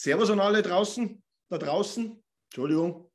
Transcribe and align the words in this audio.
Servus 0.00 0.30
an 0.30 0.40
alle 0.40 0.62
draußen, 0.62 1.22
da 1.50 1.58
draußen. 1.58 2.22
Entschuldigung. 2.48 3.10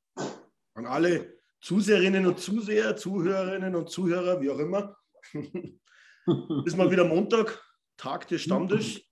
An 0.76 0.86
alle 0.86 1.40
Zuseherinnen 1.62 2.28
und 2.28 2.40
Zuseher, 2.40 2.96
Zuhörerinnen 2.96 3.76
und 3.76 3.90
Zuhörer, 3.90 4.40
wie 4.42 4.52
auch 4.52 4.60
immer. 4.60 4.96
ist 6.66 6.78
mal 6.78 6.92
wieder 6.92 7.06
Montag, 7.06 7.64
Tag 7.98 8.28
des 8.28 8.44
Stammtisch. 8.44 9.04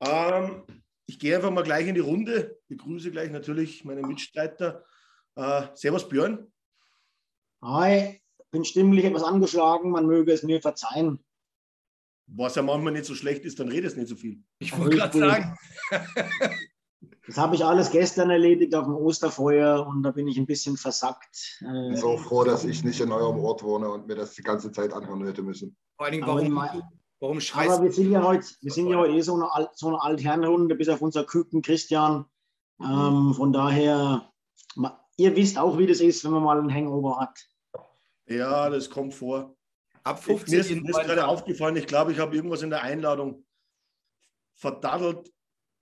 Ähm, 0.00 0.64
ich 1.06 1.18
gehe 1.18 1.34
einfach 1.34 1.50
mal 1.50 1.64
gleich 1.64 1.88
in 1.88 1.96
die 1.96 2.00
Runde. 2.00 2.60
Begrüße 2.68 3.10
gleich 3.10 3.30
natürlich 3.30 3.84
meine 3.84 4.02
Mitstreiter. 4.02 4.84
Äh, 5.34 5.66
servus 5.74 6.08
Björn. 6.08 6.52
Hi, 7.62 8.22
bin 8.52 8.64
stimmlich 8.64 9.04
etwas 9.04 9.24
angeschlagen, 9.24 9.90
man 9.90 10.06
möge 10.06 10.32
es 10.32 10.44
mir 10.44 10.62
verzeihen. 10.62 11.24
Was 12.26 12.54
ja 12.54 12.62
manchmal 12.62 12.92
nicht 12.92 13.06
so 13.06 13.16
schlecht 13.16 13.44
ist, 13.44 13.58
dann 13.58 13.68
redest 13.68 13.96
du 13.96 14.00
nicht 14.00 14.08
so 14.08 14.14
viel. 14.14 14.44
Ich 14.60 14.78
wollte 14.78 14.96
gerade 14.96 15.18
sagen, 15.18 15.58
Das 17.26 17.38
habe 17.38 17.54
ich 17.54 17.64
alles 17.64 17.90
gestern 17.90 18.28
erledigt 18.30 18.74
auf 18.74 18.84
dem 18.84 18.94
Osterfeuer 18.94 19.86
und 19.86 20.02
da 20.02 20.10
bin 20.10 20.28
ich 20.28 20.36
ein 20.36 20.46
bisschen 20.46 20.76
versackt. 20.76 21.58
Äh, 21.62 21.64
bin 21.88 21.96
so 21.96 22.16
froh, 22.18 22.44
dass 22.44 22.64
ich 22.64 22.84
nicht 22.84 23.00
in 23.00 23.10
eurem 23.12 23.38
Ort 23.38 23.62
wohne 23.62 23.88
und 23.90 24.06
mir 24.06 24.16
das 24.16 24.34
die 24.34 24.42
ganze 24.42 24.70
Zeit 24.72 24.92
anhören 24.92 25.24
hätte 25.24 25.42
müssen. 25.42 25.76
vor 25.96 26.06
allen 26.06 26.12
Dingen, 26.12 26.24
Aber 26.24 26.34
warum, 26.34 26.46
ich 26.46 26.52
mein- 26.52 26.82
warum 27.20 27.40
schreist 27.40 27.70
aber 27.70 27.84
wir 27.84 27.92
sind 27.92 28.10
ja 28.10 28.22
heute, 28.22 28.46
wir 28.60 28.72
sind 28.72 28.88
ja 28.88 28.96
heute 28.98 29.14
eh 29.14 29.20
so 29.22 29.34
eine, 29.34 29.52
Alt, 29.52 29.70
so 29.74 29.88
eine 29.88 30.02
Altherrenrunde, 30.02 30.74
bis 30.74 30.88
auf 30.88 31.00
unser 31.02 31.24
Küken 31.24 31.62
Christian. 31.62 32.26
Ähm, 32.82 33.34
von 33.34 33.52
daher, 33.52 34.30
ihr 35.16 35.36
wisst 35.36 35.58
auch, 35.58 35.76
wie 35.78 35.86
das 35.86 36.00
ist, 36.00 36.24
wenn 36.24 36.32
man 36.32 36.42
mal 36.42 36.58
einen 36.58 36.72
Hangover 36.72 37.18
hat. 37.20 37.38
Ja, 38.26 38.68
das 38.70 38.88
kommt 38.90 39.14
vor. 39.14 39.54
ab 40.04 40.16
Mir 40.26 40.38
15 40.38 40.60
ist, 40.60 40.70
mir 40.70 40.90
ist 40.90 41.00
gerade 41.00 41.28
aufgefallen, 41.28 41.76
ich 41.76 41.86
glaube, 41.86 42.12
ich 42.12 42.18
habe 42.18 42.34
irgendwas 42.34 42.62
in 42.62 42.70
der 42.70 42.82
Einladung 42.82 43.44
verdaddelt 44.54 45.30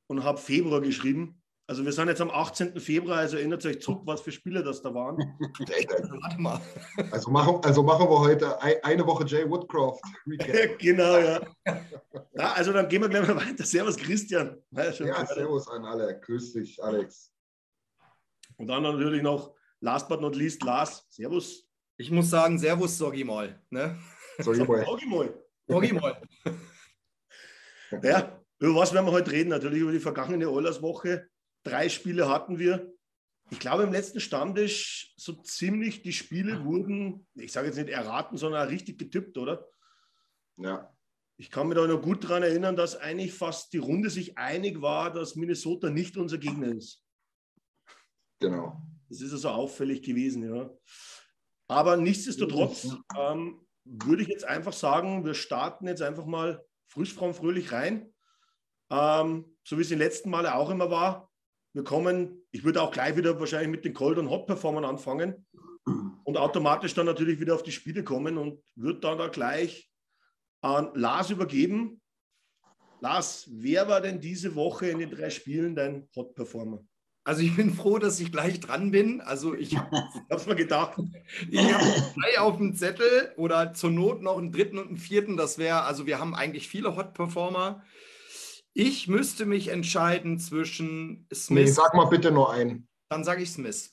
und 0.08 0.24
habe 0.24 0.38
Februar 0.38 0.80
geschrieben. 0.80 1.40
Also 1.70 1.84
wir 1.84 1.92
sind 1.92 2.08
jetzt 2.08 2.22
am 2.22 2.30
18. 2.30 2.80
Februar, 2.80 3.18
also 3.18 3.36
erinnert 3.36 3.64
euch 3.66 3.82
zurück, 3.82 4.00
was 4.06 4.22
für 4.22 4.32
Spiele 4.32 4.62
das 4.64 4.80
da 4.80 4.94
waren. 4.94 5.16
Warte 5.38 6.40
mal. 6.40 6.58
Also 7.10 7.30
machen, 7.30 7.60
also 7.62 7.82
machen 7.82 8.08
wir 8.08 8.18
heute 8.20 8.62
ei- 8.62 8.82
eine 8.82 9.06
Woche 9.06 9.26
Jay 9.26 9.48
Woodcroft. 9.48 10.02
Genau, 10.78 11.18
ja. 11.18 11.40
ja. 11.66 12.52
Also 12.54 12.72
dann 12.72 12.88
gehen 12.88 13.02
wir 13.02 13.10
gleich 13.10 13.28
mal 13.28 13.36
weiter. 13.36 13.64
Servus 13.64 13.96
Christian. 13.98 14.56
Ja, 14.70 14.90
schon 14.94 15.08
Ja, 15.08 15.26
servus 15.26 15.68
an 15.68 15.84
alle. 15.84 16.18
Grüß 16.20 16.54
dich, 16.54 16.82
Alex. 16.82 17.34
und 18.56 18.66
dann 18.66 18.82
natürlich 18.84 19.22
noch, 19.22 19.54
last 19.80 20.08
but 20.08 20.22
not 20.22 20.34
least, 20.36 20.62
Lars. 20.62 21.06
Servus. 21.10 21.68
Ich 21.98 22.10
muss 22.10 22.30
sagen, 22.30 22.58
Servus, 22.58 22.96
Soggy 22.96 23.24
mal. 23.24 23.60
Ne? 23.68 23.98
So, 24.38 24.54
Junge. 24.54 24.84
Sag 24.86 25.02
ich 25.02 25.06
mal. 25.06 25.34
Soggy 25.68 25.92
mal. 25.92 26.22
Ja, 28.02 28.37
über 28.60 28.74
was 28.74 28.92
werden 28.92 29.06
wir 29.06 29.12
heute 29.12 29.30
reden? 29.32 29.50
Natürlich 29.50 29.80
über 29.80 29.92
die 29.92 30.00
vergangene 30.00 30.50
Urlaubswoche. 30.50 31.28
Drei 31.64 31.88
Spiele 31.88 32.28
hatten 32.28 32.58
wir. 32.58 32.92
Ich 33.50 33.60
glaube, 33.60 33.82
im 33.84 33.92
letzten 33.92 34.20
Stammtisch 34.20 35.14
so 35.16 35.32
ziemlich 35.32 36.02
die 36.02 36.12
Spiele 36.12 36.64
wurden, 36.64 37.26
ich 37.34 37.52
sage 37.52 37.68
jetzt 37.68 37.76
nicht 37.76 37.88
erraten, 37.88 38.36
sondern 38.36 38.66
auch 38.66 38.70
richtig 38.70 38.98
getippt, 38.98 39.38
oder? 39.38 39.66
Ja, 40.56 40.94
Ich 41.38 41.50
kann 41.50 41.68
mich 41.68 41.78
da 41.78 41.86
noch 41.86 42.02
gut 42.02 42.24
daran 42.24 42.42
erinnern, 42.42 42.76
dass 42.76 42.96
eigentlich 42.96 43.32
fast 43.32 43.72
die 43.72 43.78
Runde 43.78 44.10
sich 44.10 44.36
einig 44.36 44.82
war, 44.82 45.12
dass 45.12 45.36
Minnesota 45.36 45.88
nicht 45.88 46.16
unser 46.16 46.38
Gegner 46.38 46.68
ist. 46.68 47.02
genau. 48.40 48.82
Das 49.08 49.22
ist 49.22 49.32
also 49.32 49.48
auffällig 49.48 50.02
gewesen, 50.02 50.54
ja. 50.54 50.70
Aber 51.66 51.96
nichtsdestotrotz 51.96 52.88
ähm, 53.16 53.66
würde 53.84 54.22
ich 54.22 54.28
jetzt 54.28 54.44
einfach 54.44 54.74
sagen, 54.74 55.24
wir 55.24 55.32
starten 55.32 55.86
jetzt 55.86 56.02
einfach 56.02 56.26
mal 56.26 56.62
frisch, 56.88 57.14
fromm, 57.14 57.32
fröhlich 57.32 57.72
rein. 57.72 58.12
Ähm, 58.90 59.44
so 59.64 59.76
wie 59.76 59.82
es 59.82 59.88
die 59.88 59.94
letzten 59.94 60.30
Male 60.30 60.54
auch 60.54 60.70
immer 60.70 60.90
war. 60.90 61.30
Wir 61.74 61.84
kommen, 61.84 62.42
ich 62.50 62.64
würde 62.64 62.82
auch 62.82 62.90
gleich 62.90 63.16
wieder 63.16 63.38
wahrscheinlich 63.38 63.70
mit 63.70 63.84
den 63.84 63.94
Cold 63.94 64.18
und 64.18 64.30
Hot 64.30 64.46
Performern 64.46 64.84
anfangen 64.84 65.46
und 66.24 66.36
automatisch 66.36 66.94
dann 66.94 67.06
natürlich 67.06 67.40
wieder 67.40 67.54
auf 67.54 67.62
die 67.62 67.72
Spiele 67.72 68.02
kommen 68.04 68.38
und 68.38 68.62
würde 68.74 69.00
dann 69.00 69.18
da 69.18 69.28
gleich 69.28 69.90
an 70.62 70.90
Lars 70.94 71.30
übergeben. 71.30 72.00
Lars, 73.00 73.48
wer 73.50 73.88
war 73.88 74.00
denn 74.00 74.20
diese 74.20 74.54
Woche 74.54 74.88
in 74.88 74.98
den 74.98 75.10
drei 75.10 75.30
Spielen 75.30 75.76
dein 75.76 76.08
Hot 76.16 76.34
Performer? 76.34 76.82
Also 77.24 77.42
ich 77.42 77.54
bin 77.54 77.74
froh, 77.74 77.98
dass 77.98 78.18
ich 78.20 78.32
gleich 78.32 78.58
dran 78.58 78.90
bin. 78.90 79.20
Also 79.20 79.54
ich, 79.54 79.76
hab's 80.30 80.46
mir 80.46 80.56
gedacht. 80.56 80.98
ich 81.50 81.72
habe 81.72 81.84
drei 82.16 82.40
auf 82.40 82.56
dem 82.56 82.74
Zettel 82.74 83.32
oder 83.36 83.74
zur 83.74 83.90
Not 83.90 84.22
noch 84.22 84.38
einen 84.38 84.50
dritten 84.50 84.78
und 84.78 84.88
einen 84.88 84.96
vierten. 84.96 85.36
Das 85.36 85.58
wäre, 85.58 85.82
also 85.82 86.06
wir 86.06 86.18
haben 86.18 86.34
eigentlich 86.34 86.68
viele 86.68 86.96
Hot-Performer. 86.96 87.84
Ich 88.80 89.08
müsste 89.08 89.44
mich 89.44 89.68
entscheiden 89.68 90.38
zwischen 90.38 91.26
Nee, 91.30 91.34
Smith, 91.34 91.74
sag 91.74 91.94
mal 91.94 92.04
bitte 92.04 92.30
nur 92.30 92.52
einen. 92.52 92.86
dann 93.10 93.24
sage 93.24 93.42
ich 93.42 93.50
Smith. 93.50 93.92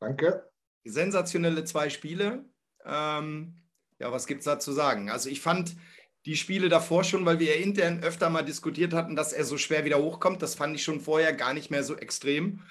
Danke. 0.00 0.50
sensationelle 0.84 1.62
zwei 1.62 1.90
Spiele. 1.90 2.44
Ähm, 2.84 3.54
ja, 4.00 4.10
was 4.10 4.26
gibt 4.26 4.40
es 4.40 4.46
da 4.46 4.58
zu 4.58 4.72
sagen? 4.72 5.10
Also 5.10 5.28
ich 5.28 5.40
fand 5.40 5.76
die 6.24 6.34
Spiele 6.34 6.68
davor 6.68 7.04
schon, 7.04 7.24
weil 7.24 7.38
wir 7.38 7.56
ja 7.56 7.62
intern 7.62 8.02
öfter 8.02 8.28
mal 8.28 8.42
diskutiert 8.42 8.94
hatten, 8.94 9.14
dass 9.14 9.32
er 9.32 9.44
so 9.44 9.58
schwer 9.58 9.84
wieder 9.84 10.02
hochkommt. 10.02 10.42
Das 10.42 10.56
fand 10.56 10.74
ich 10.74 10.82
schon 10.82 11.00
vorher 11.00 11.32
gar 11.32 11.54
nicht 11.54 11.70
mehr 11.70 11.84
so 11.84 11.94
extrem. 11.94 12.64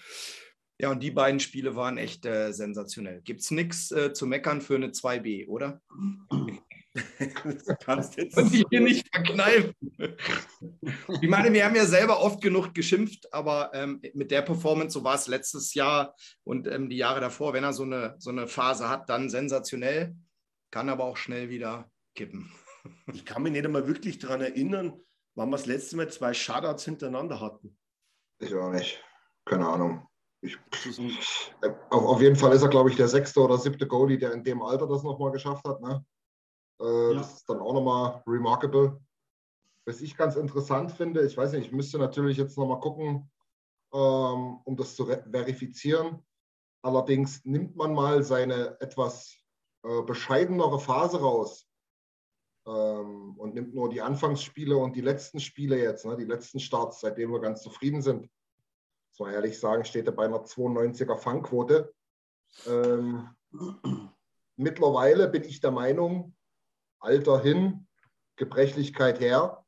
Ja, 0.77 0.91
und 0.91 1.01
die 1.01 1.11
beiden 1.11 1.39
Spiele 1.39 1.77
waren 1.77 1.97
echt 1.97 2.25
äh, 2.25 2.51
sensationell. 2.51 3.21
Gibt 3.21 3.39
es 3.39 3.51
nichts 3.51 3.91
äh, 3.91 4.11
zu 4.11 4.27
meckern 4.27 4.59
für 4.59 4.75
eine 4.75 4.89
2B, 4.89 5.47
oder? 5.47 5.81
Du 6.95 7.75
kannst 7.81 8.15
jetzt 8.17 8.37
Und 8.37 8.53
die 8.53 8.63
hier 8.69 8.79
nicht 8.79 9.13
verkneifen. 9.13 9.73
Ich 11.21 11.29
meine, 11.29 11.51
wir 11.51 11.65
haben 11.65 11.75
ja 11.75 11.85
selber 11.85 12.21
oft 12.21 12.41
genug 12.41 12.73
geschimpft, 12.73 13.33
aber 13.33 13.71
ähm, 13.73 14.01
mit 14.13 14.31
der 14.31 14.41
Performance, 14.41 14.93
so 14.93 15.03
war 15.03 15.15
es 15.15 15.27
letztes 15.27 15.73
Jahr 15.73 16.15
und 16.45 16.67
ähm, 16.67 16.89
die 16.89 16.95
Jahre 16.95 17.19
davor, 17.19 17.53
wenn 17.53 17.65
er 17.65 17.73
so 17.73 17.83
eine, 17.83 18.15
so 18.17 18.29
eine 18.29 18.47
Phase 18.47 18.87
hat, 18.87 19.09
dann 19.09 19.29
sensationell, 19.29 20.15
kann 20.71 20.87
aber 20.87 21.03
auch 21.03 21.17
schnell 21.17 21.49
wieder 21.49 21.91
kippen. 22.15 22.51
Ich 23.11 23.25
kann 23.25 23.43
mich 23.43 23.51
nicht 23.51 23.65
einmal 23.65 23.87
wirklich 23.87 24.19
daran 24.19 24.41
erinnern, 24.41 24.93
wann 25.33 25.49
wir 25.49 25.57
das 25.57 25.65
letzte 25.65 25.97
Mal 25.97 26.09
zwei 26.09 26.33
Shutouts 26.33 26.85
hintereinander 26.85 27.41
hatten. 27.41 27.77
Ich 28.39 28.53
auch 28.53 28.71
nicht. 28.71 29.03
Keine 29.43 29.67
Ahnung. 29.67 30.07
Ich, 30.41 30.57
äh, 31.61 31.69
auf, 31.89 32.03
auf 32.03 32.21
jeden 32.21 32.35
Fall 32.35 32.53
ist 32.53 32.61
er, 32.61 32.69
glaube 32.69 32.91
ich, 32.91 32.95
der 32.95 33.07
sechste 33.07 33.41
oder 33.41 33.57
siebte 33.57 33.87
Goalie, 33.87 34.17
der 34.17 34.33
in 34.33 34.43
dem 34.43 34.61
Alter 34.61 34.87
das 34.87 35.03
nochmal 35.03 35.31
geschafft 35.31 35.67
hat. 35.67 35.81
Ne? 35.81 36.05
Äh, 36.79 37.13
Ja. 37.13 37.13
Das 37.19 37.33
ist 37.35 37.49
dann 37.49 37.59
auch 37.59 37.73
nochmal 37.73 38.23
remarkable. 38.27 38.99
was 39.87 40.01
ich 40.01 40.17
ganz 40.17 40.35
interessant 40.35 40.91
finde, 40.91 41.25
ich 41.25 41.37
weiß 41.37 41.51
nicht, 41.53 41.67
ich 41.67 41.71
müsste 41.71 41.99
natürlich 41.99 42.37
jetzt 42.37 42.57
nochmal 42.57 42.79
gucken, 42.79 43.31
ähm, 43.93 44.59
um 44.63 44.75
das 44.75 44.95
zu 44.95 45.05
verifizieren. 45.05 46.25
Allerdings 46.81 47.45
nimmt 47.45 47.75
man 47.75 47.93
mal 47.93 48.23
seine 48.23 48.79
etwas 48.81 49.37
äh, 49.83 50.01
bescheidenere 50.01 50.79
Phase 50.79 51.19
raus 51.19 51.67
ähm, 52.67 53.35
und 53.37 53.53
nimmt 53.53 53.73
nur 53.75 53.89
die 53.89 54.01
Anfangsspiele 54.01 54.75
und 54.75 54.95
die 54.95 55.01
letzten 55.01 55.39
Spiele 55.39 55.79
jetzt, 55.79 56.05
ne, 56.05 56.17
die 56.17 56.25
letzten 56.25 56.59
Starts, 56.59 57.01
seitdem 57.01 57.31
wir 57.31 57.39
ganz 57.39 57.61
zufrieden 57.61 58.01
sind. 58.01 58.29
Man 59.19 59.33
ehrlich 59.33 59.59
sagen, 59.59 59.85
steht 59.85 60.07
er 60.07 60.11
bei 60.11 60.25
einer 60.25 60.43
92er 60.43 61.15
Fangquote. 61.17 61.93
Ähm, 62.67 63.29
mittlerweile 64.57 65.29
bin 65.29 65.43
ich 65.43 65.61
der 65.61 65.71
Meinung, 65.71 66.34
Alter 67.05 67.39
hin, 67.39 67.87
Gebrechlichkeit 68.35 69.19
her, 69.19 69.63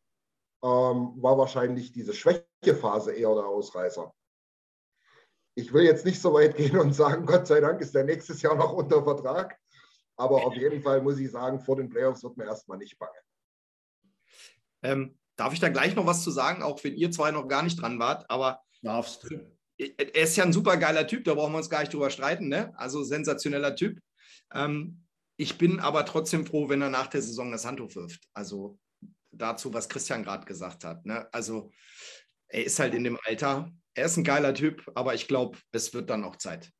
ähm, 0.63 1.13
war 1.21 1.37
wahrscheinlich 1.37 1.91
diese 1.91 2.13
Schwächephase 2.13 3.13
eher 3.13 3.33
der 3.35 3.45
Ausreißer. 3.45 4.11
Ich 5.55 5.71
will 5.71 5.83
jetzt 5.83 6.05
nicht 6.05 6.19
so 6.19 6.33
weit 6.33 6.57
gehen 6.57 6.77
und 6.77 6.93
sagen, 6.93 7.25
Gott 7.25 7.47
sei 7.47 7.59
Dank 7.61 7.79
ist 7.81 7.95
er 7.95 8.03
nächstes 8.03 8.41
Jahr 8.41 8.55
noch 8.55 8.73
unter 8.73 9.03
Vertrag. 9.03 9.57
Aber 10.19 10.45
auf 10.45 10.55
jeden 10.55 10.81
Fall 10.81 11.01
muss 11.01 11.19
ich 11.19 11.29
sagen, 11.29 11.59
vor 11.59 11.75
den 11.75 11.89
Playoffs 11.89 12.23
wird 12.23 12.37
mir 12.37 12.45
erstmal 12.45 12.79
nicht 12.79 12.97
bange. 12.97 13.17
Ähm, 14.81 15.17
darf 15.35 15.53
ich 15.53 15.59
da 15.59 15.69
gleich 15.69 15.95
noch 15.95 16.07
was 16.07 16.23
zu 16.23 16.31
sagen, 16.31 16.63
auch 16.63 16.83
wenn 16.83 16.95
ihr 16.95 17.11
zwei 17.11 17.29
noch 17.29 17.47
gar 17.47 17.61
nicht 17.61 17.79
dran 17.79 17.99
wart? 17.99 18.29
Aber 18.29 18.63
Darfst. 18.81 19.27
er 19.77 20.15
ist 20.15 20.35
ja 20.35 20.43
ein 20.43 20.53
super 20.53 20.77
geiler 20.77 21.05
Typ, 21.05 21.23
da 21.23 21.35
brauchen 21.35 21.53
wir 21.53 21.59
uns 21.59 21.69
gar 21.69 21.81
nicht 21.81 21.93
drüber 21.93 22.09
streiten. 22.09 22.47
Ne? 22.47 22.73
Also 22.77 23.03
sensationeller 23.03 23.75
Typ. 23.75 23.99
Ähm, 24.53 25.06
ich 25.37 25.57
bin 25.57 25.79
aber 25.79 26.05
trotzdem 26.05 26.45
froh, 26.45 26.67
wenn 26.67 26.81
er 26.81 26.89
nach 26.89 27.07
der 27.07 27.21
Saison 27.21 27.51
das 27.51 27.65
Handtuch 27.65 27.95
wirft. 27.95 28.27
Also 28.33 28.79
dazu, 29.31 29.73
was 29.73 29.87
Christian 29.87 30.23
gerade 30.23 30.45
gesagt 30.45 30.83
hat. 30.83 31.05
Ne? 31.05 31.31
Also 31.31 31.71
er 32.47 32.65
ist 32.65 32.79
halt 32.79 32.95
in 32.95 33.03
dem 33.03 33.19
Alter. 33.23 33.71
Er 33.93 34.05
ist 34.05 34.17
ein 34.17 34.23
geiler 34.23 34.53
Typ, 34.53 34.83
aber 34.95 35.13
ich 35.13 35.27
glaube, 35.27 35.57
es 35.71 35.93
wird 35.93 36.09
dann 36.09 36.23
auch 36.23 36.37
Zeit. 36.37 36.71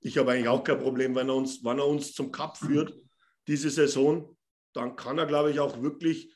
Ich 0.00 0.16
habe 0.18 0.32
eigentlich 0.32 0.48
auch 0.48 0.62
kein 0.62 0.78
Problem, 0.78 1.14
wenn 1.14 1.28
er 1.28 1.34
uns, 1.34 1.64
wenn 1.64 1.78
er 1.78 1.86
uns 1.86 2.12
zum 2.12 2.30
Cup 2.30 2.56
führt, 2.58 2.94
diese 3.46 3.70
Saison, 3.70 4.36
dann 4.74 4.94
kann 4.94 5.18
er, 5.18 5.26
glaube 5.26 5.50
ich, 5.50 5.58
auch 5.58 5.82
wirklich 5.82 6.34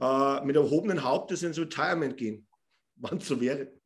äh, 0.00 0.44
mit 0.44 0.56
erhobenen 0.56 1.02
Hauptes 1.02 1.42
ins 1.42 1.58
Retirement 1.58 2.16
gehen, 2.16 2.46
wann 2.96 3.20
so 3.20 3.40
wäre. 3.40 3.79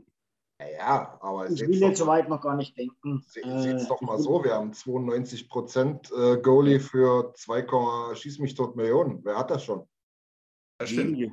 Ja, 0.61 1.19
aber 1.21 1.51
ich 1.51 1.61
will 1.61 1.81
jetzt 1.81 1.99
soweit 1.99 2.29
noch 2.29 2.41
gar 2.41 2.57
nicht 2.57 2.79
denken. 2.79 3.25
Sieht 3.27 3.45
es 3.45 3.89
doch 3.89 4.01
mal 4.01 4.19
so, 4.19 4.45
wir 4.45 4.55
haben 4.55 4.73
92 4.73 5.49
Prozent 5.49 6.13
äh, 6.17 6.37
Goalie 6.37 6.79
für 6.79 7.33
2, 7.35 8.15
schieß 8.15 8.39
mich 8.39 8.55
tot 8.55 8.77
Millionen. 8.77 9.25
Wer 9.25 9.37
hat 9.37 9.51
das 9.51 9.65
schon? 9.65 9.87
Das 10.79 10.91
stimmt. 10.91 11.33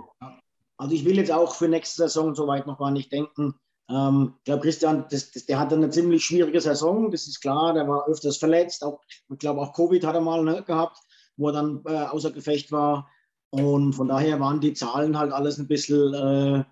Also 0.78 0.96
ich 0.96 1.06
will 1.06 1.18
jetzt 1.18 1.32
auch 1.32 1.54
für 1.54 1.68
nächste 1.68 2.04
Saison 2.04 2.34
soweit 2.34 2.66
noch 2.66 2.80
gar 2.80 2.90
nicht 2.90 3.12
denken. 3.12 3.54
Ähm, 3.90 4.34
ich 4.40 4.44
glaube, 4.46 4.64
Christian, 4.64 5.06
das, 5.12 5.32
das, 5.32 5.46
der 5.46 5.60
hatte 5.60 5.76
eine 5.76 5.92
ziemlich 5.92 6.26
schwierige 6.26 6.60
Saison, 6.60 7.12
das 7.12 7.28
ist 7.28 7.42
klar. 7.42 7.74
Der 7.74 7.88
war 7.88 8.08
öfters 8.08 8.38
verletzt. 8.38 8.84
Auch, 8.84 9.02
ich 9.30 9.38
glaube, 9.38 9.62
auch 9.62 9.74
Covid 9.74 10.04
hat 10.04 10.16
er 10.16 10.22
mal 10.22 10.44
ne, 10.44 10.64
gehabt, 10.64 10.98
wo 11.38 11.50
er 11.50 11.54
dann 11.54 11.84
äh, 11.86 12.06
außer 12.06 12.32
Gefecht 12.32 12.72
war. 12.72 13.08
Und 13.52 13.94
von 13.94 14.08
daher 14.08 14.40
waren 14.40 14.62
die 14.62 14.74
Zahlen 14.74 15.18
halt 15.18 15.32
alles 15.32 15.60
ein 15.60 15.68
bisschen 15.68 16.14
äh, 16.14 16.64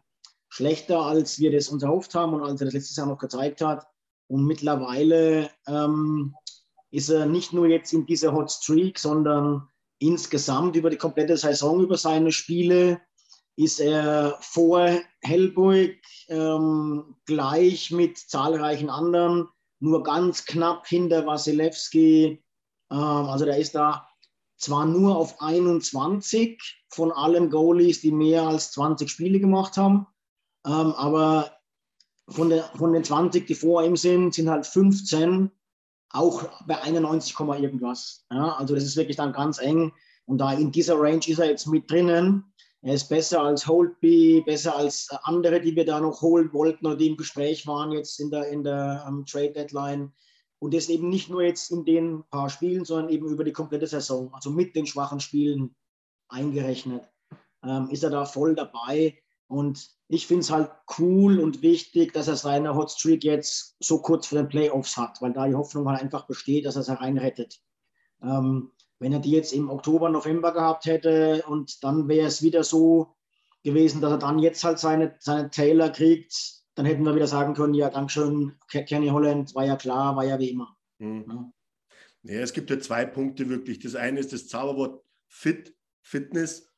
schlechter, 0.50 1.02
als 1.02 1.40
wir 1.40 1.52
das 1.52 1.70
uns 1.70 1.84
erhofft 1.84 2.16
haben 2.16 2.34
und 2.34 2.42
als 2.42 2.60
er 2.62 2.66
das 2.66 2.74
letztes 2.74 2.98
Jahr 2.98 3.08
noch 3.08 3.20
gezeigt 3.20 3.62
hat. 3.62 3.88
Und 4.28 4.46
mittlerweile 4.46 5.50
ähm, 5.68 6.36
ist 6.92 7.10
er 7.10 7.26
nicht 7.26 7.54
nur 7.54 7.68
jetzt 7.68 7.94
in 7.94 8.06
dieser 8.06 8.34
Hot 8.34 8.52
Streak, 8.52 9.00
sondern 9.00 9.68
insgesamt 10.00 10.76
über 10.76 10.90
die 10.90 10.98
komplette 10.98 11.38
Saison, 11.38 11.82
über 11.82 11.98
seine 11.98 12.32
Spiele, 12.32 13.02
ist 13.56 13.80
er 13.80 14.38
vor 14.40 15.02
Hellburg 15.22 15.98
ähm, 16.30 17.16
gleich 17.26 17.92
mit 17.92 18.18
zahlreichen 18.18 18.90
anderen, 18.90 19.50
nur 19.80 20.04
ganz 20.04 20.46
knapp 20.46 20.88
hinter 20.88 21.26
Wasilewski. 21.26 22.42
Ähm, 22.90 22.98
also 22.98 23.46
der 23.46 23.58
ist 23.58 23.76
da 23.76 24.08
zwar 24.58 24.86
nur 24.86 25.18
auf 25.18 25.42
21 25.42 26.86
von 26.90 27.12
allen 27.12 27.50
Goalies, 27.50 28.02
die 28.02 28.12
mehr 28.12 28.44
als 28.44 28.72
20 28.72 29.10
Spiele 29.10 29.40
gemacht 29.40 29.78
haben, 29.78 30.08
ähm, 30.70 30.94
aber 30.94 31.52
von, 32.28 32.50
der, 32.50 32.64
von 32.76 32.94
den 32.94 33.04
20, 33.04 33.48
die 33.48 33.56
vor 33.56 33.84
ihm 33.84 33.96
sind, 33.96 34.36
sind 34.36 34.50
halt 34.50 34.68
15 34.68 35.52
auch 36.12 36.44
bei 36.68 36.80
91, 36.82 37.38
irgendwas. 37.40 38.26
Ja, 38.32 38.54
also 38.54 38.76
das 38.76 38.84
ist 38.84 38.96
wirklich 38.96 39.18
dann 39.18 39.34
ganz 39.34 39.60
eng. 39.60 39.92
Und 40.26 40.40
da 40.40 40.54
in 40.54 40.72
dieser 40.72 41.00
Range 41.00 41.22
ist 41.28 41.40
er 41.40 41.48
jetzt 41.50 41.68
mit 41.68 41.90
drinnen. 41.90 42.44
Er 42.82 42.94
ist 42.94 43.10
besser 43.10 43.42
als 43.42 43.68
Holtby, 43.68 44.44
besser 44.46 44.78
als 44.78 45.10
andere, 45.24 45.60
die 45.60 45.76
wir 45.76 45.86
da 45.86 46.00
noch 46.00 46.22
holen 46.22 46.54
wollten 46.54 46.86
oder 46.86 46.96
die 46.96 47.08
im 47.08 47.18
Gespräch 47.18 47.66
waren 47.68 47.92
jetzt 47.92 48.20
in 48.20 48.30
der, 48.30 48.48
in 48.50 48.64
der 48.64 49.06
um, 49.08 49.26
Trade 49.26 49.52
Deadline. 49.52 50.14
Und 50.60 50.74
das 50.74 50.90
eben 50.90 51.10
nicht 51.10 51.30
nur 51.30 51.42
jetzt 51.42 51.72
in 51.72 51.84
den 51.84 52.24
paar 52.30 52.50
Spielen, 52.50 52.86
sondern 52.86 53.10
eben 53.10 53.28
über 53.28 53.44
die 53.44 53.54
komplette 53.54 53.88
Saison, 53.88 54.32
also 54.34 54.52
mit 54.52 54.76
den 54.76 54.86
schwachen 54.86 55.20
Spielen 55.20 55.76
eingerechnet, 56.28 57.04
ähm, 57.64 57.90
ist 57.90 58.04
er 58.04 58.12
da 58.12 58.26
voll 58.26 58.56
dabei. 58.56 59.18
Und 59.50 59.90
ich 60.08 60.28
finde 60.28 60.42
es 60.42 60.52
halt 60.52 60.70
cool 61.00 61.40
und 61.40 61.64
wichtig, 61.64 62.14
dass 62.14 62.28
er 62.28 62.36
seine 62.36 62.76
Hot 62.76 62.92
Streak 62.92 63.24
jetzt 63.24 63.76
so 63.80 64.00
kurz 64.00 64.28
vor 64.28 64.38
den 64.38 64.48
Playoffs 64.48 64.96
hat, 64.96 65.22
weil 65.22 65.34
da 65.34 65.48
die 65.48 65.56
Hoffnung 65.56 65.90
halt 65.90 66.02
einfach 66.02 66.28
besteht, 66.28 66.66
dass 66.66 66.76
er 66.76 66.84
es 66.84 66.90
reinrettet. 66.90 67.60
Ähm, 68.22 68.72
wenn 69.00 69.12
er 69.12 69.20
die 69.20 69.32
jetzt 69.32 69.52
im 69.54 69.70
Oktober, 69.72 70.10
November 70.10 70.54
gehabt 70.54 70.86
hätte 70.86 71.44
und 71.48 71.84
dann 71.84 72.08
wäre 72.08 72.28
es 72.28 72.44
wieder 72.44 72.64
so 72.64 73.16
gewesen, 73.64 74.02
dass 74.02 74.12
er 74.12 74.18
dann 74.20 74.38
jetzt 74.38 74.64
halt 74.64 74.78
seine, 74.78 75.16
seine 75.20 75.50
Taylor 75.50 75.90
kriegt, 75.90 76.62
dann 76.76 76.86
hätten 76.86 77.04
wir 77.04 77.16
wieder 77.16 77.28
sagen 77.28 77.56
können, 77.56 77.74
ja, 77.74 77.90
Dankeschön, 77.90 78.56
Kenny 78.68 79.08
Holland, 79.08 79.56
war 79.56 79.66
ja 79.66 79.78
klar, 79.78 80.16
war 80.16 80.26
ja 80.26 80.38
wie 80.38 80.52
immer. 80.52 80.78
Mhm. 81.00 81.26
Ja. 82.24 82.34
ja. 82.36 82.40
es 82.42 82.54
gibt 82.54 82.70
ja 82.70 82.80
zwei 82.80 83.06
Punkte 83.06 83.50
wirklich. 83.50 83.80
Das 83.80 83.96
eine 83.96 84.20
ist 84.20 84.32
das 84.32 84.48
Zauberwort 84.48 85.04
Fit, 85.28 85.76
Fitness, 86.04 86.69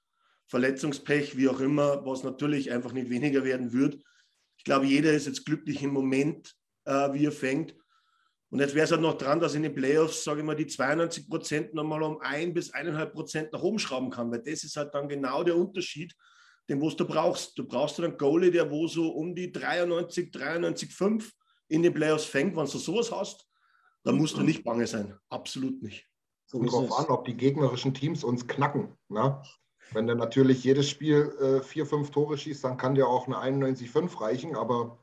Verletzungspech, 0.51 1.37
wie 1.37 1.47
auch 1.47 1.61
immer, 1.61 2.05
was 2.05 2.23
natürlich 2.23 2.71
einfach 2.71 2.91
nicht 2.91 3.09
weniger 3.09 3.45
werden 3.45 3.71
wird. 3.71 3.97
Ich 4.57 4.65
glaube, 4.65 4.85
jeder 4.85 5.13
ist 5.13 5.25
jetzt 5.25 5.45
glücklich 5.45 5.81
im 5.81 5.91
Moment, 5.91 6.53
äh, 6.83 7.13
wie 7.13 7.25
er 7.25 7.31
fängt. 7.31 7.73
Und 8.49 8.59
jetzt 8.59 8.75
wäre 8.75 8.83
es 8.83 8.91
halt 8.91 8.99
noch 8.99 9.17
dran, 9.17 9.39
dass 9.39 9.55
in 9.55 9.63
den 9.63 9.73
Playoffs, 9.73 10.25
sage 10.25 10.41
ich 10.41 10.45
mal, 10.45 10.57
die 10.57 10.67
92 10.67 11.29
Prozent 11.29 11.73
nochmal 11.73 12.03
um 12.03 12.19
ein 12.19 12.53
bis 12.53 12.69
eineinhalb 12.71 13.13
Prozent 13.13 13.53
nach 13.53 13.61
oben 13.61 13.79
schrauben 13.79 14.09
kann, 14.09 14.29
weil 14.29 14.41
das 14.41 14.65
ist 14.65 14.75
halt 14.75 14.93
dann 14.93 15.07
genau 15.07 15.41
der 15.41 15.55
Unterschied, 15.55 16.13
den 16.67 16.81
was 16.81 16.97
du 16.97 17.07
brauchst. 17.07 17.57
Du 17.57 17.65
brauchst 17.65 17.97
dann 17.97 18.05
einen 18.05 18.17
Goalie, 18.17 18.51
der 18.51 18.69
wo 18.69 18.89
so 18.89 19.09
um 19.09 19.33
die 19.33 19.53
93, 19.53 20.31
93, 20.31 20.93
5 20.93 21.31
in 21.69 21.81
den 21.81 21.93
Playoffs 21.93 22.25
fängt. 22.25 22.57
Wenn 22.57 22.65
du 22.65 22.77
sowas 22.77 23.09
hast, 23.09 23.47
dann 24.03 24.17
musst 24.17 24.35
du 24.35 24.41
nicht 24.41 24.65
bange 24.65 24.85
sein. 24.85 25.17
Absolut 25.29 25.81
nicht. 25.81 26.05
Kommt 26.51 26.67
darauf 26.67 26.99
an, 26.99 27.05
ob 27.05 27.23
die 27.23 27.37
gegnerischen 27.37 27.93
Teams 27.93 28.25
uns 28.25 28.45
knacken. 28.45 28.97
Ne? 29.07 29.41
Wenn 29.93 30.07
du 30.07 30.15
natürlich 30.15 30.63
jedes 30.63 30.89
Spiel 30.89 31.35
äh, 31.41 31.61
vier, 31.61 31.85
fünf 31.85 32.11
Tore 32.11 32.37
schießt, 32.37 32.63
dann 32.63 32.77
kann 32.77 32.95
dir 32.95 33.07
auch 33.07 33.27
eine 33.27 33.37
91-5 33.37 34.21
reichen, 34.21 34.55
aber 34.55 34.97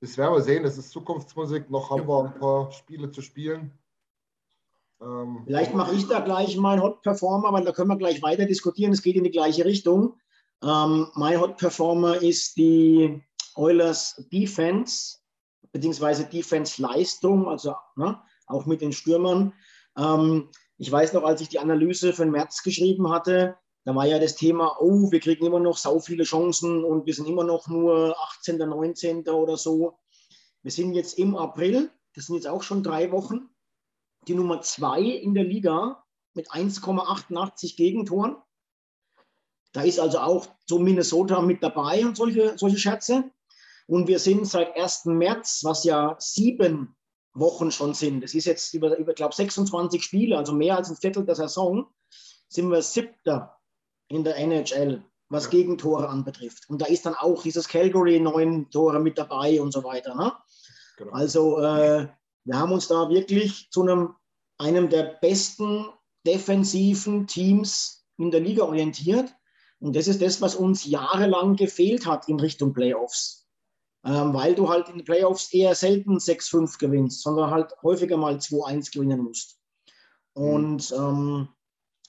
das 0.00 0.16
werden 0.16 0.34
wir 0.34 0.42
sehen. 0.42 0.62
Das 0.62 0.78
ist 0.78 0.90
Zukunftsmusik. 0.90 1.70
Noch 1.70 1.90
haben 1.90 2.08
wir 2.08 2.24
ein 2.24 2.38
paar 2.38 2.72
Spiele 2.72 3.10
zu 3.10 3.22
spielen. 3.22 3.72
Ähm, 5.00 5.42
Vielleicht 5.44 5.74
mache 5.74 5.94
ich 5.94 6.06
da 6.06 6.20
gleich 6.20 6.56
meinen 6.56 6.82
Hot 6.82 7.02
Performer, 7.02 7.52
weil 7.52 7.64
da 7.64 7.72
können 7.72 7.88
wir 7.88 7.98
gleich 7.98 8.22
weiter 8.22 8.46
diskutieren. 8.46 8.92
Es 8.92 9.02
geht 9.02 9.16
in 9.16 9.24
die 9.24 9.30
gleiche 9.30 9.64
Richtung. 9.64 10.14
Ähm, 10.62 11.08
mein 11.14 11.40
Hot 11.40 11.58
Performer 11.58 12.22
ist 12.22 12.56
die 12.56 13.22
Oilers 13.54 14.26
Defense, 14.32 15.18
beziehungsweise 15.72 16.24
Defense-Leistung, 16.24 17.48
also 17.48 17.74
ne, 17.96 18.18
auch 18.46 18.64
mit 18.64 18.80
den 18.80 18.92
Stürmern. 18.92 19.52
Ähm, 19.98 20.48
ich 20.78 20.90
weiß 20.90 21.12
noch, 21.12 21.24
als 21.24 21.40
ich 21.40 21.48
die 21.48 21.58
Analyse 21.58 22.12
für 22.12 22.24
den 22.24 22.32
März 22.32 22.62
geschrieben 22.62 23.10
hatte, 23.10 23.56
da 23.86 23.94
war 23.94 24.04
ja 24.04 24.18
das 24.18 24.34
Thema, 24.34 24.78
oh, 24.80 25.12
wir 25.12 25.20
kriegen 25.20 25.46
immer 25.46 25.60
noch 25.60 25.76
so 25.76 26.00
viele 26.00 26.24
Chancen 26.24 26.82
und 26.84 27.06
wir 27.06 27.14
sind 27.14 27.28
immer 27.28 27.44
noch 27.44 27.68
nur 27.68 28.16
18., 28.40 28.58
19. 28.58 29.28
oder 29.28 29.56
so. 29.56 29.96
Wir 30.62 30.72
sind 30.72 30.94
jetzt 30.94 31.16
im 31.20 31.36
April, 31.36 31.88
das 32.12 32.26
sind 32.26 32.34
jetzt 32.34 32.48
auch 32.48 32.64
schon 32.64 32.82
drei 32.82 33.12
Wochen, 33.12 33.48
die 34.26 34.34
Nummer 34.34 34.60
zwei 34.60 35.02
in 35.02 35.34
der 35.34 35.44
Liga 35.44 36.04
mit 36.34 36.50
1,88 36.50 37.76
Gegentoren. 37.76 38.34
Da 39.72 39.82
ist 39.82 40.00
also 40.00 40.18
auch 40.18 40.48
so 40.64 40.80
Minnesota 40.80 41.40
mit 41.40 41.62
dabei 41.62 42.04
und 42.04 42.16
solche, 42.16 42.58
solche 42.58 42.78
Scherze. 42.78 43.30
Und 43.86 44.08
wir 44.08 44.18
sind 44.18 44.48
seit 44.48 44.76
1. 44.76 45.04
März, 45.04 45.60
was 45.62 45.84
ja 45.84 46.16
sieben 46.18 46.96
Wochen 47.34 47.70
schon 47.70 47.94
sind, 47.94 48.24
das 48.24 48.34
ist 48.34 48.46
jetzt 48.46 48.74
über, 48.74 48.96
über 48.96 49.12
glaube 49.12 49.34
26 49.36 50.02
Spiele, 50.02 50.36
also 50.36 50.52
mehr 50.52 50.76
als 50.76 50.90
ein 50.90 50.96
Viertel 50.96 51.24
der 51.24 51.36
Saison, 51.36 51.86
sind 52.48 52.68
wir 52.68 52.82
siebter 52.82 53.55
in 54.08 54.24
der 54.24 54.36
NHL, 54.36 55.02
was. 55.28 55.50
Gegentore 55.50 56.08
anbetrifft. 56.08 56.68
Und 56.68 56.80
da 56.82 56.86
ist 56.86 57.06
dann 57.06 57.14
auch 57.14 57.42
dieses 57.42 57.68
Calgary 57.68 58.20
neun 58.20 58.70
Tore 58.70 59.00
mit 59.00 59.18
dabei 59.18 59.60
und 59.60 59.72
so 59.72 59.82
weiter. 59.84 60.14
Ne? 60.14 60.32
Genau. 60.96 61.12
Also 61.12 61.58
äh, 61.58 62.08
wir 62.44 62.58
haben 62.58 62.72
uns 62.72 62.88
da 62.88 63.08
wirklich 63.10 63.68
zu 63.70 63.82
einem, 63.82 64.14
einem 64.58 64.88
der 64.88 65.18
besten 65.20 65.86
defensiven 66.26 67.26
Teams 67.26 68.06
in 68.18 68.30
der 68.30 68.40
Liga 68.40 68.64
orientiert. 68.64 69.34
Und 69.78 69.94
das 69.94 70.08
ist 70.08 70.22
das, 70.22 70.40
was 70.40 70.54
uns 70.54 70.84
jahrelang 70.84 71.56
gefehlt 71.56 72.06
hat 72.06 72.28
in 72.28 72.40
Richtung 72.40 72.72
Playoffs. 72.72 73.46
Ähm, 74.04 74.32
weil 74.32 74.54
du 74.54 74.68
halt 74.68 74.88
in 74.88 74.98
den 74.98 75.04
Playoffs 75.04 75.52
eher 75.52 75.74
selten 75.74 76.18
6-5 76.18 76.78
gewinnst, 76.78 77.22
sondern 77.22 77.50
halt 77.50 77.72
häufiger 77.82 78.16
mal 78.16 78.36
2-1 78.36 78.92
gewinnen 78.92 79.20
musst. 79.20 79.58
Und 80.32 80.92
ähm, 80.96 81.48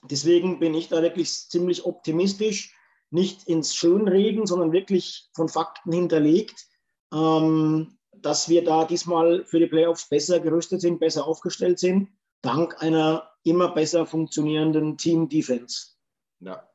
deswegen 0.04 0.58
bin 0.58 0.74
ich 0.74 0.88
da 0.88 1.02
wirklich 1.02 1.30
ziemlich 1.48 1.84
optimistisch, 1.84 2.74
nicht 3.10 3.48
ins 3.48 3.74
Schönreden, 3.74 4.46
sondern 4.46 4.72
wirklich 4.72 5.28
von 5.34 5.48
Fakten 5.48 5.92
hinterlegt, 5.92 6.66
ähm, 7.12 7.98
dass 8.12 8.48
wir 8.48 8.64
da 8.64 8.84
diesmal 8.84 9.44
für 9.44 9.58
die 9.58 9.66
Playoffs 9.66 10.08
besser 10.08 10.40
gerüstet 10.40 10.80
sind, 10.80 11.00
besser 11.00 11.26
aufgestellt 11.26 11.78
sind, 11.78 12.10
dank 12.42 12.82
einer 12.82 13.30
immer 13.44 13.68
besser 13.74 14.06
funktionierenden 14.06 14.98
Team-Defense. 14.98 15.94
Ja. 16.40 16.68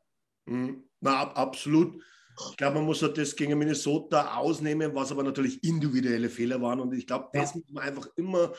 Mhm. 0.45 0.89
Na, 1.01 1.21
ab, 1.21 1.37
absolut. 1.37 2.01
Ich 2.49 2.57
glaube, 2.57 2.77
man 2.77 2.85
muss 2.85 3.01
halt 3.01 3.17
das 3.17 3.35
gegen 3.35 3.57
Minnesota 3.59 4.37
ausnehmen, 4.37 4.95
was 4.95 5.11
aber 5.11 5.21
natürlich 5.21 5.63
individuelle 5.63 6.29
Fehler 6.29 6.61
waren. 6.61 6.79
Und 6.79 6.93
ich 6.93 7.05
glaube, 7.05 7.29
das 7.33 7.53
ja. 7.53 7.59
muss 7.59 7.69
man 7.69 7.83
einfach 7.83 8.07
immer 8.15 8.53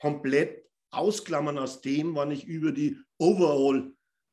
komplett 0.00 0.64
ausklammern 0.90 1.58
aus 1.58 1.82
dem, 1.82 2.14
wann 2.14 2.30
ich 2.30 2.46
über 2.46 2.72
die 2.72 2.96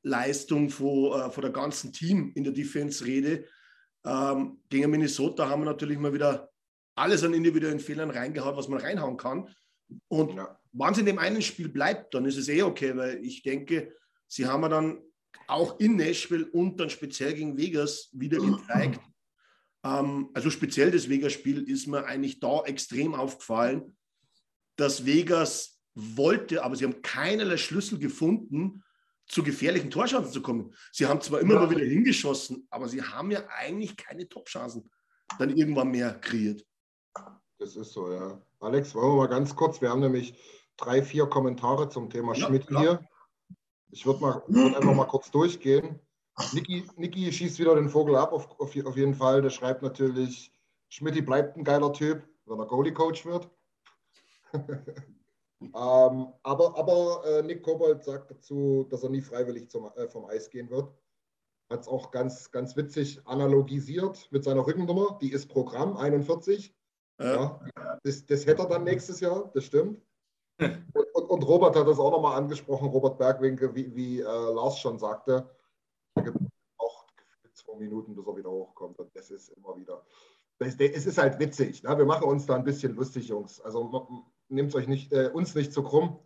Overall-Leistung 0.05 0.69
von, 0.69 1.19
äh, 1.19 1.31
von 1.31 1.41
der 1.41 1.51
ganzen 1.51 1.91
Team 1.91 2.31
in 2.35 2.43
der 2.43 2.53
Defense 2.53 3.05
rede. 3.05 3.45
Ähm, 4.05 4.59
gegen 4.69 4.91
Minnesota 4.91 5.49
haben 5.49 5.61
wir 5.61 5.65
natürlich 5.65 5.97
mal 5.97 6.13
wieder 6.13 6.49
alles 6.95 7.23
an 7.23 7.33
individuellen 7.33 7.79
Fehlern 7.79 8.11
reingehauen, 8.11 8.55
was 8.55 8.67
man 8.67 8.79
reinhauen 8.79 9.17
kann. 9.17 9.49
Und 10.07 10.35
ja. 10.35 10.57
wenn 10.71 10.93
es 10.93 10.97
in 10.99 11.05
dem 11.05 11.19
einen 11.19 11.41
Spiel 11.41 11.69
bleibt, 11.69 12.13
dann 12.13 12.25
ist 12.25 12.37
es 12.37 12.47
eh 12.47 12.63
okay, 12.63 12.95
weil 12.95 13.23
ich 13.23 13.43
denke, 13.43 13.93
sie 14.27 14.45
haben 14.45 14.69
dann 14.69 14.99
auch 15.47 15.79
in 15.79 15.97
Nashville 15.97 16.47
und 16.51 16.79
dann 16.79 16.89
speziell 16.89 17.33
gegen 17.33 17.57
Vegas 17.57 18.09
wieder 18.13 18.39
gezeigt. 18.39 18.99
Ähm, 19.83 20.31
also 20.33 20.49
speziell 20.49 20.89
das 20.89 21.09
Vegas-Spiel 21.09 21.69
ist 21.69 21.85
mir 21.85 22.05
eigentlich 22.05 22.39
da 22.39 22.63
extrem 22.63 23.13
aufgefallen, 23.13 23.95
dass 24.77 25.05
Vegas 25.05 25.79
wollte, 25.93 26.63
aber 26.63 26.75
sie 26.75 26.85
haben 26.85 27.03
keinerlei 27.03 27.57
Schlüssel 27.57 27.99
gefunden, 27.99 28.83
zu 29.27 29.43
gefährlichen 29.43 29.89
Torchancen 29.89 30.31
zu 30.31 30.41
kommen. 30.41 30.73
Sie 30.91 31.05
haben 31.05 31.21
zwar 31.21 31.39
immer 31.39 31.55
ja. 31.55 31.59
mal 31.61 31.69
wieder 31.69 31.85
hingeschossen, 31.85 32.67
aber 32.69 32.87
sie 32.87 33.01
haben 33.01 33.31
ja 33.31 33.43
eigentlich 33.49 33.97
keine 33.97 34.27
Top-Chancen 34.27 34.89
dann 35.39 35.55
irgendwann 35.55 35.89
mehr 35.89 36.13
kreiert. 36.19 36.65
Das 37.57 37.75
ist 37.75 37.93
so, 37.93 38.11
ja. 38.11 38.41
Alex, 38.59 38.93
wollen 38.93 39.13
wir 39.13 39.17
mal 39.17 39.27
ganz 39.27 39.55
kurz, 39.55 39.81
wir 39.81 39.89
haben 39.89 40.01
nämlich 40.01 40.37
drei, 40.77 41.01
vier 41.01 41.27
Kommentare 41.27 41.89
zum 41.89 42.09
Thema 42.09 42.33
ja, 42.33 42.45
Schmidt 42.47 42.67
klar. 42.67 42.81
hier. 42.81 43.07
Ich 43.91 44.05
würde 44.05 44.21
würd 44.21 44.75
einfach 44.75 44.93
mal 44.93 45.05
kurz 45.05 45.31
durchgehen. 45.31 45.99
Niki, 46.51 46.85
Niki 46.97 47.31
schießt 47.31 47.59
wieder 47.59 47.75
den 47.75 47.89
Vogel 47.89 48.15
ab, 48.17 48.33
auf, 48.33 48.59
auf, 48.59 48.75
auf 48.85 48.97
jeden 48.97 49.15
Fall. 49.15 49.41
Der 49.41 49.49
schreibt 49.49 49.81
natürlich, 49.81 50.51
Schmidt 50.89 51.25
bleibt 51.25 51.55
ein 51.55 51.63
geiler 51.63 51.93
Typ, 51.93 52.27
wenn 52.45 52.59
er 52.59 52.65
Goalie-Coach 52.65 53.25
wird. 53.25 53.49
ähm, 55.61 56.33
aber 56.43 56.77
aber 56.77 57.23
äh, 57.25 57.43
Nick 57.43 57.63
Kobold 57.63 58.03
sagt 58.03 58.31
dazu, 58.31 58.85
dass 58.89 59.03
er 59.03 59.09
nie 59.09 59.21
freiwillig 59.21 59.69
zum, 59.69 59.89
äh, 59.95 60.07
vom 60.07 60.25
Eis 60.25 60.49
gehen 60.49 60.69
wird. 60.69 60.91
Hat 61.69 61.81
es 61.81 61.87
auch 61.87 62.11
ganz, 62.11 62.51
ganz 62.51 62.75
witzig 62.75 63.25
analogisiert 63.25 64.27
mit 64.31 64.43
seiner 64.43 64.67
Rückennummer. 64.67 65.17
Die 65.21 65.31
ist 65.31 65.47
Programm 65.47 65.97
41. 65.97 66.75
Ja. 67.19 67.59
ja 67.75 67.99
das, 68.03 68.25
das 68.25 68.45
hätte 68.45 68.63
er 68.63 68.69
dann 68.69 68.83
nächstes 68.83 69.19
Jahr, 69.19 69.49
das 69.53 69.65
stimmt. 69.65 70.01
Und, 70.59 71.13
und, 71.13 71.29
und, 71.31 71.43
Robert 71.43 71.75
hat 71.75 71.85
das 71.85 71.99
auch 71.99 72.11
nochmal 72.11 72.37
angesprochen, 72.37 72.87
Robert 72.87 73.17
Bergwinkel, 73.17 73.75
wie, 73.75 73.93
wie 73.93 74.21
äh, 74.21 74.23
Lars 74.23 74.79
schon 74.79 74.97
sagte. 74.97 75.49
Auch 76.77 77.05
zwei 77.51 77.75
Minuten, 77.75 78.15
bis 78.15 78.25
er 78.25 78.37
wieder 78.37 78.51
hochkommt. 78.51 78.97
Und 78.99 79.13
das 79.13 79.31
ist 79.31 79.49
immer 79.49 79.75
wieder. 79.75 80.05
Es 80.59 80.77
ist 80.77 81.17
halt 81.17 81.39
witzig. 81.39 81.83
Ne? 81.83 81.97
Wir 81.97 82.05
machen 82.05 82.23
uns 82.23 82.45
da 82.45 82.55
ein 82.55 82.63
bisschen 82.63 82.95
lustig, 82.95 83.27
Jungs. 83.27 83.59
Also 83.59 84.13
nehmt 84.49 84.73
euch 84.75 84.87
nicht, 84.87 85.11
äh, 85.11 85.29
uns 85.33 85.55
nicht 85.55 85.73
zu 85.73 85.81
so 85.81 85.87
krumm. 85.87 86.19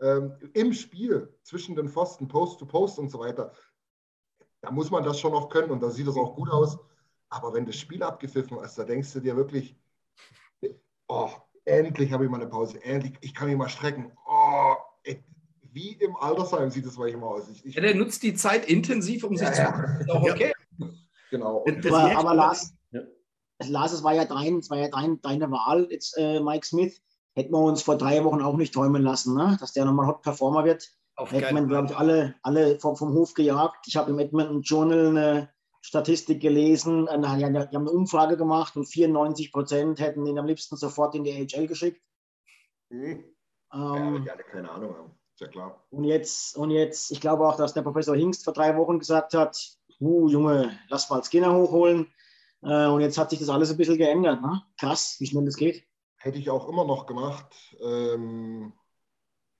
Ähm, 0.00 0.36
Im 0.54 0.72
Spiel 0.72 1.34
zwischen 1.42 1.74
den 1.74 1.88
Pfosten, 1.88 2.28
Post 2.28 2.60
to 2.60 2.66
Post 2.66 2.98
und 2.98 3.10
so 3.10 3.18
weiter, 3.18 3.52
da 4.60 4.70
muss 4.70 4.90
man 4.90 5.04
das 5.04 5.18
schon 5.18 5.32
noch 5.32 5.48
können 5.48 5.70
und 5.70 5.82
da 5.82 5.90
sieht 5.90 6.06
es 6.06 6.16
auch 6.16 6.34
gut 6.36 6.50
aus. 6.50 6.78
Aber 7.30 7.52
wenn 7.52 7.66
das 7.66 7.76
Spiel 7.76 8.02
abgepfiffen 8.02 8.58
ist, 8.58 8.78
da 8.78 8.84
denkst 8.84 9.12
du 9.12 9.20
dir 9.20 9.36
wirklich, 9.36 9.76
oh, 11.08 11.30
endlich 11.64 12.12
habe 12.12 12.24
ich 12.24 12.30
mal 12.30 12.40
eine 12.40 12.48
Pause, 12.48 12.82
endlich, 12.82 13.14
ich 13.20 13.34
kann 13.34 13.48
mich 13.48 13.56
mal 13.56 13.68
strecken. 13.68 14.12
Oh, 14.26 14.74
wie 15.72 15.92
im 15.92 16.16
Altersheim 16.16 16.70
sieht 16.70 16.86
es 16.86 16.96
manchmal 16.96 17.28
aus. 17.28 17.48
Ich, 17.48 17.64
ich, 17.64 17.74
ja, 17.74 17.82
der 17.82 17.94
nutzt 17.94 18.22
die 18.22 18.34
Zeit 18.34 18.66
intensiv, 18.66 19.24
um 19.24 19.36
sich 19.36 19.48
ja. 19.48 19.52
zu. 19.52 20.00
Ist 20.00 20.10
auch 20.10 20.22
okay. 20.22 20.52
Genau. 21.30 21.64
aber, 21.66 22.16
aber 22.16 22.34
Lars, 22.34 22.74
ja. 22.90 23.02
Lars, 23.66 23.92
es 23.92 24.02
war 24.02 24.14
ja, 24.14 24.24
dein, 24.24 24.58
es 24.58 24.70
war 24.70 24.78
ja 24.78 24.88
dein, 24.88 25.20
deine 25.20 25.50
Wahl, 25.50 25.86
jetzt 25.90 26.16
äh, 26.16 26.40
Mike 26.40 26.66
Smith. 26.66 27.02
Hätten 27.38 27.52
wir 27.52 27.60
uns 27.60 27.82
vor 27.82 27.96
drei 27.96 28.24
Wochen 28.24 28.42
auch 28.42 28.56
nicht 28.56 28.74
träumen 28.74 29.02
lassen, 29.02 29.36
ne? 29.36 29.56
dass 29.60 29.72
der 29.72 29.84
nochmal 29.84 30.08
Hot 30.08 30.22
Performer 30.22 30.64
wird. 30.64 30.90
Auf 31.14 31.30
Hätten 31.30 31.54
wir, 31.54 31.62
glaube 31.66 31.86
ich, 31.86 31.96
alle, 31.96 32.34
alle 32.42 32.80
vom, 32.80 32.96
vom 32.96 33.12
Hof 33.12 33.34
gejagt. 33.34 33.86
Ich 33.86 33.96
habe 33.96 34.10
im 34.10 34.18
Edmonton 34.18 34.62
Journal 34.62 35.06
eine 35.06 35.50
Statistik 35.80 36.40
gelesen, 36.40 37.06
die 37.06 37.12
haben 37.14 37.54
eine 37.54 37.90
Umfrage 37.92 38.36
gemacht 38.36 38.76
und 38.76 38.86
94 38.86 39.52
Prozent 39.52 40.00
hätten 40.00 40.26
ihn 40.26 40.36
am 40.36 40.46
liebsten 40.46 40.76
sofort 40.76 41.14
in 41.14 41.22
die 41.22 41.32
AHL 41.32 41.68
geschickt. 41.68 42.02
Mhm. 42.90 43.24
Ähm, 43.72 44.24
ja, 44.26 44.34
keine 44.50 44.72
Ahnung 44.72 44.96
haben. 44.96 45.10
Ist 45.34 45.40
ja 45.40 45.46
klar. 45.46 45.86
Und 45.90 46.02
jetzt, 46.02 46.56
und 46.56 46.72
jetzt, 46.72 47.12
ich 47.12 47.20
glaube 47.20 47.46
auch, 47.46 47.54
dass 47.54 47.72
der 47.72 47.82
Professor 47.82 48.16
Hingst 48.16 48.42
vor 48.42 48.52
drei 48.52 48.76
Wochen 48.76 48.98
gesagt 48.98 49.34
hat, 49.34 49.76
uh, 50.00 50.28
Junge, 50.28 50.76
lass 50.88 51.08
mal 51.08 51.22
Skinner 51.22 51.54
hochholen. 51.54 52.12
Äh, 52.62 52.86
und 52.86 53.00
jetzt 53.00 53.16
hat 53.16 53.30
sich 53.30 53.38
das 53.38 53.48
alles 53.48 53.70
ein 53.70 53.76
bisschen 53.76 53.98
geändert. 53.98 54.42
Ne? 54.42 54.60
Krass, 54.76 55.14
wie 55.20 55.26
schnell 55.26 55.44
das 55.44 55.56
geht. 55.56 55.87
Hätte 56.18 56.38
ich 56.38 56.50
auch 56.50 56.68
immer 56.68 56.84
noch 56.84 57.06
gemacht. 57.06 57.76
Ähm, 57.80 58.72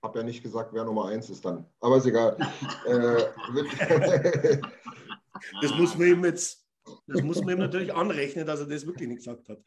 habe 0.03 0.19
ja 0.21 0.25
nicht 0.25 0.43
gesagt, 0.43 0.73
wer 0.73 0.85
Nummer 0.85 1.07
eins 1.07 1.31
ist 1.31 1.45
dann. 1.45 1.67
Aber 1.81 1.97
ist 1.97 2.07
egal. 2.07 2.37
äh, 2.87 4.59
Das 5.63 5.75
muss 5.75 5.97
man 5.97 6.09
ihm 6.09 6.25
jetzt, 6.25 6.67
das 7.07 7.23
muss 7.23 7.41
man 7.41 7.51
ihm 7.51 7.59
natürlich 7.59 7.95
anrechnen, 7.95 8.47
dass 8.47 8.61
er 8.61 8.67
das 8.67 8.87
wirklich 8.87 9.09
nicht 9.09 9.19
gesagt 9.19 9.49
hat. 9.49 9.59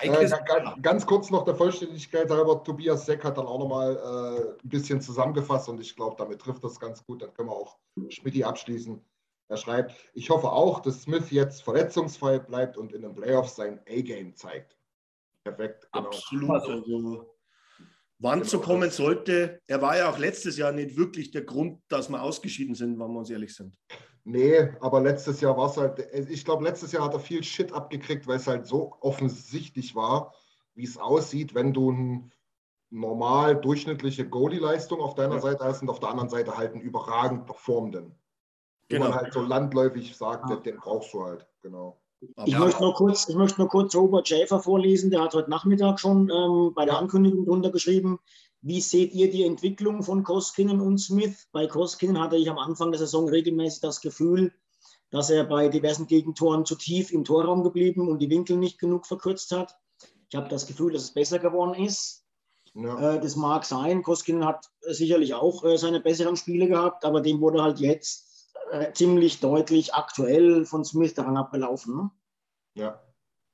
Äh, 0.00 0.08
ganz, 0.08 0.34
ganz, 0.80 1.06
kurz 1.06 1.30
noch 1.30 1.44
der 1.44 1.54
Vollständigkeit 1.54 2.30
halber, 2.30 2.62
Tobias 2.62 3.06
Seck 3.06 3.24
hat 3.24 3.38
dann 3.38 3.46
auch 3.46 3.58
nochmal 3.58 3.96
äh, 3.96 4.64
ein 4.64 4.68
bisschen 4.68 5.00
zusammengefasst 5.00 5.68
und 5.68 5.80
ich 5.80 5.94
glaube, 5.94 6.16
damit 6.18 6.40
trifft 6.40 6.64
das 6.64 6.80
ganz 6.80 7.04
gut. 7.04 7.22
Dann 7.22 7.32
können 7.34 7.48
wir 7.48 7.56
auch 7.56 7.78
Schmidt 8.08 8.42
abschließen. 8.42 9.04
Er 9.48 9.56
schreibt, 9.56 9.94
ich 10.14 10.30
hoffe 10.30 10.50
auch, 10.50 10.80
dass 10.80 11.02
Smith 11.02 11.30
jetzt 11.30 11.62
verletzungsfrei 11.62 12.38
bleibt 12.38 12.78
und 12.78 12.92
in 12.92 13.02
den 13.02 13.14
Playoffs 13.14 13.56
sein 13.56 13.80
A-Game 13.88 14.34
zeigt. 14.34 14.76
Perfekt. 15.44 15.88
Genau. 15.92 16.06
Absolut. 16.06 16.50
Also, 16.50 17.34
wann 18.18 18.38
genau. 18.40 18.50
so 18.50 18.60
kommen 18.60 18.90
sollte, 18.90 19.60
er 19.66 19.82
war 19.82 19.96
ja 19.96 20.10
auch 20.10 20.18
letztes 20.18 20.56
Jahr 20.56 20.72
nicht 20.72 20.96
wirklich 20.96 21.30
der 21.30 21.42
Grund, 21.42 21.80
dass 21.88 22.08
wir 22.08 22.22
ausgeschieden 22.22 22.74
sind, 22.74 22.98
wenn 22.98 23.10
wir 23.10 23.18
uns 23.18 23.30
ehrlich 23.30 23.54
sind. 23.54 23.76
Nee, 24.24 24.70
aber 24.80 25.00
letztes 25.00 25.40
Jahr 25.40 25.56
war 25.56 25.68
es 25.68 25.76
halt, 25.76 25.98
ich 26.30 26.44
glaube, 26.44 26.62
letztes 26.62 26.92
Jahr 26.92 27.04
hat 27.04 27.14
er 27.14 27.20
viel 27.20 27.42
Shit 27.42 27.72
abgekriegt, 27.72 28.26
weil 28.28 28.36
es 28.36 28.46
halt 28.46 28.66
so 28.66 28.96
offensichtlich 29.00 29.96
war, 29.96 30.32
wie 30.74 30.84
es 30.84 30.96
aussieht, 30.96 31.54
wenn 31.54 31.72
du 31.72 31.90
eine 31.90 32.30
normal 32.90 33.60
durchschnittliche 33.60 34.28
Goalie-Leistung 34.28 35.00
auf 35.00 35.14
deiner 35.14 35.36
ja. 35.36 35.40
Seite 35.40 35.64
hast 35.64 35.82
und 35.82 35.88
auf 35.88 35.98
der 35.98 36.10
anderen 36.10 36.28
Seite 36.28 36.56
halt 36.56 36.72
einen 36.72 36.82
überragend 36.82 37.46
performenden. 37.46 38.14
Genau. 38.88 39.06
Wo 39.06 39.08
man 39.08 39.18
halt 39.18 39.32
so 39.32 39.40
landläufig 39.40 40.14
sagt, 40.16 40.50
ja. 40.50 40.56
den 40.56 40.76
brauchst 40.76 41.12
du 41.14 41.24
halt, 41.24 41.46
genau. 41.62 42.01
Ich, 42.44 42.52
ja. 42.52 42.60
möchte 42.60 42.82
nur 42.82 42.94
kurz, 42.94 43.28
ich 43.28 43.34
möchte 43.34 43.60
nur 43.60 43.68
kurz 43.68 43.94
Robert 43.94 44.28
Schäfer 44.28 44.60
vorlesen, 44.60 45.10
der 45.10 45.22
hat 45.22 45.34
heute 45.34 45.50
Nachmittag 45.50 45.98
schon 45.98 46.30
ähm, 46.30 46.72
bei 46.74 46.84
der 46.84 46.96
Ankündigung 46.96 47.44
drunter 47.44 47.70
geschrieben, 47.70 48.20
wie 48.60 48.80
seht 48.80 49.12
ihr 49.12 49.28
die 49.28 49.42
Entwicklung 49.42 50.04
von 50.04 50.22
Koskinen 50.22 50.80
und 50.80 50.98
Smith? 50.98 51.48
Bei 51.50 51.66
Koskinen 51.66 52.20
hatte 52.20 52.36
ich 52.36 52.48
am 52.48 52.58
Anfang 52.58 52.92
der 52.92 53.00
Saison 53.00 53.28
regelmäßig 53.28 53.80
das 53.80 54.00
Gefühl, 54.00 54.52
dass 55.10 55.30
er 55.30 55.44
bei 55.44 55.68
diversen 55.68 56.06
Gegentoren 56.06 56.64
zu 56.64 56.76
tief 56.76 57.12
im 57.12 57.24
Torraum 57.24 57.64
geblieben 57.64 58.08
und 58.08 58.20
die 58.20 58.30
Winkel 58.30 58.56
nicht 58.56 58.78
genug 58.78 59.06
verkürzt 59.06 59.50
hat. 59.50 59.76
Ich 60.30 60.36
habe 60.36 60.48
das 60.48 60.66
Gefühl, 60.66 60.92
dass 60.92 61.02
es 61.02 61.12
besser 61.12 61.40
geworden 61.40 61.74
ist. 61.74 62.24
Ja. 62.74 63.14
Äh, 63.14 63.20
das 63.20 63.34
mag 63.34 63.64
sein. 63.64 64.02
Koskinen 64.04 64.46
hat 64.46 64.70
sicherlich 64.82 65.34
auch 65.34 65.64
äh, 65.64 65.76
seine 65.76 66.00
besseren 66.00 66.36
Spiele 66.36 66.68
gehabt, 66.68 67.04
aber 67.04 67.20
dem 67.20 67.40
wurde 67.40 67.62
halt 67.62 67.80
jetzt 67.80 68.31
äh, 68.72 68.92
ziemlich 68.92 69.40
deutlich 69.40 69.94
aktuell 69.94 70.64
von 70.64 70.84
Smith 70.84 71.14
daran 71.14 71.36
abgelaufen. 71.36 71.96
Ne? 71.96 72.10
Ja. 72.74 73.02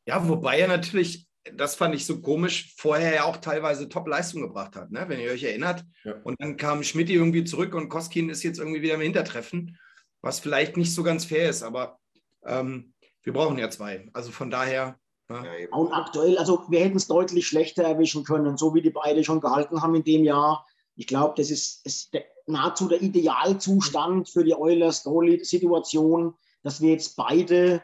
Ja, 0.06 0.26
wobei 0.26 0.58
er 0.58 0.68
natürlich 0.68 1.28
das 1.56 1.76
fand 1.76 1.94
ich 1.94 2.06
so 2.06 2.20
komisch, 2.20 2.74
vorher 2.76 3.14
ja 3.14 3.24
auch 3.24 3.36
teilweise 3.38 3.88
Top-Leistung 3.88 4.42
gebracht 4.42 4.76
hat, 4.76 4.90
ne? 4.90 5.04
wenn 5.08 5.20
ihr 5.20 5.30
euch 5.30 5.42
erinnert. 5.42 5.84
Ja. 6.04 6.14
Und 6.24 6.40
dann 6.40 6.56
kam 6.56 6.82
Schmidt 6.82 7.10
irgendwie 7.10 7.44
zurück 7.44 7.74
und 7.74 7.88
Koskin 7.88 8.30
ist 8.30 8.42
jetzt 8.42 8.58
irgendwie 8.58 8.82
wieder 8.82 8.94
im 8.94 9.00
Hintertreffen, 9.00 9.78
was 10.20 10.40
vielleicht 10.40 10.76
nicht 10.76 10.94
so 10.94 11.02
ganz 11.02 11.24
fair 11.24 11.48
ist, 11.48 11.62
aber 11.62 11.98
ähm, 12.44 12.92
wir 13.22 13.32
brauchen 13.32 13.58
ja 13.58 13.70
zwei. 13.70 14.08
Also 14.12 14.30
von 14.30 14.50
daher. 14.50 14.98
Ja. 15.30 15.44
Und 15.72 15.92
aktuell, 15.92 16.38
also 16.38 16.64
wir 16.68 16.80
hätten 16.80 16.96
es 16.96 17.06
deutlich 17.06 17.46
schlechter 17.46 17.82
erwischen 17.82 18.24
können, 18.24 18.56
so 18.56 18.74
wie 18.74 18.80
die 18.80 18.90
beide 18.90 19.22
schon 19.24 19.40
gehalten 19.40 19.82
haben 19.82 19.94
in 19.94 20.04
dem 20.04 20.24
Jahr. 20.24 20.66
Ich 20.94 21.06
glaube, 21.06 21.34
das 21.36 21.50
ist, 21.50 21.84
ist 21.84 22.14
der, 22.14 22.24
nahezu 22.48 22.88
der 22.88 23.02
Idealzustand 23.02 24.28
für 24.28 24.44
die 24.44 24.54
Oilers-Goalie-Situation 24.54 26.34
dass 26.62 26.80
wir 26.80 26.90
jetzt 26.90 27.16
beide 27.16 27.82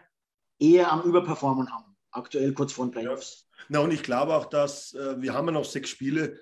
eher 0.59 0.93
am 0.93 1.03
Überperformen 1.03 1.71
haben, 1.73 1.97
aktuell 2.11 2.53
kurz 2.53 2.73
vor 2.73 2.87
den 2.87 2.93
Playoffs. 2.93 3.49
Na, 3.69 3.81
und 3.81 3.93
ich 3.93 4.03
glaube 4.03 4.35
auch, 4.35 4.47
dass 4.47 4.95
äh, 4.95 5.21
wir 5.21 5.33
haben 5.33 5.47
ja 5.47 5.53
noch 5.53 5.65
sechs 5.65 5.89
Spiele. 5.91 6.39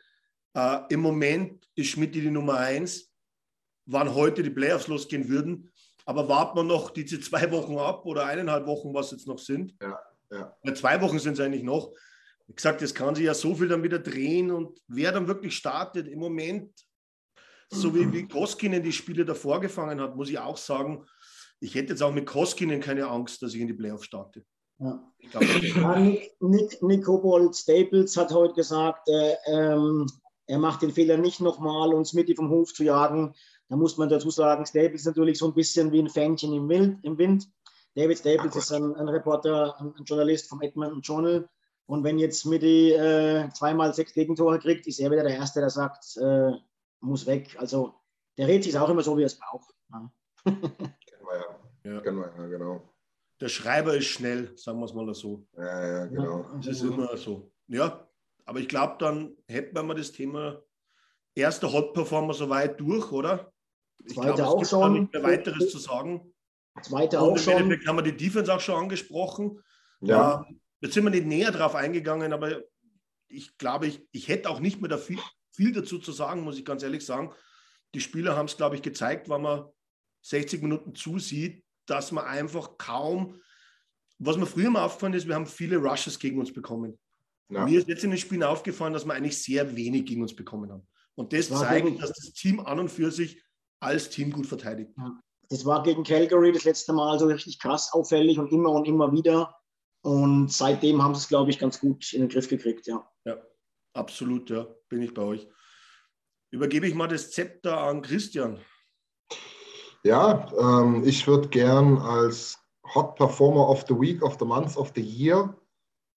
Äh, 0.54 0.78
Im 0.90 1.00
Moment 1.00 1.68
ist 1.74 1.88
Schmidt 1.88 2.14
die 2.14 2.30
Nummer 2.30 2.56
eins. 2.56 3.10
Wann 3.86 4.14
heute 4.14 4.42
die 4.42 4.50
Playoffs 4.50 4.86
losgehen 4.86 5.28
würden, 5.28 5.70
aber 6.04 6.28
warten 6.28 6.56
wir 6.56 6.64
noch 6.64 6.90
diese 6.90 7.20
zwei 7.20 7.50
Wochen 7.50 7.78
ab 7.78 8.06
oder 8.06 8.26
eineinhalb 8.26 8.66
Wochen, 8.66 8.94
was 8.94 9.10
jetzt 9.10 9.26
noch 9.26 9.38
sind. 9.38 9.74
Ja, 9.80 10.00
ja. 10.30 10.56
ja 10.62 10.74
zwei 10.74 11.00
Wochen 11.00 11.18
sind 11.18 11.34
es 11.34 11.40
eigentlich 11.40 11.64
noch. 11.64 11.92
Wie 12.46 12.54
gesagt, 12.54 12.82
es 12.82 12.94
kann 12.94 13.14
sich 13.14 13.24
ja 13.24 13.34
so 13.34 13.54
viel 13.54 13.68
dann 13.68 13.82
wieder 13.82 13.98
drehen 13.98 14.50
und 14.50 14.80
wer 14.86 15.12
dann 15.12 15.26
wirklich 15.26 15.56
startet, 15.56 16.06
im 16.06 16.18
Moment, 16.18 16.72
so 17.72 17.94
wie, 17.94 18.12
wie 18.12 18.28
Koskinen 18.28 18.82
die 18.82 18.92
Spiele 18.92 19.24
davor 19.24 19.60
gefangen 19.60 20.00
hat, 20.00 20.16
muss 20.16 20.30
ich 20.30 20.38
auch 20.38 20.56
sagen, 20.56 21.04
ich 21.60 21.74
hätte 21.74 21.90
jetzt 21.90 22.02
auch 22.02 22.12
mit 22.12 22.26
Koskinen 22.26 22.80
keine 22.80 23.06
Angst, 23.08 23.42
dass 23.42 23.54
ich 23.54 23.60
in 23.60 23.68
die 23.68 23.72
Playoffs 23.72 24.04
starte. 24.04 24.44
Ja. 24.78 25.00
Glaub, 25.30 25.42
ja, 25.42 25.98
Nick, 26.40 26.82
Nick, 26.82 27.06
Hobold 27.06 27.54
Staples 27.54 28.16
hat 28.16 28.32
heute 28.32 28.54
gesagt, 28.54 29.08
äh, 29.08 29.34
ähm, 29.46 30.06
er 30.46 30.58
macht 30.58 30.82
den 30.82 30.90
Fehler 30.90 31.16
nicht 31.16 31.40
nochmal, 31.40 31.94
uns 31.94 32.12
mit 32.12 32.34
vom 32.36 32.50
Hof 32.50 32.74
zu 32.74 32.82
jagen. 32.82 33.32
Da 33.68 33.76
muss 33.76 33.96
man 33.96 34.08
dazu 34.08 34.30
sagen, 34.30 34.66
Staples 34.66 35.02
ist 35.02 35.06
natürlich 35.06 35.38
so 35.38 35.46
ein 35.46 35.54
bisschen 35.54 35.92
wie 35.92 36.00
ein 36.00 36.08
Fähnchen 36.08 36.52
im 36.52 36.68
Wind. 36.68 36.98
Im 37.04 37.16
Wind. 37.16 37.48
David 37.94 38.18
Staples 38.18 38.56
ist 38.56 38.72
ein, 38.72 38.94
ein, 38.96 39.08
Reporter, 39.08 39.78
ein, 39.78 39.94
Journalist 40.04 40.48
vom 40.48 40.62
Edmonton 40.62 41.00
Journal. 41.00 41.48
Und 41.86 42.04
wenn 42.04 42.18
jetzt 42.18 42.44
Mitty 42.44 42.92
äh, 42.92 43.48
zweimal 43.50 43.94
sechs 43.94 44.14
Gegentore 44.14 44.58
kriegt, 44.58 44.86
ist 44.86 44.98
er 44.98 45.10
wieder 45.10 45.22
der 45.22 45.36
Erste, 45.36 45.60
der 45.60 45.70
sagt, 45.70 46.16
äh, 46.16 46.52
muss 47.02 47.26
weg. 47.26 47.56
Also 47.58 47.94
der 48.38 48.48
redet 48.48 48.64
sich 48.64 48.78
auch 48.78 48.88
immer 48.88 49.02
so, 49.02 49.16
wie 49.16 49.22
er 49.22 49.26
es 49.26 49.38
braucht. 49.38 49.74
Ja. 49.90 50.12
Kennen 50.44 50.62
wir 50.70 51.36
ja. 51.36 51.92
ja. 51.92 52.00
Kennen 52.00 52.18
wir 52.18 52.32
ja, 52.38 52.46
genau. 52.46 52.88
Der 53.40 53.48
Schreiber 53.48 53.96
ist 53.96 54.06
schnell, 54.06 54.56
sagen 54.56 54.78
wir 54.78 54.86
es 54.86 54.94
mal 54.94 55.12
so. 55.14 55.46
Ja, 55.56 55.86
ja, 55.86 56.06
genau. 56.06 56.46
Das 56.56 56.66
ist 56.68 56.82
immer 56.82 57.16
so. 57.16 57.50
Ja, 57.66 58.06
aber 58.44 58.60
ich 58.60 58.68
glaube, 58.68 58.96
dann 58.98 59.36
hätten 59.48 59.74
wir 59.74 59.94
das 59.94 60.12
Thema 60.12 60.62
erster 61.34 61.72
Hot 61.72 61.92
Performer 61.94 62.34
soweit 62.34 62.78
durch, 62.78 63.10
oder? 63.10 63.52
Ich 64.04 64.14
glaube, 64.14 64.34
es 64.34 64.40
auch 64.40 64.58
gibt 64.58 64.68
schon. 64.68 64.92
nicht 64.92 65.12
mehr 65.12 65.22
weiteres 65.22 65.70
zu 65.70 65.78
sagen. 65.78 66.32
Zweite 66.82 67.20
auch 67.20 67.36
schon. 67.36 67.54
Haben 67.86 67.96
wir 67.96 68.02
die 68.02 68.16
Defense 68.16 68.52
auch 68.52 68.60
schon 68.60 68.76
angesprochen. 68.76 69.60
Ja. 70.00 70.44
Ähm, 70.48 70.60
jetzt 70.80 70.94
sind 70.94 71.04
wir 71.04 71.10
nicht 71.10 71.26
näher 71.26 71.50
drauf 71.50 71.74
eingegangen, 71.74 72.32
aber 72.32 72.62
ich 73.28 73.56
glaube, 73.58 73.86
ich, 73.86 74.06
ich 74.12 74.28
hätte 74.28 74.50
auch 74.50 74.60
nicht 74.60 74.80
mehr 74.80 74.88
da 74.88 74.98
viel, 75.52 75.72
dazu 75.72 75.98
zu 75.98 76.12
sagen, 76.12 76.42
muss 76.42 76.58
ich 76.58 76.64
ganz 76.64 76.82
ehrlich 76.82 77.04
sagen. 77.04 77.32
Die 77.94 78.00
Spieler 78.00 78.36
haben 78.36 78.46
es, 78.46 78.56
glaube 78.56 78.76
ich, 78.76 78.82
gezeigt, 78.82 79.28
wenn 79.28 79.42
man 79.42 79.66
60 80.22 80.62
Minuten 80.62 80.94
zusieht, 80.94 81.64
dass 81.86 82.12
man 82.12 82.24
einfach 82.24 82.78
kaum, 82.78 83.40
was 84.18 84.36
mir 84.36 84.46
früher 84.46 84.70
mal 84.70 84.84
aufgefallen 84.84 85.14
ist, 85.14 85.26
wir 85.26 85.34
haben 85.34 85.46
viele 85.46 85.76
Rushes 85.76 86.18
gegen 86.18 86.38
uns 86.38 86.52
bekommen. 86.52 86.98
Ja. 87.50 87.64
Mir 87.64 87.78
ist 87.78 87.88
jetzt 87.88 88.04
in 88.04 88.10
den 88.10 88.18
Spielen 88.18 88.44
aufgefallen, 88.44 88.92
dass 88.92 89.04
wir 89.04 89.12
eigentlich 89.12 89.42
sehr 89.42 89.76
wenig 89.76 90.06
gegen 90.06 90.22
uns 90.22 90.34
bekommen 90.34 90.70
haben. 90.70 90.86
Und 91.14 91.32
das 91.32 91.48
zeigt, 91.48 92.00
dass 92.00 92.12
das 92.12 92.32
Team 92.32 92.60
an 92.60 92.78
und 92.78 92.90
für 92.90 93.10
sich 93.10 93.42
als 93.80 94.08
Team 94.08 94.30
gut 94.30 94.46
verteidigt. 94.46 94.92
Das 95.50 95.66
war 95.66 95.82
gegen 95.82 96.04
Calgary 96.04 96.52
das 96.52 96.64
letzte 96.64 96.94
Mal 96.94 97.18
so 97.18 97.26
richtig 97.26 97.58
krass 97.58 97.92
auffällig 97.92 98.38
und 98.38 98.50
immer 98.52 98.70
und 98.70 98.86
immer 98.86 99.12
wieder. 99.12 99.54
Und 100.00 100.50
seitdem 100.50 101.02
haben 101.02 101.14
sie 101.14 101.20
es, 101.20 101.28
glaube 101.28 101.50
ich, 101.50 101.58
ganz 101.58 101.78
gut 101.78 102.12
in 102.12 102.20
den 102.20 102.28
Griff 102.28 102.48
gekriegt, 102.48 102.86
ja. 102.86 103.06
Ja, 103.24 103.36
absolut, 103.94 104.50
ja, 104.50 104.66
bin 104.88 105.02
ich 105.02 105.14
bei 105.14 105.22
euch. 105.22 105.48
Übergebe 106.50 106.86
ich 106.86 106.94
mal 106.94 107.08
das 107.08 107.30
Zepter 107.30 107.78
an 107.78 108.02
Christian. 108.02 108.58
Ja, 110.04 110.46
ähm, 110.58 111.02
ich 111.04 111.26
würde 111.26 111.48
gern 111.48 111.98
als 111.98 112.58
Hot 112.94 113.14
Performer 113.14 113.68
of 113.68 113.84
the 113.88 113.94
Week, 113.94 114.22
of 114.22 114.36
the 114.38 114.44
Month, 114.44 114.76
of 114.76 114.92
the 114.94 115.00
Year 115.00 115.56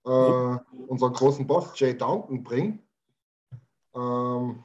äh, 0.06 0.10
mhm. 0.10 0.60
unseren 0.88 1.14
großen 1.14 1.48
Boss 1.48 1.72
Jay 1.76 1.98
Downton 1.98 2.44
bringen. 2.44 2.82
Ähm, 3.96 4.64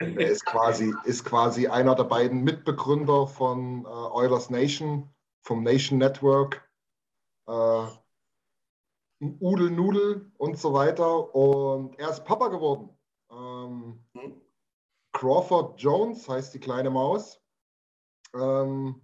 er 0.00 0.30
ist 0.30 0.44
quasi, 0.44 0.92
ist 1.04 1.24
quasi 1.24 1.68
einer 1.68 1.94
der 1.94 2.04
beiden 2.04 2.42
Mitbegründer 2.42 3.26
von 3.26 3.84
äh, 3.84 3.88
Oilers 3.88 4.50
Nation, 4.50 5.08
vom 5.42 5.62
Nation 5.62 5.98
Network, 5.98 6.68
äh, 7.46 7.86
Udel 9.20 9.70
Nudel 9.70 10.30
und 10.36 10.58
so 10.58 10.72
weiter. 10.72 11.34
Und 11.34 11.98
er 11.98 12.10
ist 12.10 12.24
Papa 12.24 12.48
geworden. 12.48 12.90
Ähm, 13.30 14.04
Crawford 15.12 15.80
Jones 15.80 16.28
heißt 16.28 16.54
die 16.54 16.60
kleine 16.60 16.90
Maus. 16.90 17.40
Ähm, 18.34 19.00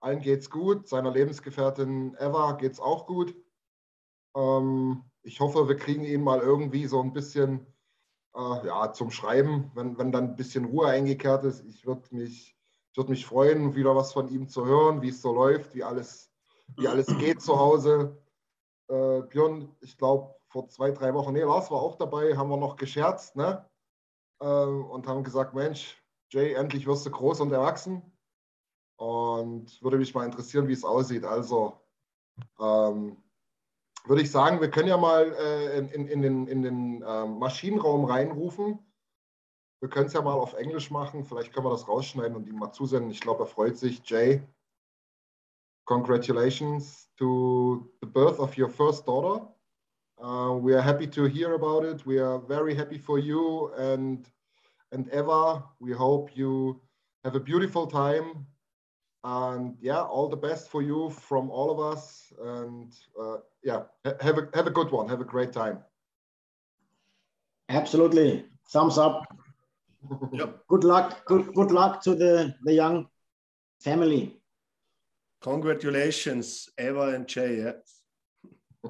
allen 0.00 0.20
geht's 0.20 0.50
gut. 0.50 0.86
Seiner 0.86 1.10
Lebensgefährtin 1.10 2.16
Eva 2.18 2.52
geht's 2.52 2.80
auch 2.80 3.06
gut. 3.06 3.34
Ähm, 4.36 5.02
ich 5.22 5.40
hoffe, 5.40 5.66
wir 5.68 5.76
kriegen 5.76 6.04
ihn 6.04 6.22
mal 6.22 6.40
irgendwie 6.40 6.86
so 6.86 7.00
ein 7.00 7.12
bisschen 7.12 7.66
äh, 8.36 8.66
ja, 8.66 8.92
zum 8.92 9.10
Schreiben, 9.10 9.72
wenn, 9.74 9.98
wenn 9.98 10.12
dann 10.12 10.30
ein 10.30 10.36
bisschen 10.36 10.66
Ruhe 10.66 10.88
eingekehrt 10.88 11.44
ist. 11.44 11.64
Ich 11.64 11.86
würde 11.86 12.14
mich, 12.14 12.56
würd 12.94 13.08
mich 13.08 13.26
freuen, 13.26 13.74
wieder 13.74 13.96
was 13.96 14.12
von 14.12 14.28
ihm 14.28 14.48
zu 14.48 14.66
hören, 14.66 15.02
wie 15.02 15.08
es 15.08 15.22
so 15.22 15.34
läuft, 15.34 15.74
wie 15.74 15.82
alles, 15.82 16.30
wie 16.76 16.86
alles 16.86 17.06
geht 17.18 17.42
zu 17.42 17.58
Hause. 17.58 18.16
Äh, 18.88 19.22
Björn, 19.22 19.74
ich 19.80 19.96
glaube, 19.98 20.34
vor 20.48 20.68
zwei, 20.68 20.90
drei 20.90 21.12
Wochen, 21.14 21.32
nee, 21.32 21.42
Lars 21.42 21.70
war 21.70 21.80
auch 21.80 21.96
dabei, 21.96 22.36
haben 22.36 22.50
wir 22.50 22.56
noch 22.56 22.76
gescherzt 22.76 23.36
ne? 23.36 23.68
Äh, 24.40 24.46
und 24.46 25.06
haben 25.06 25.24
gesagt, 25.24 25.54
Mensch, 25.54 26.02
Jay, 26.30 26.54
endlich 26.54 26.86
wirst 26.86 27.06
du 27.06 27.10
groß 27.10 27.40
und 27.40 27.52
erwachsen. 27.52 28.02
Und 28.98 29.82
würde 29.82 29.98
mich 29.98 30.14
mal 30.14 30.24
interessieren, 30.24 30.68
wie 30.68 30.72
es 30.72 30.84
aussieht. 30.84 31.24
Also, 31.24 31.78
ähm, 32.58 33.22
würde 34.06 34.22
ich 34.22 34.30
sagen, 34.30 34.60
wir 34.60 34.70
können 34.70 34.88
ja 34.88 34.96
mal 34.96 35.34
äh, 35.34 35.78
in, 35.78 36.06
in, 36.08 36.22
den, 36.22 36.46
in 36.46 36.62
den 36.62 37.02
äh, 37.02 37.26
Maschinenraum 37.26 38.04
reinrufen. 38.04 38.78
Wir 39.80 39.90
können 39.90 40.06
es 40.06 40.14
ja 40.14 40.22
mal 40.22 40.32
auf 40.32 40.54
Englisch 40.54 40.90
machen. 40.90 41.24
Vielleicht 41.24 41.52
können 41.52 41.66
wir 41.66 41.70
das 41.70 41.88
rausschneiden 41.88 42.36
und 42.36 42.46
ihm 42.46 42.56
mal 42.56 42.72
zusenden. 42.72 43.10
Ich 43.10 43.20
glaube, 43.20 43.42
er 43.44 43.46
freut 43.46 43.76
sich. 43.76 44.00
Jay, 44.08 44.42
congratulations 45.86 47.06
to 47.18 47.88
the 48.00 48.06
birth 48.06 48.38
of 48.38 48.56
your 48.56 48.68
first 48.68 49.06
daughter. 49.06 49.44
Uh, 50.22 50.52
we 50.52 50.74
are 50.74 50.80
happy 50.80 51.06
to 51.06 51.24
hear 51.24 51.54
about 51.54 51.84
it. 51.84 52.04
We 52.06 52.18
are 52.18 52.38
very 52.38 52.74
happy 52.74 52.98
for 52.98 53.18
you 53.18 53.72
and 53.76 54.28
and 54.92 55.08
Eva. 55.12 55.64
We 55.80 55.92
hope 55.92 56.30
you 56.34 56.80
have 57.24 57.34
a 57.34 57.40
beautiful 57.40 57.86
time 57.86 58.46
and 59.26 59.76
yeah, 59.80 60.02
all 60.02 60.28
the 60.28 60.36
best 60.36 60.70
for 60.70 60.82
you 60.82 61.10
from 61.10 61.50
all 61.50 61.70
of 61.70 61.80
us. 61.80 62.32
And 62.40 62.92
uh, 63.20 63.38
yeah, 63.62 63.82
have 64.20 64.38
a 64.38 64.48
have 64.54 64.66
a 64.66 64.70
good 64.70 64.90
one. 64.90 65.08
Have 65.08 65.20
a 65.20 65.24
great 65.24 65.52
time. 65.52 65.78
Absolutely, 67.68 68.46
thumbs 68.70 68.98
up. 68.98 69.26
yep. 70.32 70.60
Good 70.68 70.84
luck. 70.84 71.24
Good 71.26 71.52
good 71.54 71.72
luck 71.72 72.02
to 72.04 72.14
the 72.14 72.54
the 72.62 72.72
young 72.72 73.08
family. 73.80 74.35
Congratulations, 75.40 76.68
Eva 76.78 77.14
and 77.14 77.26
Jay. 77.28 77.58
Yeah. 77.58 77.72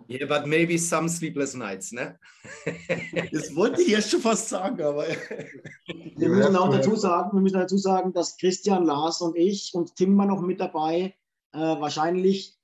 Yeah, 0.09 0.27
but 0.27 0.47
maybe 0.47 0.77
some 0.79 1.09
sleepless 1.09 1.55
nights, 1.55 1.93
ne? 1.93 2.19
das 3.33 3.55
wollte 3.55 3.83
ich 3.83 3.89
jetzt 3.89 4.11
schon 4.11 4.21
fast 4.21 4.49
sagen, 4.49 4.83
aber. 4.83 5.07
wir 5.07 6.29
müssen 6.29 6.57
auch 6.57 6.71
dazu 6.71 6.97
sagen, 6.97 7.31
wir 7.33 7.41
müssen 7.41 7.59
dazu 7.59 7.79
sagen, 7.79 8.13
dass 8.13 8.37
Christian, 8.37 8.85
Lars 8.85 9.21
und 9.21 9.37
ich 9.37 9.73
und 9.75 9.97
Tim 9.97 10.17
war 10.19 10.27
noch 10.27 10.41
mit 10.41 10.61
dabei, 10.61 11.15
äh, 11.53 11.59
wahrscheinlich 11.59 12.57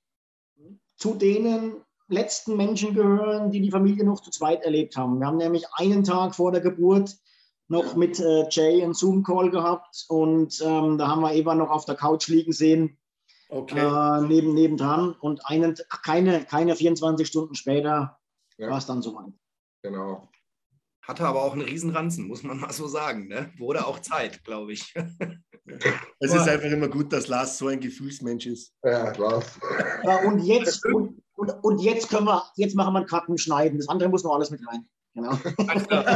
zu 0.97 1.14
denen 1.14 1.77
letzten 2.09 2.57
Menschen 2.57 2.95
gehören, 2.95 3.51
die 3.51 3.61
die 3.61 3.71
Familie 3.71 4.05
noch 4.05 4.21
zu 4.21 4.31
zweit 4.31 4.62
erlebt 4.62 4.97
haben. 4.97 5.18
Wir 5.18 5.27
haben 5.27 5.38
nämlich 5.38 5.64
einen 5.75 6.05
Tag 6.05 6.35
vor 6.35 6.53
der 6.53 6.61
Geburt 6.61 7.16
noch 7.68 7.97
mit 7.97 8.21
äh, 8.21 8.47
Jay 8.51 8.83
einen 8.83 8.92
Zoom-Call 8.92 9.51
gehabt 9.51 10.05
und 10.09 10.61
ähm, 10.62 10.99
da 10.99 11.09
haben 11.09 11.23
wir 11.23 11.33
Eva 11.33 11.55
noch 11.55 11.71
auf 11.71 11.87
der 11.87 11.95
Couch 11.95 12.29
liegen 12.29 12.53
sehen 12.53 12.99
Okay. 13.53 13.79
Äh, 13.79 14.27
neben, 14.29 14.55
nebendran 14.55 15.12
und 15.21 15.47
einen, 15.47 15.77
keine, 16.03 16.43
keine 16.47 16.75
24 16.75 17.29
Stunden 17.29 17.55
später 17.55 18.19
ja. 18.57 18.71
war 18.71 18.79
es 18.79 18.87
dann 18.87 19.03
soweit. 19.03 19.31
Genau. 19.83 20.27
Hatte 21.03 21.27
aber 21.27 21.43
auch 21.43 21.53
einen 21.53 21.61
Riesenranzen, 21.61 22.27
muss 22.27 22.43
man 22.43 22.61
mal 22.61 22.73
so 22.73 22.88
sagen. 22.88 23.29
Ne? 23.29 23.53
Wurde 23.59 23.87
auch 23.87 23.99
Zeit, 23.99 24.43
glaube 24.45 24.73
ich. 24.73 24.95
es 25.67 26.33
ist 26.33 26.49
einfach 26.49 26.71
immer 26.71 26.88
gut, 26.88 27.12
dass 27.12 27.29
Lars 27.29 27.59
so 27.59 27.69
ein 27.69 27.81
Gefühlsmensch 27.81 28.47
ist. 28.47 28.73
Ja, 28.83 29.15
Lars. 29.19 29.61
Ja, 30.03 30.27
und, 30.27 30.38
jetzt, 30.38 30.87
und, 30.87 31.23
und, 31.35 31.51
und, 31.62 31.79
jetzt 31.83 32.09
können 32.09 32.25
wir, 32.27 32.43
jetzt 32.57 32.75
machen 32.75 32.95
wir 32.95 33.01
einen 33.01 33.07
Karten 33.07 33.37
schneiden. 33.37 33.79
Das 33.79 33.88
andere 33.88 34.09
muss 34.09 34.25
noch 34.25 34.35
alles 34.35 34.51
mit 34.51 34.67
rein. 34.67 34.88
Genau. 35.14 35.33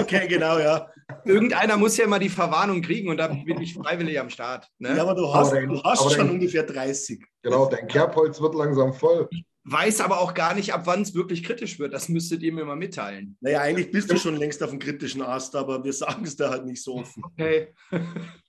okay, 0.01 0.27
genau, 0.27 0.59
ja. 0.59 0.91
Irgendeiner 1.25 1.77
muss 1.77 1.97
ja 1.97 2.07
mal 2.07 2.19
die 2.19 2.29
Verwarnung 2.29 2.81
kriegen 2.83 3.09
und 3.11 3.19
da 3.19 3.29
bin 3.29 3.61
ich 3.61 3.75
freiwillig 3.75 4.19
am 4.19 4.31
Start. 4.31 4.69
Ne? 4.79 4.97
Ja, 4.97 5.03
aber 5.03 5.15
du 5.15 5.33
hast, 5.33 5.53
aber 5.53 5.67
du 5.67 5.83
hast 5.83 6.13
schon 6.13 6.27
dein, 6.27 6.31
ungefähr 6.31 6.63
30. 6.63 7.23
Genau, 7.43 7.67
dein 7.67 7.87
Kerbholz 7.87 8.41
wird 8.41 8.55
langsam 8.55 8.95
voll. 8.95 9.29
Weiß 9.65 10.01
aber 10.01 10.21
auch 10.21 10.33
gar 10.33 10.55
nicht, 10.55 10.73
ab 10.73 10.83
wann 10.85 11.03
es 11.03 11.15
wirklich 11.15 11.43
kritisch 11.43 11.79
wird. 11.79 11.93
Das 11.93 12.09
müsstet 12.09 12.43
ihr 12.43 12.53
mir 12.53 12.65
mal 12.65 12.77
mitteilen. 12.77 13.37
Naja, 13.41 13.61
eigentlich 13.61 13.91
bist 13.91 14.11
du 14.11 14.17
schon 14.17 14.37
längst 14.37 14.63
auf 14.63 14.71
dem 14.71 14.79
kritischen 14.79 15.23
Ast, 15.23 15.57
aber 15.57 15.83
wir 15.83 15.93
sagen 15.93 16.25
es 16.25 16.37
da 16.37 16.51
halt 16.51 16.65
nicht 16.65 16.83
so 16.83 16.95
offen. 16.97 17.23
Okay. 17.25 17.75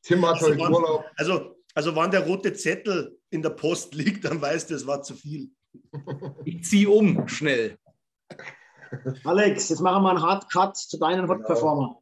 Tim 0.04 0.26
hat 0.26 0.40
heute 0.42 0.62
also, 0.62 0.76
Urlaub. 0.76 1.06
Also, 1.16 1.56
Also, 1.74 1.96
wenn 1.96 2.10
der 2.10 2.26
rote 2.26 2.54
Zettel 2.54 3.20
in 3.30 3.42
der 3.42 3.52
Post 3.52 3.94
liegt, 3.94 4.26
dann 4.26 4.42
weißt 4.42 4.70
du, 4.70 4.76
es 4.76 4.88
war 4.88 5.04
zu 5.04 5.16
viel. 5.16 5.52
Ich 6.46 6.64
ziehe 6.64 6.90
um, 6.90 7.28
schnell. 7.28 7.78
Alex, 9.24 9.70
jetzt 9.70 9.82
machen 9.82 10.04
wir 10.04 10.10
einen 10.12 10.22
Hard 10.22 10.52
Cut 10.52 10.78
zu 10.78 10.98
deinen 10.98 11.28
Hot 11.28 11.46
Performer. 11.46 12.02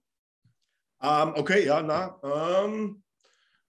Ähm, 1.02 1.34
okay, 1.36 1.65
ja, 1.65 1.82
na. 1.82 2.19
Ähm, 2.24 3.04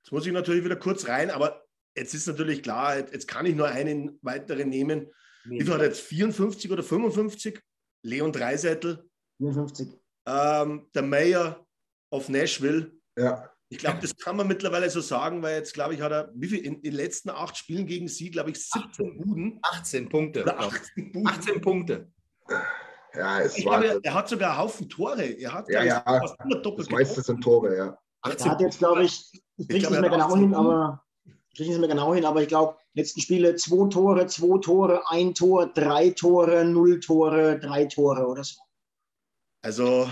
jetzt 0.02 0.12
muss 0.12 0.26
ich 0.26 0.32
natürlich 0.32 0.64
wieder 0.64 0.76
kurz 0.76 1.08
rein, 1.08 1.30
aber 1.30 1.64
jetzt 1.96 2.14
ist 2.14 2.26
natürlich 2.26 2.62
klar, 2.62 2.98
jetzt 2.98 3.28
kann 3.28 3.46
ich 3.46 3.54
nur 3.54 3.68
einen 3.68 4.18
weiteren 4.22 4.68
nehmen. 4.68 5.10
Wie 5.44 5.60
viel 5.60 5.72
hat 5.72 5.80
er 5.80 5.86
jetzt? 5.86 6.00
54 6.00 6.70
oder 6.70 6.82
55? 6.82 7.60
Leon 8.02 8.32
Dreisettel. 8.32 9.08
54. 9.38 9.88
Ähm, 10.26 10.88
der 10.94 11.02
Mayor 11.02 11.66
of 12.10 12.28
Nashville. 12.28 12.92
Ja. 13.16 13.50
Ich 13.68 13.78
glaube, 13.78 13.98
das 14.00 14.16
kann 14.16 14.36
man 14.36 14.46
mittlerweile 14.46 14.88
so 14.90 15.00
sagen, 15.00 15.42
weil 15.42 15.56
jetzt, 15.56 15.74
glaube 15.74 15.94
ich, 15.94 16.00
hat 16.00 16.12
er, 16.12 16.30
wie 16.34 16.46
viel, 16.46 16.64
in 16.64 16.82
den 16.82 16.92
letzten 16.92 17.30
acht 17.30 17.56
Spielen 17.56 17.86
gegen 17.86 18.06
sie, 18.06 18.30
glaube 18.30 18.50
ich, 18.50 18.64
17 18.64 19.18
Buden. 19.18 19.58
18 19.62 20.08
Punkte. 20.08 20.42
Oder 20.42 20.60
18 20.60 21.12
Buden. 21.12 21.28
18 21.28 21.60
Punkte. 21.60 22.12
Ja, 23.16 23.40
es 23.40 23.56
Ich 23.58 23.64
war. 23.66 23.80
glaube, 23.80 24.00
er 24.02 24.14
hat 24.14 24.28
sogar 24.28 24.50
einen 24.50 24.58
Haufen 24.58 24.88
Tore. 24.88 25.22
Er 25.22 25.52
hat 25.52 25.68
Ja, 25.68 25.82
ja. 25.82 26.02
fast 26.04 26.36
immer 26.44 26.56
doppelt 26.56 26.86
Das 26.86 26.90
meiste 26.92 27.22
sind 27.22 27.42
Tore, 27.42 27.76
ja. 27.76 27.98
Er 28.24 28.50
hat 28.50 28.60
jetzt, 28.60 28.78
glaube 28.78 29.04
ich, 29.04 29.30
ich 29.56 29.68
kriege 29.68 29.80
glaub, 29.86 29.92
es 29.92 30.00
nicht 30.00 30.00
mehr 30.00 30.10
genau 30.10 30.26
18 30.26 30.40
hin, 30.40 30.54
aber 30.54 31.02
ich 31.24 31.56
kriege 31.56 31.70
es 31.72 31.78
nicht 31.78 31.80
mehr 31.80 31.88
genau 31.88 32.14
hin, 32.14 32.24
aber 32.24 32.42
ich 32.42 32.48
glaube, 32.48 32.76
letzten 32.94 33.20
Spiele 33.20 33.54
zwei 33.56 33.88
Tore, 33.88 34.26
zwei 34.26 34.58
Tore, 34.60 35.02
ein 35.10 35.34
Tor, 35.34 35.66
drei 35.66 36.10
Tore, 36.10 36.64
null 36.64 37.00
Tore, 37.00 37.58
drei 37.58 37.84
Tore 37.86 38.26
oder 38.26 38.44
so. 38.44 38.56
Also 39.62 40.10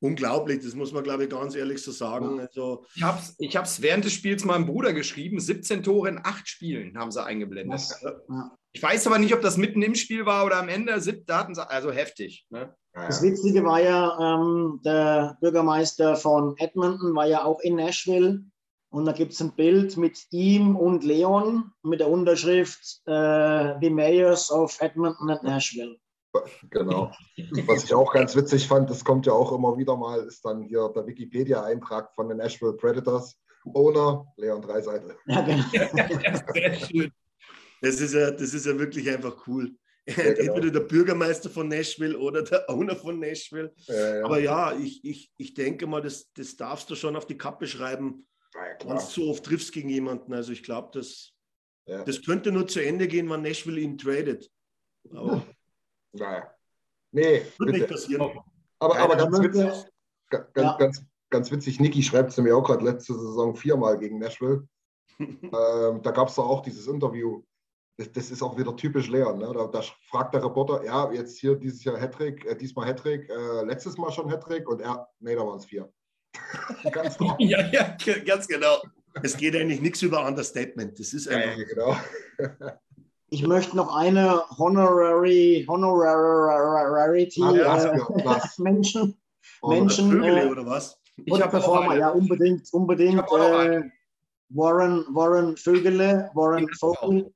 unglaublich, 0.00 0.60
das 0.62 0.74
muss 0.74 0.92
man, 0.92 1.04
glaube 1.04 1.24
ich, 1.24 1.30
ganz 1.30 1.54
ehrlich 1.54 1.82
so 1.82 1.92
sagen. 1.92 2.40
Also, 2.40 2.84
Ich 2.94 3.02
habe 3.02 3.18
es 3.18 3.34
ich 3.38 3.56
hab's 3.56 3.82
während 3.82 4.04
des 4.04 4.12
Spiels 4.12 4.44
meinem 4.44 4.66
Bruder 4.66 4.92
geschrieben. 4.92 5.40
17 5.40 5.82
Tore 5.82 6.08
in 6.08 6.20
acht 6.22 6.48
Spielen 6.48 6.96
haben 6.98 7.10
sie 7.10 7.24
eingeblendet. 7.24 7.80
Ja. 8.02 8.56
Ich 8.72 8.82
weiß 8.82 9.06
aber 9.06 9.18
nicht, 9.18 9.34
ob 9.34 9.40
das 9.40 9.56
mitten 9.56 9.82
im 9.82 9.94
Spiel 9.94 10.26
war 10.26 10.44
oder 10.44 10.58
am 10.58 10.68
Ende. 10.68 11.00
Da 11.26 11.38
hatten 11.38 11.54
sie, 11.54 11.68
also 11.68 11.90
heftig. 11.90 12.46
Ne? 12.50 12.74
Das 12.94 13.22
Witzige 13.22 13.64
war 13.64 13.80
ja, 13.80 14.36
ähm, 14.36 14.80
der 14.84 15.36
Bürgermeister 15.40 16.16
von 16.16 16.54
Edmonton 16.58 17.14
war 17.14 17.26
ja 17.26 17.44
auch 17.44 17.60
in 17.60 17.76
Nashville. 17.76 18.44
Und 18.90 19.04
da 19.04 19.12
gibt 19.12 19.32
es 19.32 19.40
ein 19.40 19.54
Bild 19.54 19.96
mit 19.96 20.26
ihm 20.30 20.74
und 20.74 21.04
Leon 21.04 21.72
mit 21.82 22.00
der 22.00 22.08
Unterschrift 22.08 23.02
äh, 23.04 23.74
The 23.80 23.90
Mayors 23.90 24.50
of 24.50 24.80
Edmonton 24.80 25.30
and 25.30 25.42
Nashville. 25.42 25.96
Genau. 26.70 27.10
Was 27.66 27.84
ich 27.84 27.94
auch 27.94 28.12
ganz 28.12 28.36
witzig 28.36 28.66
fand, 28.68 28.90
das 28.90 29.04
kommt 29.04 29.26
ja 29.26 29.32
auch 29.32 29.52
immer 29.52 29.76
wieder 29.78 29.96
mal, 29.96 30.20
ist 30.20 30.44
dann 30.44 30.62
hier 30.62 30.90
der 30.94 31.06
Wikipedia-Eintrag 31.06 32.14
von 32.14 32.28
den 32.28 32.38
Nashville 32.38 32.74
Predators. 32.74 33.38
Owner 33.74 34.26
Leon 34.36 34.62
Dreiseitel. 34.62 35.16
Ja, 35.26 35.42
genau. 35.42 35.62
Sehr 36.54 36.74
schön. 36.74 37.12
das, 37.82 38.00
ist 38.00 38.14
ja, 38.14 38.30
das 38.30 38.54
ist 38.54 38.66
ja 38.66 38.78
wirklich 38.78 39.08
einfach 39.10 39.46
cool. 39.46 39.74
genau. 40.06 40.22
Entweder 40.22 40.70
der 40.70 40.80
Bürgermeister 40.80 41.50
von 41.50 41.68
Nashville 41.68 42.18
oder 42.18 42.42
der 42.42 42.68
Owner 42.70 42.96
von 42.96 43.18
Nashville. 43.18 43.72
Ja, 43.86 44.16
ja. 44.16 44.24
Aber 44.24 44.38
ja, 44.40 44.74
ich, 44.78 45.04
ich, 45.04 45.30
ich 45.36 45.54
denke 45.54 45.86
mal, 45.86 46.00
das, 46.00 46.32
das 46.32 46.56
darfst 46.56 46.88
du 46.88 46.94
schon 46.94 47.16
auf 47.16 47.26
die 47.26 47.36
Kappe 47.36 47.66
schreiben, 47.66 48.26
Ja, 48.54 48.60
ja, 48.66 48.88
wenn 48.88 48.96
du 48.96 49.02
so 49.02 49.28
oft 49.30 49.44
triffst 49.44 49.72
gegen 49.72 49.88
jemanden. 49.90 50.32
Also 50.32 50.52
ich 50.52 50.62
glaube, 50.62 50.90
das, 50.94 51.32
Ja. 51.86 52.04
das 52.04 52.22
könnte 52.22 52.52
nur 52.52 52.66
zu 52.68 52.82
Ende 52.82 53.06
gehen, 53.06 53.28
wenn 53.28 53.42
Nashville 53.42 53.80
ihn 53.80 53.98
tradet. 53.98 54.50
Aber 55.10 55.44
Naja. 56.12 56.50
Nee, 57.12 57.42
wird 57.58 57.70
nicht 57.70 57.80
bitte. 57.80 57.94
passieren. 57.94 58.38
Aber, 58.80 58.96
aber 58.98 59.16
ganz, 59.16 59.40
witzig, 59.40 59.70
ga- 60.30 60.46
ganz, 60.52 60.66
Ja. 60.70 60.76
ganz, 60.76 61.02
ganz 61.30 61.50
witzig, 61.50 61.80
Niki 61.80 62.02
schreibt 62.02 62.30
es 62.30 62.36
mir 62.38 62.56
auch 62.56 62.62
gerade 62.62 62.84
letzte 62.84 63.14
Saison 63.14 63.54
viermal 63.56 63.98
gegen 63.98 64.18
Nashville. 64.18 64.66
ähm, 65.18 66.02
da 66.02 66.10
gab 66.12 66.28
es 66.28 66.34
doch 66.36 66.48
auch 66.48 66.62
dieses 66.62 66.86
Interview. 66.86 67.42
Das, 67.96 68.12
das 68.12 68.30
ist 68.30 68.42
auch 68.42 68.56
wieder 68.56 68.76
typisch 68.76 69.08
Leon. 69.08 69.38
Ne? 69.38 69.52
Da, 69.52 69.66
da 69.66 69.82
fragt 70.08 70.32
der 70.34 70.44
Reporter, 70.44 70.84
ja, 70.84 71.10
jetzt 71.12 71.38
hier 71.38 71.56
dieses 71.56 71.82
Jahr 71.82 71.98
Hattrick, 71.98 72.44
äh, 72.44 72.54
diesmal 72.54 72.86
Hattrick, 72.86 73.28
äh, 73.28 73.64
letztes 73.64 73.98
Mal 73.98 74.12
schon 74.12 74.30
Hattrick 74.30 74.68
und 74.68 74.80
er, 74.80 75.08
nee, 75.18 75.34
da 75.34 75.44
waren 75.44 75.58
es 75.58 75.64
vier. 75.66 75.92
ganz 76.92 77.16
trocken. 77.16 77.42
Ja, 77.48 77.66
ja, 77.72 77.96
ganz 78.24 78.46
genau. 78.46 78.80
Es 79.22 79.36
geht 79.36 79.56
eigentlich 79.56 79.80
nichts 79.80 80.00
über 80.02 80.24
Understatement. 80.24 80.96
Das 81.00 81.12
ist 81.12 81.26
Ja, 81.26 81.38
einfach. 81.38 81.58
ja, 81.58 81.64
genau. 81.64 81.96
Ich 83.30 83.46
möchte 83.46 83.76
noch 83.76 83.94
eine 83.94 84.42
Honorary, 84.58 85.66
Honorarity 85.68 87.42
was, 87.42 88.58
äh? 88.58 88.62
Menschen, 88.62 89.18
Oh, 89.60 89.68
Menschen, 89.68 90.10
Vögele 90.10 90.44
äh, 90.44 90.50
oder 90.50 90.66
was? 90.66 90.98
Ich 91.16 91.40
habe 91.40 91.50
Performer, 91.50 91.96
ja, 91.96 92.10
unbedingt, 92.10 92.72
unbedingt. 92.72 93.20
Äh, 93.32 93.82
Warren, 94.50 95.04
Warren 95.10 95.56
Vögele, 95.56 96.30
Warren 96.34 96.68
ich 96.70 96.78
Vogel. 96.78 97.32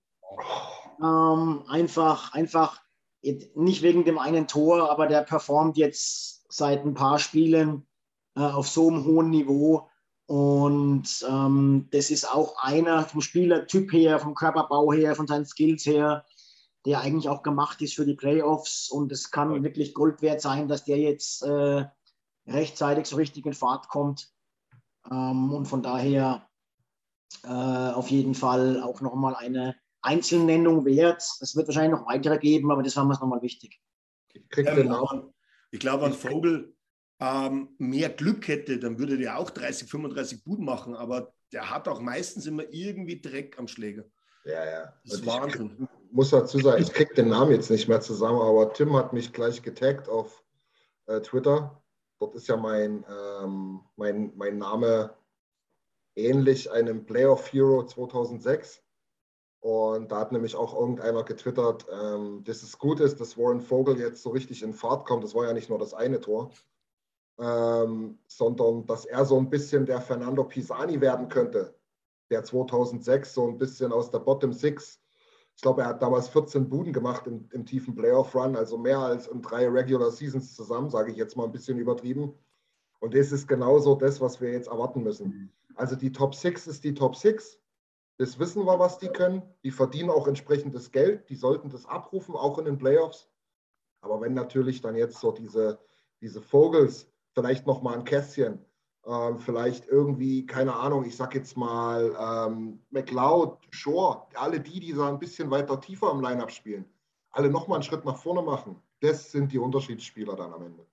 Ähm, 1.02 1.64
einfach, 1.68 2.32
einfach, 2.32 2.80
nicht 3.54 3.82
wegen 3.82 4.04
dem 4.04 4.18
einen 4.18 4.46
Tor, 4.46 4.90
aber 4.90 5.06
der 5.06 5.22
performt 5.22 5.76
jetzt 5.76 6.46
seit 6.48 6.84
ein 6.84 6.94
paar 6.94 7.18
Spielen 7.18 7.86
äh, 8.36 8.40
auf 8.40 8.68
so 8.68 8.88
einem 8.88 9.04
hohen 9.04 9.30
Niveau. 9.30 9.88
Und 10.26 11.24
ähm, 11.28 11.88
das 11.90 12.10
ist 12.10 12.24
auch 12.24 12.56
einer 12.62 13.04
vom 13.04 13.20
Spielertyp 13.20 13.92
her, 13.92 14.18
vom 14.18 14.34
Körperbau 14.34 14.92
her, 14.92 15.14
von 15.14 15.26
seinen 15.26 15.44
Skills 15.44 15.84
her, 15.84 16.24
der 16.86 17.00
eigentlich 17.00 17.28
auch 17.28 17.42
gemacht 17.42 17.82
ist 17.82 17.94
für 17.94 18.06
die 18.06 18.14
Playoffs. 18.14 18.90
Und 18.90 19.12
es 19.12 19.30
kann 19.30 19.62
wirklich 19.62 19.94
Gold 19.94 20.22
wert 20.22 20.40
sein, 20.40 20.68
dass 20.68 20.84
der 20.84 20.98
jetzt 20.98 21.42
äh, 21.42 21.84
rechtzeitig 22.46 23.06
so 23.06 23.16
richtig 23.16 23.46
in 23.46 23.54
Fahrt 23.54 23.88
kommt. 23.88 24.32
Ähm, 25.10 25.52
und 25.52 25.66
von 25.66 25.82
daher 25.82 26.48
äh, 27.44 27.48
auf 27.48 28.10
jeden 28.10 28.34
Fall 28.34 28.82
auch 28.82 29.00
nochmal 29.00 29.34
eine 29.34 29.76
Einzelnennung 30.02 30.84
wert. 30.84 31.22
Es 31.40 31.56
wird 31.56 31.68
wahrscheinlich 31.68 31.98
noch 31.98 32.06
weitere 32.06 32.38
geben, 32.38 32.70
aber 32.70 32.82
das 32.82 32.96
war 32.96 33.04
mir 33.04 33.14
nochmal 33.14 33.42
wichtig. 33.42 33.80
Ich 34.32 34.48
Ähm, 35.12 35.32
ich 35.70 35.80
glaube, 35.80 36.04
wenn 36.04 36.12
Vogel 36.12 36.74
ähm, 37.22 37.68
mehr 37.78 38.08
Glück 38.08 38.48
hätte, 38.48 38.80
dann 38.80 38.98
würde 38.98 39.16
der 39.16 39.38
auch 39.38 39.50
30, 39.50 39.88
35 39.88 40.42
Buden 40.42 40.64
machen, 40.64 40.96
aber 40.96 41.32
der 41.52 41.70
hat 41.70 41.86
auch 41.86 42.00
meistens 42.00 42.46
immer 42.46 42.64
irgendwie 42.70 43.20
Dreck 43.20 43.58
am 43.58 43.68
Schläger. 43.68 44.04
Ja, 44.44 44.64
ja. 44.64 44.92
Das 45.04 45.14
ist 45.14 45.20
Und 45.20 45.22
ich 45.22 45.26
Wahnsinn. 45.26 45.88
muss 46.10 46.30
dazu 46.30 46.58
sagen, 46.58 46.82
ich 46.82 46.92
krieg 46.92 47.14
den 47.14 47.28
Namen 47.28 47.52
jetzt 47.52 47.70
nicht 47.70 47.86
mehr 47.86 48.00
zusammen, 48.00 48.40
aber 48.40 48.72
Tim 48.72 48.96
hat 48.96 49.12
mich 49.12 49.32
gleich 49.32 49.62
getaggt 49.62 50.08
auf 50.08 50.42
äh, 51.06 51.20
Twitter. 51.20 51.80
Dort 52.18 52.34
ist 52.34 52.48
ja 52.48 52.56
mein, 52.56 53.04
ähm, 53.08 53.80
mein, 53.94 54.32
mein 54.34 54.58
Name 54.58 55.14
ähnlich 56.16 56.72
einem 56.72 57.06
Playoff 57.06 57.52
Hero 57.52 57.86
2006. 57.86 58.82
Und 59.60 60.10
da 60.10 60.18
hat 60.18 60.32
nämlich 60.32 60.56
auch 60.56 60.74
irgendeiner 60.74 61.22
getwittert, 61.22 61.86
ähm, 61.92 62.42
dass 62.42 62.64
es 62.64 62.78
gut 62.78 62.98
ist, 62.98 63.20
dass 63.20 63.38
Warren 63.38 63.60
Vogel 63.60 64.00
jetzt 64.00 64.22
so 64.22 64.30
richtig 64.30 64.64
in 64.64 64.74
Fahrt 64.74 65.04
kommt. 65.04 65.22
Das 65.22 65.36
war 65.36 65.46
ja 65.46 65.52
nicht 65.52 65.68
nur 65.68 65.78
das 65.78 65.94
eine 65.94 66.20
Tor, 66.20 66.50
ähm, 67.38 68.18
sondern 68.26 68.86
dass 68.86 69.04
er 69.04 69.24
so 69.24 69.38
ein 69.38 69.50
bisschen 69.50 69.86
der 69.86 70.00
Fernando 70.00 70.44
Pisani 70.44 71.00
werden 71.00 71.28
könnte, 71.28 71.74
der 72.30 72.44
2006 72.44 73.34
so 73.34 73.48
ein 73.48 73.58
bisschen 73.58 73.92
aus 73.92 74.10
der 74.10 74.20
Bottom 74.20 74.52
Six 74.52 75.02
ich 75.56 75.62
glaube, 75.62 75.82
er 75.82 75.88
hat 75.88 76.02
damals 76.02 76.28
14 76.28 76.68
Buden 76.68 76.92
gemacht 76.92 77.26
im, 77.26 77.48
im 77.52 77.66
tiefen 77.66 77.94
Playoff-Run, 77.94 78.56
also 78.56 78.78
mehr 78.78 78.98
als 78.98 79.28
in 79.28 79.42
drei 79.42 79.68
Regular 79.68 80.10
Seasons 80.10 80.54
zusammen, 80.54 80.90
sage 80.90 81.10
ich 81.10 81.16
jetzt 81.16 81.36
mal 81.36 81.44
ein 81.44 81.52
bisschen 81.52 81.78
übertrieben. 81.78 82.34
Und 83.00 83.14
das 83.14 83.32
ist 83.32 83.48
genauso 83.48 83.94
das, 83.94 84.20
was 84.20 84.40
wir 84.40 84.50
jetzt 84.52 84.68
erwarten 84.68 85.02
müssen. 85.02 85.52
Also 85.74 85.96
die 85.96 86.12
Top 86.12 86.34
6 86.34 86.66
ist 86.66 86.84
die 86.84 86.94
Top 86.94 87.16
6. 87.16 87.58
Das 88.18 88.38
wissen 88.38 88.64
wir, 88.64 88.78
was 88.78 88.98
die 88.98 89.08
können. 89.08 89.42
Die 89.64 89.70
verdienen 89.70 90.10
auch 90.10 90.28
entsprechendes 90.28 90.90
Geld. 90.90 91.28
Die 91.28 91.34
sollten 91.34 91.70
das 91.70 91.86
abrufen, 91.86 92.34
auch 92.34 92.58
in 92.58 92.64
den 92.64 92.78
Playoffs. 92.78 93.28
Aber 94.00 94.20
wenn 94.20 94.34
natürlich 94.34 94.80
dann 94.80 94.96
jetzt 94.96 95.18
so 95.18 95.32
diese, 95.32 95.80
diese 96.20 96.40
Vogels, 96.40 97.11
vielleicht 97.34 97.66
nochmal 97.66 97.98
ein 97.98 98.04
Kästchen, 98.04 98.64
ähm, 99.06 99.38
vielleicht 99.38 99.86
irgendwie, 99.88 100.46
keine 100.46 100.74
Ahnung, 100.74 101.04
ich 101.04 101.16
sag 101.16 101.34
jetzt 101.34 101.56
mal 101.56 102.14
ähm, 102.18 102.80
McLeod, 102.90 103.58
Shore, 103.70 104.26
alle 104.34 104.60
die, 104.60 104.80
die 104.80 104.92
da 104.92 105.08
ein 105.08 105.18
bisschen 105.18 105.50
weiter 105.50 105.80
tiefer 105.80 106.10
im 106.10 106.20
Lineup 106.20 106.50
spielen, 106.50 106.84
alle 107.30 107.50
nochmal 107.50 107.76
einen 107.76 107.84
Schritt 107.84 108.04
nach 108.04 108.16
vorne 108.16 108.42
machen. 108.42 108.76
Das 109.00 109.32
sind 109.32 109.52
die 109.52 109.58
Unterschiedsspieler 109.58 110.36
dann 110.36 110.52
am 110.52 110.62
Ende. 110.62 110.86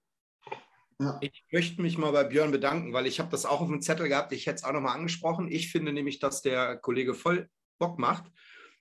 Ich 1.21 1.45
möchte 1.51 1.81
mich 1.81 1.97
mal 1.97 2.11
bei 2.11 2.25
Björn 2.25 2.51
bedanken, 2.51 2.91
weil 2.91 3.07
ich 3.07 3.19
habe 3.21 3.29
das 3.29 3.45
auch 3.45 3.61
auf 3.61 3.69
dem 3.69 3.81
Zettel 3.81 4.09
gehabt. 4.09 4.33
Ich 4.33 4.47
hätte 4.47 4.57
es 4.57 4.63
auch 4.65 4.73
nochmal 4.73 4.97
angesprochen. 4.97 5.47
Ich 5.49 5.71
finde 5.71 5.93
nämlich, 5.93 6.19
dass 6.19 6.41
der 6.41 6.75
Kollege 6.75 7.13
voll 7.13 7.49
Bock 7.77 7.99
macht. 7.99 8.25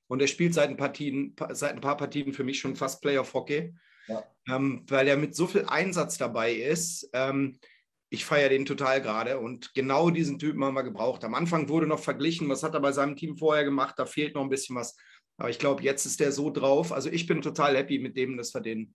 Und 0.08 0.20
er 0.20 0.26
spielt 0.26 0.52
seit 0.52 0.68
ein, 0.68 0.76
Partien, 0.76 1.36
seit 1.50 1.74
ein 1.74 1.80
paar 1.80 1.96
Partien 1.96 2.32
für 2.32 2.42
mich 2.42 2.58
schon 2.58 2.74
fast 2.74 3.02
Playoff-Hockey, 3.02 3.72
Ja. 4.08 4.24
ähm, 4.48 4.84
weil 4.88 5.06
er 5.06 5.16
mit 5.16 5.34
so 5.36 5.46
viel 5.46 5.66
Einsatz 5.66 6.18
dabei 6.18 6.52
ist. 6.52 7.08
Ähm, 7.12 7.58
ich 8.10 8.24
feiere 8.24 8.48
den 8.48 8.64
total 8.64 9.02
gerade 9.02 9.38
und 9.38 9.74
genau 9.74 10.08
diesen 10.10 10.38
Typen 10.38 10.64
haben 10.64 10.74
wir 10.74 10.82
gebraucht. 10.82 11.24
Am 11.24 11.34
Anfang 11.34 11.68
wurde 11.68 11.86
noch 11.86 11.98
verglichen, 11.98 12.48
was 12.48 12.62
hat 12.62 12.74
er 12.74 12.80
bei 12.80 12.92
seinem 12.92 13.16
Team 13.16 13.36
vorher 13.36 13.64
gemacht, 13.64 13.94
da 13.98 14.06
fehlt 14.06 14.34
noch 14.34 14.42
ein 14.42 14.48
bisschen 14.48 14.76
was. 14.76 14.96
Aber 15.36 15.50
ich 15.50 15.58
glaube, 15.58 15.82
jetzt 15.82 16.06
ist 16.06 16.20
der 16.20 16.32
so 16.32 16.50
drauf. 16.50 16.92
Also 16.92 17.10
ich 17.10 17.26
bin 17.26 17.42
total 17.42 17.76
happy 17.76 17.98
mit 17.98 18.16
dem, 18.16 18.36
dass 18.36 18.54
wir 18.54 18.60
den 18.60 18.94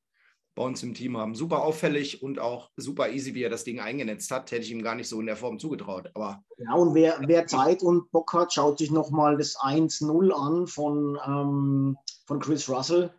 bei 0.55 0.63
uns 0.63 0.83
im 0.83 0.93
Team 0.93 1.17
haben. 1.17 1.35
Super 1.35 1.63
auffällig 1.63 2.21
und 2.21 2.39
auch 2.39 2.69
super 2.75 3.09
easy, 3.09 3.33
wie 3.33 3.43
er 3.43 3.49
das 3.49 3.63
Ding 3.63 3.79
eingenetzt 3.79 4.29
hat. 4.29 4.51
Hätte 4.51 4.63
ich 4.63 4.71
ihm 4.71 4.83
gar 4.83 4.95
nicht 4.95 5.07
so 5.07 5.19
in 5.19 5.25
der 5.25 5.37
Form 5.37 5.57
zugetraut. 5.57 6.11
Aber 6.13 6.43
ja, 6.57 6.73
und 6.73 6.93
wer, 6.93 7.19
wer 7.25 7.47
Zeit 7.47 7.81
und 7.81 8.11
Bock 8.11 8.33
hat, 8.33 8.53
schaut 8.53 8.77
sich 8.77 8.91
nochmal 8.91 9.37
das 9.37 9.55
1-0 9.57 10.31
an 10.31 10.67
von, 10.67 11.17
ähm, 11.25 11.97
von 12.27 12.39
Chris 12.39 12.69
Russell. 12.69 13.13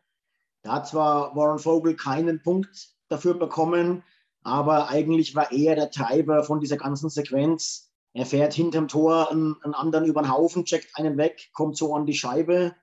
Da 0.65 0.73
hat 0.73 0.89
zwar 0.89 1.37
Warren 1.37 1.59
Vogel 1.59 1.95
keinen 1.95 2.43
Punkt 2.43 2.95
dafür 3.09 3.35
bekommen, 3.35 4.03
aber 4.43 4.89
eigentlich 4.89 5.35
war 5.35 5.53
er 5.53 5.77
der 5.77 5.91
Treiber 5.91 6.43
von 6.43 6.59
dieser 6.59 6.79
ganzen 6.79 7.11
Sequenz. 7.11 7.91
Er 8.15 8.25
fährt 8.25 8.55
hinterm 8.55 8.89
Tor 8.89 9.31
einen, 9.31 9.57
einen 9.63 9.75
anderen 9.75 10.07
über 10.07 10.23
den 10.23 10.33
Haufen, 10.33 10.65
checkt 10.65 10.97
einen 10.97 11.19
weg, 11.19 11.51
kommt 11.53 11.77
so 11.77 11.95
an 11.95 12.07
die 12.07 12.15
Scheibe. 12.15 12.75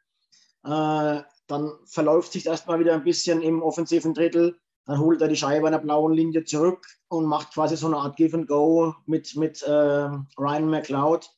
Äh, 0.64 1.22
dann 1.48 1.74
verläuft 1.86 2.34
sich 2.34 2.46
erstmal 2.46 2.80
wieder 2.80 2.94
ein 2.94 3.04
bisschen 3.04 3.42
im 3.42 3.64
offensiven 3.64 4.14
Drittel. 4.14 4.60
Dann 4.86 5.00
holt 5.00 5.22
er 5.22 5.28
die 5.28 5.36
Scheibe 5.36 5.66
an 5.66 5.74
der 5.74 5.80
blauen 5.80 6.14
Linie 6.14 6.44
zurück 6.44 6.86
und 7.08 7.26
macht 7.26 7.54
quasi 7.54 7.78
so 7.78 7.88
eine 7.88 7.98
Art 7.98 8.16
Give 8.16 8.38
and 8.38 8.48
Go 8.48 8.94
mit, 9.08 9.36
mit 9.36 9.64
äh, 9.64 10.10
Ryan 10.38 10.70
McLeod, 10.70 11.30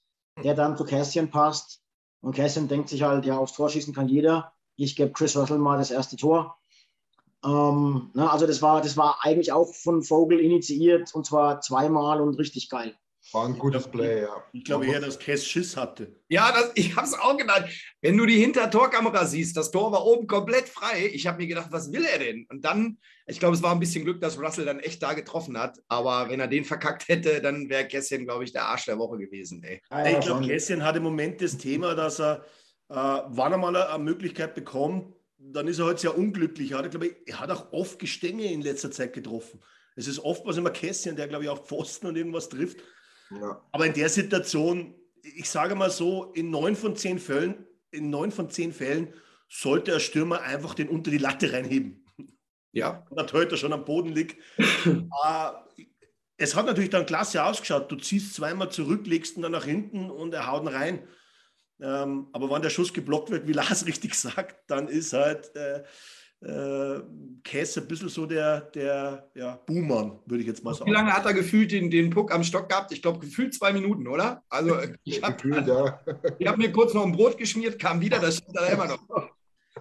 der 0.43 0.55
dann 0.55 0.75
zu 0.75 0.83
Cassian 0.83 1.29
passt. 1.29 1.81
Und 2.21 2.35
Cassian 2.35 2.67
denkt 2.67 2.89
sich 2.89 3.03
halt, 3.03 3.25
ja, 3.25 3.37
aufs 3.37 3.53
Tor 3.53 3.69
schießen 3.69 3.93
kann 3.93 4.09
jeder. 4.09 4.52
Ich 4.75 4.95
gebe 4.95 5.11
Chris 5.11 5.37
Russell 5.37 5.57
mal 5.57 5.77
das 5.77 5.91
erste 5.91 6.15
Tor. 6.15 6.57
Ähm, 7.45 8.09
ne, 8.13 8.31
also 8.31 8.47
das 8.47 8.61
war, 8.61 8.81
das 8.81 8.95
war 8.95 9.19
eigentlich 9.21 9.51
auch 9.51 9.73
von 9.73 10.01
Vogel 10.01 10.39
initiiert 10.39 11.13
und 11.13 11.25
zwar 11.25 11.61
zweimal 11.61 12.21
und 12.21 12.35
richtig 12.35 12.69
geil. 12.69 12.95
War 13.31 13.45
ein 13.45 13.57
gutes 13.57 13.87
Play, 13.87 14.23
ja. 14.23 14.43
Ich 14.51 14.65
glaube 14.65 14.85
eher, 14.85 14.99
dass 14.99 15.17
Cass 15.17 15.45
Schiss 15.45 15.77
hatte. 15.77 16.13
Ja, 16.27 16.51
das, 16.51 16.71
ich 16.75 16.95
habe 16.95 17.07
es 17.07 17.13
auch 17.13 17.37
gedacht. 17.37 17.69
Wenn 18.01 18.17
du 18.17 18.25
die 18.25 18.37
Hintertorkamera 18.37 19.25
siehst, 19.25 19.55
das 19.55 19.71
Tor 19.71 19.93
war 19.93 20.05
oben 20.05 20.27
komplett 20.27 20.67
frei. 20.67 21.09
Ich 21.13 21.25
habe 21.25 21.37
mir 21.37 21.47
gedacht, 21.47 21.69
was 21.71 21.91
will 21.91 22.03
er 22.05 22.19
denn? 22.19 22.45
Und 22.49 22.65
dann, 22.65 22.97
ich 23.25 23.39
glaube, 23.39 23.55
es 23.55 23.63
war 23.63 23.71
ein 23.71 23.79
bisschen 23.79 24.03
Glück, 24.03 24.19
dass 24.19 24.37
Russell 24.39 24.65
dann 24.65 24.81
echt 24.81 25.01
da 25.01 25.13
getroffen 25.13 25.57
hat. 25.57 25.79
Aber 25.87 26.29
wenn 26.29 26.41
er 26.41 26.47
den 26.47 26.65
verkackt 26.65 27.07
hätte, 27.07 27.41
dann 27.41 27.69
wäre 27.69 27.87
Kässchen, 27.87 28.25
glaube 28.25 28.43
ich, 28.43 28.51
der 28.51 28.65
Arsch 28.65 28.85
der 28.85 28.99
Woche 28.99 29.17
gewesen. 29.17 29.63
Ey. 29.63 29.81
ich 30.11 30.19
glaube, 30.19 30.45
Kässchen 30.45 30.83
hat 30.83 30.97
im 30.97 31.03
Moment 31.03 31.41
das 31.41 31.57
Thema, 31.57 31.95
dass 31.95 32.19
er, 32.19 32.45
äh, 32.89 32.95
wann 32.95 33.51
er 33.51 33.57
mal 33.57 33.75
eine 33.75 34.03
Möglichkeit 34.03 34.55
bekommt, 34.55 35.13
dann 35.37 35.67
ist 35.67 35.79
er 35.79 35.85
halt 35.85 35.99
sehr 35.99 36.17
unglücklich. 36.17 36.71
Er 36.71 36.79
hat, 36.79 36.91
glaube 36.91 37.07
ich, 37.07 37.15
er 37.25 37.39
hat 37.39 37.51
auch 37.51 37.71
oft 37.73 37.99
Gestänge 37.99 38.51
in 38.51 38.61
letzter 38.61 38.91
Zeit 38.91 39.13
getroffen. 39.13 39.59
Es 39.95 40.07
ist 40.07 40.19
oftmals 40.19 40.57
immer 40.57 40.71
Kässchen, 40.71 41.15
der, 41.15 41.27
glaube 41.27 41.43
ich, 41.43 41.49
auch 41.49 41.65
Pfosten 41.65 42.07
und 42.07 42.15
irgendwas 42.15 42.49
trifft. 42.49 42.77
Ja. 43.29 43.61
Aber 43.71 43.85
in 43.85 43.93
der 43.93 44.09
Situation, 44.09 44.95
ich 45.21 45.49
sage 45.49 45.75
mal 45.75 45.89
so, 45.89 46.31
in 46.33 46.49
neun 46.49 46.75
von 46.75 46.95
zehn 46.95 47.19
Fällen, 47.19 47.65
in 47.91 48.09
neun 48.09 48.31
von 48.31 48.49
zehn 48.49 48.73
Fällen 48.73 49.13
sollte 49.49 49.91
der 49.91 49.99
Stürmer 49.99 50.41
einfach 50.41 50.73
den 50.73 50.89
unter 50.89 51.11
die 51.11 51.17
Latte 51.17 51.53
reinheben. 51.53 52.05
Ja. 52.71 53.05
Und 53.09 53.31
der 53.31 53.51
er 53.51 53.57
schon 53.57 53.73
am 53.73 53.85
Boden 53.85 54.11
liegt. 54.13 54.37
äh, 54.57 55.51
es 56.37 56.55
hat 56.55 56.65
natürlich 56.65 56.89
dann 56.89 57.05
klasse 57.05 57.43
ausgeschaut. 57.43 57.91
Du 57.91 57.95
ziehst 57.95 58.33
zweimal 58.33 58.71
zurück, 58.71 59.05
legst 59.05 59.37
ihn 59.37 59.43
dann 59.43 59.51
nach 59.51 59.65
hinten 59.65 60.09
und 60.09 60.33
er 60.33 60.47
haut 60.47 60.63
ihn 60.63 60.69
rein. 60.69 61.07
Ähm, 61.81 62.27
aber 62.31 62.49
wenn 62.49 62.61
der 62.61 62.69
Schuss 62.69 62.93
geblockt 62.93 63.29
wird, 63.29 63.47
wie 63.47 63.53
Lars 63.53 63.85
richtig 63.85 64.15
sagt, 64.15 64.69
dann 64.69 64.87
ist 64.87 65.13
halt 65.13 65.55
äh, 65.55 65.83
äh, 66.45 67.01
Käse 67.43 67.81
ein 67.81 67.87
bisschen 67.87 68.09
so 68.09 68.25
der, 68.25 68.61
der 68.61 69.29
ja, 69.33 69.55
Buhmann, 69.65 70.19
würde 70.25 70.41
ich 70.41 70.47
jetzt 70.47 70.63
mal 70.63 70.73
sagen. 70.73 70.89
Wie 70.89 70.93
lange 70.93 71.13
hat 71.13 71.25
er 71.25 71.33
gefühlt 71.33 71.71
den, 71.71 71.89
den 71.89 72.09
Puck 72.09 72.33
am 72.33 72.43
Stock 72.43 72.69
gehabt? 72.69 72.91
Ich 72.91 73.01
glaube, 73.01 73.19
gefühlt 73.19 73.53
zwei 73.53 73.71
Minuten, 73.71 74.07
oder? 74.07 74.43
Also, 74.49 74.77
ich 75.03 75.21
habe 75.21 75.49
ja. 75.49 75.99
hab 76.47 76.57
mir 76.57 76.71
kurz 76.71 76.93
noch 76.93 77.05
ein 77.05 77.13
Brot 77.13 77.37
geschmiert, 77.37 77.79
kam 77.79 78.01
wieder, 78.01 78.19
das 78.19 78.37
steht 78.37 78.55
da 78.55 78.67
immer 78.67 78.87
noch. 78.87 79.29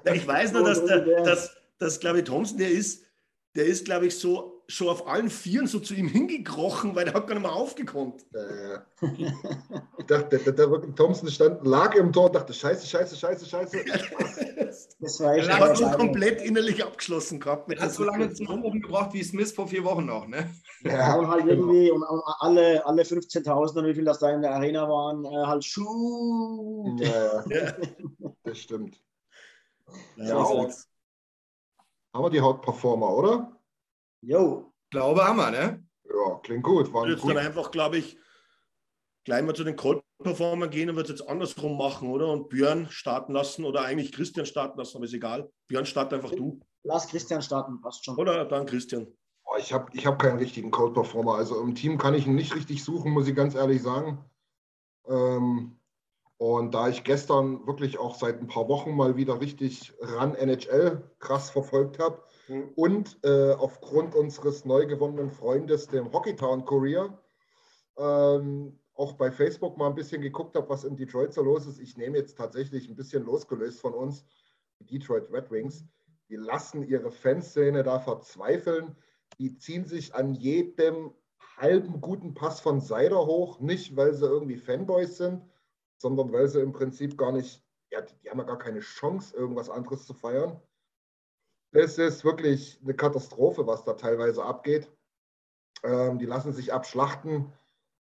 Ja, 0.05 0.14
ich 0.14 0.26
weiß 0.26 0.52
nur, 0.52 0.64
dass, 0.64 0.85
der, 0.85 1.22
dass, 1.22 1.57
dass 1.78 2.00
glaube 2.00 2.20
ich, 2.20 2.24
Thompson, 2.24 2.59
der 2.59 2.70
ist, 2.70 3.05
der 3.55 3.66
ist, 3.66 3.85
glaube 3.85 4.07
ich, 4.07 4.16
so 4.16 4.62
schon 4.73 4.89
auf 4.89 5.07
allen 5.07 5.29
Vieren 5.29 5.67
so 5.67 5.79
zu 5.81 5.95
ihm 5.95 6.09
hingekrochen, 6.09 6.95
weil 6.95 7.05
der 7.05 7.15
hat 7.15 7.27
gar 7.27 7.35
nicht 7.35 7.43
mehr 7.43 7.53
aufgekommen. 7.53 8.15
Äh, 8.35 8.79
ich 9.99 10.07
dachte, 10.07 10.39
der, 10.39 10.53
der, 10.53 10.67
der 10.67 10.95
Thompson 10.95 11.29
stand, 11.31 11.67
lag 11.67 11.95
im 11.95 12.13
Tor 12.13 12.27
und 12.27 12.35
dachte, 12.35 12.53
scheiße, 12.55 12.87
scheiße, 12.87 13.17
scheiße, 13.17 13.47
scheiße. 13.47 13.85
das 15.01 15.21
war 15.21 15.35
echt 15.35 15.49
er 15.49 15.59
hat 15.59 15.77
so 15.77 15.91
komplett 15.91 16.41
innerlich 16.41 16.83
abgeschlossen 16.83 17.39
gehabt. 17.39 17.71
Er 17.71 17.83
hat 17.83 17.93
so 17.93 18.05
lange 18.05 18.33
zum 18.33 18.49
Oben 18.63 18.81
gebraucht 18.81 19.13
wie 19.13 19.23
Smith 19.23 19.53
vor 19.53 19.69
vier 19.69 19.85
Wochen 19.85 20.07
noch, 20.07 20.27
ne? 20.27 20.51
Ja, 20.85 21.17
und 21.17 21.29
halt 21.29 21.47
irgendwie 21.47 21.91
und 21.91 22.03
alle, 22.41 22.85
alle 22.87 23.03
15.000 23.03 23.87
wie 23.87 23.95
viel 23.95 24.05
das 24.05 24.19
da 24.19 24.31
in 24.31 24.43
der 24.43 24.55
Arena 24.55 24.89
waren, 24.89 25.25
äh, 25.25 25.47
halt 25.47 25.65
Schuh. 25.65 26.97
Ja, 26.99 27.45
ja. 27.49 27.73
das 28.43 28.59
stimmt. 28.59 29.01
Ja, 30.17 30.25
ja 30.25 30.69
haben 32.15 32.25
wir 32.25 32.31
die 32.31 32.41
Hauptperformer, 32.41 33.09
oder? 33.17 33.62
Jo. 34.23 34.73
Glaube, 34.91 35.25
haben 35.25 35.37
wir, 35.37 35.51
ne? 35.51 35.85
Ja, 36.05 36.39
klingt 36.43 36.63
gut. 36.63 36.93
War 36.93 37.09
jetzt 37.09 37.23
gut. 37.23 37.31
dann 37.31 37.45
einfach, 37.45 37.71
glaube 37.71 37.99
ich, 37.99 38.17
gleich 39.25 39.43
mal 39.43 39.55
zu 39.55 39.65
den 39.65 39.77
Cold-Performern 39.77 40.71
gehen 40.71 40.91
und 40.91 40.97
wird 40.97 41.07
es 41.11 41.19
jetzt 41.19 41.29
andersrum 41.29 41.77
machen, 41.77 42.09
oder? 42.09 42.29
Und 42.29 42.49
Björn 42.49 42.89
starten 42.89 43.33
lassen 43.33 43.65
oder 43.65 43.83
eigentlich 43.83 44.13
Christian 44.13 44.47
starten 44.47 44.79
lassen, 44.79 44.97
aber 44.97 45.07
ist 45.07 45.15
egal. 45.15 45.51
Björn, 45.69 45.87
start 45.87 46.13
einfach 46.13 46.31
du. 46.31 46.61
Lass 46.85 47.09
Christian 47.09 47.43
starten, 47.43 47.81
passt 47.81 48.05
schon. 48.05 48.17
Oder 48.17 48.45
dann 48.45 48.67
Christian. 48.67 49.07
ich 49.59 49.73
habe 49.73 49.91
ich 49.93 50.07
hab 50.07 50.21
keinen 50.21 50.39
richtigen 50.39 50.71
Cold-Performer. 50.71 51.35
Also 51.35 51.61
im 51.61 51.75
Team 51.75 51.99
kann 51.99 52.15
ich 52.15 52.27
ihn 52.27 52.35
nicht 52.35 52.55
richtig 52.55 52.85
suchen, 52.85 53.13
muss 53.13 53.29
ich 53.29 53.35
ganz 53.35 53.55
ehrlich 53.55 53.83
sagen. 53.83 54.25
Ähm, 55.07 55.79
und 56.37 56.75
da 56.75 56.89
ich 56.89 57.05
gestern 57.05 57.67
wirklich 57.67 57.99
auch 57.99 58.17
seit 58.17 58.41
ein 58.41 58.49
paar 58.49 58.69
Wochen 58.69 58.97
mal 58.97 59.17
wieder 59.17 59.41
richtig 59.41 59.95
ran 60.01 60.35
NHL 60.35 61.03
krass 61.21 61.51
verfolgt 61.51 61.99
habe. 61.99 62.23
Und 62.76 63.18
äh, 63.22 63.52
aufgrund 63.52 64.14
unseres 64.14 64.64
neu 64.64 64.87
gewonnenen 64.87 65.31
Freundes, 65.31 65.87
dem 65.87 66.12
Hockeytown 66.12 66.64
Courier, 66.64 67.18
ähm, 67.96 68.78
auch 68.94 69.14
bei 69.14 69.31
Facebook 69.31 69.76
mal 69.78 69.88
ein 69.88 69.94
bisschen 69.94 70.20
geguckt 70.20 70.55
habe, 70.57 70.68
was 70.68 70.85
in 70.85 70.96
Detroit 70.96 71.33
so 71.33 71.42
los 71.42 71.66
ist. 71.66 71.78
Ich 71.78 71.96
nehme 71.96 72.18
jetzt 72.18 72.37
tatsächlich 72.37 72.88
ein 72.88 72.96
bisschen 72.96 73.24
losgelöst 73.24 73.81
von 73.81 73.94
uns, 73.94 74.24
die 74.81 74.98
Detroit 74.98 75.31
Red 75.31 75.50
Wings. 75.50 75.85
Die 76.28 76.37
lassen 76.37 76.83
ihre 76.83 77.11
Fanszene 77.11 77.83
da 77.83 78.00
verzweifeln. 78.00 78.96
Die 79.38 79.57
ziehen 79.57 79.85
sich 79.85 80.14
an 80.14 80.35
jedem 80.35 81.12
halben 81.57 82.00
guten 82.00 82.35
Pass 82.35 82.61
von 82.61 82.81
Seider 82.81 83.26
hoch, 83.26 83.61
nicht 83.61 83.96
weil 83.96 84.14
sie 84.14 84.26
irgendwie 84.26 84.57
Fanboys 84.57 85.16
sind, 85.16 85.42
sondern 85.96 86.33
weil 86.33 86.48
sie 86.48 86.61
im 86.61 86.72
Prinzip 86.72 87.16
gar 87.16 87.33
nicht, 87.33 87.62
ja, 87.90 88.00
die 88.00 88.31
haben 88.31 88.38
ja 88.38 88.44
gar 88.44 88.59
keine 88.59 88.81
Chance, 88.81 89.37
irgendwas 89.37 89.70
anderes 89.70 90.07
zu 90.07 90.14
feiern. 90.14 90.61
Es 91.73 91.97
ist 91.97 92.25
wirklich 92.25 92.79
eine 92.83 92.95
Katastrophe, 92.95 93.67
was 93.67 93.85
da 93.85 93.95
teilweise 93.95 94.45
abgeht. 94.45 94.91
Ähm, 95.83 96.19
die 96.19 96.27
lassen 96.27 96.53
sich 96.53 96.73
abschlachten. 96.73 97.51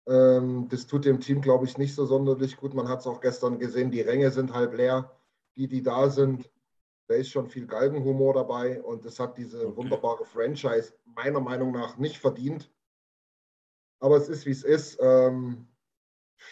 Ähm, 0.08 0.67
das 0.69 0.86
tut 0.86 1.06
dem 1.06 1.19
Team, 1.19 1.41
glaube 1.41 1.65
ich, 1.65 1.78
nicht 1.78 1.95
so 1.95 2.06
sonderlich 2.06 2.58
gut. 2.58 2.75
Man 2.75 2.88
hat 2.88 2.99
es 2.99 3.08
auch 3.08 3.21
gestern 3.21 3.58
gesehen, 3.58 3.89
die 3.89 4.01
Ränge 4.01 4.30
sind 4.30 4.54
halb 4.54 4.75
leer. 4.75 5.12
Die, 5.58 5.67
die 5.67 5.82
da 5.82 6.10
sind, 6.10 6.51
da 7.08 7.15
ist 7.15 7.30
schon 7.30 7.47
viel 7.47 7.65
Galgenhumor 7.65 8.34
dabei 8.34 8.82
und 8.84 9.04
das 9.04 9.19
hat 9.19 9.38
diese 9.38 9.65
okay. 9.67 9.78
wunderbare 9.78 10.25
Franchise 10.25 10.93
meiner 11.06 11.39
Meinung 11.39 11.71
nach 11.71 11.97
nicht 11.97 12.19
verdient. 12.19 12.71
Aber 13.99 14.17
es 14.17 14.30
ist, 14.30 14.45
wie 14.45 14.51
es 14.51 14.63
ist. 14.63 14.99
Ähm, 15.01 15.67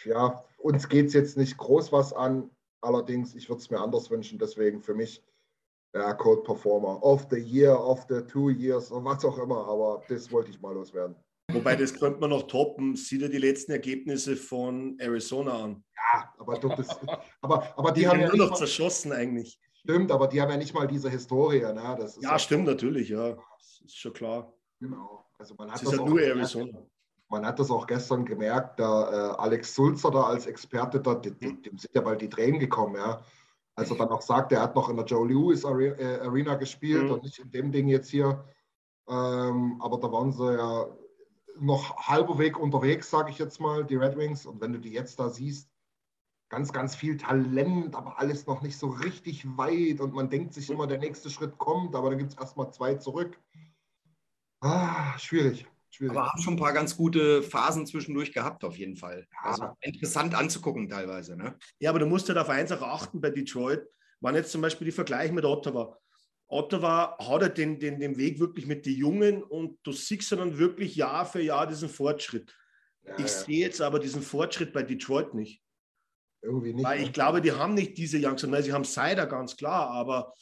ja, 0.06 0.43
uns 0.58 0.89
geht 0.89 1.08
es 1.08 1.13
jetzt 1.13 1.38
nicht 1.38 1.58
groß 1.58 1.91
was 1.91 2.12
an. 2.12 2.49
Allerdings, 2.82 3.36
ich 3.36 3.49
würde 3.49 3.62
es 3.62 3.69
mir 3.69 3.82
anders 3.82 4.10
wünschen. 4.10 4.39
Deswegen 4.39 4.82
für 4.82 4.95
mich 4.95 5.21
ja, 5.93 6.13
Code 6.13 6.41
Performer 6.43 7.01
of 7.03 7.27
the 7.29 7.38
Year, 7.38 7.79
of 7.79 8.06
the 8.10 8.21
Two 8.21 8.49
Years 8.49 8.91
und 8.91 9.06
was 9.06 9.23
auch 9.23 9.38
immer, 9.38 9.67
aber 9.67 10.03
das 10.10 10.32
wollte 10.32 10.49
ich 10.49 10.60
mal 10.60 10.73
loswerden. 10.73 11.15
Wobei, 11.51 11.75
das 11.75 11.93
könnte 11.93 12.19
man 12.19 12.32
noch 12.32 12.43
toppen. 12.43 12.95
Sieh 12.95 13.17
dir 13.17 13.29
die 13.29 13.38
letzten 13.38 13.73
Ergebnisse 13.73 14.36
von 14.36 14.97
Arizona 14.99 15.63
an. 15.63 15.84
Ja, 15.95 16.34
aber, 16.38 16.58
doch, 16.58 16.75
das, 16.75 16.88
aber, 17.41 17.77
aber 17.77 17.91
die, 17.91 18.01
die 18.01 18.08
haben 18.08 18.21
ja 18.21 18.29
nur 18.29 18.38
noch 18.38 18.49
mal, 18.51 18.56
zerschossen 18.56 19.12
eigentlich. 19.12 19.60
Stimmt, 19.73 20.12
aber 20.12 20.27
die 20.27 20.41
haben 20.41 20.49
ja 20.49 20.58
nicht 20.58 20.73
mal 20.73 20.88
diese 20.88 21.10
Historie. 21.10 21.60
Ne? 21.60 21.95
Das 21.99 22.17
ja, 22.21 22.39
stimmt 22.39 22.65
natürlich, 22.65 23.10
ja. 23.10 23.32
Das 23.32 23.82
ist 23.86 23.97
schon 23.97 24.13
klar. 24.13 24.53
Genau. 24.79 25.25
Also 25.38 25.53
man 25.56 25.69
hat 25.69 25.75
das, 25.75 25.84
das 25.84 25.93
ist 25.93 25.99
halt 25.99 26.10
nur 26.10 26.21
Arizona. 26.21 26.88
Man 27.29 27.45
hat 27.45 27.60
das 27.60 27.69
auch 27.69 27.86
gestern 27.88 28.25
gemerkt, 28.25 28.79
da 28.79 29.34
äh, 29.34 29.36
Alex 29.38 29.75
Sulzer 29.75 30.12
da 30.12 30.23
als 30.23 30.45
Experte, 30.45 31.01
da, 31.01 31.15
dem, 31.15 31.38
dem 31.39 31.77
sind 31.77 31.93
ja 31.93 32.01
bald 32.01 32.21
die 32.21 32.29
Tränen 32.29 32.60
gekommen, 32.60 32.95
ja 32.95 33.21
als 33.75 33.89
er 33.89 33.97
dann 33.97 34.09
auch 34.09 34.21
sagt, 34.21 34.51
er 34.51 34.62
hat 34.62 34.75
noch 34.75 34.89
in 34.89 34.97
der 34.97 35.05
Joe 35.05 35.27
Lewis 35.27 35.63
äh, 35.63 36.19
Arena 36.21 36.55
gespielt 36.55 37.05
mhm. 37.05 37.12
und 37.12 37.23
nicht 37.23 37.39
in 37.39 37.51
dem 37.51 37.71
Ding 37.71 37.88
jetzt 37.88 38.09
hier. 38.09 38.45
Ähm, 39.07 39.81
aber 39.81 39.97
da 39.99 40.12
waren 40.12 40.31
sie 40.31 40.55
ja 40.55 40.88
noch 41.59 41.97
halber 41.97 42.38
Weg 42.39 42.59
unterwegs, 42.59 43.09
sage 43.09 43.31
ich 43.31 43.38
jetzt 43.38 43.59
mal, 43.59 43.83
die 43.83 43.95
Red 43.95 44.17
Wings. 44.17 44.45
Und 44.45 44.62
wenn 44.62 44.73
du 44.73 44.79
die 44.79 44.91
jetzt 44.91 45.19
da 45.19 45.29
siehst, 45.29 45.69
ganz, 46.49 46.71
ganz 46.71 46.95
viel 46.95 47.17
Talent, 47.17 47.95
aber 47.95 48.19
alles 48.19 48.45
noch 48.45 48.62
nicht 48.62 48.77
so 48.77 48.88
richtig 48.88 49.45
weit. 49.57 49.99
Und 49.99 50.13
man 50.13 50.29
denkt 50.29 50.53
sich 50.53 50.69
immer, 50.69 50.88
der 50.88 50.99
nächste 50.99 51.29
Schritt 51.29 51.57
kommt, 51.57 51.95
aber 51.95 52.09
dann 52.09 52.19
gibt 52.19 52.31
es 52.31 52.38
erstmal 52.38 52.71
zwei 52.71 52.95
zurück. 52.95 53.39
Ah, 54.62 55.17
schwierig. 55.17 55.67
Schwierig. 55.93 56.17
Aber 56.17 56.27
haben 56.27 56.41
schon 56.41 56.56
ein 56.56 56.60
paar 56.60 56.73
ganz 56.73 56.97
gute 56.97 57.43
Phasen 57.43 57.86
zwischendurch 57.86 58.34
gehabt, 58.34 58.63
auf 58.63 58.77
jeden 58.77 58.95
Fall. 58.95 59.27
Also 59.43 59.67
interessant 59.79 60.34
anzugucken 60.34 60.89
teilweise. 60.89 61.38
Ne? 61.38 61.56
Ja, 61.77 61.91
aber 61.91 61.99
du 61.99 62.08
musst 62.08 62.27
halt 62.29 62.39
auf 62.39 62.49
eins 62.49 62.71
auch 62.71 62.82
achten 62.82 63.21
bei 63.21 63.29
Detroit. 63.29 63.86
Waren 64.19 64.34
jetzt 64.34 64.51
zum 64.51 64.62
Beispiel 64.62 64.86
die 64.86 64.91
Vergleiche 64.91 65.34
mit 65.34 65.45
Ottawa. 65.45 65.95
Ottawa 66.47 67.15
hat 67.19 67.41
er 67.43 67.49
den, 67.49 67.79
den, 67.79 67.99
den 67.99 68.17
Weg 68.17 68.39
wirklich 68.39 68.65
mit 68.65 68.88
den 68.88 68.95
Jungen 68.95 69.43
und 69.43 69.77
du 69.84 69.91
siehst 69.91 70.32
dann 70.32 70.58
wirklich 70.58 70.95
Jahr 70.95 71.27
für 71.27 71.41
Jahr 71.41 71.67
diesen 71.67 71.89
Fortschritt. 71.89 72.56
Ja, 73.03 73.13
ich 73.15 73.25
ja. 73.25 73.27
sehe 73.27 73.60
jetzt 73.60 73.79
aber 73.79 73.99
diesen 73.99 74.23
Fortschritt 74.23 74.73
bei 74.73 74.82
Detroit 74.82 75.36
nicht. 75.36 75.62
Irgendwie 76.41 76.73
nicht. 76.73 76.86
Weil 76.86 77.01
ich 77.01 77.08
ne? 77.08 77.12
glaube, 77.12 77.41
die 77.41 77.51
haben 77.51 77.75
nicht 77.75 77.99
diese 77.99 78.17
Youngs, 78.17 78.41
sie 78.41 78.73
haben 78.73 78.84
Cider 78.84 79.27
ganz 79.27 79.58
klar, 79.58 79.89
aber 79.91 80.34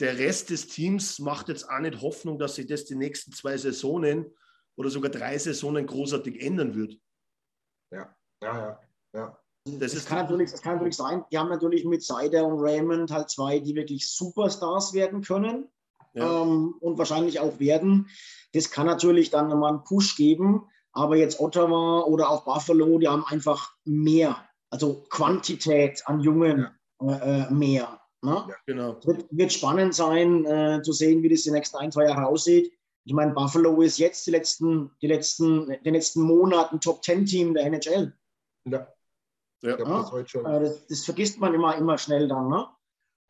der 0.00 0.18
Rest 0.18 0.50
des 0.50 0.66
Teams 0.66 1.20
macht 1.20 1.48
jetzt 1.48 1.68
auch 1.68 1.78
nicht 1.78 2.00
Hoffnung, 2.00 2.40
dass 2.40 2.56
sich 2.56 2.66
das 2.66 2.86
die 2.86 2.96
nächsten 2.96 3.30
zwei 3.30 3.56
Saisonen 3.56 4.26
oder 4.80 4.88
sogar 4.88 5.10
drei 5.10 5.36
Saisonen 5.36 5.86
großartig 5.86 6.40
ändern 6.42 6.74
wird. 6.74 6.98
Ja, 7.92 8.16
ja, 8.42 8.58
ja. 8.58 8.80
ja. 9.14 9.38
Das, 9.78 9.92
das, 9.92 10.06
kann 10.06 10.18
natürlich, 10.18 10.50
das 10.50 10.62
kann 10.62 10.76
natürlich 10.76 10.96
sein. 10.96 11.22
Die 11.30 11.38
haben 11.38 11.50
natürlich 11.50 11.84
mit 11.84 12.02
Seider 12.02 12.46
und 12.46 12.60
Raymond 12.60 13.10
halt 13.10 13.28
zwei, 13.28 13.58
die 13.58 13.74
wirklich 13.74 14.08
Superstars 14.08 14.94
werden 14.94 15.20
können 15.20 15.68
ja. 16.14 16.42
ähm, 16.42 16.74
und 16.80 16.96
wahrscheinlich 16.96 17.40
auch 17.40 17.60
werden. 17.60 18.08
Das 18.54 18.70
kann 18.70 18.86
natürlich 18.86 19.28
dann 19.30 19.48
nochmal 19.48 19.74
einen 19.74 19.84
Push 19.84 20.16
geben. 20.16 20.66
Aber 20.92 21.16
jetzt 21.16 21.38
Ottawa 21.38 22.00
oder 22.00 22.30
auch 22.30 22.44
Buffalo, 22.44 22.98
die 22.98 23.06
haben 23.06 23.24
einfach 23.26 23.74
mehr, 23.84 24.48
also 24.70 25.04
Quantität 25.10 26.02
an 26.06 26.20
Jungen 26.20 26.68
ja. 27.00 27.16
äh, 27.16 27.42
äh 27.42 27.50
mehr. 27.52 28.00
Ne? 28.22 28.44
Ja, 28.48 28.54
genau. 28.66 28.96
Es 28.98 29.06
wird, 29.06 29.26
wird, 29.30 29.52
spannend 29.52 29.94
sein, 29.94 30.44
äh, 30.46 30.80
zu 30.82 30.92
sehen, 30.92 31.22
wie 31.22 31.28
das 31.28 31.42
die 31.42 31.52
nächsten 31.52 31.76
ein, 31.76 31.92
zwei 31.92 32.04
Jahre 32.04 32.26
aussieht. 32.26 32.72
Ich 33.10 33.14
meine, 33.14 33.32
Buffalo 33.32 33.82
ist 33.82 33.98
jetzt 33.98 34.24
die 34.28 34.30
letzten, 34.30 34.92
die 35.02 35.08
letzten, 35.08 35.66
den 35.82 35.94
letzten 35.94 36.22
Monaten 36.22 36.80
Top 36.80 37.02
Ten 37.02 37.26
Team 37.26 37.54
der 37.54 37.64
NHL. 37.64 38.16
Ja. 38.66 38.86
Ja, 39.62 39.76
das, 39.76 40.12
äh, 40.12 40.44
das, 40.60 40.86
das, 40.86 41.04
vergisst 41.04 41.40
man 41.40 41.52
immer, 41.52 41.74
immer 41.74 41.98
schnell 41.98 42.28
dann. 42.28 42.48
Ne? 42.48 42.68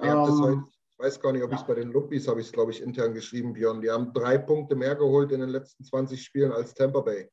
Ja, 0.02 0.28
ähm, 0.28 0.42
heute, 0.42 0.64
ich 0.90 0.98
weiß 0.98 1.18
gar 1.22 1.32
nicht, 1.32 1.42
ob 1.42 1.50
ja. 1.50 1.56
ich 1.56 1.62
es 1.62 1.66
bei 1.66 1.74
den 1.76 1.92
Luppies 1.92 2.28
habe 2.28 2.42
ich 2.42 2.48
es, 2.48 2.52
glaube 2.52 2.72
ich, 2.72 2.82
intern 2.82 3.14
geschrieben, 3.14 3.54
Björn. 3.54 3.80
Die 3.80 3.90
haben 3.90 4.12
drei 4.12 4.36
Punkte 4.36 4.76
mehr 4.76 4.96
geholt 4.96 5.32
in 5.32 5.40
den 5.40 5.48
letzten 5.48 5.82
20 5.82 6.22
Spielen 6.22 6.52
als 6.52 6.74
Tampa 6.74 7.00
Bay. 7.00 7.30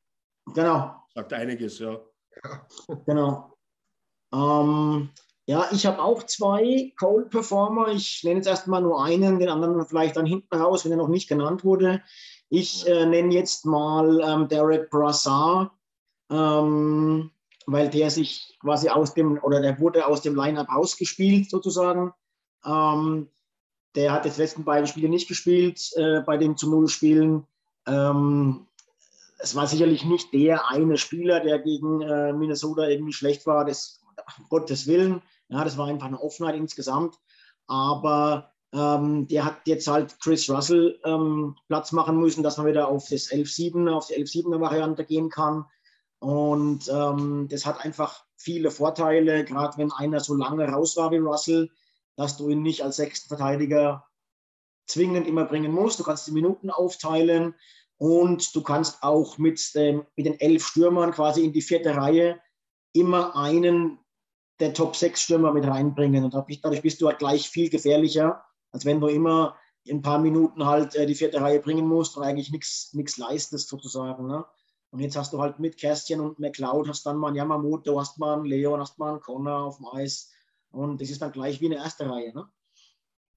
Genau. 0.54 0.96
Sagt 1.14 1.34
einiges, 1.34 1.78
ja. 1.80 2.00
ja. 2.42 2.66
Genau. 3.04 3.58
Ähm, 4.32 5.10
ja, 5.44 5.66
ich 5.70 5.86
habe 5.86 6.02
auch 6.02 6.22
zwei 6.24 6.92
Cold 6.98 7.28
Performer. 7.28 7.88
Ich 7.88 8.24
nenne 8.24 8.36
jetzt 8.36 8.48
erstmal 8.48 8.80
nur 8.80 9.04
einen, 9.04 9.38
den 9.38 9.50
anderen 9.50 9.86
vielleicht 9.86 10.16
dann 10.16 10.26
hinten 10.26 10.56
raus, 10.56 10.86
wenn 10.86 10.92
er 10.92 10.98
noch 10.98 11.08
nicht 11.08 11.28
genannt 11.28 11.62
wurde. 11.62 12.02
Ich 12.48 12.86
äh, 12.86 13.06
nenne 13.06 13.34
jetzt 13.34 13.66
mal 13.66 14.20
ähm, 14.20 14.48
Derek 14.48 14.90
Brassard. 14.90 15.70
Ähm, 16.30 17.30
weil 17.70 17.90
der 17.90 18.10
sich 18.10 18.56
quasi 18.62 18.88
aus 18.88 19.12
dem, 19.12 19.38
oder 19.42 19.60
der 19.60 19.78
wurde 19.78 20.06
aus 20.06 20.22
dem 20.22 20.34
Lineup 20.34 20.68
ausgespielt 20.70 21.50
sozusagen. 21.50 22.14
Ähm, 22.64 23.28
der 23.94 24.12
hat 24.12 24.24
jetzt 24.24 24.38
letzten 24.38 24.64
beiden 24.64 24.86
Spiele 24.86 25.10
nicht 25.10 25.28
gespielt, 25.28 25.90
äh, 25.96 26.22
bei 26.22 26.38
den 26.38 26.56
zu 26.56 26.70
Null 26.70 26.88
Spielen. 26.88 27.46
Ähm, 27.86 28.66
es 29.38 29.54
war 29.54 29.66
sicherlich 29.66 30.04
nicht 30.06 30.32
der 30.32 30.70
eine 30.70 30.96
Spieler, 30.96 31.40
der 31.40 31.58
gegen 31.58 32.00
äh, 32.00 32.32
Minnesota 32.32 32.88
irgendwie 32.88 33.12
schlecht 33.12 33.46
war, 33.46 33.66
das, 33.66 34.00
um 34.38 34.46
Gottes 34.48 34.86
Willen. 34.86 35.20
Ja, 35.48 35.62
das 35.62 35.76
war 35.76 35.88
einfach 35.88 36.06
eine 36.06 36.20
Offenheit 36.20 36.56
insgesamt. 36.56 37.16
Aber 37.66 38.50
ähm, 38.72 39.26
der 39.28 39.44
hat 39.44 39.60
jetzt 39.66 39.86
halt 39.88 40.18
Chris 40.20 40.48
Russell 40.50 41.00
ähm, 41.04 41.56
Platz 41.68 41.92
machen 41.92 42.18
müssen, 42.18 42.42
dass 42.42 42.58
man 42.58 42.66
wieder 42.66 42.88
auf 42.88 43.08
das 43.08 43.30
11-7, 43.30 43.90
auf 43.90 44.08
die 44.08 44.14
11-7er 44.14 44.60
Variante 44.60 45.04
gehen 45.04 45.30
kann. 45.30 45.64
Und 46.20 46.88
ähm, 46.88 47.48
das 47.50 47.64
hat 47.64 47.84
einfach 47.84 48.24
viele 48.36 48.70
Vorteile, 48.70 49.44
gerade 49.44 49.78
wenn 49.78 49.92
einer 49.92 50.20
so 50.20 50.34
lange 50.34 50.68
raus 50.68 50.96
war 50.96 51.10
wie 51.10 51.18
Russell, 51.18 51.70
dass 52.16 52.36
du 52.36 52.48
ihn 52.48 52.62
nicht 52.62 52.82
als 52.82 52.96
sechsten 52.96 53.28
Verteidiger 53.28 54.04
zwingend 54.86 55.26
immer 55.26 55.44
bringen 55.44 55.72
musst. 55.72 56.00
Du 56.00 56.04
kannst 56.04 56.26
die 56.26 56.32
Minuten 56.32 56.70
aufteilen 56.70 57.54
und 57.96 58.54
du 58.54 58.62
kannst 58.62 59.02
auch 59.02 59.38
mit, 59.38 59.60
ähm, 59.76 60.04
mit 60.16 60.26
den 60.26 60.40
elf 60.40 60.66
Stürmern 60.66 61.12
quasi 61.12 61.44
in 61.44 61.52
die 61.52 61.62
vierte 61.62 61.96
Reihe 61.96 62.40
immer 62.92 63.36
einen 63.36 63.98
der 64.60 64.74
Top 64.74 64.96
6 64.96 65.22
Stürmer 65.22 65.52
mit 65.52 65.64
reinbringen. 65.64 66.24
Und 66.24 66.34
dadurch 66.34 66.82
bist 66.82 67.00
du 67.00 67.06
halt 67.06 67.18
gleich 67.18 67.48
viel 67.48 67.70
gefährlicher, 67.70 68.44
als 68.72 68.84
wenn 68.84 69.00
du 69.00 69.08
immer 69.08 69.56
in 69.84 69.98
ein 69.98 70.02
paar 70.02 70.18
Minuten 70.18 70.66
halt 70.66 70.94
äh, 70.94 71.06
die 71.06 71.14
vierte 71.14 71.40
Reihe 71.40 71.60
bringen 71.60 71.86
musst 71.86 72.16
und 72.16 72.22
eigentlich 72.22 72.50
nichts 72.50 73.16
leistest 73.16 73.68
sozusagen. 73.68 74.26
Ne? 74.26 74.44
Und 74.90 75.00
jetzt 75.00 75.16
hast 75.16 75.32
du 75.32 75.40
halt 75.40 75.58
mit 75.58 75.76
Kästchen 75.76 76.20
und 76.20 76.38
McLeod 76.38 76.88
hast 76.88 77.04
dann 77.04 77.16
mal 77.16 77.28
einen 77.28 77.36
Yamamoto, 77.36 77.98
hast 77.98 78.18
mal 78.18 78.34
einen 78.34 78.44
Leon, 78.44 78.80
hast 78.80 78.98
mal 78.98 79.10
einen 79.10 79.20
Connor 79.20 79.64
auf 79.64 79.76
dem 79.76 79.86
Eis. 79.86 80.30
Und 80.70 81.00
das 81.00 81.10
ist 81.10 81.22
dann 81.22 81.32
gleich 81.32 81.60
wie 81.60 81.66
eine 81.66 81.76
erste 81.76 82.08
Reihe. 82.08 82.34
Ne? 82.34 82.48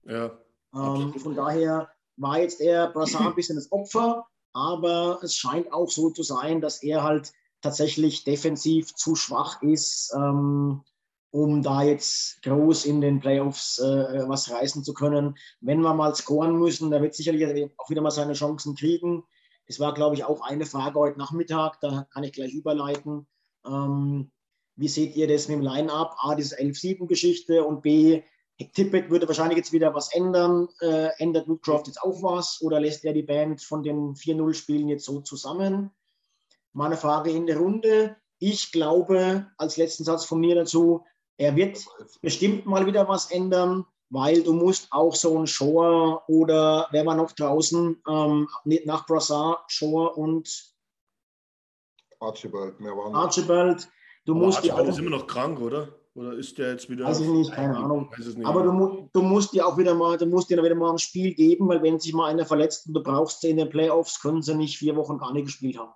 Ja. 0.03 0.37
Ähm, 0.73 1.13
von 1.13 1.35
daher 1.35 1.89
war 2.17 2.39
jetzt 2.39 2.61
eher 2.61 2.87
Brassard 2.87 3.27
ein 3.27 3.35
bisschen 3.35 3.55
das 3.55 3.71
Opfer, 3.71 4.27
aber 4.53 5.19
es 5.23 5.35
scheint 5.35 5.71
auch 5.73 5.89
so 5.89 6.09
zu 6.09 6.23
sein, 6.23 6.61
dass 6.61 6.83
er 6.83 7.03
halt 7.03 7.33
tatsächlich 7.61 8.23
defensiv 8.23 8.93
zu 8.95 9.15
schwach 9.15 9.61
ist, 9.61 10.13
ähm, 10.15 10.83
um 11.31 11.61
da 11.61 11.81
jetzt 11.81 12.41
groß 12.43 12.85
in 12.85 13.01
den 13.01 13.19
Playoffs 13.19 13.79
äh, 13.79 14.27
was 14.27 14.51
reißen 14.51 14.83
zu 14.83 14.93
können. 14.93 15.35
Wenn 15.61 15.81
wir 15.81 15.93
mal 15.93 16.13
scoren 16.13 16.57
müssen, 16.59 16.91
der 16.91 17.01
wird 17.01 17.15
sicherlich 17.15 17.69
auch 17.77 17.89
wieder 17.89 18.01
mal 18.01 18.11
seine 18.11 18.33
Chancen 18.33 18.75
kriegen. 18.75 19.23
Das 19.67 19.79
war, 19.79 19.93
glaube 19.93 20.15
ich, 20.15 20.25
auch 20.25 20.41
eine 20.41 20.65
Frage 20.65 20.99
heute 20.99 21.17
Nachmittag, 21.17 21.79
da 21.79 22.05
kann 22.11 22.23
ich 22.23 22.33
gleich 22.33 22.53
überleiten. 22.53 23.27
Ähm, 23.65 24.31
wie 24.75 24.87
seht 24.87 25.15
ihr 25.15 25.27
das 25.27 25.47
mit 25.47 25.57
dem 25.57 25.63
Line-Up? 25.63 26.15
A, 26.21 26.35
diese 26.35 26.59
11-7-Geschichte 26.59 27.63
und 27.63 27.81
B, 27.81 28.23
Tippett 28.73 29.09
würde 29.09 29.27
wahrscheinlich 29.27 29.57
jetzt 29.57 29.71
wieder 29.71 29.93
was 29.93 30.13
ändern. 30.13 30.67
Äh, 30.81 31.09
ändert 31.17 31.47
Woodcroft 31.47 31.87
jetzt 31.87 32.01
auch 32.01 32.21
was 32.21 32.61
oder 32.61 32.79
lässt 32.79 33.03
er 33.05 33.13
die 33.13 33.23
Band 33.23 33.61
von 33.61 33.83
den 33.83 34.15
4-0-Spielen 34.15 34.87
jetzt 34.87 35.05
so 35.05 35.21
zusammen? 35.21 35.91
Meine 36.73 36.97
Frage 36.97 37.31
in 37.31 37.47
der 37.47 37.57
Runde. 37.57 38.17
Ich 38.39 38.71
glaube, 38.71 39.47
als 39.57 39.77
letzten 39.77 40.03
Satz 40.03 40.25
von 40.25 40.39
mir 40.39 40.55
dazu, 40.55 41.05
er 41.41 41.55
wird 41.55 41.83
bestimmt 42.21 42.65
mal 42.65 42.85
wieder 42.85 43.07
was 43.07 43.31
ändern 43.31 43.85
weil 44.11 44.43
du 44.43 44.53
musst 44.53 44.91
auch 44.91 45.15
so 45.15 45.39
ein 45.39 45.47
Shore 45.47 46.21
oder 46.27 46.87
wer 46.91 47.05
war 47.05 47.15
noch 47.15 47.31
draußen 47.31 48.03
ähm, 48.07 48.47
nach 48.85 49.05
Brassard, 49.07 49.59
Shore 49.71 50.13
und 50.15 50.75
Archibald, 52.19 52.79
mehr 52.79 52.91
waren 52.91 53.15
Archibald, 53.15 53.89
du 54.25 54.33
Aber 54.33 54.45
musst 54.45 54.57
Archibald 54.57 54.89
ist 54.89 54.99
immer 54.99 55.11
noch 55.11 55.25
krank, 55.25 55.59
oder? 55.59 55.87
Oder 56.13 56.33
ist 56.33 56.57
der 56.57 56.71
jetzt 56.71 56.89
wieder? 56.89 57.05
Weiß 57.05 57.21
ich 57.21 57.29
nicht, 57.29 57.53
keine 57.53 57.77
Ahnung. 57.77 58.11
Nicht 58.17 58.45
Aber 58.45 58.63
du, 58.63 59.09
du, 59.13 59.21
musst 59.21 59.53
dir 59.53 59.65
auch 59.65 59.77
wieder 59.77 59.95
mal, 59.95 60.17
du 60.17 60.25
musst 60.25 60.49
dir 60.49 60.61
wieder 60.61 60.75
mal 60.75 60.91
ein 60.91 60.99
Spiel 60.99 61.33
geben, 61.33 61.69
weil 61.69 61.81
wenn 61.81 62.01
sich 62.01 62.13
mal 62.13 62.29
einer 62.29 62.45
verletzt 62.45 62.87
und 62.87 62.93
du 62.93 63.01
brauchst 63.01 63.39
sie 63.39 63.51
in 63.51 63.57
den 63.57 63.69
Playoffs, 63.69 64.21
können 64.21 64.41
sie 64.41 64.53
nicht 64.53 64.77
vier 64.77 64.97
Wochen 64.97 65.17
gar 65.17 65.31
nicht 65.31 65.45
gespielt 65.45 65.77
haben. 65.77 65.93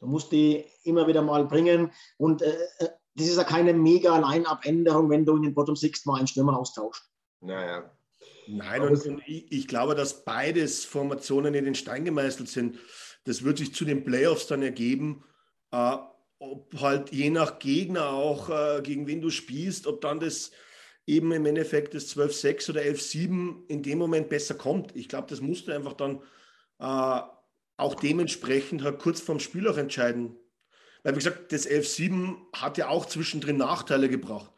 Du 0.00 0.06
musst 0.06 0.32
die 0.32 0.66
immer 0.84 1.06
wieder 1.06 1.22
mal 1.22 1.46
bringen 1.46 1.92
und 2.18 2.42
äh, 2.42 2.58
äh 2.80 2.88
das 3.14 3.26
ist 3.28 3.36
ja 3.36 3.44
keine 3.44 3.74
mega 3.74 4.16
Line-Up-Änderung, 4.18 5.10
wenn 5.10 5.24
du 5.24 5.36
in 5.36 5.42
den 5.42 5.54
Bottom 5.54 5.76
Six 5.76 6.04
mal 6.06 6.18
einen 6.18 6.26
Stürmer 6.26 6.58
austauscht. 6.58 7.04
Naja. 7.40 7.90
Nein, 8.46 8.82
und, 8.82 9.06
und 9.06 9.22
ich, 9.26 9.50
ich, 9.52 9.68
glaube, 9.68 9.94
dass 9.94 10.24
beides 10.24 10.84
Formationen 10.84 11.54
in 11.54 11.64
den 11.64 11.74
Stein 11.74 12.04
gemeißelt 12.04 12.48
sind. 12.48 12.78
Das 13.24 13.44
wird 13.44 13.58
sich 13.58 13.74
zu 13.74 13.84
den 13.84 14.04
Playoffs 14.04 14.46
dann 14.46 14.62
ergeben, 14.62 15.24
äh, 15.70 15.96
ob 16.38 16.80
halt 16.80 17.12
je 17.12 17.30
nach 17.30 17.58
Gegner 17.58 18.10
auch, 18.10 18.50
äh, 18.50 18.82
gegen 18.82 19.06
wen 19.06 19.20
du 19.20 19.30
spielst, 19.30 19.86
ob 19.86 20.00
dann 20.00 20.18
das 20.18 20.50
eben 21.06 21.32
im 21.32 21.46
Endeffekt 21.46 21.94
das 21.94 22.16
12-6 22.16 22.70
oder 22.70 22.80
11-7 22.82 23.68
in 23.68 23.82
dem 23.82 23.98
Moment 23.98 24.28
besser 24.28 24.54
kommt. 24.54 24.94
Ich 24.96 25.08
glaube, 25.08 25.28
das 25.28 25.40
musst 25.40 25.68
du 25.68 25.72
einfach 25.72 25.92
dann 25.92 26.22
äh, 26.78 27.20
auch 27.76 27.94
dementsprechend 27.94 28.82
halt 28.82 28.98
kurz 28.98 29.20
vorm 29.20 29.40
Spiel 29.40 29.68
auch 29.68 29.76
entscheiden. 29.76 30.36
Weil, 31.02 31.14
wie 31.14 31.18
gesagt, 31.18 31.52
das 31.52 31.68
11-7 31.68 32.36
hat 32.52 32.78
ja 32.78 32.88
auch 32.88 33.06
zwischendrin 33.06 33.56
Nachteile 33.56 34.08
gebracht. 34.08 34.50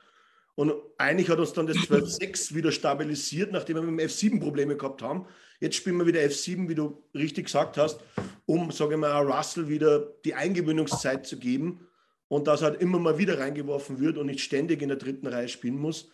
Und 0.57 0.73
eigentlich 0.99 1.31
hat 1.31 1.39
uns 1.39 1.53
dann 1.53 1.67
das 1.67 1.77
12-6 1.79 2.55
wieder 2.55 2.71
stabilisiert, 2.71 3.51
nachdem 3.51 3.77
wir 3.77 3.83
mit 3.83 4.01
dem 4.01 4.09
F7 4.09 4.41
Probleme 4.41 4.77
gehabt 4.77 5.03
haben. 5.03 5.27
Jetzt 5.61 5.77
spielen 5.77 5.97
wir 5.97 6.07
wieder 6.07 6.21
F7, 6.21 6.69
wie 6.69 6.75
du 6.75 7.03
richtig 7.15 7.47
gesagt 7.47 7.77
hast, 7.77 8.01
um, 8.47 8.71
sage 8.71 8.95
ich 8.95 9.01
mal, 9.01 9.23
Russell 9.23 9.69
wieder 9.69 10.01
die 10.25 10.35
Eingewöhnungszeit 10.35 11.27
zu 11.27 11.39
geben 11.39 11.87
und 12.29 12.47
dass 12.47 12.61
er 12.63 12.71
halt 12.71 12.81
immer 12.81 12.99
mal 12.99 13.19
wieder 13.19 13.39
reingeworfen 13.39 13.99
wird 13.99 14.19
und 14.19 14.27
nicht 14.27 14.41
ständig 14.41 14.83
in 14.83 14.89
der 14.89 14.99
dritten 14.99 15.27
Reihe 15.27 15.49
spielen 15.49 15.79
muss. 15.79 16.11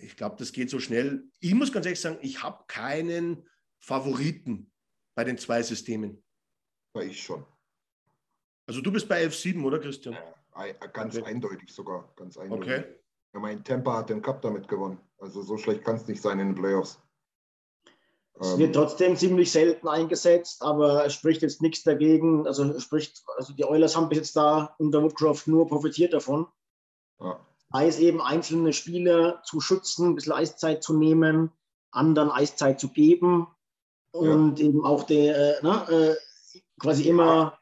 Ich 0.00 0.16
glaube, 0.16 0.36
das 0.38 0.52
geht 0.52 0.70
so 0.70 0.78
schnell. 0.78 1.24
Ich 1.40 1.54
muss 1.54 1.72
ganz 1.72 1.86
ehrlich 1.86 2.00
sagen, 2.00 2.18
ich 2.20 2.42
habe 2.42 2.64
keinen 2.66 3.48
Favoriten 3.78 4.70
bei 5.14 5.24
den 5.24 5.38
zwei 5.38 5.62
Systemen. 5.62 6.22
Ich 7.00 7.22
schon. 7.22 7.44
Also 8.66 8.80
du 8.80 8.90
bist 8.92 9.08
bei 9.08 9.24
F7, 9.24 9.62
oder 9.64 9.78
Christian? 9.78 10.16
Ja, 10.56 10.72
ganz 10.88 11.16
okay. 11.16 11.26
eindeutig 11.26 11.72
sogar. 11.72 12.08
Ganz 12.16 12.38
eindeutig. 12.38 12.72
Okay. 12.72 12.84
Ja, 13.34 13.40
mein 13.40 13.64
Temper 13.64 13.94
hat 13.94 14.10
den 14.10 14.22
Cup 14.22 14.42
damit 14.42 14.68
gewonnen. 14.68 14.98
Also 15.18 15.42
so 15.42 15.56
schlecht 15.58 15.84
kann 15.84 15.96
es 15.96 16.06
nicht 16.06 16.22
sein 16.22 16.38
in 16.38 16.48
den 16.48 16.54
Playoffs. 16.54 17.00
Es 18.40 18.52
ähm, 18.52 18.58
wird 18.58 18.74
trotzdem 18.74 19.16
ziemlich 19.16 19.50
selten 19.50 19.88
eingesetzt, 19.88 20.62
aber 20.62 21.04
es 21.04 21.14
spricht 21.14 21.42
jetzt 21.42 21.62
nichts 21.62 21.82
dagegen. 21.82 22.46
Also 22.46 22.78
spricht, 22.80 23.22
also 23.36 23.52
die 23.52 23.64
Oilers 23.64 23.96
haben 23.96 24.08
bis 24.08 24.18
jetzt 24.18 24.36
da 24.36 24.74
unter 24.78 25.02
Woodcroft 25.02 25.46
nur 25.46 25.68
profitiert 25.68 26.12
davon. 26.12 26.46
Ja. 27.20 27.38
Eis 27.70 27.98
eben 27.98 28.20
einzelne 28.20 28.72
Spieler 28.72 29.42
zu 29.44 29.60
schützen, 29.60 30.10
ein 30.10 30.14
bisschen 30.14 30.32
Eiszeit 30.32 30.82
zu 30.82 30.96
nehmen. 30.96 31.50
anderen 31.90 32.30
Eiszeit 32.30 32.80
zu 32.80 32.88
geben 32.88 33.46
und 34.10 34.58
ja. 34.58 34.66
eben 34.66 34.84
auch 34.84 35.04
der, 35.04 35.58
äh, 35.58 35.62
ne, 35.62 36.16
äh, 36.54 36.60
quasi 36.78 37.08
immer 37.08 37.58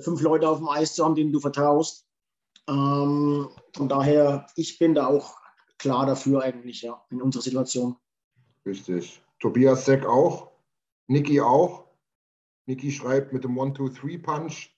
fünf 0.00 0.20
Leute 0.20 0.48
auf 0.48 0.58
dem 0.58 0.68
Eis 0.68 0.94
zu 0.94 1.04
haben, 1.04 1.14
denen 1.14 1.32
du 1.32 1.40
vertraust. 1.40 2.06
Ähm, 2.68 3.48
von 3.74 3.88
daher, 3.88 4.46
ich 4.56 4.78
bin 4.78 4.94
da 4.94 5.06
auch 5.06 5.36
klar 5.78 6.06
dafür 6.06 6.42
eigentlich, 6.42 6.82
ja, 6.82 7.04
in 7.10 7.22
unserer 7.22 7.42
Situation. 7.42 7.96
Richtig. 8.64 9.22
Tobias 9.38 9.84
Seck 9.84 10.04
auch, 10.04 10.50
Niki 11.06 11.40
auch. 11.40 11.84
Niki 12.66 12.90
schreibt 12.90 13.32
mit 13.32 13.44
dem 13.44 13.58
1-2-3-Punch 13.58 14.76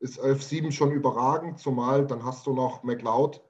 ist 0.00 0.20
11-7 0.20 0.72
schon 0.72 0.92
überragend, 0.92 1.58
zumal 1.58 2.06
dann 2.06 2.24
hast 2.24 2.46
du 2.46 2.52
noch 2.52 2.82
McLeod, 2.82 3.42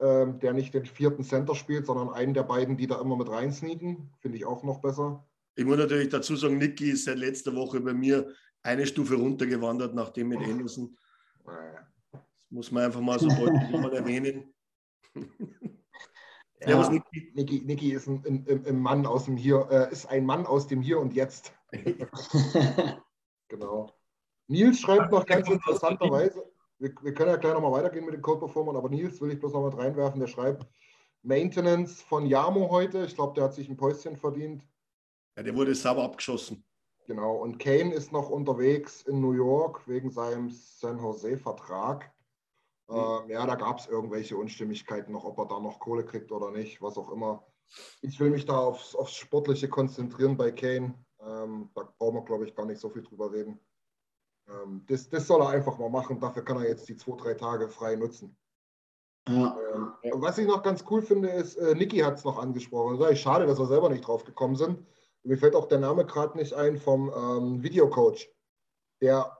ähm, 0.00 0.38
der 0.40 0.52
nicht 0.52 0.74
den 0.74 0.86
vierten 0.86 1.22
Center 1.22 1.54
spielt, 1.54 1.86
sondern 1.86 2.10
einen 2.10 2.34
der 2.34 2.42
beiden, 2.44 2.76
die 2.76 2.86
da 2.86 3.00
immer 3.00 3.16
mit 3.16 3.28
reinsneaken. 3.28 4.10
Finde 4.20 4.38
ich 4.38 4.44
auch 4.44 4.62
noch 4.62 4.80
besser. 4.80 5.26
Ich 5.54 5.64
muss 5.64 5.76
natürlich 5.76 6.08
dazu 6.08 6.34
sagen, 6.34 6.58
Niki 6.58 6.90
ist 6.90 7.04
seit 7.04 7.18
letzter 7.18 7.54
Woche 7.54 7.80
bei 7.80 7.92
mir 7.92 8.32
eine 8.62 8.86
Stufe 8.86 9.14
runtergewandert, 9.14 9.94
nachdem 9.94 10.28
mit 10.28 10.40
Anderson. 10.40 10.96
Das 11.44 12.22
muss 12.50 12.70
man 12.70 12.84
einfach 12.84 13.00
mal 13.00 13.18
so 13.18 13.28
deutlich 13.28 13.92
erwähnen. 13.92 14.52
Ja, 16.66 16.88
Niki. 16.88 17.32
Niki, 17.34 17.60
Niki 17.64 17.92
ist 17.92 18.06
ein, 18.06 18.22
ein, 18.24 18.66
ein, 18.66 18.78
Mann 18.78 19.06
aus 19.06 19.24
dem 19.24 19.36
Hier, 19.36 19.68
äh, 19.70 19.92
ist 19.92 20.06
ein 20.06 20.24
Mann 20.24 20.46
aus 20.46 20.66
dem 20.66 20.80
Hier 20.80 21.00
und 21.00 21.12
Jetzt. 21.12 21.52
genau. 23.48 23.92
Nils 24.48 24.80
schreibt 24.80 25.10
noch 25.10 25.26
ganz 25.26 25.48
interessanterweise, 25.48 26.44
wir, 26.78 26.92
wir, 27.02 27.14
können 27.14 27.30
ja 27.30 27.36
gleich 27.36 27.54
nochmal 27.54 27.72
weitergehen 27.72 28.04
mit 28.04 28.14
den 28.14 28.22
Code 28.22 28.40
Performern, 28.40 28.76
aber 28.76 28.88
Nils 28.88 29.20
will 29.20 29.32
ich 29.32 29.40
bloß 29.40 29.52
noch 29.54 29.64
mit 29.64 29.76
reinwerfen, 29.76 30.20
der 30.20 30.26
schreibt 30.26 30.66
Maintenance 31.22 32.02
von 32.02 32.26
Jamo 32.26 32.70
heute. 32.70 33.04
Ich 33.04 33.14
glaube, 33.14 33.34
der 33.34 33.44
hat 33.44 33.54
sich 33.54 33.68
ein 33.68 33.76
Päuschen 33.76 34.16
verdient. 34.16 34.64
Ja, 35.36 35.42
der 35.42 35.54
wurde 35.54 35.74
sauber 35.74 36.04
abgeschossen. 36.04 36.64
Genau, 37.06 37.36
und 37.36 37.58
Kane 37.58 37.92
ist 37.92 38.12
noch 38.12 38.30
unterwegs 38.30 39.02
in 39.02 39.20
New 39.20 39.32
York 39.32 39.86
wegen 39.88 40.10
seinem 40.10 40.50
San 40.50 40.98
Jose-Vertrag. 40.98 42.12
Mhm. 42.88 42.96
Ähm, 42.96 43.30
ja, 43.30 43.46
da 43.46 43.56
gab 43.56 43.78
es 43.78 43.86
irgendwelche 43.86 44.36
Unstimmigkeiten 44.36 45.12
noch, 45.12 45.24
ob 45.24 45.38
er 45.38 45.46
da 45.46 45.58
noch 45.58 45.80
Kohle 45.80 46.04
kriegt 46.04 46.30
oder 46.30 46.50
nicht, 46.50 46.80
was 46.80 46.96
auch 46.96 47.10
immer. 47.10 47.44
Ich 48.02 48.20
will 48.20 48.30
mich 48.30 48.44
da 48.44 48.58
aufs, 48.58 48.94
aufs 48.94 49.14
Sportliche 49.14 49.68
konzentrieren 49.68 50.36
bei 50.36 50.52
Kane. 50.52 50.94
Ähm, 51.20 51.70
da 51.74 51.92
brauchen 51.98 52.16
wir, 52.16 52.24
glaube 52.24 52.44
ich, 52.46 52.54
gar 52.54 52.66
nicht 52.66 52.80
so 52.80 52.88
viel 52.88 53.02
drüber 53.02 53.32
reden. 53.32 53.58
Ähm, 54.48 54.84
das, 54.86 55.08
das 55.08 55.26
soll 55.26 55.40
er 55.40 55.48
einfach 55.48 55.78
mal 55.78 55.90
machen. 55.90 56.20
Dafür 56.20 56.44
kann 56.44 56.58
er 56.58 56.68
jetzt 56.68 56.88
die 56.88 56.96
zwei, 56.96 57.16
drei 57.16 57.34
Tage 57.34 57.68
frei 57.68 57.96
nutzen. 57.96 58.36
Ja. 59.28 59.56
Ähm, 60.02 60.12
was 60.14 60.38
ich 60.38 60.46
noch 60.46 60.62
ganz 60.62 60.84
cool 60.90 61.00
finde, 61.00 61.28
ist, 61.30 61.56
äh, 61.56 61.74
Niki 61.74 61.98
hat 61.98 62.14
es 62.14 62.24
noch 62.24 62.38
angesprochen. 62.38 63.16
Schade, 63.16 63.46
dass 63.46 63.58
wir 63.58 63.66
selber 63.66 63.88
nicht 63.88 64.06
drauf 64.06 64.24
gekommen 64.24 64.56
sind. 64.56 64.84
Mir 65.24 65.38
fällt 65.38 65.54
auch 65.54 65.68
der 65.68 65.78
Name 65.78 66.04
gerade 66.04 66.36
nicht 66.36 66.52
ein 66.52 66.76
vom 66.78 67.12
ähm, 67.14 67.62
Videocoach, 67.62 68.28
der 69.00 69.38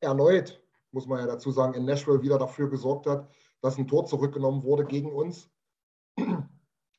erneut, 0.00 0.62
muss 0.90 1.06
man 1.06 1.20
ja 1.20 1.26
dazu 1.26 1.50
sagen, 1.50 1.74
in 1.74 1.84
Nashville 1.84 2.22
wieder 2.22 2.38
dafür 2.38 2.68
gesorgt 2.68 3.06
hat, 3.06 3.28
dass 3.60 3.78
ein 3.78 3.86
Tor 3.86 4.06
zurückgenommen 4.06 4.62
wurde 4.62 4.84
gegen 4.84 5.12
uns. 5.12 5.48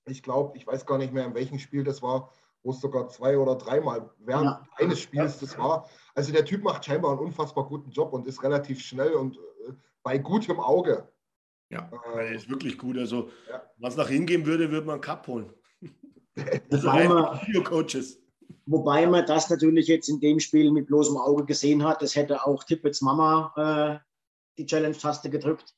Ich 0.05 0.23
glaube, 0.23 0.57
ich 0.57 0.65
weiß 0.65 0.85
gar 0.85 0.97
nicht 0.97 1.13
mehr, 1.13 1.25
in 1.25 1.35
welchem 1.35 1.59
Spiel 1.59 1.83
das 1.83 2.01
war, 2.01 2.31
wo 2.63 2.71
es 2.71 2.79
sogar 2.79 3.09
zwei 3.09 3.37
oder 3.37 3.55
dreimal 3.55 4.09
während 4.19 4.45
ja. 4.45 4.67
eines 4.75 4.99
Spiels 4.99 5.39
das 5.39 5.57
war. 5.57 5.89
Also 6.15 6.31
der 6.31 6.45
Typ 6.45 6.63
macht 6.63 6.85
scheinbar 6.85 7.11
einen 7.11 7.19
unfassbar 7.19 7.65
guten 7.65 7.91
Job 7.91 8.13
und 8.13 8.25
ist 8.25 8.41
relativ 8.41 8.81
schnell 8.81 9.13
und 9.13 9.35
äh, 9.35 9.73
bei 10.03 10.17
gutem 10.17 10.59
Auge. 10.59 11.11
Ja, 11.69 11.89
äh, 12.15 12.27
er 12.27 12.31
ist 12.31 12.49
wirklich 12.49 12.77
gut. 12.77 12.97
Also, 12.97 13.29
ja. 13.49 13.61
was 13.77 13.97
nach 13.97 14.07
hingehen 14.07 14.45
würde, 14.45 14.71
würde 14.71 14.85
man 14.85 14.95
einen 14.95 15.01
Cup 15.01 15.27
holen. 15.27 15.51
wobei, 16.69 17.07
man, 17.07 17.39
wobei 18.65 19.07
man 19.07 19.25
das 19.25 19.49
natürlich 19.49 19.87
jetzt 19.87 20.09
in 20.09 20.19
dem 20.19 20.39
Spiel 20.39 20.71
mit 20.71 20.87
bloßem 20.87 21.17
Auge 21.17 21.45
gesehen 21.45 21.83
hat. 21.83 22.01
Das 22.01 22.15
hätte 22.15 22.45
auch 22.45 22.63
Tippets 22.63 23.01
Mama 23.01 23.53
äh, 23.55 24.07
die 24.57 24.65
Challenge-Taste 24.65 25.29
gedrückt. 25.29 25.75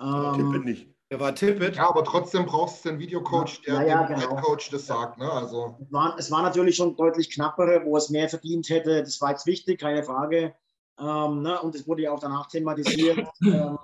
Ähm, 0.00 0.34
Tippet 0.34 0.64
nicht. 0.64 0.88
Der 1.10 1.20
war 1.20 1.34
Tippet. 1.34 1.76
Ja, 1.76 1.88
aber 1.88 2.04
trotzdem 2.04 2.44
brauchst 2.44 2.84
du 2.84 2.90
einen 2.90 2.98
Videocoach, 2.98 3.62
der 3.62 3.74
ja, 3.74 3.82
ja, 3.82 4.06
dem 4.06 4.20
genau. 4.20 4.36
Coach 4.36 4.70
das 4.70 4.86
sagt. 4.86 5.18
Ne? 5.18 5.30
Also. 5.30 5.76
Es, 5.80 5.92
war, 5.92 6.18
es 6.18 6.30
war 6.30 6.42
natürlich 6.42 6.76
schon 6.76 6.96
deutlich 6.96 7.30
knappere, 7.30 7.82
wo 7.84 7.96
es 7.96 8.10
mehr 8.10 8.28
verdient 8.28 8.68
hätte. 8.68 9.02
Das 9.02 9.20
war 9.20 9.30
jetzt 9.30 9.46
wichtig, 9.46 9.80
keine 9.80 10.02
Frage. 10.02 10.54
Ähm, 11.00 11.42
ne? 11.42 11.60
Und 11.62 11.74
es 11.74 11.88
wurde 11.88 12.02
ja 12.02 12.12
auch 12.12 12.20
danach 12.20 12.48
thematisiert 12.48 13.18
ähm, 13.42 13.78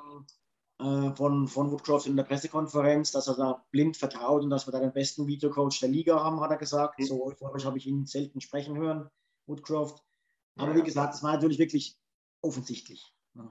äh, 0.80 1.14
von, 1.14 1.46
von 1.46 1.70
Woodcroft 1.70 2.06
in 2.06 2.16
der 2.16 2.24
Pressekonferenz, 2.24 3.12
dass 3.12 3.28
er 3.28 3.36
da 3.36 3.64
blind 3.70 3.96
vertraut 3.96 4.42
und 4.42 4.50
dass 4.50 4.66
wir 4.66 4.72
da 4.72 4.80
den 4.80 4.92
besten 4.92 5.26
Videocoach 5.26 5.80
der 5.80 5.88
Liga 5.88 6.22
haben, 6.22 6.40
hat 6.40 6.50
er 6.50 6.56
gesagt. 6.56 6.98
Mhm. 6.98 7.04
So 7.04 7.26
euphorisch 7.26 7.64
habe 7.64 7.78
ich 7.78 7.86
ihn 7.86 8.06
selten 8.06 8.40
sprechen 8.40 8.76
hören, 8.76 9.08
Woodcroft. 9.46 10.02
Aber 10.56 10.74
wie 10.74 10.82
gesagt, 10.82 11.14
es 11.14 11.22
war 11.22 11.32
natürlich 11.32 11.58
wirklich 11.58 11.96
offensichtlich. 12.40 13.12
Ne? 13.34 13.48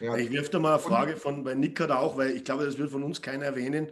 Ja. 0.00 0.16
Ich 0.16 0.30
wirf 0.30 0.50
da 0.50 0.58
mal 0.58 0.74
eine 0.74 0.78
Frage 0.78 1.16
von 1.16 1.44
bei 1.44 1.54
Nick 1.54 1.76
da 1.76 1.98
auch, 1.98 2.16
weil 2.16 2.30
ich 2.30 2.44
glaube, 2.44 2.64
das 2.64 2.78
wird 2.78 2.90
von 2.90 3.02
uns 3.02 3.22
keiner 3.22 3.44
erwähnen. 3.44 3.88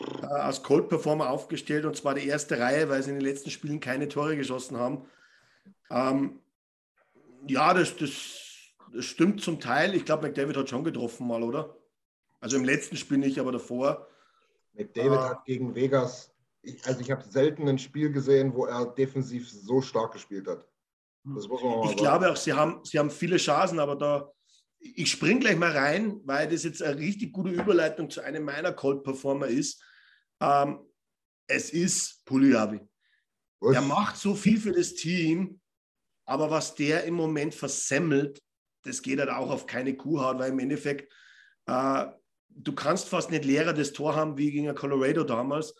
Äh, 0.00 0.26
als 0.26 0.62
Cold 0.62 0.88
Performer 0.88 1.30
aufgestellt 1.30 1.84
und 1.84 1.96
zwar 1.96 2.14
die 2.14 2.26
erste 2.26 2.58
Reihe, 2.58 2.88
weil 2.88 3.02
sie 3.02 3.10
in 3.10 3.16
den 3.16 3.24
letzten 3.24 3.50
Spielen 3.50 3.80
keine 3.80 4.08
Tore 4.08 4.36
geschossen 4.36 4.76
haben. 4.76 5.04
Ähm, 5.90 6.40
ja, 7.46 7.74
das, 7.74 7.96
das, 7.96 8.72
das 8.92 9.04
stimmt 9.04 9.40
zum 9.40 9.60
Teil. 9.60 9.94
Ich 9.94 10.04
glaube, 10.04 10.28
McDavid 10.28 10.56
hat 10.56 10.68
schon 10.68 10.84
getroffen 10.84 11.26
mal, 11.26 11.42
oder? 11.42 11.76
Also 12.40 12.56
im 12.56 12.64
letzten 12.64 12.96
Spiel 12.96 13.18
nicht, 13.18 13.38
aber 13.38 13.52
davor. 13.52 14.08
McDavid 14.72 15.12
äh, 15.12 15.22
hat 15.22 15.44
gegen 15.44 15.74
Vegas, 15.74 16.32
ich, 16.62 16.84
also 16.86 17.00
ich 17.00 17.10
habe 17.10 17.22
selten 17.22 17.68
ein 17.68 17.78
Spiel 17.78 18.10
gesehen, 18.10 18.54
wo 18.54 18.66
er 18.66 18.86
defensiv 18.86 19.50
so 19.50 19.80
stark 19.80 20.12
gespielt 20.12 20.46
hat. 20.46 20.66
Das 21.24 21.46
muss 21.48 21.62
man 21.62 21.72
mal 21.72 21.84
ich 21.84 21.90
sagen. 21.90 21.96
glaube 21.96 22.30
auch, 22.30 22.36
sie 22.36 22.52
haben, 22.52 22.80
sie 22.84 22.98
haben 22.98 23.10
viele 23.10 23.36
Chancen, 23.36 23.78
aber 23.78 23.96
da 23.96 24.32
ich 24.80 25.10
springe 25.10 25.40
gleich 25.40 25.58
mal 25.58 25.72
rein, 25.72 26.20
weil 26.24 26.48
das 26.48 26.64
jetzt 26.64 26.82
eine 26.82 26.98
richtig 26.98 27.32
gute 27.32 27.50
Überleitung 27.50 28.08
zu 28.08 28.22
einem 28.22 28.44
meiner 28.44 28.72
Cold-Performer 28.72 29.46
ist. 29.46 29.82
Ähm, 30.40 30.80
es 31.46 31.70
ist 31.70 32.24
Puliavi. 32.24 32.80
Er 33.60 33.82
macht 33.82 34.16
so 34.16 34.34
viel 34.34 34.58
für 34.58 34.72
das 34.72 34.94
Team, 34.94 35.60
aber 36.24 36.50
was 36.50 36.74
der 36.74 37.04
im 37.04 37.14
Moment 37.14 37.54
versemmelt, 37.54 38.42
das 38.84 39.02
geht 39.02 39.18
halt 39.18 39.28
auch 39.28 39.50
auf 39.50 39.66
keine 39.66 39.94
Kuhhaut, 39.94 40.38
weil 40.38 40.52
im 40.52 40.58
Endeffekt, 40.60 41.12
äh, 41.66 42.06
du 42.54 42.74
kannst 42.74 43.08
fast 43.08 43.30
nicht 43.30 43.44
leerer 43.44 43.72
das 43.72 43.92
Tor 43.92 44.14
haben 44.14 44.36
wie 44.36 44.50
gegen 44.50 44.74
Colorado 44.74 45.24
damals. 45.24 45.74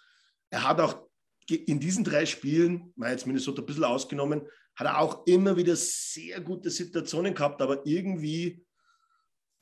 Er 0.51 0.69
hat 0.69 0.81
auch 0.81 1.09
in 1.49 1.81
diesen 1.81 2.05
drei 2.05 2.27
Spielen, 2.27 2.93
mal 2.97 3.11
jetzt 3.11 3.27
Minnesota 3.27 3.63
ein 3.63 3.67
bisschen 3.67 3.85
ausgenommen, 3.85 4.47
hat 4.77 4.87
er 4.87 4.99
auch 4.99 5.27
immer 5.27 5.57
wieder 5.57 5.75
sehr 5.77 6.41
gute 6.41 6.71
Situationen 6.71 7.35
gehabt, 7.35 7.61
aber 7.61 7.85
irgendwie 7.87 8.65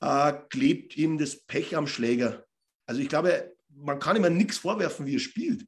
äh, 0.01 0.33
klebt 0.49 0.97
ihm 0.97 1.17
das 1.17 1.45
Pech 1.45 1.75
am 1.75 1.87
Schläger. 1.87 2.45
Also 2.85 3.01
ich 3.01 3.09
glaube, 3.09 3.55
man 3.69 3.99
kann 3.99 4.15
ihm 4.15 4.37
nichts 4.37 4.57
vorwerfen, 4.57 5.05
wie 5.05 5.15
er 5.15 5.19
spielt. 5.19 5.65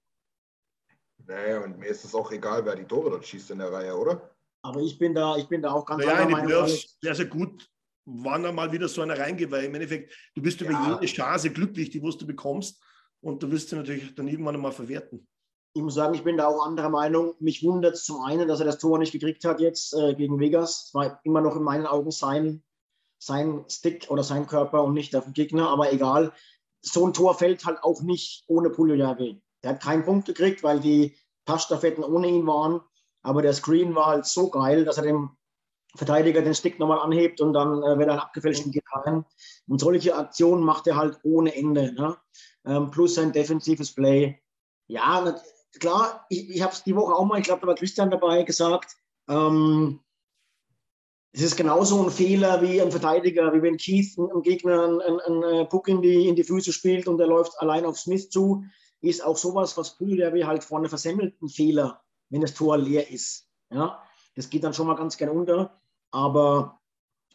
Naja, 1.26 1.64
und 1.64 1.78
mir 1.78 1.88
ist 1.88 2.04
es 2.04 2.16
auch 2.16 2.32
egal, 2.32 2.66
wer 2.66 2.76
die 2.76 2.86
Tore 2.86 3.10
dort 3.10 3.26
schießt 3.26 3.52
in 3.52 3.60
der 3.60 3.72
Reihe, 3.72 3.96
oder? 3.96 4.36
Aber 4.64 4.82
ich 4.82 4.98
bin 4.98 5.14
da, 5.14 5.38
ich 5.38 5.48
bin 5.48 5.62
da 5.62 5.72
auch 5.72 5.86
ganz 5.86 6.04
naja, 6.04 6.24
in 6.24 6.30
den 6.30 6.46
Playoffs 6.46 6.98
sehr, 7.02 7.16
sehr 7.16 7.26
gut, 7.26 7.70
wann 8.14 8.43
da 8.43 8.51
mal 8.51 8.72
wieder 8.72 8.88
so 8.88 9.01
einer 9.01 9.18
reingeht, 9.18 9.51
weil 9.51 9.66
im 9.66 9.76
Endeffekt, 9.76 10.14
du 10.36 10.41
bist 10.41 10.62
ja. 10.62 10.70
über 10.70 10.99
jede 10.99 11.12
Chance 11.12 11.51
glücklich, 11.51 11.89
die 11.89 12.01
du 12.01 12.26
bekommst 12.26 12.84
und 13.22 13.41
du 13.43 13.51
wirst 13.51 13.70
sie 13.70 13.76
natürlich 13.76 14.16
dann 14.16 14.28
irgendwann 14.28 14.55
einmal 14.55 14.72
verwerten. 14.72 15.28
Ich 15.74 15.82
muss 15.82 15.95
sagen, 15.95 16.14
ich 16.14 16.24
bin 16.24 16.38
da 16.38 16.47
auch 16.47 16.66
anderer 16.66 16.89
Meinung. 16.89 17.36
Mich 17.39 17.64
wundert 17.64 17.93
es 17.93 18.03
zum 18.03 18.22
einen, 18.22 18.47
dass 18.47 18.59
er 18.59 18.66
das 18.66 18.78
Tor 18.78 18.99
nicht 18.99 19.14
gekriegt 19.14 19.45
hat 19.45 19.62
jetzt 19.62 19.93
äh, 19.93 20.14
gegen 20.16 20.38
Vegas. 20.39 20.88
Es 20.88 20.93
war 20.93 21.22
immer 21.24 21.39
noch 21.39 21.55
in 21.55 21.64
meinen 21.64 21.86
Augen 21.86 22.12
sein 22.12 22.62
sein 23.22 23.66
Stick 23.70 24.07
oder 24.09 24.24
sein 24.24 24.47
Körper 24.47 24.84
und 24.84 24.93
nicht 24.93 25.14
der 25.14 25.22
Gegner, 25.22 25.70
aber 25.70 25.93
egal. 25.93 26.34
So 26.82 27.05
ein 27.05 27.14
Tor 27.14 27.36
fällt 27.36 27.66
halt 27.66 27.84
auch 27.84 28.01
nicht 28.01 28.43
ohne 28.47 28.72
Puljujärvi. 28.72 29.39
Der 29.64 29.72
hat 29.72 29.84
keinen 29.84 30.03
Punkt 30.03 30.26
gekriegt, 30.26 30.64
weil 30.64 30.80
die 30.80 31.16
Passstaffetten 31.45 32.03
ohne 32.03 32.28
ihn 32.28 32.47
waren. 32.47 32.82
Aber 33.22 33.43
der 33.43 33.53
Screen 33.53 33.93
war 33.93 34.07
halt 34.07 34.26
so 34.26 34.49
geil, 34.49 34.84
dass 34.84 34.97
er 34.97 35.03
dem 35.03 35.38
Verteidiger 35.96 36.42
den 36.42 36.56
Stick 36.56 36.80
nochmal 36.80 37.00
anhebt 37.00 37.42
und 37.42 37.54
dann 37.54 37.84
äh, 37.84 37.98
wird 37.98 38.10
er 38.10 38.22
abgefälscht 38.22 38.66
und 38.66 38.72
geht 38.72 38.84
rein. 38.94 39.26
Und 39.68 39.80
solche 39.80 40.16
Aktionen 40.16 40.64
macht 40.64 40.88
er 40.88 40.96
halt 40.96 41.20
ohne 41.24 41.56
Ende. 41.56 41.94
Ne? 41.94 42.18
Ähm, 42.66 42.92
plus 42.92 43.16
sein 43.16 43.32
defensives 43.32 43.94
Play. 43.94 44.39
Ja, 44.88 45.36
klar, 45.80 46.26
ich, 46.30 46.50
ich 46.50 46.62
habe 46.62 46.74
es 46.74 46.84
die 46.84 46.96
Woche 46.96 47.14
auch 47.14 47.26
mal, 47.26 47.39
ich 47.39 47.46
glaube, 47.46 47.62
da 47.62 47.68
war 47.68 47.76
Christian 47.76 48.12
dabei, 48.12 48.44
gesagt, 48.44 48.96
ähm, 49.30 50.00
es 51.34 51.42
ist 51.42 51.56
genauso 51.56 52.04
ein 52.04 52.12
Fehler 52.12 52.62
wie 52.62 52.82
ein 52.82 52.92
Verteidiger, 52.92 53.54
wie 53.54 53.62
wenn 53.62 53.78
Keith 53.78 54.18
einem 54.18 54.42
Gegner 54.42 54.84
einen, 54.84 55.20
einen 55.22 55.44
äh, 55.44 55.66
Puck 55.66 55.88
in 55.88 56.02
die, 56.02 56.28
in 56.28 56.36
die 56.36 56.44
Füße 56.44 56.74
spielt 56.74 57.08
und 57.08 57.20
er 57.20 57.28
läuft 57.28 57.60
allein 57.60 57.86
auf 57.86 57.98
Smith 57.98 58.30
zu. 58.30 58.66
Ist 59.02 59.24
auch 59.24 59.38
sowas, 59.38 59.78
was 59.78 59.98
Puljärvi 59.98 60.42
halt 60.42 60.64
vorne 60.64 60.89
versemmelt, 60.89 61.42
ein 61.42 61.50
Fehler, 61.50 62.02
wenn 62.30 62.42
das 62.42 62.54
Tor 62.54 62.78
leer 62.78 63.10
ist. 63.10 63.48
Ja, 63.72 64.04
das 64.36 64.50
geht 64.50 64.64
dann 64.64 64.74
schon 64.74 64.88
mal 64.88 64.96
ganz 64.96 65.18
gern 65.18 65.30
unter. 65.30 65.81
Aber 66.12 66.80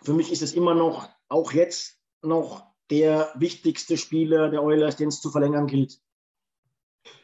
für 0.02 0.12
mich 0.12 0.30
ist 0.30 0.42
es 0.42 0.52
immer 0.52 0.74
noch, 0.74 1.08
auch 1.28 1.52
jetzt 1.52 1.98
noch 2.22 2.66
der 2.90 3.32
wichtigste 3.36 3.96
Spieler 3.96 4.50
der 4.50 4.62
Oilers, 4.62 4.96
den 4.96 5.08
es 5.08 5.20
zu 5.20 5.30
verlängern 5.30 5.66
gilt. 5.66 6.00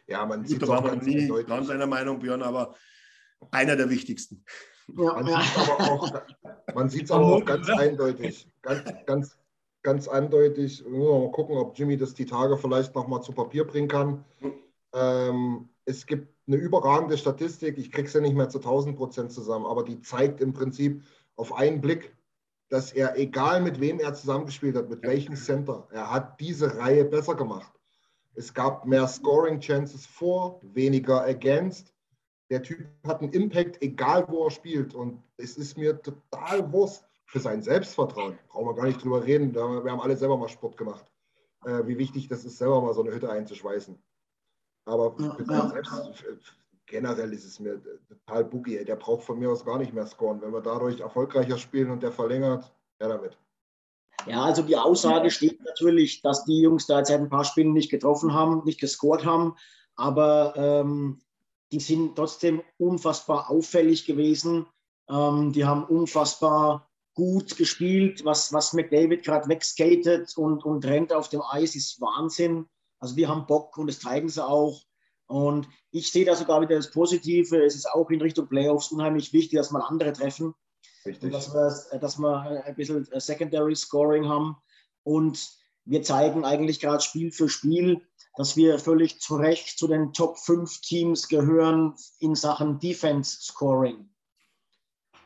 Ja, 0.06 0.26
man 0.26 0.40
Gut, 0.40 0.48
sieht 0.48 0.62
es 0.62 0.68
waren 0.68 0.98
auch 0.98 1.02
nie 1.02 1.20
eindeutig. 1.22 1.46
ganz 1.46 1.70
einer 1.70 1.86
Meinung, 1.86 2.18
Björn, 2.18 2.42
aber 2.42 2.74
einer 3.50 3.76
der 3.76 3.88
wichtigsten. 3.88 4.44
Ja, 4.88 5.14
Man 5.14 5.26
ja. 5.28 5.40
sieht 5.40 5.56
es 5.56 5.70
aber 5.70 5.92
auch, 5.92 6.22
man 6.74 6.88
sieht's 6.88 7.10
aber 7.10 7.26
auch 7.36 7.44
ganz 7.44 7.68
eindeutig. 7.68 8.48
Ganz, 8.62 8.82
ganz, 9.06 9.38
ganz 9.82 10.08
eindeutig. 10.08 10.84
Mal 10.86 11.30
gucken, 11.30 11.56
ob 11.56 11.78
Jimmy 11.78 11.96
das 11.96 12.14
die 12.14 12.26
Tage 12.26 12.58
vielleicht 12.58 12.94
nochmal 12.94 13.22
zu 13.22 13.32
Papier 13.32 13.64
bringen 13.64 13.88
kann. 13.88 14.24
Ähm, 14.92 15.68
es 15.84 16.06
gibt 16.06 16.28
eine 16.46 16.56
überragende 16.56 17.16
Statistik. 17.16 17.78
Ich 17.78 17.90
kriege 17.92 18.08
es 18.08 18.14
ja 18.14 18.20
nicht 18.20 18.34
mehr 18.34 18.48
zu 18.48 18.58
1000 18.58 18.96
Prozent 18.96 19.32
zusammen, 19.32 19.66
aber 19.66 19.84
die 19.84 20.00
zeigt 20.00 20.40
im 20.40 20.52
Prinzip 20.52 21.02
auf 21.36 21.52
einen 21.52 21.80
Blick, 21.80 22.16
dass 22.68 22.92
er, 22.92 23.18
egal 23.18 23.60
mit 23.60 23.80
wem 23.80 24.00
er 24.00 24.14
zusammengespielt 24.14 24.76
hat, 24.76 24.88
mit 24.88 25.02
welchem 25.02 25.36
Center, 25.36 25.86
er 25.90 26.10
hat 26.10 26.40
diese 26.40 26.78
Reihe 26.78 27.04
besser 27.04 27.34
gemacht. 27.34 27.72
Es 28.34 28.54
gab 28.54 28.86
mehr 28.86 29.06
Scoring 29.06 29.60
Chances 29.60 30.06
vor, 30.06 30.60
weniger 30.62 31.22
against. 31.24 31.92
Der 32.50 32.62
Typ 32.62 32.86
hat 33.06 33.20
einen 33.20 33.32
Impact, 33.32 33.82
egal 33.82 34.26
wo 34.28 34.46
er 34.46 34.50
spielt. 34.50 34.94
Und 34.94 35.22
es 35.36 35.56
ist 35.56 35.76
mir 35.76 36.00
total 36.00 36.72
Wurst 36.72 37.04
für 37.26 37.40
sein 37.40 37.62
Selbstvertrauen. 37.62 38.38
Brauchen 38.48 38.66
wir 38.66 38.74
gar 38.74 38.86
nicht 38.86 39.02
drüber 39.02 39.24
reden. 39.24 39.54
Wir 39.54 39.62
haben 39.62 40.00
alle 40.00 40.16
selber 40.16 40.38
mal 40.38 40.48
Sport 40.48 40.76
gemacht. 40.76 41.04
Äh, 41.64 41.86
wie 41.86 41.98
wichtig 41.98 42.28
das 42.28 42.44
ist, 42.44 42.58
selber 42.58 42.80
mal 42.80 42.94
so 42.94 43.02
eine 43.02 43.12
Hütte 43.14 43.30
einzuschweißen. 43.30 43.98
Aber 44.86 45.14
für 45.16 45.44
ja. 45.48 45.68
sein 45.68 46.14
Selbst, 46.14 46.56
generell 46.92 47.32
ist 47.32 47.44
es 47.44 47.58
mir 47.58 47.80
total 48.06 48.44
boogie. 48.44 48.84
Der 48.84 48.96
braucht 48.96 49.24
von 49.24 49.38
mir 49.38 49.50
aus 49.50 49.64
gar 49.64 49.78
nicht 49.78 49.94
mehr 49.94 50.06
scoren. 50.06 50.40
Wenn 50.42 50.52
wir 50.52 50.60
dadurch 50.60 51.00
erfolgreicher 51.00 51.58
spielen 51.58 51.90
und 51.90 52.02
der 52.02 52.12
verlängert, 52.12 52.70
ja 53.00 53.08
damit. 53.08 53.36
Ja, 54.26 54.42
also 54.42 54.62
die 54.62 54.76
Aussage 54.76 55.30
steht 55.30 55.64
natürlich, 55.64 56.20
dass 56.22 56.44
die 56.44 56.60
Jungs 56.60 56.86
da 56.86 56.98
jetzt 56.98 57.08
seit 57.08 57.20
ein 57.20 57.30
paar 57.30 57.44
Spielen 57.44 57.72
nicht 57.72 57.90
getroffen 57.90 58.34
haben, 58.34 58.62
nicht 58.64 58.78
gescored 58.78 59.24
haben, 59.24 59.56
aber 59.96 60.54
ähm, 60.54 61.20
die 61.72 61.80
sind 61.80 62.14
trotzdem 62.14 62.62
unfassbar 62.78 63.50
auffällig 63.50 64.04
gewesen. 64.04 64.66
Ähm, 65.08 65.52
die 65.52 65.64
haben 65.64 65.84
unfassbar 65.84 66.88
gut 67.14 67.56
gespielt. 67.56 68.24
Was, 68.24 68.52
was 68.52 68.74
McDavid 68.74 69.24
gerade 69.24 69.48
wegskatet 69.48 70.36
und, 70.36 70.64
und 70.64 70.84
rennt 70.84 71.12
auf 71.12 71.30
dem 71.30 71.42
Eis, 71.42 71.74
ist 71.74 72.00
Wahnsinn. 72.00 72.66
Also 73.00 73.16
die 73.16 73.26
haben 73.26 73.46
Bock 73.46 73.76
und 73.78 73.86
das 73.88 74.00
zeigen 74.00 74.28
sie 74.28 74.46
auch. 74.46 74.84
Und 75.26 75.68
ich 75.90 76.10
sehe 76.10 76.24
da 76.24 76.34
sogar 76.34 76.60
wieder 76.60 76.76
das 76.76 76.90
Positive. 76.90 77.64
Es 77.64 77.74
ist 77.74 77.90
auch 77.90 78.10
in 78.10 78.20
Richtung 78.20 78.48
Playoffs 78.48 78.92
unheimlich 78.92 79.32
wichtig, 79.32 79.58
dass 79.58 79.70
man 79.70 79.82
andere 79.82 80.12
treffen. 80.12 80.54
Richtig. 81.04 81.24
Und 81.24 81.32
dass 81.32 81.52
wir, 81.52 81.98
dass 81.98 82.18
wir 82.18 82.64
ein 82.64 82.74
bisschen 82.74 83.10
äh, 83.10 83.20
Secondary 83.20 83.74
Scoring 83.74 84.28
haben. 84.28 84.56
Und 85.04 85.48
wir 85.84 86.02
zeigen 86.02 86.44
eigentlich 86.44 86.80
gerade 86.80 87.02
Spiel 87.02 87.32
für 87.32 87.48
Spiel, 87.48 88.06
dass 88.36 88.56
wir 88.56 88.78
völlig 88.78 89.20
zu 89.20 89.36
Recht 89.36 89.78
zu 89.78 89.88
den 89.88 90.12
Top 90.12 90.38
5 90.38 90.80
Teams 90.80 91.28
gehören 91.28 91.94
in 92.18 92.34
Sachen 92.34 92.78
Defense 92.78 93.42
Scoring. 93.42 94.08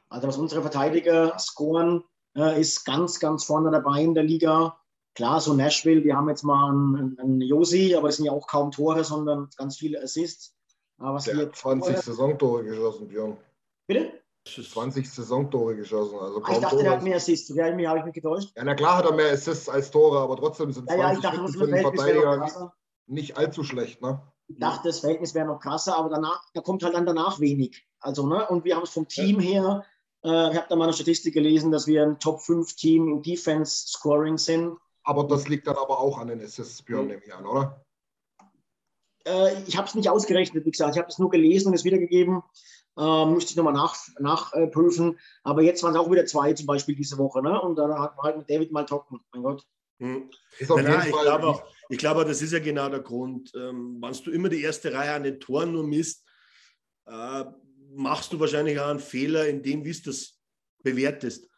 Also 0.09 0.29
was 0.29 0.39
unsere 0.39 0.63
Verteidiger 0.63 1.39
scoren, 1.39 2.03
äh, 2.37 2.61
ist 2.61 2.85
ganz, 2.85 3.19
ganz 3.21 3.45
vorne 3.45 3.71
dabei 3.71 4.03
in 4.03 4.15
der 4.15 4.23
Liga. 4.23 4.79
Klar, 5.17 5.41
so 5.41 5.55
Nashville, 5.55 6.03
die 6.03 6.13
haben 6.13 6.29
jetzt 6.29 6.43
mal 6.43 6.69
einen, 6.71 7.19
einen 7.19 7.41
Josi, 7.41 7.95
aber 7.95 8.09
das 8.09 8.17
sind 8.17 8.27
ja 8.27 8.33
auch 8.33 8.47
kaum 8.47 8.71
Tore, 8.71 9.03
sondern 9.03 9.49
ganz 9.57 9.79
viele 9.79 10.03
Assists. 10.03 10.55
Aber 10.99 11.15
was 11.15 11.25
Der 11.25 11.37
hat 11.39 11.57
20 11.57 11.97
Saisontore 11.97 12.65
geschossen, 12.65 13.09
Björn. 13.09 13.37
Bitte? 13.87 14.13
20 14.47 15.11
Saisontore 15.11 15.75
geschossen. 15.75 16.19
Also 16.19 16.37
Ah, 16.37 16.39
ich 16.39 16.45
kaum 16.45 16.61
dachte, 16.63 16.77
der 16.77 16.85
Tore. 16.85 16.97
hat 16.97 17.03
mehr 17.03 17.17
Assists. 17.17 17.49
Ja, 17.49 17.65
habe 17.65 17.99
ich 17.99 18.05
mich 18.05 18.15
getäuscht. 18.15 18.53
Ja, 18.57 18.65
na 18.65 18.75
klar 18.75 18.99
hat 18.99 19.07
er 19.07 19.15
mehr 19.15 19.33
Assists 19.33 19.69
als 19.69 19.91
Tore, 19.91 20.19
aber 20.19 20.37
trotzdem 20.37 20.71
sind 20.73 20.89
Ja, 20.91 20.97
20 20.97 21.25
ja, 21.25 21.33
ich 21.33 21.39
dachte, 21.39 21.53
für 21.53 21.67
den 21.67 21.83
Verteidiger 21.83 22.73
nicht, 23.07 23.37
allzu 23.39 23.65
schlecht. 23.65 24.03
Ne? 24.03 24.21
Ich 24.49 24.59
dachte, 24.59 24.89
das 24.89 25.01
Verhältnis 25.01 25.35
wäre 25.35 25.47
noch 25.47 25.61
krasser, 25.61 25.97
aber 25.97 26.11
danach, 26.11 26.43
da 26.53 26.61
kommt 26.61 26.85
halt 26.85 26.95
dann 26.95 27.07
danach 27.07 27.41
wenig. 27.41 27.87
Also, 28.01 28.27
ne, 28.27 28.47
und 28.49 28.65
wir 28.65 28.77
haben 28.77 28.83
es 28.83 28.91
vom 28.91 29.09
Team 29.09 29.41
her, 29.41 29.85
äh, 30.25 30.51
ich 30.51 30.57
habe 30.57 30.67
da 30.69 30.77
mal 30.77 30.85
eine 30.85 30.93
Statistik 30.93 31.35
gelesen, 31.35 31.71
dass 31.73 31.87
wir 31.87 32.03
ein 32.03 32.19
Top 32.19 32.41
5 32.43 32.77
Team 32.77 33.09
im 33.09 33.23
Defense 33.23 33.89
Scoring 33.89 34.39
sind. 34.39 34.77
Aber 35.07 35.25
das 35.25 35.49
liegt 35.49 35.67
dann 35.67 35.77
aber 35.77 36.01
auch 36.01 36.19
an 36.19 36.29
den 36.29 36.43
Assists, 36.43 36.83
Björn, 36.83 37.03
Mhm. 37.05 37.09
nehme 37.09 37.23
ich 37.25 37.33
an, 37.33 37.47
oder? 37.47 37.81
Äh, 39.25 39.63
ich 39.67 39.77
habe 39.77 39.87
es 39.89 39.95
nicht 39.95 40.09
ausgerechnet, 40.11 40.65
wie 40.67 40.71
gesagt, 40.71 40.95
ich 40.95 40.99
habe 40.99 41.09
es 41.09 41.19
nur 41.19 41.31
gelesen 41.31 41.69
und 41.69 41.75
es 41.75 41.85
wiedergegeben. 41.85 42.43
Äh, 42.99 43.27
müsste 43.27 43.51
ich 43.51 43.57
nochmal 43.57 43.73
nachprüfen. 43.75 44.23
Nach, 44.23 44.53
äh, 44.55 44.67
prüfen. 44.67 45.19
aber 45.43 45.63
jetzt 45.63 45.83
waren 45.83 45.95
es 45.95 46.01
auch 46.01 46.11
wieder 46.11 46.27
zwei 46.27 46.53
zum 46.55 46.67
Beispiel 46.67 46.97
diese 46.97 47.19
Woche. 47.19 47.43
Ne? 47.43 47.61
Und 47.61 47.77
dann 47.77 47.93
hat 47.99 48.17
man 48.17 48.25
halt 48.27 48.39
mit 48.39 48.51
David 48.51 48.73
mal 48.73 48.85
trocken. 48.85 49.21
Mein 49.33 49.43
Gott. 49.43 49.67
Hm. 50.01 50.31
Ist 50.59 50.71
auf 50.71 50.77
Nein, 50.79 50.87
jeden 50.87 50.99
nein, 50.99 51.09
ich 51.09 51.15
Fall. 51.15 51.25
glaube 51.25 51.47
auch, 51.47 51.63
ich 51.89 51.99
glaube, 51.99 52.25
das 52.25 52.43
ist 52.43 52.53
ja 52.53 52.59
genau 52.59 52.89
der 52.89 53.01
Grund. 53.01 53.53
Ähm, 53.55 53.99
wenn 54.01 54.13
du 54.13 54.31
immer 54.31 54.49
die 54.49 54.63
erste 54.63 54.93
Reihe 54.93 55.13
an 55.13 55.23
den 55.23 55.39
Toren 55.41 55.73
nur 55.73 55.85
misst, 55.85 56.25
äh, 57.07 57.45
machst 57.95 58.33
du 58.33 58.41
wahrscheinlich 58.41 58.79
auch 58.81 58.89
einen 58.89 58.99
Fehler 59.01 59.47
in 59.47 59.63
dem, 59.63 59.85
wie 59.85 59.93
du 59.93 60.03
das 60.11 60.39
bewertest. 60.83 61.49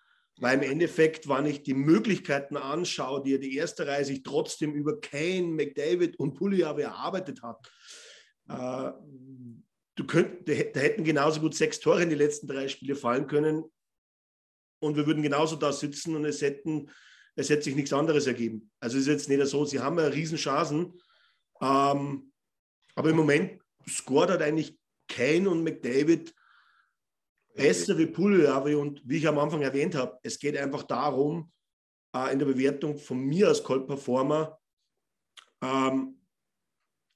Weil 0.41 0.63
im 0.63 0.71
Endeffekt, 0.71 1.29
wenn 1.29 1.47
ich 1.47 1.63
die 1.63 1.75
Möglichkeiten 1.75 2.57
anschaue, 2.57 3.23
die 3.23 3.33
ja 3.33 3.39
die 3.39 3.57
erste 3.57 3.87
Reihe 3.87 4.05
sich 4.05 4.23
trotzdem 4.23 4.73
über 4.73 5.01
Kane, 5.01 5.49
McDavid 5.49 6.19
und 6.19 6.35
Puljujarvi 6.35 6.83
erarbeitet 6.83 7.43
hat, 7.43 7.71
äh, 8.49 8.93
du 9.97 10.07
könnt, 10.07 10.49
da 10.49 10.53
hätten 10.53 11.05
genauso 11.05 11.41
gut 11.41 11.55
sechs 11.55 11.81
Tore 11.81 12.03
in 12.03 12.11
die 12.11 12.15
letzten 12.15 12.47
drei 12.47 12.69
Spiele 12.69 12.95
fallen 12.95 13.27
können 13.27 13.65
und 14.81 14.97
wir 14.97 15.07
würden 15.07 15.23
genauso 15.23 15.57
da 15.57 15.73
sitzen 15.73 16.15
und 16.15 16.25
es 16.25 16.41
hätten 16.41 16.91
es 17.39 17.51
hätte 17.51 17.63
sich 17.63 17.77
nichts 17.77 17.93
anderes 17.93 18.27
ergeben. 18.27 18.69
Also 18.81 18.97
es 18.97 19.03
ist 19.03 19.09
jetzt 19.09 19.29
nicht 19.29 19.47
so, 19.47 19.65
sie 19.65 19.79
haben 19.79 19.97
ja 19.99 20.07
Riesenchancen, 20.07 21.01
ähm, 21.61 22.33
aber 22.97 23.11
im 23.11 23.17
Moment 23.17 23.63
scoret 23.89 24.31
halt 24.31 24.43
eigentlich 24.43 24.77
Kane 25.09 25.49
und 25.49 25.63
McDavid 25.63 26.35
besser 27.59 27.99
wie 27.99 28.07
Puljujarvi 28.07 28.75
und 28.75 29.03
wie 29.05 29.19
ich 29.19 29.29
am 29.29 29.39
Anfang 29.39 29.63
erwähnt 29.63 29.95
habe, 29.95 30.19
es 30.23 30.39
geht 30.39 30.57
einfach 30.57 30.85
darum, 30.85 31.53
äh, 32.15 32.33
in 32.33 32.39
der 32.39 32.47
Bewertung 32.47 32.97
von 32.97 33.19
mir 33.19 33.49
als 33.49 33.63
Cold 33.63 33.87
Performer, 33.87 34.59
ähm, 35.63 36.21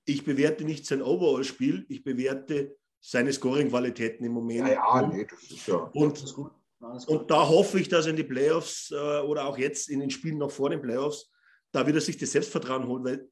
ich 0.05 0.25
bewerte 0.25 0.65
nicht 0.65 0.85
sein 0.85 1.01
Overall-Spiel, 1.01 1.87
ich 1.89 2.03
bewerte 2.03 2.77
seine 3.01 3.33
Scoring-Qualitäten 3.33 4.25
im 4.25 4.33
Moment. 4.33 4.69
Ja, 4.69 5.01
ja, 5.01 5.07
nee, 5.07 5.27
das 5.29 5.43
ist 5.43 5.67
ja. 5.67 5.77
Und 5.77 6.19
Alles 6.19 6.35
gut. 6.35 6.53
Alles 6.81 7.07
gut. 7.07 7.21
und 7.21 7.31
da 7.31 7.49
hoffe 7.49 7.79
ich, 7.79 7.89
dass 7.89 8.07
er 8.07 8.11
in 8.11 8.17
die 8.17 8.25
Playoffs 8.25 8.91
äh, 8.91 9.21
oder 9.21 9.47
auch 9.47 9.57
jetzt 9.57 9.89
in 9.89 10.01
den 10.01 10.11
Spielen 10.11 10.39
noch 10.39 10.51
vor 10.51 10.71
den 10.71 10.83
Playoffs, 10.83 11.31
da 11.71 11.87
wieder 11.87 12.01
sich 12.01 12.17
das 12.19 12.33
Selbstvertrauen 12.33 12.87
holen, 12.87 13.05
weil 13.05 13.29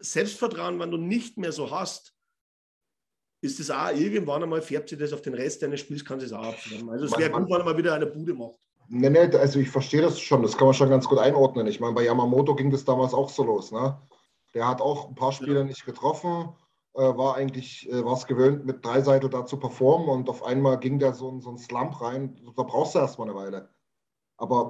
Selbstvertrauen, 0.00 0.80
wenn 0.80 0.90
du 0.90 0.96
nicht 0.96 1.38
mehr 1.38 1.52
so 1.52 1.70
hast, 1.70 2.14
ist 3.42 3.58
es 3.58 3.70
auch 3.70 3.90
irgendwann 3.90 4.42
einmal, 4.42 4.62
färbt 4.62 4.88
sich 4.88 4.98
das 4.98 5.12
auf 5.12 5.20
den 5.20 5.34
Rest 5.34 5.62
deines 5.62 5.80
Spiels, 5.80 6.04
kann 6.04 6.18
es 6.20 6.32
auch 6.32 6.44
abfärben. 6.44 6.88
Also 6.88 7.06
es 7.06 7.18
wäre 7.18 7.30
Man- 7.30 7.42
gut, 7.42 7.50
wenn 7.50 7.60
er 7.60 7.64
mal 7.64 7.76
wieder 7.76 7.94
eine 7.94 8.06
Bude 8.06 8.32
macht. 8.32 8.54
Nee, 8.88 9.10
nee, 9.10 9.18
also 9.36 9.58
ich 9.58 9.68
verstehe 9.70 10.02
das 10.02 10.20
schon, 10.20 10.42
das 10.42 10.56
kann 10.56 10.66
man 10.66 10.74
schon 10.74 10.90
ganz 10.90 11.08
gut 11.08 11.18
einordnen. 11.18 11.66
Ich 11.66 11.80
meine, 11.80 11.94
bei 11.94 12.04
Yamamoto 12.04 12.54
ging 12.54 12.70
das 12.70 12.84
damals 12.84 13.14
auch 13.14 13.30
so 13.30 13.42
los. 13.42 13.72
Ne? 13.72 13.98
Der 14.54 14.68
hat 14.68 14.80
auch 14.80 15.08
ein 15.08 15.14
paar 15.14 15.32
Spiele 15.32 15.64
nicht 15.64 15.84
getroffen, 15.84 16.50
äh, 16.94 17.00
war 17.00 17.36
eigentlich, 17.36 17.90
äh, 17.90 18.04
war 18.04 18.14
es 18.14 18.26
gewöhnt, 18.26 18.64
mit 18.64 18.84
Dreiseitel 18.84 19.30
da 19.30 19.44
zu 19.46 19.56
performen 19.56 20.08
und 20.08 20.28
auf 20.28 20.44
einmal 20.44 20.78
ging 20.78 20.98
der 20.98 21.14
so, 21.14 21.40
so 21.40 21.48
einen 21.48 21.58
Slump 21.58 22.00
rein. 22.00 22.38
Da 22.56 22.62
brauchst 22.62 22.94
du 22.94 22.98
erstmal 23.00 23.28
eine 23.28 23.36
Weile. 23.36 23.68
Aber 24.36 24.68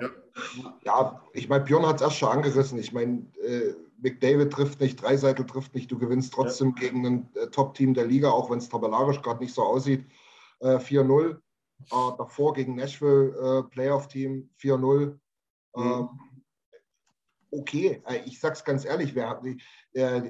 ja, 0.85 1.21
ich 1.33 1.49
meine, 1.49 1.65
Björn 1.65 1.87
hat 1.87 1.97
es 1.97 2.03
erst 2.03 2.17
schon 2.17 2.29
angerissen. 2.29 2.79
Ich 2.79 2.93
meine, 2.93 3.27
äh, 3.43 3.75
McDavid 4.03 4.53
trifft 4.53 4.81
nicht, 4.81 5.01
Dreiseitel 5.01 5.47
trifft 5.47 5.75
nicht. 5.75 5.91
Du 5.91 5.99
gewinnst 5.99 6.33
trotzdem 6.33 6.75
gegen 6.75 7.07
ein 7.07 7.29
äh, 7.35 7.47
Top-Team 7.49 7.95
der 7.95 8.07
Liga, 8.07 8.31
auch 8.31 8.51
wenn 8.51 8.59
es 8.59 8.69
tabellarisch 8.69 9.23
gerade 9.23 9.43
nicht 9.43 9.55
so 9.55 9.63
aussieht. 9.63 10.05
Äh, 10.61 10.77
4-0. 10.77 11.35
Äh, 11.35 11.39
davor 11.91 12.55
gegen 12.55 12.75
Nashville, 12.75 13.31
äh, 13.31 13.63
Playoff-Team 13.71 14.51
4-0. 14.61 15.19
Ähm, 15.77 16.09
okay, 17.51 18.03
äh, 18.07 18.23
ich 18.27 18.41
sag's 18.41 18.65
ganz 18.65 18.85
ehrlich, 18.85 19.15
wer 19.15 19.29
hat, 19.29 19.45
äh, 19.45 20.23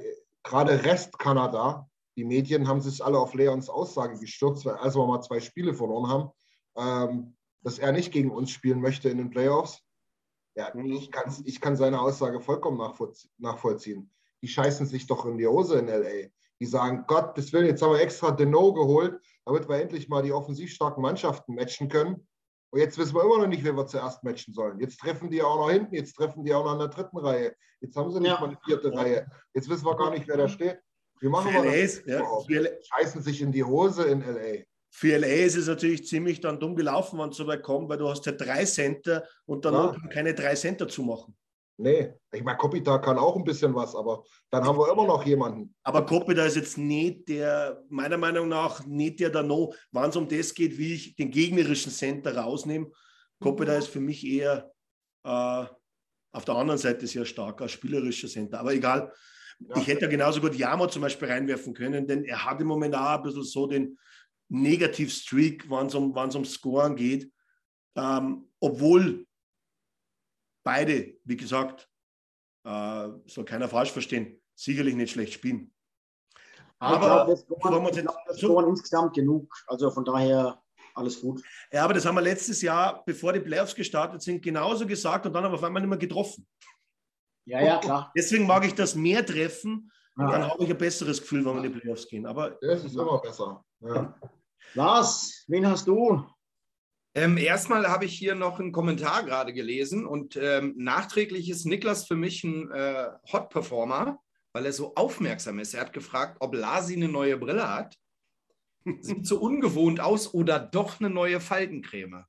gerade 0.43 0.85
Rest 0.85 1.18
Kanada, 1.18 1.89
die 2.16 2.25
Medien 2.25 2.68
haben 2.68 2.81
sich 2.81 3.03
alle 3.03 3.18
auf 3.18 3.35
Leons 3.35 3.68
Aussage 3.68 4.18
gestürzt, 4.18 4.66
weil 4.66 4.75
als 4.75 4.95
wir 4.97 5.07
mal 5.07 5.23
zwei 5.23 5.41
Spiele 5.41 5.73
verloren 5.73 6.11
haben, 6.11 6.31
ähm, 6.77 7.37
dass 7.62 7.79
er 7.79 7.93
nicht 7.93 8.12
gegen 8.12 8.31
uns 8.31 8.51
spielen 8.51 8.81
möchte 8.81 9.09
in 9.09 9.18
den 9.18 9.31
Playoffs. 9.31 9.83
Ja, 10.55 10.72
ich, 10.74 11.11
kann's, 11.11 11.42
ich 11.44 11.61
kann 11.61 11.76
seine 11.76 12.00
Aussage 12.00 12.40
vollkommen 12.40 12.78
nachvollzie- 12.78 13.28
nachvollziehen. 13.38 14.11
Die 14.42 14.48
scheißen 14.48 14.86
sich 14.86 15.07
doch 15.07 15.24
in 15.24 15.38
die 15.38 15.46
Hose 15.46 15.78
in 15.78 15.86
LA. 15.88 16.28
Die 16.61 16.66
sagen, 16.66 17.05
Gott, 17.07 17.36
das 17.38 17.53
will 17.53 17.64
jetzt 17.66 17.82
haben 17.82 17.92
wir 17.92 18.00
extra 18.00 18.30
Deno 18.30 18.72
geholt, 18.72 19.20
damit 19.44 19.68
wir 19.68 19.80
endlich 19.80 20.09
mal 20.09 20.22
die 20.22 20.32
offensiv 20.32 20.70
starken 20.70 21.00
Mannschaften 21.03 21.55
matchen 21.55 21.88
können. 21.88 22.26
Und 22.70 22.80
jetzt 22.80 22.96
wissen 22.98 23.14
wir 23.14 23.22
immer 23.24 23.38
noch 23.38 23.46
nicht, 23.48 23.64
wer 23.64 23.76
wir 23.76 23.86
zuerst 23.86 24.22
matchen 24.24 24.55
sollen. 24.55 24.78
Jetzt 24.80 24.98
treffen 25.00 25.30
die 25.30 25.42
auch 25.42 25.57
noch 25.57 25.70
hinten, 25.70 25.94
jetzt 25.94 26.14
treffen 26.14 26.44
die 26.44 26.55
auch 26.55 26.64
noch 26.64 26.72
in 26.74 26.78
der 26.78 26.88
dritten 26.88 27.18
Reihe. 27.18 27.55
Jetzt 27.80 27.96
haben 27.96 28.11
sie 28.11 28.20
nicht 28.20 28.30
Ja. 28.30 28.40
mal 28.40 28.48
eine 28.48 28.59
vierte 28.64 28.92
Reihe. 28.94 29.26
Jetzt 29.55 29.68
wissen 29.68 29.84
wir 29.84 29.96
gar 29.96 30.11
nicht, 30.11 30.26
wer 30.28 30.36
da 30.36 30.48
steht. 30.48 30.78
Wie 31.20 31.28
machen 31.28 31.53
wir 31.53 31.64
das 31.64 32.03
ja, 32.07 32.24
Scheißen 32.82 33.22
sich 33.22 33.42
in 33.42 33.53
die 33.53 33.64
Hose 33.64 34.05
in 34.05 34.20
LA. 34.22 34.64
Für 34.95 35.16
LA 35.16 35.26
ist 35.47 35.57
es 35.57 35.68
natürlich 35.68 36.07
ziemlich 36.07 36.40
dann 36.40 36.61
dumm 36.61 36.76
gelaufen, 36.76 37.18
wenn 37.18 37.30
es 37.30 37.36
so 37.38 37.47
weit 37.47 37.62
kommt, 37.62 37.88
weil 37.88 37.97
du 37.97 38.09
hast 38.09 38.26
ja 38.26 38.32
drei 38.32 38.64
Center 38.66 39.24
und 39.47 39.64
dann 39.64 39.72
Ja. 39.72 39.97
keine 40.12 40.34
drei 40.34 40.55
Center 40.55 40.86
zu 40.86 41.03
machen. 41.03 41.34
Nee, 41.78 42.12
ich 42.30 42.45
meine, 42.45 42.59
Kopita 42.59 42.99
kann 42.99 43.18
auch 43.18 43.34
ein 43.34 43.43
bisschen 43.43 43.74
was, 43.74 43.95
aber 43.97 44.22
dann 44.51 44.62
haben 44.64 44.78
wir 44.78 44.93
immer 44.93 45.07
noch 45.07 45.24
jemanden. 45.24 45.74
Aber 45.82 46.05
Kopita 46.05 46.45
ist 46.45 46.57
jetzt 46.57 46.76
nicht 46.76 47.26
der, 47.28 47.82
meiner 47.88 48.18
Meinung 48.18 48.49
nach, 48.49 48.84
nicht 48.84 49.18
der 49.20 49.30
da 49.30 49.43
noch, 49.43 49.74
wenn 49.90 50.11
es 50.11 50.16
um 50.16 50.28
das 50.28 50.53
geht, 50.53 50.76
wie 50.76 50.95
ich 50.95 51.16
den 51.16 51.30
gegnerischen 51.30 51.90
Center 51.90 52.36
rausnehme. 52.36 52.90
Kopita 53.40 53.72
ist 53.72 53.88
für 53.88 54.01
mich 54.01 54.24
eher 54.26 54.70
äh, 55.24 55.64
auf 56.32 56.45
der 56.45 56.55
anderen 56.55 56.78
Seite 56.78 57.07
sehr 57.07 57.24
starker 57.24 57.66
spielerischer 57.66 58.28
Center. 58.28 58.61
Aber 58.61 58.74
egal, 58.74 59.11
ja. 59.59 59.76
ich 59.78 59.86
hätte 59.86 60.03
ja 60.03 60.09
genauso 60.09 60.43
gut 60.43 60.55
Jamo 60.55 60.86
zum 60.86 61.01
Beispiel 61.01 61.28
reinwerfen 61.28 61.72
können, 61.72 62.07
denn 62.07 62.24
er 62.24 62.45
hat 62.45 62.61
im 62.61 62.66
Moment 62.66 62.95
auch 62.95 63.16
ein 63.16 63.22
bisschen 63.22 63.43
so 63.45 63.66
den 63.66 63.99
Negativ-Streak, 64.53 65.70
wenn 65.70 65.86
es 65.86 65.94
um, 65.94 66.12
um 66.12 66.44
Scoren 66.44 66.94
geht. 66.94 67.32
Ähm, 67.96 68.50
obwohl 68.61 69.26
beide, 70.62 71.16
wie 71.24 71.36
gesagt, 71.36 71.88
äh, 72.64 73.09
soll 73.26 73.44
keiner 73.44 73.68
falsch 73.68 73.92
verstehen, 73.92 74.40
sicherlich 74.55 74.94
nicht 74.94 75.12
schlecht 75.12 75.32
spielen. 75.32 75.74
Aber 76.78 77.32
ich 77.32 77.46
glaube, 77.46 78.03
das, 78.03 78.14
das 78.26 78.40
so, 78.40 78.61
insgesamt 78.61 79.14
genug. 79.14 79.55
Also 79.66 79.90
von 79.90 80.05
daher 80.05 80.61
alles 80.94 81.20
gut. 81.20 81.42
Ja, 81.72 81.84
aber 81.84 81.94
das 81.94 82.05
haben 82.05 82.16
wir 82.16 82.22
letztes 82.22 82.61
Jahr, 82.61 83.03
bevor 83.07 83.32
die 83.32 83.40
Playoffs 83.40 83.74
gestartet 83.74 84.20
sind, 84.20 84.42
genauso 84.42 84.86
gesagt 84.86 85.24
und 85.24 85.32
dann 85.32 85.44
haben 85.44 85.53
wir 85.53 85.57
auf 85.57 85.64
einmal 85.64 85.80
nicht 85.80 85.88
mehr 85.88 85.98
getroffen. 85.98 86.46
Ja, 87.46 87.61
ja, 87.61 87.78
klar. 87.78 88.12
Deswegen 88.14 88.46
mag 88.46 88.64
ich 88.66 88.74
das 88.74 88.94
mehr 88.94 89.24
treffen 89.24 89.90
und 90.16 90.26
ja. 90.26 90.32
dann 90.32 90.50
habe 90.50 90.62
ich 90.62 90.70
ein 90.70 90.78
besseres 90.78 91.20
Gefühl, 91.20 91.44
wenn 91.44 91.55
wir 91.55 91.64
in 91.64 91.72
die 91.72 91.80
Playoffs 91.80 92.07
gehen. 92.07 92.26
Aber 92.26 92.50
das 92.61 92.84
ist 92.84 92.94
immer 92.94 93.18
besser. 93.20 93.64
Ja. 93.80 94.14
Lars, 94.75 95.45
wen 95.49 95.66
hast 95.66 95.87
du? 95.87 96.25
Ähm, 97.14 97.37
erstmal 97.37 97.87
habe 97.89 98.07
ich 98.07 98.16
hier 98.16 98.35
noch 98.35 98.59
einen 98.59 98.73
Kommentar 98.73 99.23
gerade 99.25 99.53
gelesen 99.53 100.07
und 100.07 100.37
ähm, 100.37 100.75
nachträglich 100.79 101.51
ist 101.51 101.66
Niklas 101.66 102.07
für 102.07 102.16
mich 102.16 102.43
ein 102.43 102.70
äh, 102.70 103.11
Hot-Performer, 103.31 104.18
weil 104.55 104.64
er 104.64 104.73
so 104.73 104.95
aufmerksam 104.95 105.59
ist. 105.59 105.75
Er 105.75 105.83
hat 105.83 105.93
gefragt, 105.93 106.39
ob 106.41 106.55
Lasi 106.55 106.95
eine 106.95 107.09
neue 107.09 107.37
Brille 107.37 107.68
hat. 107.68 107.99
Sieht 109.01 109.27
so 109.27 109.39
ungewohnt 109.41 110.01
aus 110.01 110.33
oder 110.33 110.59
doch 110.59 111.01
eine 111.01 111.11
neue 111.11 111.41
Faltencreme. 111.41 112.25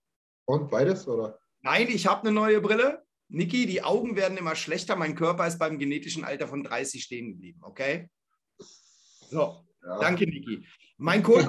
Und 0.46 0.70
beides, 0.70 1.08
oder? 1.08 1.39
Nein, 1.62 1.88
ich 1.88 2.08
habe 2.08 2.28
eine 2.28 2.34
neue 2.34 2.60
Brille. 2.60 3.06
Niki, 3.30 3.66
die 3.66 3.84
Augen 3.84 4.18
werden 4.18 4.38
immer 4.38 4.56
schlechter. 4.56 4.98
Mein 4.98 5.16
Körper 5.16 5.48
ist 5.48 5.60
beim 5.60 5.80
genetischen 5.80 6.26
Alter 6.26 6.50
von 6.50 6.62
30 6.62 7.02
stehen 7.02 7.30
geblieben, 7.30 7.62
okay? 7.64 8.10
So, 9.30 9.64
ja. 9.86 10.00
danke, 10.00 10.26
Niki. 10.26 10.66
Mein 10.98 11.24
Code 11.24 11.46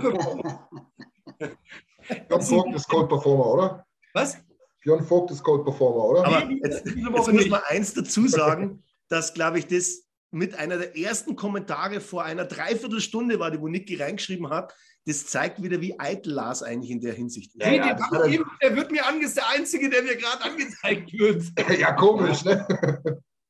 Björn 2.29 2.43
Vogt 2.43 2.75
ist 2.75 2.89
Code 2.89 3.09
Performer, 3.09 3.47
oder? 3.47 3.87
Was? 4.13 4.39
Björn 4.83 5.03
Vogt 5.03 5.31
ist 5.31 5.43
Code 5.43 5.65
Performer, 5.65 6.05
oder? 6.05 6.27
Aber 6.27 6.51
jetzt, 6.51 6.87
jetzt 6.87 6.97
muss 7.33 7.49
man 7.49 7.61
eins 7.69 7.95
dazu 7.95 8.29
sagen, 8.29 8.83
dass, 9.09 9.35
glaube 9.35 9.59
ich, 9.59 9.67
das 9.67 10.05
mit 10.31 10.55
einer 10.57 10.77
der 10.77 10.97
ersten 10.97 11.37
Kommentare 11.37 12.01
vor 12.01 12.25
einer 12.25 12.45
Dreiviertelstunde 12.45 13.39
war, 13.39 13.51
die 13.51 13.61
wo 13.61 13.69
Niki 13.69 13.97
reingeschrieben 13.97 14.51
hat, 14.51 14.75
das 15.07 15.27
zeigt 15.27 15.63
wieder, 15.63 15.81
wie 15.81 15.99
eitel 16.01 16.33
Lars 16.33 16.63
eigentlich 16.63 16.91
in 16.91 17.01
der 17.01 17.13
Hinsicht 17.13 17.55
ist. 17.55 17.65
Ja, 17.65 17.73
ja, 17.73 17.95
der, 17.95 18.25
eben, 18.25 18.45
der 18.61 18.75
wird 18.75 18.91
mir 18.91 19.07
angezeigt, 19.07 19.37
der 19.37 19.49
Einzige, 19.61 19.91
der 19.91 20.03
mir 20.03 20.17
gerade 20.17 20.43
angezeigt 20.43 21.13
wird. 21.13 21.45
ja, 21.79 21.93
komisch, 21.93 22.45
ne? 22.45 22.67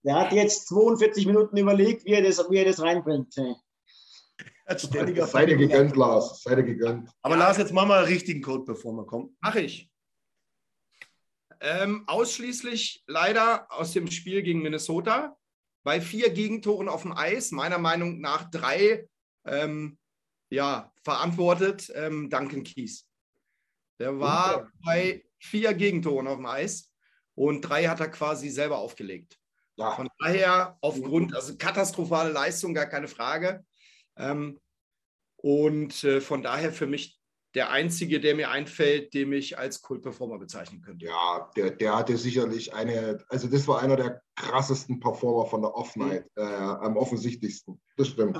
Der 0.03 0.15
hat 0.17 0.33
jetzt 0.33 0.69
42 0.69 1.27
Minuten 1.27 1.57
überlegt, 1.57 2.05
wie 2.05 2.13
er 2.13 2.23
das, 2.23 2.39
wie 2.51 2.59
er 2.59 2.67
das 2.67 2.83
reinbringt. 2.83 3.35
Ständiger 4.77 5.27
Sei 5.27 5.47
dir 5.47 5.57
gegönnt, 5.57 5.97
Lars. 5.97 6.43
Sei 6.43 6.55
dir 6.55 6.63
gegönnt. 6.63 7.11
Aber 7.23 7.37
Lars, 7.37 7.59
jetzt 7.59 7.73
machen 7.73 7.89
wir 7.89 7.97
einen 7.97 8.07
richtigen 8.07 8.41
Code, 8.41 8.65
bevor 8.65 8.93
wir 8.95 9.07
kommen. 9.07 9.37
Mach 9.41 9.55
ich. 9.57 9.91
Ähm, 11.61 12.05
ausschließlich 12.07 13.05
leider 13.07 13.71
aus 13.71 13.93
dem 13.93 14.11
Spiel 14.11 14.43
gegen 14.43 14.63
Minnesota. 14.63 15.37
Bei 15.83 16.01
vier 16.01 16.31
Gegentoren 16.31 16.89
auf 16.89 17.03
dem 17.03 17.13
Eis, 17.13 17.51
meiner 17.51 17.79
Meinung 17.79 18.21
nach 18.21 18.51
drei 18.51 19.07
ähm, 19.47 19.99
ja, 20.51 20.93
verantwortet 21.03 21.93
ähm, 21.95 22.31
Duncan 22.31 22.63
Keys. 22.63 23.07
Der 23.99 24.19
war 24.19 24.57
okay. 24.57 24.71
bei 24.85 25.25
vier 25.39 25.75
Gegentoren 25.75 26.27
auf 26.27 26.37
dem 26.37 26.47
Eis 26.47 26.91
und 27.35 27.63
drei 27.63 27.87
hat 27.87 28.01
er 28.01 28.09
quasi 28.09 28.49
selber 28.49 28.79
aufgelegt. 28.79 29.39
Ja. 29.77 29.93
Von 29.93 30.09
daher 30.19 30.79
aufgrund, 30.81 31.35
also 31.35 31.57
katastrophale 31.57 32.31
Leistung, 32.31 32.75
gar 32.75 32.87
keine 32.87 33.09
Frage. 33.09 33.65
Ähm, 34.17 34.61
und 35.37 36.05
äh, 36.05 36.21
von 36.21 36.43
daher 36.43 36.73
für 36.73 36.87
mich 36.87 37.21
der 37.55 37.71
einzige, 37.71 38.21
der 38.21 38.35
mir 38.35 38.51
einfällt, 38.51 39.15
den 39.15 39.33
ich 39.33 39.59
als 39.59 39.81
Kult-Performer 39.81 40.39
bezeichnen 40.39 40.83
könnte. 40.83 41.07
Ja, 41.07 41.51
der, 41.57 41.71
der 41.71 41.97
hatte 41.97 42.17
sicherlich 42.17 42.75
eine, 42.75 43.25
also 43.29 43.47
das 43.47 43.69
war 43.69 43.81
einer 43.81 43.97
der 43.97 44.23
krassesten 44.35 44.99
Performer 44.99 45.47
von 45.47 45.63
der 45.63 45.75
Off-Night, 45.75 46.27
äh, 46.35 46.43
am 46.43 46.97
offensichtlichsten. 46.97 47.81
Das 47.97 48.09
stimmt. 48.09 48.39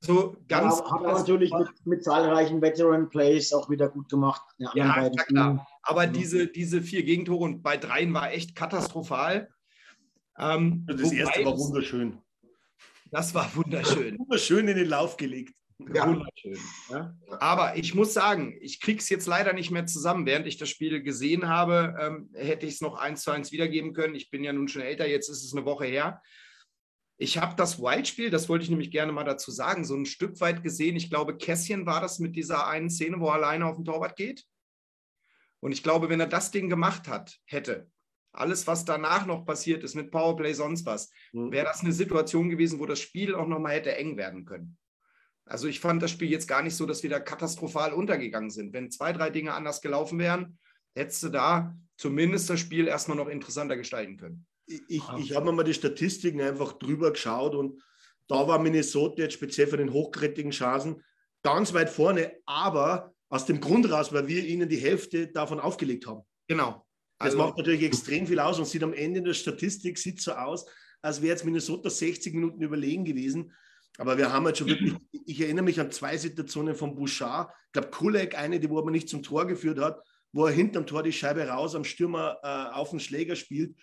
So 0.00 0.36
ganz. 0.48 0.80
Ja, 0.80 0.90
hat 0.90 1.02
er 1.02 1.12
natürlich 1.12 1.52
mit, 1.52 1.68
mit, 1.84 2.02
zahlreichen 2.02 2.60
Veteran-Plays 2.60 3.52
auch 3.52 3.70
wieder 3.70 3.88
gut 3.88 4.08
gemacht. 4.08 4.42
Ja, 4.58 4.72
ja 4.74 5.10
klar. 5.10 5.66
Aber 5.82 6.08
mhm. 6.08 6.12
diese, 6.12 6.48
diese 6.48 6.82
vier 6.82 7.04
Gegentore 7.04 7.44
und 7.44 7.62
bei 7.62 7.76
dreien 7.76 8.12
war 8.12 8.32
echt 8.32 8.56
katastrophal. 8.56 9.48
Ähm, 10.38 10.86
das 10.88 11.12
erste 11.12 11.44
war 11.44 11.56
wunderschön. 11.56 12.18
Das 13.10 13.34
war 13.34 13.54
wunderschön. 13.54 14.18
wunderschön 14.18 14.68
in 14.68 14.76
den 14.76 14.88
Lauf 14.88 15.16
gelegt. 15.16 15.54
Ja. 15.94 16.06
Wunderschön. 16.08 16.58
Ja? 16.90 17.16
Aber 17.40 17.76
ich 17.76 17.94
muss 17.94 18.12
sagen, 18.12 18.58
ich 18.60 18.80
kriege 18.80 18.98
es 18.98 19.08
jetzt 19.08 19.26
leider 19.26 19.52
nicht 19.52 19.70
mehr 19.70 19.86
zusammen. 19.86 20.26
Während 20.26 20.46
ich 20.46 20.58
das 20.58 20.68
Spiel 20.68 21.02
gesehen 21.02 21.48
habe, 21.48 21.96
ähm, 21.98 22.30
hätte 22.34 22.66
ich 22.66 22.74
es 22.74 22.80
noch 22.80 22.96
eins 22.96 23.22
zu 23.22 23.30
eins 23.30 23.50
wiedergeben 23.50 23.94
können. 23.94 24.14
Ich 24.14 24.30
bin 24.30 24.44
ja 24.44 24.52
nun 24.52 24.68
schon 24.68 24.82
älter, 24.82 25.06
jetzt 25.06 25.28
ist 25.28 25.44
es 25.44 25.54
eine 25.54 25.64
Woche 25.64 25.86
her. 25.86 26.22
Ich 27.16 27.38
habe 27.38 27.54
das 27.54 27.78
Wild-Spiel, 27.78 28.30
das 28.30 28.48
wollte 28.48 28.64
ich 28.64 28.70
nämlich 28.70 28.90
gerne 28.90 29.12
mal 29.12 29.24
dazu 29.24 29.50
sagen, 29.50 29.84
so 29.84 29.94
ein 29.94 30.06
Stück 30.06 30.40
weit 30.40 30.62
gesehen. 30.62 30.96
Ich 30.96 31.10
glaube, 31.10 31.36
Kässchen 31.36 31.84
war 31.84 32.00
das 32.00 32.18
mit 32.18 32.34
dieser 32.34 32.66
einen 32.66 32.88
Szene, 32.88 33.20
wo 33.20 33.28
er 33.28 33.34
alleine 33.34 33.66
auf 33.66 33.76
den 33.76 33.84
Torwart 33.84 34.16
geht. 34.16 34.46
Und 35.60 35.72
ich 35.72 35.82
glaube, 35.82 36.08
wenn 36.08 36.20
er 36.20 36.26
das 36.26 36.50
Ding 36.50 36.70
gemacht 36.70 37.08
hat, 37.08 37.38
hätte, 37.44 37.90
alles, 38.32 38.66
was 38.66 38.84
danach 38.84 39.26
noch 39.26 39.44
passiert 39.44 39.82
ist 39.82 39.94
mit 39.94 40.10
Powerplay, 40.10 40.52
sonst 40.52 40.86
was, 40.86 41.10
mhm. 41.32 41.50
wäre 41.52 41.66
das 41.66 41.80
eine 41.80 41.92
Situation 41.92 42.48
gewesen, 42.48 42.78
wo 42.78 42.86
das 42.86 43.00
Spiel 43.00 43.34
auch 43.34 43.46
nochmal 43.46 43.74
hätte 43.74 43.96
eng 43.96 44.16
werden 44.16 44.44
können. 44.44 44.76
Also 45.44 45.66
ich 45.66 45.80
fand 45.80 46.00
das 46.02 46.12
Spiel 46.12 46.30
jetzt 46.30 46.46
gar 46.46 46.62
nicht 46.62 46.76
so, 46.76 46.86
dass 46.86 47.02
wir 47.02 47.10
da 47.10 47.18
katastrophal 47.18 47.92
untergegangen 47.92 48.50
sind. 48.50 48.72
Wenn 48.72 48.90
zwei, 48.90 49.12
drei 49.12 49.30
Dinge 49.30 49.52
anders 49.52 49.80
gelaufen 49.80 50.18
wären, 50.18 50.58
hättest 50.94 51.24
du 51.24 51.28
da 51.28 51.74
zumindest 51.96 52.48
das 52.48 52.60
Spiel 52.60 52.86
erstmal 52.86 53.16
noch 53.16 53.28
interessanter 53.28 53.76
gestalten 53.76 54.16
können. 54.16 54.46
Ich, 54.66 55.02
ich 55.18 55.34
habe 55.34 55.46
mir 55.46 55.52
mal 55.52 55.64
die 55.64 55.74
Statistiken 55.74 56.40
einfach 56.40 56.74
drüber 56.74 57.10
geschaut 57.10 57.56
und 57.56 57.82
da 58.28 58.46
war 58.46 58.60
Minnesota 58.60 59.22
jetzt 59.22 59.34
speziell 59.34 59.66
für 59.66 59.76
den 59.76 59.92
hochkarätigen 59.92 60.52
Chancen 60.52 61.02
ganz 61.42 61.74
weit 61.74 61.90
vorne, 61.90 62.32
aber 62.46 63.12
aus 63.28 63.44
dem 63.44 63.60
Grund 63.60 63.90
raus, 63.90 64.12
weil 64.12 64.28
wir 64.28 64.44
ihnen 64.44 64.68
die 64.68 64.76
Hälfte 64.76 65.28
davon 65.28 65.58
aufgelegt 65.58 66.06
haben. 66.06 66.22
Genau. 66.46 66.86
Das 67.20 67.34
also, 67.34 67.38
macht 67.38 67.58
natürlich 67.58 67.82
extrem 67.82 68.26
viel 68.26 68.40
aus 68.40 68.58
und 68.58 68.66
sieht 68.66 68.82
am 68.82 68.94
Ende 68.94 69.18
in 69.18 69.24
der 69.26 69.34
Statistik 69.34 69.98
sieht 69.98 70.22
so 70.22 70.32
aus, 70.32 70.64
als 71.02 71.20
wäre 71.20 71.32
jetzt 71.32 71.44
Minnesota 71.44 71.90
60 71.90 72.32
Minuten 72.32 72.62
überlegen 72.62 73.04
gewesen. 73.04 73.52
Aber 73.98 74.16
wir 74.16 74.32
haben 74.32 74.46
halt 74.46 74.56
schon 74.56 74.68
wirklich, 74.68 74.94
ich 75.26 75.38
erinnere 75.38 75.66
mich 75.66 75.78
an 75.78 75.90
zwei 75.90 76.16
Situationen 76.16 76.74
von 76.74 76.94
Bouchard. 76.94 77.52
Ich 77.66 77.72
glaube, 77.72 77.90
Kulek, 77.90 78.38
eine, 78.38 78.58
die 78.58 78.70
wo 78.70 78.80
er 78.80 78.90
nicht 78.90 79.10
zum 79.10 79.22
Tor 79.22 79.46
geführt 79.46 79.78
hat, 79.78 80.02
wo 80.32 80.46
er 80.46 80.52
hinterm 80.52 80.86
Tor 80.86 81.02
die 81.02 81.12
Scheibe 81.12 81.46
raus 81.46 81.74
am 81.74 81.84
Stürmer 81.84 82.38
äh, 82.42 82.74
auf 82.74 82.88
den 82.88 83.00
Schläger 83.00 83.36
spielt. 83.36 83.76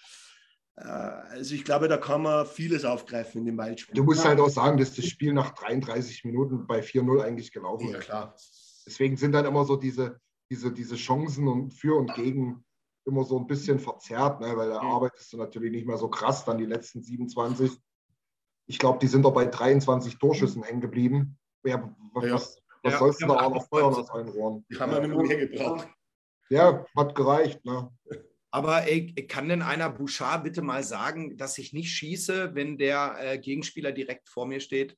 Äh, 0.75 0.87
also 0.87 1.53
ich 1.53 1.63
glaube, 1.63 1.87
da 1.87 1.97
kann 1.97 2.23
man 2.23 2.47
vieles 2.47 2.85
aufgreifen 2.85 3.41
in 3.41 3.45
dem 3.45 3.57
Waldspiel. 3.59 3.93
Du 3.93 4.03
musst 4.03 4.25
halt 4.25 4.39
auch 4.39 4.49
sagen, 4.49 4.79
dass 4.79 4.95
das 4.95 5.05
Spiel 5.05 5.33
nach 5.33 5.53
33 5.53 6.23
Minuten 6.25 6.65
bei 6.65 6.79
4-0 6.79 7.21
eigentlich 7.21 7.51
gelaufen 7.51 7.89
ist. 7.89 7.93
Ja, 7.93 7.99
klar. 7.99 8.35
Deswegen 8.87 9.15
sind 9.15 9.33
dann 9.33 9.45
immer 9.45 9.63
so 9.63 9.75
diese, 9.75 10.19
diese, 10.49 10.71
diese 10.71 10.95
Chancen 10.95 11.47
und 11.47 11.69
für 11.69 11.95
und 11.95 12.15
gegen 12.15 12.63
immer 13.07 13.23
so 13.23 13.39
ein 13.39 13.47
bisschen 13.47 13.79
verzerrt, 13.79 14.41
ne? 14.41 14.55
weil 14.55 14.69
da 14.69 14.83
mhm. 14.83 14.89
arbeitest 14.89 15.31
du 15.33 15.37
natürlich 15.37 15.71
nicht 15.71 15.87
mehr 15.87 15.97
so 15.97 16.09
krass 16.09 16.45
dann 16.45 16.57
die 16.57 16.65
letzten 16.65 17.01
27. 17.01 17.71
Ich 18.67 18.79
glaube, 18.79 18.99
die 18.99 19.07
sind 19.07 19.23
doch 19.23 19.33
bei 19.33 19.45
23 19.45 20.17
Torschüssen 20.19 20.63
hängen 20.63 20.81
geblieben. 20.81 21.39
Ja, 21.63 21.95
was, 22.13 22.23
ja. 22.25 22.33
was 22.33 22.93
ja, 22.93 22.99
sollst 22.99 23.21
du 23.21 23.27
da 23.27 23.45
auch 23.45 23.53
noch 23.53 23.67
feuern 23.67 23.95
aus 23.95 24.09
allen 24.09 24.27
Rohren? 24.27 24.65
Die 24.69 24.77
haben 24.77 24.91
ja 24.91 24.99
nicht 24.99 25.27
mehr 25.27 25.47
gebraucht. 25.47 25.87
Ja, 26.49 26.85
hat 26.95 27.15
gereicht. 27.15 27.63
Ne? 27.65 27.89
Aber 28.51 28.87
ey, 28.87 29.13
kann 29.27 29.49
denn 29.49 29.61
einer 29.61 29.89
Bouchard 29.89 30.43
bitte 30.43 30.61
mal 30.61 30.83
sagen, 30.83 31.37
dass 31.37 31.57
ich 31.57 31.73
nicht 31.73 31.89
schieße, 31.91 32.55
wenn 32.55 32.77
der 32.77 33.15
äh, 33.19 33.39
Gegenspieler 33.39 33.91
direkt 33.91 34.29
vor 34.29 34.45
mir 34.45 34.59
steht? 34.59 34.97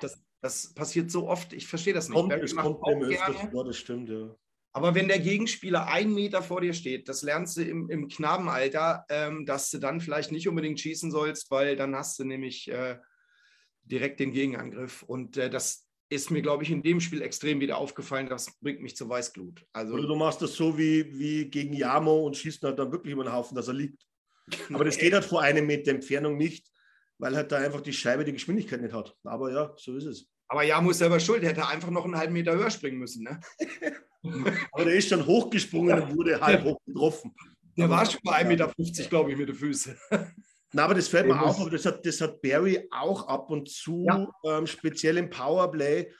Das, 0.00 0.18
das, 0.40 0.74
passiert 0.74 1.10
so 1.10 1.28
oft, 1.28 1.52
ich 1.52 1.66
verstehe 1.66 1.92
das 1.92 2.08
nicht. 2.08 2.16
Kommt, 2.16 2.32
es 2.32 2.54
kommt 2.54 2.80
auch 2.80 3.00
öfters 3.00 3.50
vor, 3.50 3.64
das 3.64 3.76
stimmt, 3.76 4.08
ja. 4.08 4.34
Aber 4.76 4.94
wenn 4.94 5.08
der 5.08 5.20
Gegenspieler 5.20 5.86
einen 5.86 6.12
Meter 6.12 6.42
vor 6.42 6.60
dir 6.60 6.74
steht, 6.74 7.08
das 7.08 7.22
lernst 7.22 7.56
du 7.56 7.62
im, 7.62 7.88
im 7.88 8.08
Knabenalter, 8.08 9.06
ähm, 9.08 9.46
dass 9.46 9.70
du 9.70 9.78
dann 9.78 10.02
vielleicht 10.02 10.32
nicht 10.32 10.46
unbedingt 10.48 10.78
schießen 10.78 11.10
sollst, 11.10 11.50
weil 11.50 11.76
dann 11.76 11.96
hast 11.96 12.18
du 12.18 12.24
nämlich 12.24 12.70
äh, 12.70 12.98
direkt 13.84 14.20
den 14.20 14.32
Gegenangriff. 14.32 15.02
Und 15.02 15.38
äh, 15.38 15.48
das 15.48 15.88
ist 16.10 16.30
mir, 16.30 16.42
glaube 16.42 16.62
ich, 16.62 16.70
in 16.70 16.82
dem 16.82 17.00
Spiel 17.00 17.22
extrem 17.22 17.58
wieder 17.60 17.78
aufgefallen. 17.78 18.28
Das 18.28 18.54
bringt 18.60 18.82
mich 18.82 18.94
zur 18.96 19.08
Weißglut. 19.08 19.64
Also, 19.72 19.94
Oder 19.94 20.08
du 20.08 20.14
machst 20.14 20.42
das 20.42 20.52
so 20.52 20.76
wie, 20.76 21.18
wie 21.18 21.46
gegen 21.46 21.72
Jamo 21.72 22.26
und 22.26 22.36
schießt 22.36 22.62
halt 22.62 22.78
dann 22.78 22.92
wirklich 22.92 23.14
über 23.14 23.24
den 23.24 23.32
Haufen, 23.32 23.54
dass 23.54 23.68
er 23.68 23.74
liegt. 23.74 24.04
Aber 24.74 24.84
das 24.84 24.98
geht 24.98 25.14
halt 25.14 25.24
vor 25.24 25.40
einem 25.40 25.66
Meter 25.66 25.92
Entfernung 25.92 26.36
nicht, 26.36 26.70
weil 27.16 27.34
halt 27.34 27.50
da 27.50 27.56
einfach 27.56 27.80
die 27.80 27.94
Scheibe 27.94 28.26
die 28.26 28.34
Geschwindigkeit 28.34 28.82
nicht 28.82 28.92
hat. 28.92 29.16
Aber 29.24 29.50
ja, 29.50 29.72
so 29.78 29.96
ist 29.96 30.04
es. 30.04 30.28
Aber 30.48 30.62
ja, 30.62 30.80
muss 30.80 30.98
selber 30.98 31.18
schuld. 31.18 31.42
Er 31.42 31.50
hätte 31.50 31.66
einfach 31.66 31.90
noch 31.90 32.04
einen 32.04 32.16
halben 32.16 32.32
Meter 32.32 32.54
höher 32.54 32.70
springen 32.70 32.98
müssen. 32.98 33.24
Ne? 33.24 33.40
Aber 34.72 34.84
der 34.84 34.94
ist 34.94 35.08
schon 35.08 35.26
hochgesprungen 35.26 36.00
und 36.00 36.16
wurde 36.16 36.40
halb 36.40 36.64
hoch 36.64 36.78
getroffen. 36.84 37.34
Der 37.76 37.90
war 37.90 38.06
schon 38.06 38.20
bei 38.24 38.42
1,50 38.42 38.46
Meter, 38.46 39.08
glaube 39.08 39.32
ich, 39.32 39.38
mit 39.38 39.48
den 39.48 39.54
Füßen. 39.54 39.96
Na, 40.72 40.84
aber 40.84 40.94
das 40.94 41.08
fällt 41.08 41.26
mir 41.26 41.40
auf, 41.40 41.60
aber 41.60 41.70
das 41.70 41.86
hat, 41.86 42.04
das 42.04 42.20
hat 42.20 42.42
Barry 42.42 42.86
auch 42.90 43.28
ab 43.28 43.50
und 43.50 43.70
zu, 43.70 44.04
ja. 44.06 44.28
ähm, 44.44 44.66
speziell 44.66 45.16
im 45.16 45.30
Powerplay. 45.30 46.12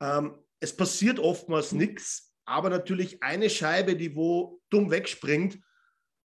Ähm, 0.00 0.36
es 0.60 0.76
passiert 0.76 1.18
oftmals 1.18 1.72
nichts, 1.72 2.34
aber 2.44 2.70
natürlich 2.70 3.22
eine 3.22 3.48
Scheibe, 3.48 3.96
die 3.96 4.14
wo 4.14 4.60
dumm 4.68 4.90
wegspringt, 4.90 5.58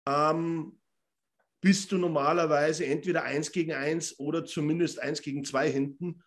ähm, 0.06 0.78
bist 1.60 1.90
du 1.90 1.98
normalerweise 1.98 2.86
entweder 2.86 3.24
1 3.24 3.50
gegen 3.50 3.72
1 3.72 4.20
oder 4.20 4.44
zumindest 4.44 5.00
1 5.00 5.22
gegen 5.22 5.44
2 5.44 5.70
hinten. 5.70 6.22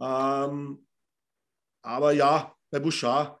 Ähm, 0.00 0.86
aber 1.82 2.12
ja, 2.12 2.54
bei 2.70 2.80
Bouchard, 2.80 3.40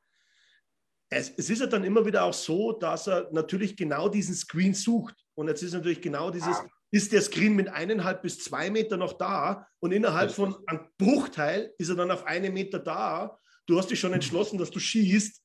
es, 1.10 1.30
es, 1.36 1.50
ist 1.50 1.60
ja 1.60 1.66
dann 1.66 1.84
immer 1.84 2.04
wieder 2.04 2.24
auch 2.24 2.34
so, 2.34 2.72
dass 2.72 3.06
er 3.06 3.28
natürlich 3.32 3.76
genau 3.76 4.08
diesen 4.08 4.34
Screen 4.34 4.74
sucht. 4.74 5.14
Und 5.34 5.48
jetzt 5.48 5.62
ist 5.62 5.74
natürlich 5.74 6.00
genau 6.00 6.30
dieses, 6.30 6.56
ist 6.90 7.12
der 7.12 7.22
Screen 7.22 7.54
mit 7.54 7.68
eineinhalb 7.68 8.22
bis 8.22 8.38
zwei 8.38 8.70
Meter 8.70 8.96
noch 8.96 9.12
da 9.14 9.66
und 9.80 9.92
innerhalb 9.92 10.30
von 10.30 10.56
einem 10.66 10.88
Bruchteil 10.98 11.72
ist 11.78 11.90
er 11.90 11.96
dann 11.96 12.10
auf 12.10 12.24
einen 12.26 12.54
Meter 12.54 12.78
da. 12.78 13.38
Du 13.66 13.78
hast 13.78 13.90
dich 13.90 14.00
schon 14.00 14.12
entschlossen, 14.12 14.58
dass 14.58 14.70
du 14.70 14.78
schießt. 14.78 15.42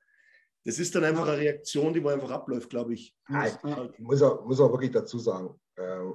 Das 0.64 0.78
ist 0.78 0.94
dann 0.94 1.04
einfach 1.04 1.28
eine 1.28 1.38
Reaktion, 1.38 1.94
die 1.94 2.04
wo 2.04 2.10
einfach 2.10 2.30
abläuft, 2.30 2.70
glaube 2.70 2.94
ich. 2.94 3.16
ich 3.94 4.00
muss 4.00 4.22
auch, 4.22 4.46
muss 4.46 4.60
auch 4.60 4.72
wirklich 4.72 4.92
dazu 4.92 5.18
sagen, 5.18 5.60
äh, 5.76 6.12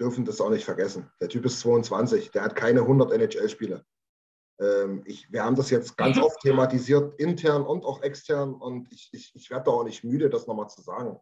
dürfen 0.00 0.24
das 0.24 0.40
auch 0.40 0.50
nicht 0.50 0.64
vergessen. 0.64 1.10
Der 1.20 1.28
Typ 1.28 1.44
ist 1.44 1.60
22, 1.60 2.30
der 2.30 2.42
hat 2.42 2.56
keine 2.56 2.80
100 2.80 3.12
NHL-Spiele. 3.12 3.84
Ähm, 4.60 5.02
ich, 5.06 5.30
wir 5.32 5.44
haben 5.44 5.56
das 5.56 5.70
jetzt 5.70 5.96
ganz 5.96 6.18
oft 6.18 6.40
thematisiert, 6.40 7.18
intern 7.18 7.62
und 7.62 7.84
auch 7.84 8.02
extern, 8.02 8.54
und 8.54 8.92
ich, 8.92 9.10
ich, 9.12 9.32
ich 9.34 9.50
werde 9.50 9.64
da 9.64 9.70
auch 9.72 9.84
nicht 9.84 10.04
müde, 10.04 10.30
das 10.30 10.46
nochmal 10.46 10.68
zu 10.68 10.82
sagen. 10.82 11.18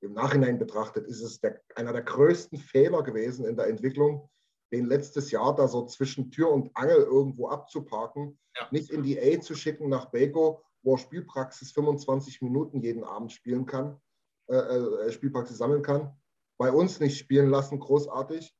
Im 0.00 0.14
Nachhinein 0.14 0.58
betrachtet 0.58 1.06
ist 1.06 1.22
es 1.22 1.40
der, 1.40 1.60
einer 1.76 1.92
der 1.92 2.02
größten 2.02 2.58
Fehler 2.58 3.02
gewesen 3.02 3.44
in 3.44 3.56
der 3.56 3.68
Entwicklung, 3.68 4.28
den 4.72 4.86
letztes 4.86 5.30
Jahr 5.30 5.54
da 5.54 5.68
so 5.68 5.86
zwischen 5.86 6.30
Tür 6.30 6.50
und 6.50 6.70
Angel 6.74 6.96
irgendwo 6.96 7.48
abzuparken, 7.48 8.38
ja. 8.56 8.66
nicht 8.72 8.90
in 8.90 9.02
die 9.02 9.20
A 9.20 9.40
zu 9.40 9.54
schicken 9.54 9.88
nach 9.88 10.06
Beko, 10.06 10.62
wo 10.82 10.94
er 10.94 10.98
Spielpraxis 10.98 11.72
25 11.72 12.42
Minuten 12.42 12.80
jeden 12.80 13.04
Abend 13.04 13.32
spielen 13.32 13.66
kann, 13.66 14.00
äh, 14.48 14.56
äh, 14.56 15.12
Spielpraxis 15.12 15.58
sammeln 15.58 15.82
kann. 15.82 16.16
Bei 16.58 16.72
uns 16.72 16.98
nicht 16.98 17.18
spielen 17.18 17.50
lassen, 17.50 17.78
großartig. 17.78 18.54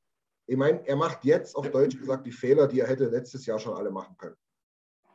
Ich 0.52 0.58
meine, 0.58 0.86
er 0.86 0.96
macht 0.96 1.24
jetzt 1.24 1.56
auf 1.56 1.70
Deutsch 1.70 1.98
gesagt 1.98 2.26
die 2.26 2.30
Fehler, 2.30 2.68
die 2.68 2.80
er 2.80 2.86
hätte 2.86 3.06
letztes 3.06 3.46
Jahr 3.46 3.58
schon 3.58 3.72
alle 3.72 3.90
machen 3.90 4.14
können. 4.18 4.36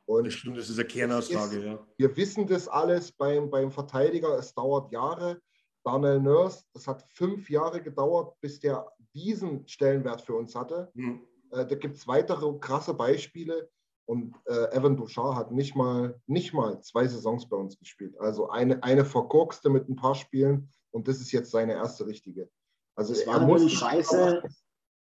Und 0.05 0.25
das 0.25 0.33
stimmt, 0.33 0.57
das 0.57 0.67
ist 0.67 0.79
eine 0.79 0.87
Kernaussage, 0.87 1.59
ist, 1.59 1.63
ja. 1.63 1.87
Wir 1.95 2.17
wissen 2.17 2.47
das 2.47 2.67
alles 2.67 3.11
beim, 3.11 3.51
beim 3.51 3.69
Verteidiger, 3.69 4.35
es 4.39 4.55
dauert 4.55 4.91
Jahre. 4.91 5.39
Darnell 5.83 6.19
Nurse, 6.19 6.63
das 6.73 6.87
hat 6.87 7.05
fünf 7.13 7.51
Jahre 7.51 7.83
gedauert, 7.83 8.33
bis 8.41 8.59
der 8.59 8.91
diesen 9.13 9.67
Stellenwert 9.67 10.23
für 10.23 10.33
uns 10.33 10.55
hatte. 10.55 10.89
Mhm. 10.95 11.21
Äh, 11.51 11.67
da 11.67 11.75
gibt 11.75 11.97
es 11.97 12.07
weitere 12.07 12.57
krasse 12.57 12.95
Beispiele. 12.95 13.69
Und 14.05 14.33
äh, 14.45 14.75
Evan 14.75 14.95
Bouchard 14.95 15.35
hat 15.35 15.51
nicht 15.51 15.75
mal, 15.75 16.19
nicht 16.25 16.51
mal 16.51 16.81
zwei 16.81 17.05
Saisons 17.07 17.47
bei 17.47 17.57
uns 17.57 17.77
gespielt. 17.77 18.19
Also 18.19 18.49
eine, 18.49 18.81
eine 18.81 19.05
verkorkste 19.05 19.69
mit 19.69 19.87
ein 19.87 19.97
paar 19.97 20.15
Spielen 20.15 20.71
und 20.89 21.07
das 21.07 21.21
ist 21.21 21.31
jetzt 21.31 21.51
seine 21.51 21.73
erste 21.73 22.07
richtige. 22.07 22.49
Also 22.95 23.13
das 23.13 23.27
war 23.27 23.45
natürlich 23.45 23.77
scheiße. 23.77 24.41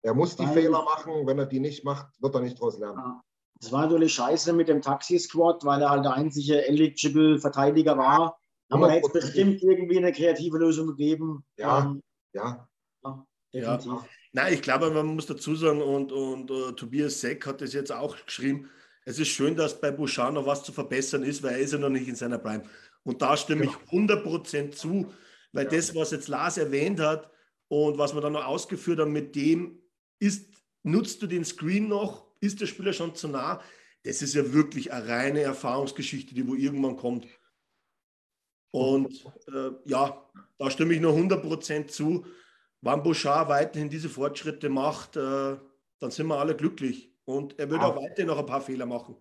Er 0.03 0.15
muss 0.15 0.37
die 0.37 0.47
Fehler 0.47 0.83
machen, 0.83 1.27
wenn 1.27 1.39
er 1.39 1.47
die 1.47 1.61
nicht 1.61 1.85
macht, 1.85 2.07
wird 2.19 2.35
er 2.35 2.41
nicht 2.41 2.57
daraus 2.59 2.79
lernen. 2.79 3.21
Das 3.61 3.73
war 3.73 3.83
natürlich 3.83 4.15
scheiße 4.15 4.53
mit 4.53 4.69
dem 4.69 4.81
Taxi-Squad, 4.81 5.65
weil 5.65 5.83
er 5.83 5.91
halt 5.91 6.05
der 6.05 6.15
einzige 6.15 6.67
eligible 6.67 7.41
Verteidiger 7.41 7.99
war. 7.99 8.39
Aber 8.71 8.89
er 8.89 8.97
hätte 8.97 9.09
bestimmt 9.09 9.63
irgendwie 9.63 9.99
eine 9.99 10.13
kreative 10.13 10.59
Lösung 10.59 10.89
gegeben. 10.89 11.45
Ja, 11.57 11.81
ähm, 11.81 12.03
ja. 12.35 12.69
ja. 13.03 13.27
Definitiv. 13.53 13.93
Ja. 13.93 14.07
Nein, 14.33 14.55
ich 14.55 14.63
glaube, 14.63 14.91
man 14.91 15.07
muss 15.07 15.27
dazu 15.27 15.57
sagen, 15.57 15.81
und, 15.81 16.13
und 16.13 16.51
uh, 16.51 16.73
Tobias 16.73 17.21
Seck 17.21 17.47
hat 17.47 17.61
das 17.61 17.73
jetzt 17.73 17.91
auch 17.91 18.15
geschrieben, 18.25 18.69
es 19.07 19.19
ist 19.19 19.29
schön, 19.29 19.57
dass 19.57 19.81
bei 19.81 19.91
Bouchard 19.91 20.35
noch 20.35 20.45
was 20.45 20.63
zu 20.63 20.71
verbessern 20.71 21.23
ist, 21.23 21.43
weil 21.43 21.53
er 21.53 21.59
ist 21.59 21.73
ja 21.73 21.79
noch 21.79 21.89
nicht 21.89 22.09
in 22.09 22.15
seiner 22.15 22.39
Prime. 22.39 22.63
Und 23.05 23.23
da 23.23 23.37
stimme 23.39 23.65
ja. 23.65 23.71
ich 23.71 23.91
100% 23.91 24.73
zu, 24.73 25.11
weil 25.53 25.65
ja. 25.65 25.71
das, 25.71 25.95
was 25.95 26.11
jetzt 26.11 26.29
Lars 26.29 26.59
erwähnt 26.59 27.01
hat 27.01 27.31
und 27.69 27.97
was 27.97 28.15
wir 28.15 28.21
dann 28.21 28.35
noch 28.35 28.45
ausgeführt 28.45 29.01
haben, 29.01 29.13
mit 29.13 29.35
dem 29.35 29.81
ist, 30.19 30.63
nutzt 30.83 31.23
du 31.23 31.27
den 31.27 31.45
Screen 31.45 31.89
noch, 31.89 32.27
ist 32.41 32.61
der 32.61 32.67
Spieler 32.67 32.93
schon 32.93 33.15
zu 33.15 33.29
nah, 33.29 33.61
das 34.05 34.23
ist 34.23 34.35
ja 34.35 34.53
wirklich 34.53 34.93
eine 34.93 35.09
reine 35.09 35.41
Erfahrungsgeschichte, 35.43 36.35
die 36.35 36.47
wo 36.47 36.55
irgendwann 36.55 36.97
kommt. 36.97 37.27
Und 38.71 39.25
äh, 39.49 39.71
ja, 39.87 40.31
da 40.59 40.71
stimme 40.71 40.95
ich 40.95 41.01
nur 41.01 41.13
100% 41.13 41.89
zu. 41.89 42.27
Wenn 42.81 43.03
Bouchard 43.03 43.49
weiterhin 43.49 43.91
diese 43.91 44.09
Fortschritte 44.09 44.69
macht, 44.69 45.17
äh, 45.17 45.57
dann 45.99 46.11
sind 46.11 46.27
wir 46.29 46.39
alle 46.39 46.55
glücklich. 46.55 47.13
Und 47.25 47.59
er 47.59 47.69
wird 47.71 47.83
auch 47.83 47.97
weiterhin 47.97 48.29
noch 48.29 48.39
ein 48.39 48.47
paar 48.47 48.61
Fehler 48.61 48.87
machen. 48.87 49.17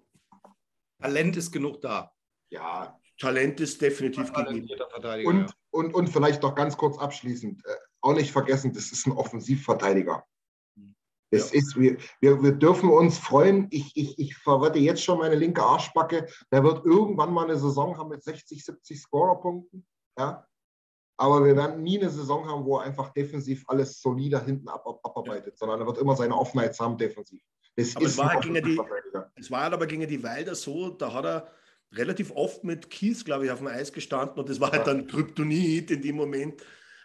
Talent 1.01 1.35
ist 1.37 1.51
genug 1.51 1.81
da. 1.81 2.13
Ja, 2.49 2.97
Talent 3.19 3.59
ist 3.59 3.81
definitiv 3.81 4.31
gegeben. 4.31 4.67
Und, 5.25 5.53
und, 5.71 5.93
und 5.93 6.07
vielleicht 6.07 6.43
noch 6.43 6.55
ganz 6.55 6.77
kurz 6.77 6.97
abschließend, 6.97 7.65
äh, 7.65 7.75
auch 8.01 8.13
nicht 8.13 8.31
vergessen, 8.31 8.73
das 8.73 8.91
ist 8.91 9.05
ein 9.07 9.11
Offensivverteidiger. 9.11 10.25
Es 11.29 11.51
ja. 11.51 11.59
ist, 11.59 11.77
wir, 11.77 11.97
wir, 12.21 12.41
wir 12.41 12.53
dürfen 12.53 12.89
uns 12.89 13.17
freuen. 13.17 13.67
Ich, 13.71 13.91
ich, 13.95 14.17
ich 14.17 14.35
verwette 14.37 14.79
jetzt 14.79 15.03
schon 15.03 15.19
meine 15.19 15.35
linke 15.35 15.61
Arschbacke. 15.61 16.27
Der 16.51 16.63
wird 16.63 16.85
irgendwann 16.85 17.33
mal 17.33 17.45
eine 17.45 17.57
Saison 17.57 17.97
haben 17.97 18.09
mit 18.09 18.23
60, 18.23 18.63
70 18.63 19.01
Scorerpunkten. 19.01 19.85
Ja? 20.17 20.47
Aber 21.17 21.43
wir 21.43 21.55
werden 21.55 21.83
nie 21.83 21.99
eine 21.99 22.09
Saison 22.09 22.47
haben, 22.47 22.63
wo 22.63 22.77
er 22.77 22.83
einfach 22.83 23.11
defensiv 23.11 23.63
alles 23.67 24.01
solider 24.01 24.43
hinten 24.43 24.69
ab, 24.69 24.87
ab, 24.87 24.99
abarbeitet, 25.03 25.53
ja. 25.53 25.57
sondern 25.57 25.81
er 25.81 25.87
wird 25.87 25.97
immer 25.97 26.15
seine 26.15 26.35
Offenheit 26.35 26.79
haben 26.79 26.97
defensiv. 26.97 27.41
Das 27.75 27.95
aber 27.95 28.05
es, 28.05 28.17
war 28.17 28.33
halt 28.33 28.43
gegen 28.43 28.63
die, 28.63 28.81
es 29.35 29.51
war 29.51 29.63
halt 29.63 29.73
aber 29.73 29.85
gegen 29.85 30.07
die 30.07 30.23
Wilder 30.23 30.55
so, 30.55 30.89
da 30.89 31.13
hat 31.13 31.25
er 31.25 31.47
relativ 31.93 32.31
oft 32.31 32.63
mit 32.63 32.89
Kies, 32.89 33.23
glaube 33.23 33.45
ich, 33.45 33.51
auf 33.51 33.59
dem 33.59 33.67
Eis 33.67 33.93
gestanden 33.93 34.39
und 34.39 34.49
das 34.49 34.59
war 34.59 34.71
halt 34.71 34.87
dann 34.87 35.07
Kryptonit 35.07 35.91
in 35.91 36.01
dem 36.01 36.15
Moment. 36.15 36.63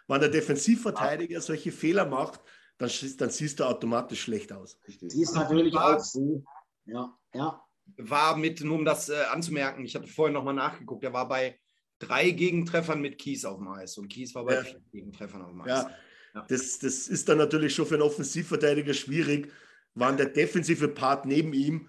Wenn 0.08 0.20
der 0.20 0.30
Defensivverteidiger 0.30 1.40
solche 1.40 1.72
Fehler 1.72 2.06
macht, 2.06 2.40
dann, 2.78 2.90
dann 3.18 3.30
siehst 3.30 3.60
du 3.60 3.64
automatisch 3.64 4.22
schlecht 4.22 4.52
aus. 4.52 4.78
Die 4.86 5.22
ist 5.22 5.34
natürlich 5.34 5.76
auch 5.76 6.00
so. 6.00 6.44
Ja, 6.84 7.16
ja. 7.34 7.62
War 7.96 8.36
mit, 8.36 8.62
nur 8.62 8.78
um 8.78 8.84
das 8.84 9.08
äh, 9.08 9.24
anzumerken, 9.30 9.84
ich 9.84 9.94
hatte 9.94 10.06
vorhin 10.06 10.34
nochmal 10.34 10.54
nachgeguckt, 10.54 11.04
er 11.04 11.12
war 11.12 11.28
bei 11.28 11.58
drei 11.98 12.30
Gegentreffern 12.30 13.00
mit 13.00 13.18
Kies 13.18 13.44
auf 13.44 13.58
dem 13.58 13.68
Eis 13.68 13.98
und 13.98 14.08
Kies 14.08 14.34
war 14.34 14.44
bei 14.44 14.54
ja. 14.54 14.62
vier 14.62 14.80
Gegentreffern 14.92 15.42
auf 15.42 15.50
dem 15.50 15.60
Eis. 15.62 15.68
Ja. 15.68 15.90
ja. 16.34 16.46
Das, 16.48 16.78
das 16.78 17.08
ist 17.08 17.28
dann 17.28 17.38
natürlich 17.38 17.74
schon 17.74 17.86
für 17.86 17.94
einen 17.94 18.02
Offensivverteidiger 18.02 18.94
schwierig, 18.94 19.52
wann 19.94 20.16
der 20.16 20.26
defensive 20.26 20.88
Part 20.88 21.26
neben 21.26 21.52
ihm 21.52 21.88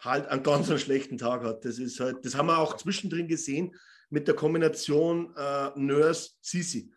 halt 0.00 0.26
einen 0.26 0.42
ganz 0.42 0.68
einen 0.70 0.78
schlechten 0.78 1.18
Tag 1.18 1.42
hat. 1.42 1.64
Das 1.64 1.78
ist 1.78 2.00
halt, 2.00 2.24
das 2.24 2.34
haben 2.34 2.46
wir 2.46 2.58
auch 2.58 2.76
zwischendrin 2.76 3.28
gesehen 3.28 3.74
mit 4.10 4.28
der 4.28 4.34
Kombination 4.34 5.34
äh, 5.36 5.70
Nurse-Sisi. 5.76 6.90
Ja. 6.90 6.96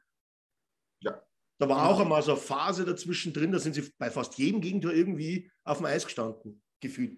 Da 1.60 1.68
war 1.68 1.90
auch 1.90 2.00
einmal 2.00 2.22
so 2.22 2.32
eine 2.32 2.40
Phase 2.40 2.86
dazwischen 2.86 3.34
drin, 3.34 3.52
da 3.52 3.60
sind 3.60 3.74
sie 3.74 3.92
bei 3.98 4.12
fast 4.12 4.38
jedem 4.38 4.62
Gegentor 4.62 4.94
irgendwie 4.94 5.50
auf 5.64 5.78
dem 5.78 5.88
Eis 5.88 6.06
gestanden, 6.06 6.62
gefühlt. 6.80 7.18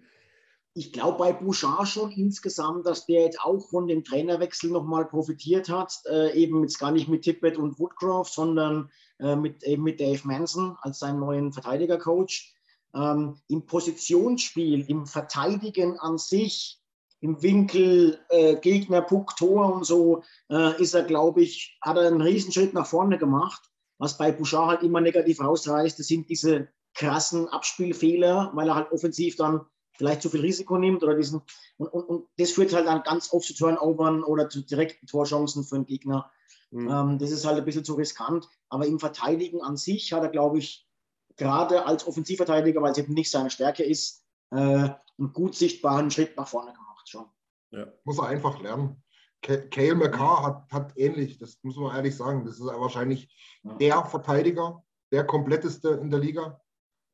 Ich 0.72 0.92
glaube 0.92 1.18
bei 1.18 1.32
Bouchard 1.32 1.88
schon 1.88 2.12
insgesamt, 2.12 2.86
dass 2.86 3.04
der 3.04 3.22
jetzt 3.22 3.40
auch 3.40 3.68
von 3.68 3.88
dem 3.88 4.04
Trainerwechsel 4.04 4.70
nochmal 4.70 5.04
profitiert 5.04 5.68
hat. 5.68 5.92
Äh, 6.06 6.32
eben 6.40 6.62
jetzt 6.62 6.78
gar 6.78 6.92
nicht 6.92 7.08
mit 7.08 7.22
Tippett 7.22 7.58
und 7.58 7.78
Woodcroft, 7.78 8.32
sondern 8.32 8.90
äh, 9.18 9.34
mit, 9.34 9.64
eben 9.64 9.82
mit 9.82 10.00
Dave 10.00 10.20
Manson 10.24 10.76
als 10.80 11.00
seinem 11.00 11.20
neuen 11.20 11.52
Verteidigercoach. 11.52 12.54
Ähm, 12.94 13.36
Im 13.48 13.66
Positionsspiel, 13.66 14.88
im 14.88 15.06
Verteidigen 15.06 15.98
an 15.98 16.18
sich, 16.18 16.80
im 17.20 17.42
Winkel, 17.42 18.18
äh, 18.30 18.56
Gegner, 18.56 19.02
Puck, 19.02 19.36
Tor 19.36 19.74
und 19.74 19.84
so, 19.84 20.22
äh, 20.50 20.80
ist 20.80 20.94
er, 20.94 21.02
glaube 21.02 21.42
ich, 21.42 21.76
hat 21.82 21.96
er 21.96 22.06
einen 22.06 22.22
Riesenschritt 22.22 22.74
nach 22.74 22.86
vorne 22.86 23.18
gemacht. 23.18 23.69
Was 24.00 24.16
bei 24.16 24.32
Bouchard 24.32 24.68
halt 24.68 24.82
immer 24.82 25.02
negativ 25.02 25.40
rausreißt, 25.40 25.98
das 25.98 26.06
sind 26.06 26.30
diese 26.30 26.68
krassen 26.94 27.48
Abspielfehler, 27.48 28.50
weil 28.54 28.68
er 28.68 28.74
halt 28.74 28.92
offensiv 28.92 29.36
dann 29.36 29.66
vielleicht 29.92 30.22
zu 30.22 30.30
viel 30.30 30.40
Risiko 30.40 30.78
nimmt 30.78 31.02
oder 31.02 31.14
diesen 31.14 31.42
und, 31.76 31.88
und, 31.88 32.04
und 32.04 32.28
das 32.38 32.52
führt 32.52 32.72
halt 32.72 32.86
dann 32.86 33.02
ganz 33.02 33.30
oft 33.30 33.46
zu 33.46 33.54
Turnovern 33.54 34.24
oder 34.24 34.48
zu 34.48 34.62
direkten 34.62 35.06
Torchancen 35.06 35.64
für 35.64 35.74
den 35.74 35.84
Gegner. 35.84 36.30
Mhm. 36.70 36.90
Ähm, 36.90 37.18
das 37.18 37.30
ist 37.30 37.44
halt 37.44 37.58
ein 37.58 37.64
bisschen 37.66 37.84
zu 37.84 37.92
riskant. 37.92 38.48
Aber 38.70 38.86
im 38.86 38.98
Verteidigen 38.98 39.60
an 39.60 39.76
sich 39.76 40.14
hat 40.14 40.22
er, 40.22 40.30
glaube 40.30 40.58
ich, 40.58 40.88
gerade 41.36 41.84
als 41.84 42.06
Offensivverteidiger, 42.06 42.80
weil 42.80 42.92
es 42.92 42.98
eben 42.98 43.12
nicht 43.12 43.30
seine 43.30 43.50
Stärke 43.50 43.82
ist, 43.82 44.24
äh, 44.50 44.56
einen 44.56 45.32
gut 45.34 45.54
sichtbaren 45.54 46.10
Schritt 46.10 46.38
nach 46.38 46.48
vorne 46.48 46.72
gemacht 46.72 47.06
schon. 47.06 47.26
Ja. 47.70 47.86
Muss 48.04 48.18
er 48.18 48.28
einfach 48.28 48.58
lernen. 48.60 49.02
Cale 49.42 49.94
McCarr 49.94 50.42
hat, 50.42 50.72
hat 50.72 50.92
ähnlich, 50.96 51.38
das 51.38 51.58
muss 51.62 51.76
man 51.76 51.96
ehrlich 51.96 52.16
sagen, 52.16 52.44
das 52.44 52.56
ist 52.58 52.66
wahrscheinlich 52.66 53.28
ja. 53.62 53.74
der 53.74 54.04
Verteidiger, 54.04 54.82
der 55.12 55.24
kompletteste 55.24 55.90
in 55.90 56.10
der 56.10 56.20
Liga, 56.20 56.60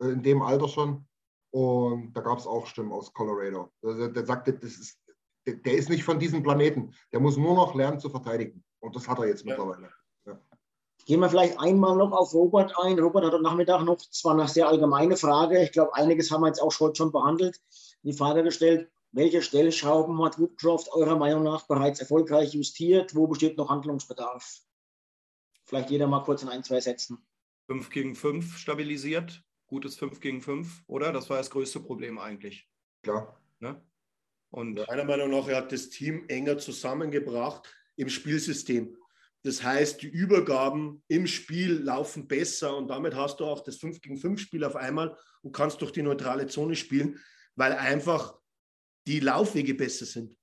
äh, 0.02 0.08
in 0.08 0.22
dem 0.22 0.42
Alter 0.42 0.68
schon. 0.68 1.06
Und 1.52 2.12
da 2.12 2.20
gab 2.20 2.38
es 2.38 2.46
auch 2.46 2.66
Stimmen 2.66 2.92
aus 2.92 3.12
Colorado. 3.12 3.70
Also 3.82 4.08
der 4.08 4.26
sagte, 4.26 4.52
das 4.52 4.72
ist, 4.72 4.98
der, 5.46 5.54
der, 5.54 5.74
ist 5.74 5.88
nicht 5.88 6.04
von 6.04 6.18
diesem 6.18 6.42
Planeten. 6.42 6.92
Der 7.12 7.20
muss 7.20 7.36
nur 7.36 7.54
noch 7.54 7.74
lernen 7.74 8.00
zu 8.00 8.10
verteidigen. 8.10 8.64
Und 8.80 8.96
das 8.96 9.08
hat 9.08 9.18
er 9.18 9.28
jetzt 9.28 9.44
ja. 9.44 9.50
mittlerweile. 9.50 9.90
Ja. 10.26 10.38
Gehen 11.06 11.20
wir 11.20 11.30
vielleicht 11.30 11.58
einmal 11.60 11.96
noch 11.96 12.12
auf 12.12 12.34
Robert 12.34 12.74
ein. 12.82 12.98
Robert 12.98 13.24
hat 13.24 13.34
am 13.34 13.42
Nachmittag 13.42 13.84
noch 13.84 13.96
zwar 13.96 14.34
eine 14.34 14.48
sehr 14.48 14.68
allgemeine 14.68 15.16
Frage, 15.16 15.62
ich 15.62 15.72
glaube, 15.72 15.94
einiges 15.94 16.30
haben 16.30 16.40
wir 16.40 16.48
jetzt 16.48 16.60
auch 16.60 16.72
schon 16.72 17.12
behandelt, 17.12 17.60
die 18.02 18.12
Frage 18.12 18.42
gestellt, 18.42 18.90
welche 19.16 19.40
Stellschrauben 19.40 20.22
hat 20.22 20.38
Woodcroft 20.38 20.92
eurer 20.92 21.16
Meinung 21.16 21.42
nach 21.42 21.66
bereits 21.66 22.00
erfolgreich 22.00 22.52
justiert? 22.52 23.14
Wo 23.14 23.26
besteht 23.26 23.56
noch 23.56 23.70
Handlungsbedarf? 23.70 24.60
Vielleicht 25.64 25.90
jeder 25.90 26.06
mal 26.06 26.22
kurz 26.22 26.42
in 26.42 26.50
ein, 26.50 26.62
zwei 26.62 26.80
Sätzen. 26.80 27.26
5 27.68 27.88
gegen 27.88 28.14
5 28.14 28.58
stabilisiert. 28.58 29.42
Gutes 29.68 29.96
5 29.96 30.20
gegen 30.20 30.42
5, 30.42 30.84
oder? 30.86 31.12
Das 31.12 31.30
war 31.30 31.38
das 31.38 31.50
größte 31.50 31.80
Problem 31.80 32.18
eigentlich. 32.18 32.68
Klar. 33.02 33.40
Ne? 33.58 33.82
Und 34.50 34.86
Meiner 34.86 35.04
Meinung 35.04 35.30
nach, 35.30 35.48
er 35.48 35.56
hat 35.56 35.72
das 35.72 35.88
Team 35.88 36.26
enger 36.28 36.58
zusammengebracht 36.58 37.66
im 37.96 38.10
Spielsystem. 38.10 38.98
Das 39.42 39.62
heißt, 39.62 40.02
die 40.02 40.08
Übergaben 40.08 41.02
im 41.08 41.26
Spiel 41.26 41.72
laufen 41.72 42.28
besser 42.28 42.76
und 42.76 42.88
damit 42.88 43.14
hast 43.14 43.40
du 43.40 43.46
auch 43.46 43.64
das 43.64 43.76
5 43.76 44.02
gegen 44.02 44.18
5 44.18 44.38
Spiel 44.38 44.62
auf 44.62 44.76
einmal 44.76 45.16
und 45.40 45.52
kannst 45.52 45.80
durch 45.80 45.92
die 45.92 46.02
neutrale 46.02 46.48
Zone 46.48 46.76
spielen, 46.76 47.18
weil 47.54 47.72
einfach 47.72 48.38
die 49.06 49.20
Laufwege 49.20 49.74
besser 49.74 50.04
sind. 50.04 50.36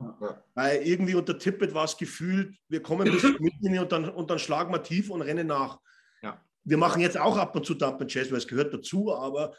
Ja. 0.00 0.44
Weil 0.54 0.86
irgendwie 0.86 1.14
unter 1.14 1.38
Tippet 1.38 1.74
war 1.74 1.84
es 1.84 1.96
gefühlt, 1.96 2.56
wir 2.68 2.82
kommen 2.82 3.04
bis 3.12 3.22
mitten 3.38 3.78
und 3.78 3.92
dann, 3.92 4.08
und 4.08 4.30
dann 4.30 4.38
schlagen 4.38 4.72
wir 4.72 4.82
tief 4.82 5.10
und 5.10 5.22
rennen 5.22 5.46
nach. 5.46 5.80
Ja. 6.22 6.44
Wir 6.64 6.76
machen 6.76 7.00
jetzt 7.00 7.18
auch 7.18 7.36
ab 7.36 7.54
und 7.56 7.66
zu 7.66 7.74
Dump 7.74 8.00
and 8.00 8.10
Chase, 8.12 8.30
weil 8.30 8.38
es 8.38 8.48
gehört 8.48 8.72
dazu, 8.72 9.14
aber 9.14 9.54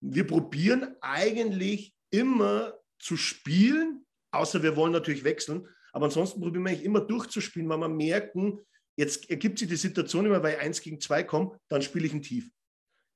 wir 0.00 0.26
probieren 0.26 0.96
eigentlich 1.00 1.94
immer 2.10 2.74
zu 2.98 3.16
spielen, 3.16 4.04
außer 4.32 4.62
wir 4.62 4.76
wollen 4.76 4.92
natürlich 4.92 5.24
wechseln. 5.24 5.66
Aber 5.92 6.06
ansonsten 6.06 6.40
probieren 6.40 6.64
wir 6.64 6.70
eigentlich 6.70 6.84
immer 6.84 7.00
durchzuspielen, 7.00 7.68
weil 7.68 7.78
wir 7.78 7.88
merken, 7.88 8.60
jetzt 8.96 9.30
ergibt 9.30 9.58
sich 9.58 9.68
die 9.68 9.76
Situation 9.76 10.26
immer, 10.26 10.42
weil 10.42 10.54
ich 10.54 10.60
1 10.60 10.80
gegen 10.80 11.00
2 11.00 11.24
komme, 11.24 11.58
dann 11.68 11.82
spiele 11.82 12.06
ich 12.06 12.12
ein 12.12 12.22
Tief. 12.22 12.50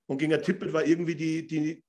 Und 0.07 0.19
gegen 0.19 0.33
ein 0.33 0.43
Tippet 0.43 0.73
war 0.73 0.85
irgendwie 0.85 1.15
die, 1.15 1.47
die 1.47 1.85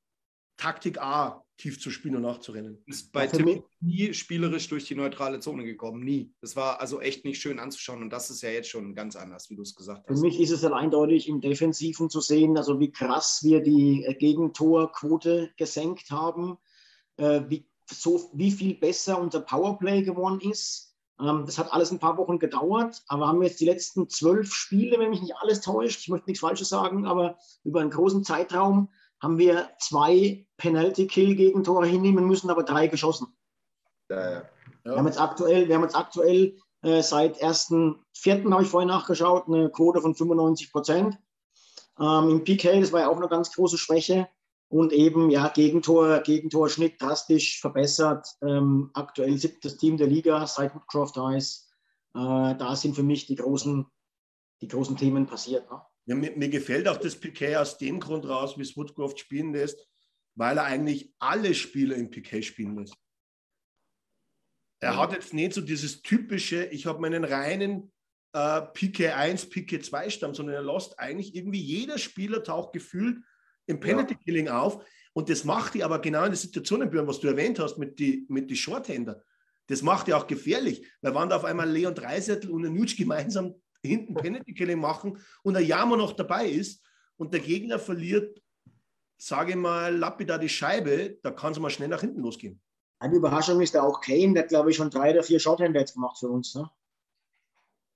Taktik 0.58 1.00
A, 1.00 1.44
tief 1.60 1.80
zu 1.80 1.92
spielen 1.92 2.16
und 2.16 2.22
nachzurennen. 2.22 2.82
Ist 2.86 3.12
bei 3.12 3.28
Tipp 3.28 3.64
nie 3.82 4.14
spielerisch 4.14 4.70
durch 4.70 4.86
die 4.86 4.96
neutrale 4.96 5.42
Zone 5.42 5.66
gekommen, 5.66 6.04
nie. 6.04 6.34
Das 6.42 6.56
war 6.56 6.80
also 6.80 7.02
echt 7.02 7.26
nicht 7.26 7.42
schön 7.42 7.60
anzuschauen 7.60 8.02
und 8.02 8.12
das 8.12 8.30
ist 8.30 8.42
ja 8.42 8.50
jetzt 8.50 8.70
schon 8.70 8.96
ganz 8.96 9.16
anders, 9.18 9.50
wie 9.50 9.56
du 9.56 9.62
es 9.62 9.76
gesagt 9.76 10.08
hast. 10.08 10.18
Für 10.18 10.26
mich 10.26 10.40
ist 10.40 10.52
es 10.52 10.62
dann 10.62 10.74
eindeutig 10.74 11.28
im 11.28 11.42
Defensiven 11.42 12.10
zu 12.10 12.22
sehen, 12.22 12.58
also 12.58 12.80
wie 12.80 12.92
krass 12.92 13.42
wir 13.44 13.62
die 13.62 14.06
äh, 14.06 14.16
Gegentorquote 14.16 15.52
gesenkt 15.58 16.10
haben, 16.12 16.58
äh, 17.18 17.42
wie, 17.50 17.68
so, 17.86 18.32
wie 18.34 18.52
viel 18.52 18.76
besser 18.76 19.20
unser 19.20 19.42
Powerplay 19.42 20.02
geworden 20.04 20.40
ist. 20.40 20.96
Ähm, 21.20 21.44
das 21.46 21.58
hat 21.58 21.74
alles 21.74 21.92
ein 21.92 22.00
paar 22.00 22.18
Wochen 22.18 22.40
gedauert, 22.40 23.04
aber 23.10 23.28
haben 23.28 23.42
wir 23.42 23.48
jetzt 23.50 23.60
die 23.60 23.66
letzten 23.66 24.08
zwölf 24.08 24.54
Spiele, 24.54 24.98
wenn 24.98 25.10
mich 25.10 25.22
nicht 25.22 25.36
alles 25.36 25.60
täuscht, 25.60 26.00
ich 26.00 26.08
möchte 26.08 26.30
nichts 26.30 26.40
Falsches 26.40 26.70
sagen, 26.70 27.06
aber 27.06 27.38
über 27.66 27.82
einen 27.82 27.92
großen 27.92 28.24
Zeitraum 28.24 28.88
haben 29.22 29.38
wir 29.38 29.70
zwei 29.80 30.48
Penalty-Kill-Gegentore 30.58 31.86
hinnehmen 31.86 32.26
müssen, 32.26 32.50
aber 32.50 32.64
drei 32.64 32.88
geschossen. 32.88 33.28
Ja, 34.10 34.32
ja. 34.32 34.50
Wir 34.84 34.96
haben 34.96 35.08
jetzt 35.08 35.20
aktuell, 35.20 35.68
wir 35.68 35.76
haben 35.76 35.84
jetzt 35.84 35.96
aktuell 35.96 36.58
äh, 36.82 37.02
seit 37.02 37.42
1.4. 37.42 38.52
habe 38.52 38.64
ich 38.64 38.70
vorhin 38.70 38.88
nachgeschaut, 38.88 39.48
eine 39.48 39.70
Quote 39.70 40.02
von 40.02 40.16
95 40.16 40.72
Prozent. 40.72 41.18
Ähm, 42.00 42.30
Im 42.30 42.44
PK, 42.44 42.80
das 42.80 42.92
war 42.92 43.02
ja 43.02 43.10
auch 43.10 43.18
eine 43.18 43.28
ganz 43.28 43.52
große 43.54 43.78
Schwäche. 43.78 44.28
Und 44.70 44.94
eben, 44.94 45.32
ja, 45.32 45.50
Gegentor, 45.50 46.20
Gegentorschnitt 46.20 47.02
drastisch 47.02 47.60
verbessert. 47.60 48.28
Ähm, 48.42 48.92
aktuell 48.94 49.38
siebtes 49.38 49.78
Team 49.78 49.98
der 49.98 50.08
Liga, 50.08 50.46
seit 50.46 50.76
Woodcroft 50.76 51.18
da 51.18 51.36
ist. 51.36 51.70
Äh, 52.14 52.56
da 52.56 52.76
sind 52.76 52.96
für 52.96 53.04
mich 53.04 53.26
die 53.26 53.36
großen, 53.36 53.86
die 54.62 54.68
großen 54.68 54.96
Themen 54.96 55.26
passiert. 55.26 55.70
Ne? 55.70 55.82
Ja, 56.06 56.16
mir, 56.16 56.36
mir, 56.36 56.50
gefällt 56.50 56.88
auch 56.88 56.98
das 56.98 57.16
Piquet 57.16 57.58
aus 57.58 57.78
dem 57.78 58.00
Grund 58.00 58.28
raus, 58.28 58.58
wie 58.58 58.64
es 58.64 58.76
Woodcroft 58.76 59.20
spielen 59.20 59.54
lässt, 59.54 59.88
weil 60.36 60.58
er 60.58 60.64
eigentlich 60.64 61.14
alle 61.20 61.54
Spieler 61.54 61.96
im 61.96 62.10
Piquet 62.10 62.44
spielen 62.44 62.78
lässt. 62.78 62.96
Er 64.82 64.98
hat 64.98 65.12
jetzt 65.12 65.34
nicht 65.34 65.54
so 65.54 65.62
dieses 65.62 66.02
typische, 66.02 66.66
ich 66.66 66.86
habe 66.86 67.02
meinen 67.02 67.26
reinen 67.26 67.92
äh, 68.34 68.62
Piquet 68.74 69.12
1, 69.12 69.50
Piquet 69.50 69.84
2 69.84 70.10
Stamm, 70.10 70.34
sondern 70.34 70.56
er 70.56 70.64
lässt 70.64 70.98
eigentlich 71.00 71.36
irgendwie 71.36 71.62
jeder 71.62 71.98
Spieler 71.98 72.44
taucht 72.44 72.74
gefühlt 72.74 73.18
im 73.68 73.80
Penalty 73.80 74.16
Killing 74.16 74.48
ja. 74.48 74.62
auf. 74.62 74.86
Und 75.14 75.30
das 75.30 75.44
macht 75.44 75.74
die 75.74 75.84
aber 75.84 76.00
genau 76.00 76.24
in 76.24 76.32
der 76.32 76.38
Situation, 76.38 76.90
Björn, 76.90 77.08
was 77.08 77.20
du 77.20 77.28
erwähnt 77.28 77.60
hast 77.60 77.78
mit 77.78 78.00
den 78.00 78.26
mit 78.30 78.50
die 78.50 78.56
Shorthänder. 78.56 79.24
Das 79.68 79.82
macht 79.82 80.08
ja 80.08 80.18
auch 80.18 80.28
gefährlich, 80.28 80.88
weil 81.02 81.14
wenn 81.14 81.30
da 81.30 81.36
auf 81.36 81.46
einmal 81.46 81.70
Leon 81.70 81.94
Dreisettel 81.94 82.50
und 82.50 82.66
ein 82.66 82.74
Nutsch 82.74 82.98
gemeinsam 82.98 83.56
hinten 83.84 84.14
Penalty 84.14 84.54
Killing 84.54 84.80
machen 84.80 85.18
und 85.44 85.56
ein 85.56 85.66
Jammer 85.66 85.98
noch 85.98 86.14
dabei 86.14 86.48
ist 86.48 86.84
und 87.18 87.34
der 87.34 87.40
Gegner 87.40 87.80
verliert, 87.80 88.42
sage 89.18 89.52
ich 89.52 89.58
mal, 89.58 89.96
lapidar 89.96 90.40
die 90.40 90.50
Scheibe, 90.50 91.18
da 91.24 91.32
kann 91.32 91.52
es 91.52 91.60
mal 91.60 91.70
schnell 91.70 91.90
nach 91.90 92.02
hinten 92.02 92.22
losgehen. 92.22 92.62
Eine 93.00 93.16
Überraschung 93.16 93.62
ist 93.62 93.76
da 93.76 93.84
auch 93.84 94.02
Kane, 94.02 94.34
der 94.34 94.44
glaube 94.44 94.72
ich 94.72 94.76
schon 94.76 94.90
drei 94.90 95.12
oder 95.12 95.24
vier 95.24 95.40
jetzt 95.40 95.94
gemacht 95.94 96.18
für 96.20 96.30
uns. 96.30 96.56
Ne? 96.56 96.70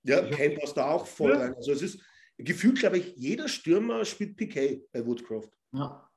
Ja, 0.04 0.28
Kane 0.30 0.56
passt 0.58 0.76
da 0.76 0.90
auch 0.90 1.06
voll 1.06 1.32
ja. 1.32 1.38
rein. 1.38 1.54
Also 1.54 1.72
es 1.72 1.82
ist 1.82 2.00
gefühlt, 2.38 2.78
glaube 2.78 2.98
ich, 2.98 3.14
jeder 3.16 3.48
Stürmer 3.48 4.04
spielt 4.04 4.36
PK 4.36 4.86
bei 4.92 5.04
Woodcroft. 5.06 5.50
Ja. 5.72 6.10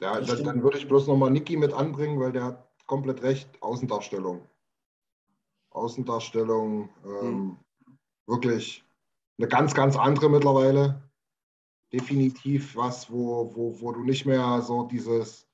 Ja, 0.00 0.18
dann, 0.20 0.44
dann, 0.44 0.62
würde 0.62 0.78
ich 0.78 0.88
bloß 0.88 1.08
nochmal 1.08 1.30
Niki 1.30 1.56
mit 1.56 1.74
anbringen, 1.74 2.18
weil 2.18 2.32
der 2.32 2.44
hat 2.44 2.70
komplett 2.86 3.22
recht. 3.22 3.50
Außendarstellung. 3.60 4.48
Außendarstellung 5.70 6.88
ähm, 7.04 7.34
mhm. 7.34 7.58
wirklich 8.26 8.84
eine 9.38 9.48
ganz, 9.48 9.74
ganz 9.74 9.96
andere 9.96 10.28
mittlerweile. 10.28 11.02
Definitiv 11.92 12.76
was, 12.76 13.10
wo, 13.10 13.54
wo, 13.54 13.80
wo 13.80 13.92
du 13.92 14.04
nicht 14.04 14.26
mehr 14.26 14.62
so 14.62 14.84
dieses, 14.84 15.48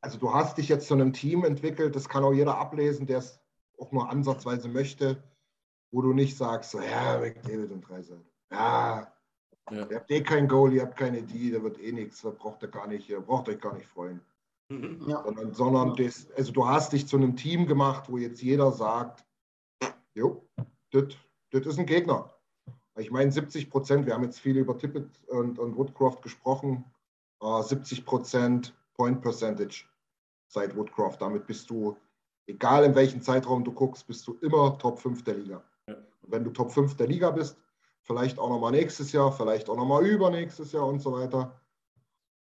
also 0.00 0.18
du 0.18 0.34
hast 0.34 0.58
dich 0.58 0.68
jetzt 0.68 0.88
zu 0.88 0.94
einem 0.94 1.12
Team 1.12 1.44
entwickelt, 1.44 1.96
das 1.96 2.08
kann 2.08 2.24
auch 2.24 2.34
jeder 2.34 2.58
ablesen, 2.58 3.06
der 3.06 3.18
es 3.18 3.40
auch 3.78 3.90
nur 3.92 4.10
ansatzweise 4.10 4.68
möchte, 4.68 5.22
wo 5.90 6.02
du 6.02 6.12
nicht 6.12 6.36
sagst, 6.36 6.72
so, 6.72 6.80
ja, 6.80 7.18
McDavid 7.18 7.70
und 7.70 7.88
Dreisel. 7.88 8.20
Ja, 8.50 9.12
ja. 9.70 9.86
ihr 9.86 9.96
habt 9.96 10.10
eh 10.10 10.22
kein 10.22 10.48
Goal, 10.48 10.74
ihr 10.74 10.82
habt 10.82 10.96
keine 10.96 11.22
D, 11.22 11.50
da 11.50 11.62
wird 11.62 11.80
eh 11.80 11.92
nichts, 11.92 12.20
da 12.20 12.30
braucht 12.30 12.62
ihr 12.62 12.68
gar 12.68 12.86
nicht, 12.86 13.08
ihr 13.08 13.20
braucht 13.20 13.48
euch 13.48 13.60
gar 13.60 13.74
nicht 13.74 13.86
freuen. 13.86 14.20
Mhm. 14.68 15.04
Ja. 15.06 15.22
Sondern, 15.24 15.54
sondern 15.54 15.96
das, 15.96 16.30
also 16.32 16.52
du 16.52 16.66
hast 16.66 16.92
dich 16.92 17.06
zu 17.06 17.16
einem 17.16 17.36
Team 17.36 17.66
gemacht, 17.66 18.10
wo 18.10 18.18
jetzt 18.18 18.42
jeder 18.42 18.72
sagt, 18.72 19.24
Jo, 20.14 20.46
das 20.92 21.66
ist 21.66 21.78
ein 21.78 21.86
Gegner. 21.86 22.32
Ich 22.96 23.10
meine, 23.10 23.32
70 23.32 23.70
Prozent, 23.70 24.06
wir 24.06 24.14
haben 24.14 24.22
jetzt 24.22 24.38
viel 24.38 24.56
über 24.56 24.78
Tippett 24.78 25.08
und, 25.26 25.58
und 25.58 25.76
Woodcroft 25.76 26.22
gesprochen, 26.22 26.84
äh, 27.40 27.62
70 27.62 28.04
Prozent 28.04 28.74
Point 28.94 29.20
Percentage 29.20 29.84
seit 30.46 30.76
Woodcroft. 30.76 31.20
Damit 31.20 31.46
bist 31.46 31.68
du, 31.70 31.96
egal 32.46 32.84
in 32.84 32.94
welchem 32.94 33.20
Zeitraum 33.20 33.64
du 33.64 33.72
guckst, 33.72 34.06
bist 34.06 34.26
du 34.28 34.38
immer 34.40 34.78
Top 34.78 35.00
5 35.00 35.24
der 35.24 35.34
Liga. 35.34 35.64
Ja. 35.88 35.96
wenn 36.22 36.44
du 36.44 36.50
Top 36.50 36.70
5 36.70 36.96
der 36.96 37.08
Liga 37.08 37.30
bist, 37.30 37.58
vielleicht 38.02 38.38
auch 38.38 38.48
nochmal 38.48 38.72
nächstes 38.72 39.12
Jahr, 39.12 39.32
vielleicht 39.32 39.68
auch 39.68 39.76
nochmal 39.76 40.06
übernächstes 40.06 40.72
Jahr 40.72 40.86
und 40.86 41.00
so 41.00 41.12
weiter, 41.12 41.60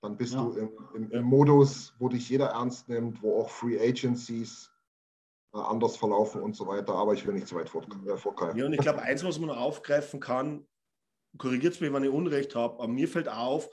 dann 0.01 0.17
bist 0.17 0.33
ja. 0.33 0.43
du 0.43 0.53
im, 0.53 0.71
im, 0.95 1.11
im 1.11 1.25
Modus, 1.25 1.93
wo 1.99 2.09
dich 2.09 2.29
jeder 2.31 2.47
ernst 2.47 2.89
nimmt, 2.89 3.23
wo 3.23 3.41
auch 3.41 3.51
Free 3.51 3.79
Agencies 3.79 4.71
anders 5.53 5.97
verlaufen 5.97 6.43
und 6.43 6.57
so 6.57 6.67
weiter. 6.67 6.95
Aber 6.95 7.15
ich 7.15 7.27
will 7.27 7.35
nicht 7.35 7.49
zu 7.49 7.57
weit 7.57 7.67
äh, 7.67 8.17
vorgreifen. 8.17 8.59
Ja, 8.59 8.67
und 8.67 8.73
ich 8.73 8.81
glaube, 8.81 9.03
eins, 9.03 9.25
was 9.25 9.39
man 9.39 9.49
noch 9.49 9.59
aufgreifen 9.59 10.21
kann, 10.21 10.67
korrigiert 11.39 11.75
es 11.75 11.81
mich, 11.81 11.93
wenn 11.93 12.05
ich 12.05 12.11
Unrecht 12.11 12.55
habe, 12.55 12.75
aber 12.75 12.89
mir 12.89 13.09
fällt 13.09 13.29
auf, 13.29 13.69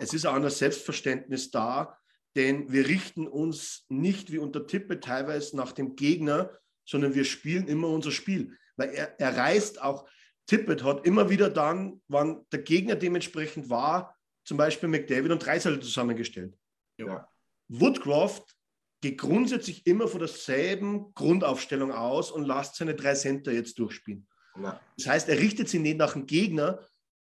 es 0.00 0.14
ist 0.14 0.26
auch 0.26 0.34
ein 0.34 0.48
Selbstverständnis 0.48 1.50
da, 1.50 1.98
denn 2.36 2.72
wir 2.72 2.86
richten 2.88 3.26
uns 3.26 3.84
nicht 3.88 4.32
wie 4.32 4.38
unter 4.38 4.66
Tippe 4.66 5.00
teilweise 5.00 5.56
nach 5.56 5.72
dem 5.72 5.96
Gegner, 5.96 6.50
sondern 6.84 7.14
wir 7.14 7.24
spielen 7.24 7.68
immer 7.68 7.88
unser 7.88 8.10
Spiel. 8.10 8.56
Weil 8.76 8.90
er, 8.90 9.20
er 9.20 9.36
reißt 9.36 9.82
auch, 9.82 10.08
Tippett 10.46 10.82
hat 10.82 11.06
immer 11.06 11.30
wieder 11.30 11.50
dann, 11.50 12.02
wann 12.08 12.44
der 12.50 12.60
Gegner 12.60 12.96
dementsprechend 12.96 13.70
war, 13.70 14.16
zum 14.44 14.56
Beispiel 14.56 14.88
McDavid 14.88 15.30
und 15.30 15.44
Dreisel 15.44 15.80
zusammengestellt. 15.80 16.56
Ja. 16.98 17.28
Woodcroft 17.68 18.56
geht 19.02 19.18
grundsätzlich 19.18 19.86
immer 19.86 20.08
von 20.08 20.20
derselben 20.20 21.12
Grundaufstellung 21.14 21.92
aus 21.92 22.30
und 22.30 22.44
lasst 22.44 22.76
seine 22.76 22.94
drei 22.94 23.14
Center 23.14 23.52
jetzt 23.52 23.78
durchspielen. 23.78 24.26
Ja. 24.56 24.80
Das 24.96 25.06
heißt, 25.06 25.28
er 25.28 25.38
richtet 25.38 25.68
sich 25.68 25.80
nicht 25.80 25.98
nach 25.98 26.12
dem 26.12 26.26
Gegner, 26.26 26.86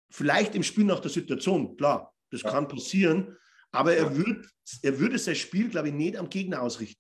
vielleicht 0.10 0.56
im 0.56 0.64
Spiel 0.64 0.86
nach 0.86 1.00
der 1.00 1.12
Situation, 1.12 1.78
klar, 1.78 2.14
das 2.32 2.42
ja. 2.42 2.50
kann 2.50 2.68
passieren, 2.68 3.38
aber 3.72 3.94
er, 3.94 4.06
ja. 4.06 4.18
wird, 4.18 4.48
er 4.82 5.00
würde 5.00 5.20
sein 5.20 5.36
Spiel, 5.36 5.70
glaube 5.70 5.90
ich, 5.90 5.94
nicht 5.94 6.18
am 6.18 6.30
Gegner 6.30 6.64
ausrichten. 6.64 7.00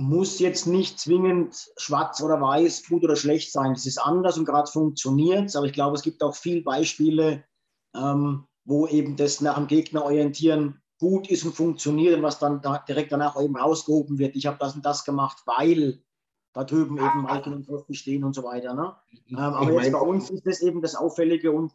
muss 0.00 0.38
jetzt 0.38 0.66
nicht 0.66 0.98
zwingend 0.98 1.54
schwarz 1.76 2.22
oder 2.22 2.40
weiß, 2.40 2.84
gut 2.84 3.04
oder 3.04 3.16
schlecht 3.16 3.52
sein. 3.52 3.72
Es 3.72 3.84
ist 3.84 3.98
anders 3.98 4.38
und 4.38 4.46
gerade 4.46 4.70
funktioniert 4.70 5.54
Aber 5.54 5.66
ich 5.66 5.72
glaube, 5.74 5.96
es 5.96 6.02
gibt 6.02 6.22
auch 6.22 6.34
viele 6.34 6.62
Beispiele, 6.62 7.44
ähm, 7.94 8.46
wo 8.64 8.86
eben 8.86 9.16
das 9.16 9.42
nach 9.42 9.56
dem 9.56 9.66
Gegner 9.66 10.04
orientieren 10.04 10.80
gut 10.98 11.30
ist 11.30 11.44
und 11.44 11.54
funktioniert 11.54 12.16
und 12.16 12.22
was 12.22 12.38
dann 12.38 12.60
da 12.60 12.78
direkt 12.78 13.12
danach 13.12 13.40
eben 13.40 13.56
rausgehoben 13.56 14.18
wird. 14.18 14.36
Ich 14.36 14.46
habe 14.46 14.58
das 14.58 14.74
und 14.74 14.84
das 14.84 15.04
gemacht, 15.04 15.42
weil 15.46 16.02
da 16.52 16.64
drüben 16.64 16.96
eben 16.96 17.22
Michael 17.22 17.54
und 17.54 17.66
Kofi 17.66 17.94
stehen 17.94 18.24
und 18.24 18.34
so 18.34 18.42
weiter. 18.42 18.74
Ne? 18.74 18.94
Ähm, 19.30 19.36
aber 19.36 19.72
jetzt 19.82 19.92
bei 19.92 20.00
uns 20.00 20.30
ist 20.30 20.46
das 20.46 20.60
eben 20.60 20.82
das 20.82 20.96
Auffällige 20.96 21.52
und 21.52 21.72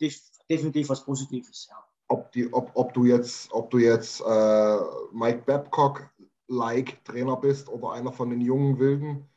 definitiv 0.50 0.90
was 0.90 1.06
Positives. 1.06 1.68
Ja. 1.70 1.78
Ob, 2.10 2.32
die, 2.34 2.52
ob, 2.54 2.72
ob 2.74 2.94
du 2.94 3.06
jetzt, 3.06 3.52
ob 3.54 3.70
du 3.70 3.78
jetzt 3.78 4.22
äh, 4.22 4.78
Mike 5.14 5.44
Babcock-like 5.46 7.04
Trainer 7.06 7.38
bist 7.38 7.70
oder 7.70 7.92
einer 7.92 8.12
von 8.12 8.30
den 8.30 8.42
jungen 8.42 8.78
Wilden, 8.78 9.30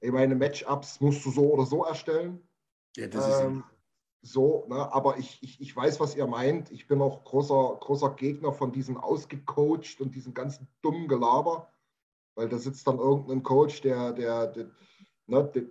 ich 0.00 0.12
meine, 0.12 0.34
Matchups 0.34 1.00
musst 1.00 1.24
du 1.24 1.30
so 1.30 1.52
oder 1.52 1.66
so 1.66 1.84
erstellen. 1.84 2.40
Ja, 2.96 3.08
das 3.08 3.28
ist 3.28 3.40
ähm, 3.40 3.64
so, 4.22 4.66
ne? 4.68 4.92
aber 4.92 5.18
ich, 5.18 5.42
ich, 5.42 5.60
ich 5.60 5.76
weiß, 5.76 6.00
was 6.00 6.16
ihr 6.16 6.26
meint. 6.26 6.70
Ich 6.70 6.86
bin 6.86 7.00
auch 7.00 7.24
großer, 7.24 7.78
großer 7.80 8.10
Gegner 8.14 8.52
von 8.52 8.72
diesen 8.72 8.96
ausgecoacht 8.96 10.00
und 10.00 10.14
diesem 10.14 10.34
ganzen 10.34 10.68
dummen 10.82 11.08
Gelaber. 11.08 11.68
Weil 12.34 12.48
da 12.48 12.58
sitzt 12.58 12.86
dann 12.86 12.98
irgendein 12.98 13.42
Coach, 13.42 13.80
der, 13.82 14.12
der, 14.12 14.48
der, 14.48 14.70
ne, 15.26 15.44
der, 15.54 15.62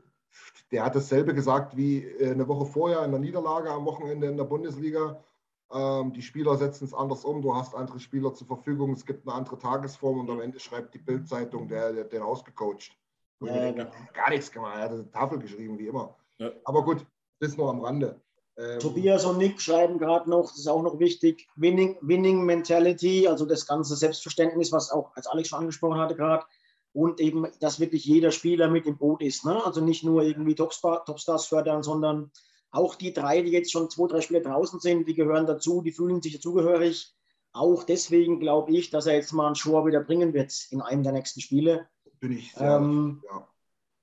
der 0.72 0.86
hat 0.86 0.96
dasselbe 0.96 1.34
gesagt 1.34 1.78
wie 1.78 2.04
äh, 2.04 2.32
eine 2.32 2.48
Woche 2.48 2.66
vorher 2.66 3.04
in 3.04 3.12
der 3.12 3.20
Niederlage 3.20 3.72
am 3.72 3.86
Wochenende 3.86 4.28
in 4.28 4.38
der 4.38 4.46
Bundesliga. 4.46 5.24
Ähm, 5.72 6.14
die 6.14 6.22
Spieler 6.22 6.58
setzen 6.58 6.86
es 6.86 6.94
anders 6.94 7.26
um, 7.26 7.42
du 7.42 7.56
hast 7.56 7.76
andere 7.76 8.00
Spieler 8.00 8.34
zur 8.34 8.48
Verfügung, 8.48 8.94
es 8.94 9.06
gibt 9.06 9.28
eine 9.28 9.36
andere 9.36 9.58
Tagesform 9.58 10.20
und 10.20 10.30
am 10.30 10.42
Ende 10.42 10.60
schreibt 10.60 10.94
die 10.94 11.00
Bildzeitung, 11.00 11.68
der, 11.68 11.92
der 11.94 12.04
den 12.06 12.22
ausgecoacht. 12.22 12.96
Ja, 13.42 13.54
denke, 13.54 13.86
genau. 13.86 13.92
Gar 14.14 14.30
nichts 14.30 14.52
gemacht, 14.52 14.76
er 14.76 14.84
hat 14.84 14.92
eine 14.92 15.12
Tafel 15.12 15.40
geschrieben, 15.40 15.78
wie 15.78 15.88
immer. 15.88 16.16
Ja. 16.38 16.52
Aber 16.64 16.84
gut, 16.84 17.06
das 17.40 17.58
nur 17.58 17.70
am 17.70 17.82
Rande. 17.82 18.22
Ähm, 18.58 18.80
Tobias 18.80 19.26
und 19.26 19.38
Nick 19.38 19.62
schreiben 19.62 19.98
gerade 19.98 20.30
noch, 20.30 20.50
das 20.50 20.60
ist 20.60 20.68
auch 20.68 20.82
noch 20.82 21.00
wichtig, 21.00 21.48
Winning, 21.56 21.98
Winning 22.02 22.46
Mentality, 22.46 23.28
also 23.28 23.46
das 23.46 23.66
ganze 23.66 23.96
Selbstverständnis, 23.96 24.72
was 24.72 24.92
auch 24.92 25.16
als 25.16 25.28
Alex 25.28 25.50
schon 25.50 25.60
angesprochen 25.60 26.00
hatte 26.00 26.16
gerade. 26.16 26.46
Und 26.94 27.20
eben, 27.20 27.46
dass 27.60 27.82
wirklich 27.82 28.06
jeder 28.06 28.32
Spieler 28.32 28.70
mit 28.70 28.86
im 28.86 28.98
Boot 28.98 29.22
ist. 29.22 29.44
Ne? 29.44 29.62
Also 29.66 29.82
nicht 29.82 30.06
nur 30.06 30.24
irgendwie 30.24 30.56
Topstars 30.56 31.46
fördern, 31.46 31.84
sondern 31.84 32.32
auch 32.72 32.96
die 32.96 33.12
drei, 33.12 33.42
die 33.42 33.52
jetzt 33.52 33.72
schon 33.72 33.90
zwei, 33.90 34.08
drei 34.08 34.22
Spiele 34.22 34.42
draußen 34.42 34.80
sind, 34.80 35.06
die 35.06 35.14
gehören 35.14 35.46
dazu, 35.46 35.82
die 35.82 35.92
fühlen 35.92 36.22
sich 36.22 36.34
dazugehörig. 36.36 37.14
Auch 37.52 37.84
deswegen 37.84 38.40
glaube 38.40 38.74
ich, 38.74 38.90
dass 38.90 39.08
er 39.08 39.16
jetzt 39.16 39.34
mal 39.34 39.48
einen 39.48 39.56
Schwur 39.56 39.86
wieder 39.86 40.02
bringen 40.02 40.34
wird 40.34 40.54
in 40.72 40.82
einem 40.82 41.04
der 41.04 41.14
nächsten 41.14 41.42
Spiele. 41.42 41.88
Bin 42.20 42.32
ich 42.34 42.54
sehr, 42.54 42.78
ähm, 42.78 43.24
ja. 43.30 43.48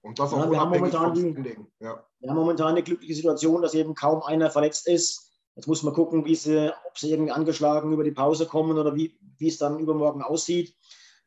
Und 0.03 0.19
das 0.19 0.33
auch 0.33 0.45
ja, 0.45 0.51
wir 0.51 0.61
haben 0.61 0.71
momentan 0.71 1.15
die, 1.15 1.57
ja. 1.81 2.05
Wir 2.19 2.31
haben 2.31 2.37
momentan 2.37 2.69
eine 2.69 2.83
glückliche 2.83 3.15
Situation, 3.15 3.63
dass 3.63 3.75
eben 3.75 3.95
kaum 3.95 4.23
einer 4.23 4.51
verletzt 4.51 4.89
ist. 4.89 5.31
Jetzt 5.55 5.69
muss 5.69 5.83
man 5.83 5.95
gucken, 5.95 6.25
wie 6.25 6.35
sie, 6.35 6.73
ob 6.87 6.99
sie 6.99 7.11
irgendwie 7.11 7.33
angeschlagen 7.33 7.93
über 7.93 8.05
die 8.05 8.11
Pause 8.11 8.47
kommen 8.47 8.79
oder 8.79 8.95
wie, 8.97 9.19
wie 9.39 9.49
es 9.49 9.59
dann 9.59 9.79
übermorgen 9.79 10.23
aussieht. 10.23 10.75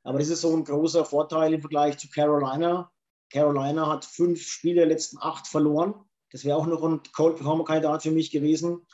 Aber 0.03 0.19
das 0.19 0.29
ist 0.29 0.41
so 0.41 0.55
ein 0.55 0.63
großer 0.63 1.05
Vorteil 1.05 1.53
im 1.53 1.61
Vergleich 1.61 1.97
zu 1.97 2.09
Carolina. 2.09 2.91
Carolina 3.31 3.87
hat 3.87 4.05
fünf 4.05 4.41
Spiele 4.41 4.75
der 4.75 4.85
letzten 4.87 5.17
acht 5.19 5.47
verloren. 5.47 5.95
Das 6.31 6.43
wäre 6.43 6.57
auch 6.57 6.65
noch 6.65 6.83
ein 6.83 7.01
Cold 7.15 7.37
Performer-Kandidat 7.37 8.03
für 8.03 8.11
mich 8.11 8.31
gewesen. 8.31 8.85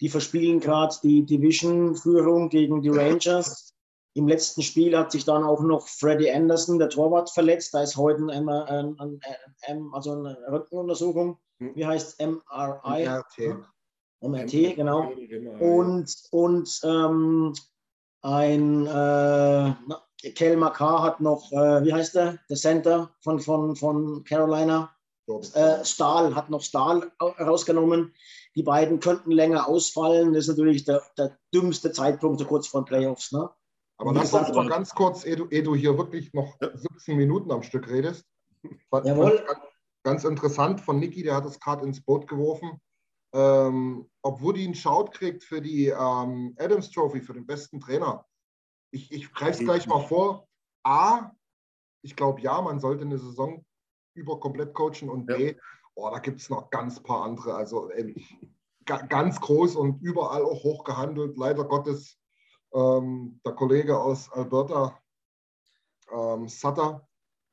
Die 0.00 0.08
verspielen 0.08 0.60
gerade 0.60 0.94
die 1.02 1.24
Division-Führung 1.24 2.50
gegen 2.50 2.82
die 2.82 2.88
Rangers. 2.90 3.74
Im 4.14 4.26
letzten 4.26 4.62
Spiel 4.62 4.96
hat 4.98 5.12
sich 5.12 5.24
dann 5.24 5.44
auch 5.44 5.62
noch 5.62 5.86
Freddie 5.86 6.30
Anderson, 6.30 6.78
der 6.78 6.88
Torwart, 6.88 7.30
verletzt. 7.30 7.74
Da 7.74 7.82
ist 7.82 7.96
heute 7.96 8.22
ein, 8.22 8.48
ein, 8.48 8.98
ein, 8.98 9.20
ein 9.62 9.90
also 9.92 10.12
eine 10.12 10.36
Röntgenuntersuchung. 10.50 11.38
Hm. 11.58 11.76
Wie 11.76 11.86
heißt 11.86 12.20
MRI? 12.20 13.06
MRT. 13.06 13.56
MRT, 14.22 14.76
genau. 14.76 15.12
Und, 15.60 16.12
und 16.30 16.80
ähm, 16.84 17.54
ein 18.22 18.86
äh, 18.86 20.30
Kel 20.30 20.56
Makar 20.56 21.02
hat 21.02 21.20
noch, 21.20 21.50
äh, 21.52 21.84
wie 21.84 21.92
heißt 21.92 22.16
der? 22.16 22.38
Der 22.48 22.56
Center 22.56 23.10
von, 23.20 23.40
von, 23.40 23.76
von 23.76 24.24
Carolina. 24.24 24.90
Äh, 25.54 25.84
Stahl 25.84 26.34
hat 26.34 26.50
noch 26.50 26.60
Stahl 26.60 27.12
rausgenommen. 27.20 28.12
Die 28.56 28.64
beiden 28.64 28.98
könnten 28.98 29.30
länger 29.30 29.68
ausfallen. 29.68 30.34
Das 30.34 30.44
ist 30.44 30.48
natürlich 30.48 30.84
der, 30.84 31.02
der 31.16 31.38
dümmste 31.54 31.92
Zeitpunkt 31.92 32.40
so 32.40 32.46
kurz 32.46 32.66
vor 32.66 32.82
den 32.82 32.86
Playoffs. 32.86 33.30
Ne? 33.30 33.48
Aber 34.00 34.14
lass 34.14 34.32
uns 34.32 34.50
mal 34.54 34.66
ganz 34.66 34.94
kurz, 34.94 35.26
ehe 35.26 35.36
du, 35.36 35.46
ehe 35.48 35.62
du, 35.62 35.74
hier 35.74 35.98
wirklich 35.98 36.32
noch 36.32 36.56
17 36.58 37.18
Minuten 37.18 37.52
am 37.52 37.62
Stück 37.62 37.86
redest. 37.86 38.24
Jawohl. 38.90 39.44
Ganz, 40.02 40.24
interessant 40.24 40.80
von 40.80 40.98
Niki, 40.98 41.22
der 41.22 41.36
hat 41.36 41.44
es 41.44 41.60
gerade 41.60 41.84
ins 41.84 42.00
Boot 42.00 42.26
geworfen. 42.26 42.80
Ähm, 43.34 44.10
ob 44.22 44.40
Woody 44.40 44.64
einen 44.64 44.74
Shout 44.74 45.10
kriegt 45.12 45.44
für 45.44 45.60
die 45.60 45.88
ähm, 45.88 46.54
Adams 46.58 46.90
Trophy, 46.90 47.20
für 47.20 47.34
den 47.34 47.46
besten 47.46 47.78
Trainer. 47.78 48.24
Ich, 48.90 49.12
ich 49.12 49.30
greife 49.34 49.58
es 49.58 49.58
gleich 49.58 49.86
mal 49.86 50.00
vor. 50.00 50.48
A, 50.82 51.32
ich 52.02 52.16
glaube 52.16 52.40
ja, 52.40 52.58
man 52.62 52.80
sollte 52.80 53.04
eine 53.04 53.18
Saison 53.18 53.62
über 54.14 54.40
komplett 54.40 54.72
coachen 54.72 55.10
und 55.10 55.26
B, 55.26 55.54
oh, 55.94 56.08
da 56.10 56.20
gibt 56.20 56.40
es 56.40 56.48
noch 56.48 56.70
ganz 56.70 57.02
paar 57.02 57.22
andere. 57.24 57.54
Also 57.54 57.90
äh, 57.90 58.14
ganz 58.86 59.38
groß 59.38 59.76
und 59.76 60.00
überall 60.00 60.42
auch 60.42 60.64
hoch 60.64 60.84
gehandelt. 60.84 61.36
Leider 61.36 61.64
Gottes 61.64 62.19
ähm, 62.74 63.40
der 63.44 63.52
Kollege 63.52 63.98
aus 63.98 64.30
Alberta, 64.32 64.98
ähm, 66.12 66.48
Sutter, 66.48 67.06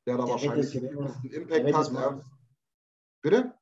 der 0.06 0.18
da 0.18 0.24
der 0.24 0.32
wahrscheinlich 0.34 0.72
den 0.72 0.90
größten 0.90 1.32
Impact 1.32 1.74
hat. 1.74 1.94
Ja. 1.94 2.22
Bitte? 3.22 3.54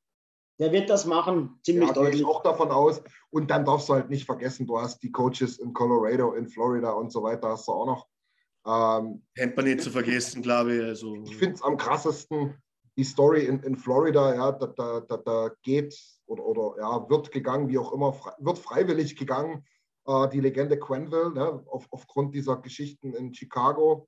Der 0.60 0.72
wird 0.72 0.90
das 0.90 1.06
machen, 1.06 1.60
ziemlich 1.64 1.90
ja, 1.90 1.94
deutlich. 1.94 2.22
Ich 2.22 2.26
auch 2.26 2.42
davon 2.42 2.72
aus. 2.72 3.02
Und 3.30 3.52
dann 3.52 3.66
darfst 3.66 3.90
du 3.90 3.94
halt 3.94 4.10
nicht 4.10 4.26
vergessen, 4.26 4.66
du 4.66 4.80
hast 4.80 5.04
die 5.04 5.12
Coaches 5.12 5.58
in 5.58 5.74
Colorado, 5.74 6.34
in 6.34 6.48
Florida 6.48 6.92
und 6.92 7.12
so 7.12 7.24
weiter, 7.24 7.50
hast 7.50 7.68
du 7.68 7.74
auch 7.74 7.86
noch. 7.86 8.08
Ähm, 8.66 9.26
Hemper 9.36 9.64
nicht 9.64 9.82
zu 9.82 9.92
vergessen, 9.92 10.42
glaube 10.42 10.76
ich. 10.76 10.82
Also. 10.82 11.16
Ich 11.24 11.36
finde 11.36 11.56
es 11.56 11.62
am 11.62 11.78
krassesten, 11.78 12.56
die 12.98 13.04
Story 13.04 13.46
in, 13.46 13.62
in 13.64 13.76
Florida, 13.76 14.34
ja, 14.34 14.52
da, 14.54 14.68
da, 14.68 15.02
da, 15.02 15.18
da 15.18 15.52
geht 15.62 15.94
oder, 16.26 16.46
oder 16.46 16.80
ja, 16.80 17.10
wird 17.10 17.32
gegangen, 17.32 17.68
wie 17.68 17.78
auch 17.78 17.92
immer, 17.92 18.16
wird 18.40 18.58
freiwillig 18.58 19.18
gegangen 19.18 19.66
äh, 20.06 20.30
die 20.30 20.40
Legende 20.40 20.80
Quenville, 20.80 21.32
ne, 21.32 21.64
auf, 21.68 21.88
aufgrund 21.92 22.34
dieser 22.34 22.58
Geschichten 22.58 23.14
in 23.14 23.34
Chicago, 23.34 24.08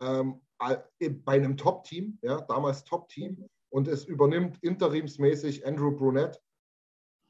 ähm, 0.00 0.40
bei 0.58 1.32
einem 1.32 1.56
Top-Team, 1.56 2.18
ja, 2.22 2.40
damals 2.42 2.84
Top-Team, 2.84 3.48
und 3.70 3.88
es 3.88 4.04
übernimmt 4.04 4.58
interimsmäßig 4.62 5.66
Andrew 5.66 5.90
Brunette 5.90 6.38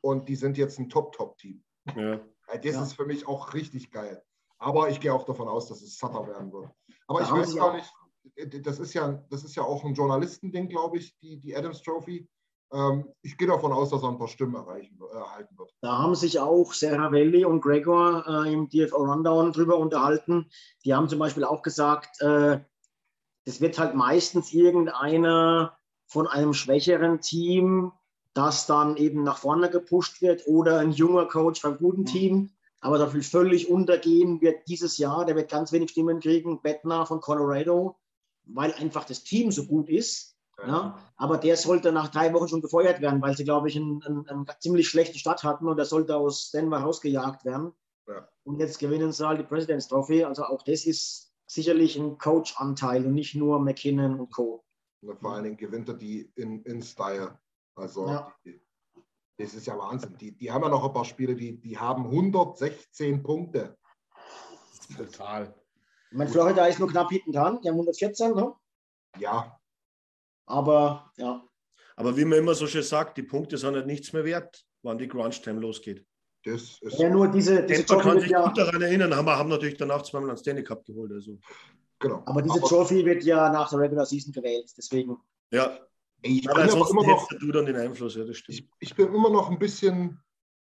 und 0.03 0.29
die 0.29 0.37
sind 0.37 0.59
jetzt 0.59 0.79
ein 0.79 0.89
Top-Top-Team. 0.89 1.63
Ja. 1.97 2.21
Das 2.49 2.65
ja. 2.65 2.83
ist 2.83 2.95
für 2.95 3.07
mich 3.07 3.27
auch 3.27 3.55
richtig 3.55 3.91
geil. 3.91 4.23
Aber 4.59 4.91
ich 4.91 5.01
gehe 5.01 5.15
auch 5.15 5.25
davon 5.25 5.49
aus, 5.49 5.69
dass 5.69 5.83
es 5.83 5.97
Sutter 5.97 6.27
werden 6.27 6.53
wird. 6.53 6.71
Aber 7.07 7.21
da 7.21 7.27
ich 7.27 7.33
weiß 7.33 7.57
gar 7.57 7.75
nicht, 7.75 7.91
das 8.65 8.79
ist 8.79 8.95
ja, 8.95 9.25
das 9.31 9.45
ist 9.45 9.55
ja 9.55 9.63
auch 9.63 9.85
ein 9.85 9.95
Journalistending, 9.95 10.69
glaube 10.69 10.99
ich, 10.99 11.17
die, 11.19 11.39
die 11.39 11.57
Adams 11.57 11.83
Trophy. 11.83 12.29
Ähm, 12.73 13.05
ich 13.23 13.37
gehe 13.37 13.49
davon 13.49 13.73
aus, 13.73 13.91
dass 13.91 14.03
er 14.03 14.09
ein 14.09 14.19
paar 14.19 14.29
Stimmen 14.29 14.55
erreichen, 14.55 14.99
äh, 15.01 15.17
erhalten 15.17 15.59
wird. 15.59 15.71
Da 15.83 15.99
haben 15.99 16.15
sich 16.15 16.39
auch 16.39 16.73
Serravelli 16.73 17.45
und 17.45 17.61
Gregor 17.61 18.25
äh, 18.27 18.53
im 18.53 18.69
DFO 18.69 19.05
Rundown 19.05 19.53
drüber 19.53 19.77
unterhalten. 19.77 20.51
Die 20.85 20.95
haben 20.95 21.09
zum 21.09 21.19
Beispiel 21.19 21.45
auch 21.45 21.63
gesagt, 21.63 22.21
äh, 22.23 22.61
es 23.45 23.61
wird 23.61 23.79
halt 23.79 23.95
meistens 23.95 24.53
irgendeiner 24.53 25.77
von 26.07 26.27
einem 26.27 26.55
schwächeren 26.55 27.21
Team, 27.21 27.93
das 28.35 28.67
dann 28.67 28.97
eben 28.97 29.23
nach 29.23 29.39
vorne 29.39 29.69
gepusht 29.69 30.23
wird 30.23 30.47
oder 30.47 30.79
ein 30.79 30.93
junger 30.93 31.27
Coach 31.27 31.61
vom 31.61 31.77
guten 31.77 32.03
mhm. 32.03 32.07
Team. 32.07 32.51
Aber 32.81 32.99
dafür 32.99 33.23
völlig 33.23 33.71
untergehen 33.71 34.41
wird 34.41 34.67
dieses 34.67 34.99
Jahr, 34.99 35.25
der 35.25 35.37
wird 35.37 35.51
ganz 35.51 35.71
wenig 35.73 35.91
Stimmen 35.91 36.21
kriegen, 36.21 36.63
Bettner 36.63 37.07
von 37.07 37.21
Colorado, 37.21 37.97
weil 38.45 38.73
einfach 38.73 39.05
das 39.05 39.23
Team 39.23 39.53
so 39.53 39.67
gut 39.67 39.89
ist 39.89 40.33
ja, 40.59 40.99
aber 41.17 41.39
der 41.39 41.57
sollte 41.57 41.93
nach 41.93 42.09
drei 42.09 42.33
Wochen 42.33 42.49
schon 42.49 42.61
gefeuert 42.61 43.01
werden, 43.01 43.21
weil 43.23 43.37
sie, 43.37 43.45
glaube 43.45 43.69
ich, 43.69 43.77
einen, 43.77 44.03
einen, 44.03 44.29
einen 44.29 44.47
ziemlich 44.61 44.89
schlechten 44.89 45.19
Start 45.19 45.43
hatten 45.45 45.67
und 45.67 45.77
der 45.77 45.87
sollte 45.87 46.17
aus 46.17 46.51
Denver 46.51 46.79
rausgejagt 46.79 47.45
werden. 47.45 47.73
Ja. 48.07 48.29
Und 48.45 48.59
jetzt 48.59 48.79
gewinnen 48.79 49.13
sie 49.13 49.27
halt 49.27 49.41
die 49.41 49.45
President's 49.45 49.89
Trophy. 49.89 50.25
Also 50.25 50.45
auch 50.45 50.63
das 50.63 50.85
ist 50.85 51.33
sicherlich 51.47 51.97
ein 51.97 52.19
Coach-Anteil 52.19 53.07
und 53.07 53.15
nicht 53.15 53.35
nur 53.35 53.61
McKinnon 53.61 54.21
und 54.21 54.33
Co. 54.33 54.65
Und 55.03 55.21
vor 55.21 55.33
allen 55.33 55.45
Dingen 55.45 55.57
gewinnt 55.57 55.89
er 55.89 55.95
die 55.95 56.33
in, 56.37 56.63
in 56.63 56.83
Style. 56.83 57.39
Also 57.75 58.07
ja. 58.07 58.33
die, 58.45 58.61
das 59.39 59.55
ist 59.55 59.67
ja 59.67 59.77
Wahnsinn. 59.77 60.17
Die, 60.19 60.37
die 60.37 60.53
haben 60.53 60.63
ja 60.63 60.69
noch 60.69 60.85
ein 60.85 60.93
paar 60.93 61.05
Spiele, 61.05 61.35
die, 61.35 61.61
die 61.61 61.79
haben 61.79 62.05
116 62.05 63.23
Punkte. 63.23 63.77
Total. 64.97 65.55
Ich 66.11 66.17
meine, 66.17 66.31
Florida 66.31 66.67
ist 66.67 66.79
nur 66.79 66.89
knapp 66.89 67.11
hinten 67.11 67.33
dran. 67.33 67.61
Die 67.63 67.69
haben 67.69 67.77
114, 67.77 68.35
ne? 68.35 68.55
Ja, 69.19 69.59
aber 70.47 71.13
ja. 71.17 71.45
Aber 71.97 72.17
wie 72.17 72.25
man 72.25 72.39
immer 72.39 72.55
so 72.55 72.67
schön 72.67 72.83
sagt, 72.83 73.19
die 73.19 73.23
Punkte 73.23 73.59
sind 73.59 73.75
halt 73.75 73.87
nichts 73.87 74.13
mehr 74.13 74.25
wert, 74.25 74.65
wann 74.83 74.99
die 74.99 75.09
Crunch-Time 75.09 75.61
losgeht. 75.61 76.07
Das 76.45 76.79
ist 76.81 76.99
ja, 76.99 77.09
nur 77.09 77.29
diese. 77.29 77.65
diese 77.67 77.85
Denver 77.85 78.03
kann 78.03 78.21
sich 78.21 78.31
ja 78.31 78.45
gut 78.45 78.59
daran 78.59 78.83
erinnern, 78.83 79.15
haben, 79.15 79.29
haben 79.29 79.49
natürlich 79.49 79.77
danach 79.77 80.03
zweimal 80.03 80.31
einen 80.31 80.39
Stanley 80.39 80.65
Cup 80.65 80.85
geholt. 80.85 81.13
Also. 81.13 81.39
Genau. 82.01 82.23
Aber 82.27 82.43
diese 82.43 82.59
aber 82.59 82.69
Trophy 82.69 83.05
wird 83.05 83.23
ja 83.23 83.51
nach 83.51 83.71
der 83.71 83.79
Regular 83.79 84.07
Season 84.07 84.33
gewählt, 84.33 84.71
deswegen. 84.77 85.17
Ja. 85.53 85.79
Ich 86.23 86.43
bin 86.43 86.51
aber 86.51 86.89
immer 86.91 87.07
noch, 87.07 87.29
du 87.29 87.53
dann 87.53 87.67
den 87.67 87.77
Einfluss, 87.77 88.15
ja, 88.15 88.25
das 88.25 88.37
stimmt. 88.37 88.59
Ich, 88.59 88.69
ich 88.79 88.95
bin 88.95 89.09
immer 89.09 89.31
noch 89.31 89.51
ein 89.51 89.59
bisschen, 89.59 90.21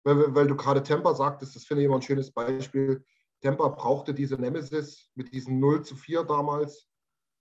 weil, 0.05 0.35
weil 0.35 0.47
du 0.47 0.57
gerade 0.57 0.83
Temper 0.83 1.15
sagtest, 1.15 1.55
das 1.55 1.65
finde 1.65 1.83
ich 1.83 1.87
immer 1.87 1.97
ein 1.97 2.03
schönes 2.03 2.33
Beispiel. 2.33 3.05
Temper 3.43 3.71
brauchte 3.71 4.13
diese 4.13 4.37
Nemesis 4.37 5.11
mit 5.15 5.33
diesen 5.33 5.61
0 5.61 5.85
zu 5.85 5.95
4 5.95 6.25
damals 6.25 6.89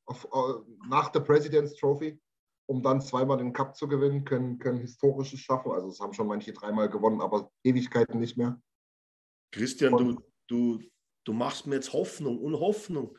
auf, 0.06 0.26
uh, 0.34 0.64
nach 0.88 1.10
der 1.10 1.22
President's 1.22 1.76
Trophy, 1.76 2.20
um 2.68 2.82
dann 2.82 3.02
zweimal 3.02 3.38
den 3.38 3.54
Cup 3.54 3.76
zu 3.76 3.88
gewinnen, 3.88 4.26
können, 4.26 4.60
können 4.60 4.80
Historisches 4.80 5.40
schaffen. 5.40 5.72
Also 5.72 5.90
es 5.90 6.00
haben 6.00 6.14
schon 6.14 6.28
manche 6.28 6.54
dreimal 6.54 6.90
gewonnen, 6.90 7.22
aber 7.22 7.52
Ewigkeiten 7.64 8.20
nicht 8.20 8.38
mehr. 8.38 8.60
Christian, 9.52 9.94
Und, 9.94 10.16
du, 10.48 10.78
du, 10.80 10.84
du 11.24 11.34
machst 11.34 11.68
mir 11.68 11.76
jetzt 11.76 11.94
Hoffnung 11.94 12.40
und 12.40 12.60
Hoffnung. 12.60 13.18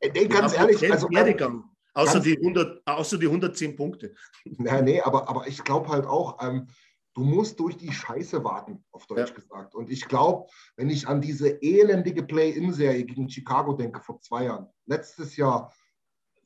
Ey, 0.00 0.28
ganz 0.28 0.54
ehrlich, 0.54 0.90
also 0.90 1.08
Werdegang. 1.10 1.64
Außer 1.94 2.20
die, 2.20 2.36
100, 2.36 2.86
außer 2.86 3.16
die 3.18 3.26
110 3.26 3.76
Punkte. 3.76 4.14
Ja, 4.58 4.82
nee, 4.82 5.00
aber, 5.00 5.28
aber 5.28 5.46
ich 5.46 5.64
glaube 5.64 5.88
halt 5.88 6.04
auch, 6.04 6.38
ähm, 6.42 6.66
du 7.14 7.22
musst 7.22 7.58
durch 7.58 7.76
die 7.76 7.90
Scheiße 7.90 8.44
warten, 8.44 8.84
auf 8.92 9.06
Deutsch 9.06 9.30
ja. 9.30 9.34
gesagt. 9.34 9.74
Und 9.74 9.90
ich 9.90 10.06
glaube, 10.06 10.50
wenn 10.76 10.90
ich 10.90 11.08
an 11.08 11.22
diese 11.22 11.62
elendige 11.62 12.22
Play-In-Serie 12.22 13.04
gegen 13.04 13.30
Chicago 13.30 13.72
denke 13.72 14.02
vor 14.02 14.20
zwei 14.20 14.44
Jahren, 14.44 14.68
letztes 14.84 15.36
Jahr 15.36 15.72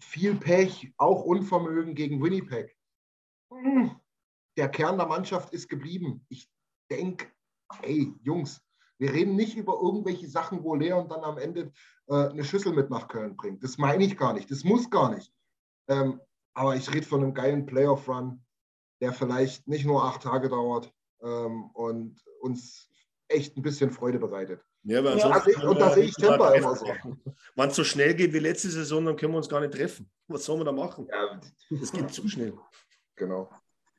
viel 0.00 0.36
Pech, 0.36 0.92
auch 0.96 1.24
Unvermögen 1.24 1.94
gegen 1.94 2.22
Winnipeg. 2.22 2.76
Hm, 3.52 3.96
der 4.56 4.68
Kern 4.68 4.98
der 4.98 5.06
Mannschaft 5.06 5.52
ist 5.52 5.68
geblieben. 5.68 6.24
Ich 6.28 6.50
denke, 6.90 7.26
hey, 7.82 8.12
Jungs, 8.22 8.62
wir 8.98 9.12
reden 9.12 9.34
nicht 9.34 9.56
über 9.56 9.80
irgendwelche 9.80 10.28
Sachen, 10.28 10.62
wo 10.62 10.74
Leon 10.74 11.08
dann 11.08 11.24
am 11.24 11.38
Ende 11.38 11.72
äh, 12.08 12.28
eine 12.28 12.44
Schüssel 12.44 12.72
mit 12.72 12.90
nach 12.90 13.08
Köln 13.08 13.36
bringt. 13.36 13.64
Das 13.64 13.78
meine 13.78 14.04
ich 14.04 14.16
gar 14.16 14.34
nicht. 14.34 14.50
Das 14.50 14.64
muss 14.64 14.90
gar 14.90 15.14
nicht. 15.14 15.32
Ähm, 15.88 16.20
aber 16.54 16.76
ich 16.76 16.92
rede 16.92 17.06
von 17.06 17.22
einem 17.22 17.34
geilen 17.34 17.66
Playoff-Run, 17.66 18.44
der 19.00 19.12
vielleicht 19.12 19.66
nicht 19.66 19.86
nur 19.86 20.04
acht 20.04 20.22
Tage 20.22 20.48
dauert 20.48 20.92
ähm, 21.22 21.70
und 21.70 22.22
uns 22.40 22.88
echt 23.28 23.56
ein 23.56 23.62
bisschen 23.62 23.90
Freude 23.90 24.18
bereitet. 24.18 24.62
Ja, 24.82 25.00
aber 25.00 25.16
ja, 25.16 25.28
also, 25.28 25.68
und 25.68 25.78
da 25.78 25.90
sehe 25.90 26.04
ich 26.04 26.14
Tempo 26.14 26.52
immer 26.52 26.74
so. 26.74 26.86
Wenn 27.54 27.68
es 27.68 27.76
so 27.76 27.84
schnell 27.84 28.14
geht 28.14 28.32
wie 28.32 28.38
letzte 28.38 28.70
Saison, 28.70 29.04
dann 29.04 29.16
können 29.16 29.32
wir 29.32 29.38
uns 29.38 29.48
gar 29.48 29.60
nicht 29.60 29.74
treffen. 29.74 30.10
Was 30.26 30.44
sollen 30.44 30.60
wir 30.60 30.64
da 30.64 30.72
machen? 30.72 31.06
Ja. 31.10 31.40
Das 31.70 31.92
geht 31.92 32.10
zu 32.10 32.26
schnell. 32.28 32.54
Genau. 33.16 33.50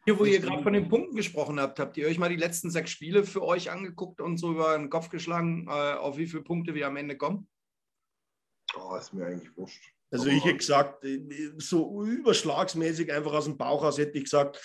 Hier, 0.05 0.17
wo 0.17 0.25
ihr 0.25 0.39
gerade 0.39 0.63
von 0.63 0.73
den 0.73 0.89
Punkten 0.89 1.15
gesprochen 1.15 1.59
habt, 1.59 1.79
habt 1.79 1.95
ihr 1.97 2.07
euch 2.07 2.17
mal 2.17 2.29
die 2.29 2.35
letzten 2.35 2.71
sechs 2.71 2.89
Spiele 2.89 3.23
für 3.23 3.43
euch 3.43 3.69
angeguckt 3.69 4.19
und 4.19 4.37
so 4.37 4.51
über 4.51 4.75
den 4.75 4.89
Kopf 4.89 5.09
geschlagen, 5.09 5.67
äh, 5.67 5.93
auf 5.93 6.17
wie 6.17 6.25
viele 6.25 6.41
Punkte 6.41 6.73
wir 6.73 6.87
am 6.87 6.97
Ende 6.97 7.17
kommen? 7.17 7.47
Oh, 8.75 8.95
ist 8.95 9.13
mir 9.13 9.27
eigentlich 9.27 9.55
wurscht. 9.55 9.83
Also 10.09 10.27
ich 10.27 10.43
hätte 10.43 10.57
gesagt, 10.57 11.05
äh, 11.05 11.53
so 11.57 12.03
überschlagsmäßig 12.03 13.11
einfach 13.13 13.33
aus 13.33 13.45
dem 13.45 13.57
Bauch 13.57 13.83
aus 13.83 13.99
hätte 13.99 14.17
ich 14.17 14.23
gesagt, 14.23 14.59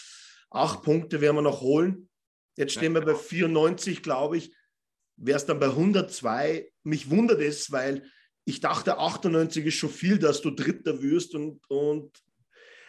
acht 0.50 0.82
Punkte 0.82 1.20
werden 1.20 1.36
wir 1.36 1.42
noch 1.42 1.60
holen. 1.60 2.08
Jetzt 2.56 2.72
stehen 2.72 2.94
wir 2.94 3.02
bei 3.02 3.14
94, 3.14 4.02
glaube 4.02 4.38
ich. 4.38 4.55
Wäre 5.16 5.36
es 5.36 5.46
dann 5.46 5.58
bei 5.58 5.66
102. 5.66 6.70
Mich 6.82 7.10
wundert 7.10 7.40
es, 7.40 7.72
weil 7.72 8.04
ich 8.44 8.60
dachte, 8.60 8.98
98 8.98 9.64
ist 9.64 9.74
schon 9.74 9.90
viel, 9.90 10.18
dass 10.18 10.40
du 10.40 10.50
Dritter 10.50 11.02
wirst 11.02 11.34
und, 11.34 11.60
und 11.68 12.12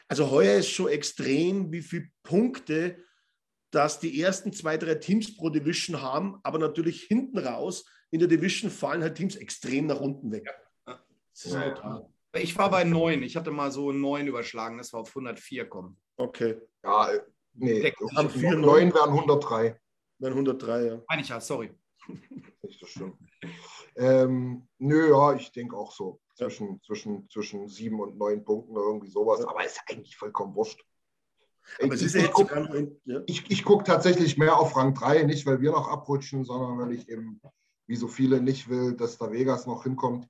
also 0.08 0.30
heuer 0.30 0.60
ist 0.60 0.70
schon 0.70 0.90
extrem, 0.90 1.72
wie 1.72 1.82
viele 1.82 2.08
Punkte 2.24 2.98
dass 3.72 4.00
die 4.00 4.22
ersten 4.22 4.54
zwei, 4.54 4.78
drei 4.78 4.96
Teams 4.96 5.36
pro 5.36 5.50
Division 5.50 6.02
haben, 6.02 6.40
aber 6.44 6.58
natürlich 6.58 7.04
hinten 7.04 7.38
raus 7.38 7.86
in 8.10 8.20
der 8.20 8.30
Division 8.30 8.72
fallen 8.72 9.02
halt 9.02 9.16
Teams 9.16 9.36
extrem 9.36 9.88
nach 9.88 10.00
unten 10.00 10.32
weg. 10.32 10.48
Ja. 10.86 12.08
Ich 12.34 12.58
war 12.58 12.70
bei 12.70 12.84
neun. 12.84 13.24
Ich 13.24 13.36
hatte 13.36 13.52
mal 13.52 13.72
so 13.72 13.92
neun 13.92 14.28
überschlagen, 14.28 14.78
das 14.78 14.94
war 14.94 15.02
auf 15.02 15.10
104 15.10 15.68
kommen. 15.68 16.00
Okay. 16.16 16.58
Ja, 16.84 17.10
nee, 17.54 17.94
haben 18.16 18.30
vier, 18.30 18.56
neun 18.56 18.94
wären 18.94 19.10
103. 19.10 19.80
Wären 20.20 20.34
103, 20.34 20.86
ja. 20.86 21.02
Meine 21.10 21.22
ich 21.22 21.30
ja, 21.30 21.42
sorry. 21.42 21.72
Nicht 22.64 22.80
so 22.80 22.86
schlimm. 22.86 23.18
Ähm, 23.96 24.68
nö, 24.78 25.10
ja, 25.10 25.34
ich 25.34 25.52
denke 25.52 25.76
auch 25.78 25.92
so 25.92 26.20
zwischen, 26.36 26.74
ja. 26.74 26.80
zwischen, 26.86 27.30
zwischen 27.30 27.68
sieben 27.68 28.00
und 28.00 28.18
neun 28.18 28.44
Punkten 28.44 28.72
oder 28.74 28.86
irgendwie 28.86 29.10
sowas. 29.10 29.44
Aber 29.46 29.66
ist 29.66 29.82
eigentlich 29.88 30.16
vollkommen 30.18 30.56
wurscht. 30.56 30.84
Aber 31.82 31.94
ich, 31.94 32.16
ich, 32.16 32.32
gucke 32.32 32.90
ja. 33.06 33.22
guck 33.64 33.86
tatsächlich 33.86 34.38
mehr 34.38 34.58
auf 34.58 34.76
Rang 34.76 34.94
3, 34.94 35.24
nicht 35.24 35.46
weil 35.46 35.62
wir 35.62 35.72
noch 35.72 35.90
abrutschen, 35.90 36.44
sondern 36.44 36.78
weil 36.80 36.94
ich 36.94 37.10
eben, 37.10 37.42
wie 37.88 37.96
so 37.96 38.08
viele, 38.08 38.42
nicht 38.42 38.70
will, 38.70 38.96
dass 38.96 39.18
da 39.18 39.32
Vegas 39.32 39.68
noch 39.68 39.84
hinkommt. 39.84 40.28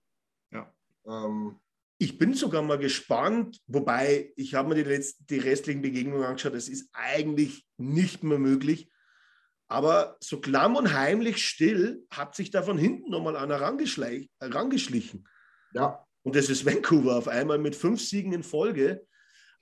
Ja. 0.51 0.73
Ähm, 1.05 1.59
ich 1.99 2.17
bin 2.17 2.33
sogar 2.33 2.61
mal 2.61 2.77
gespannt, 2.77 3.59
wobei 3.67 4.31
ich 4.35 4.53
habe 4.53 4.69
mir 4.69 4.75
die, 4.75 4.89
letzten, 4.89 5.25
die 5.27 5.39
restlichen 5.39 5.81
Begegnungen 5.81 6.23
angeschaut, 6.23 6.53
es 6.53 6.69
ist 6.69 6.89
eigentlich 6.93 7.65
nicht 7.77 8.23
mehr 8.23 8.39
möglich. 8.39 8.91
Aber 9.67 10.17
so 10.21 10.39
klamm 10.39 10.75
und 10.75 10.93
heimlich 10.93 11.45
still 11.45 12.05
hat 12.09 12.35
sich 12.35 12.51
da 12.51 12.63
von 12.63 12.77
hinten 12.77 13.11
nochmal 13.11 13.35
einer 13.35 13.59
rangeschlichen. 13.59 15.27
Ja. 15.73 16.05
Und 16.23 16.35
das 16.35 16.49
ist 16.49 16.65
Vancouver 16.65 17.17
auf 17.17 17.27
einmal 17.27 17.57
mit 17.57 17.75
fünf 17.75 18.01
Siegen 18.01 18.33
in 18.33 18.43
Folge. 18.43 19.05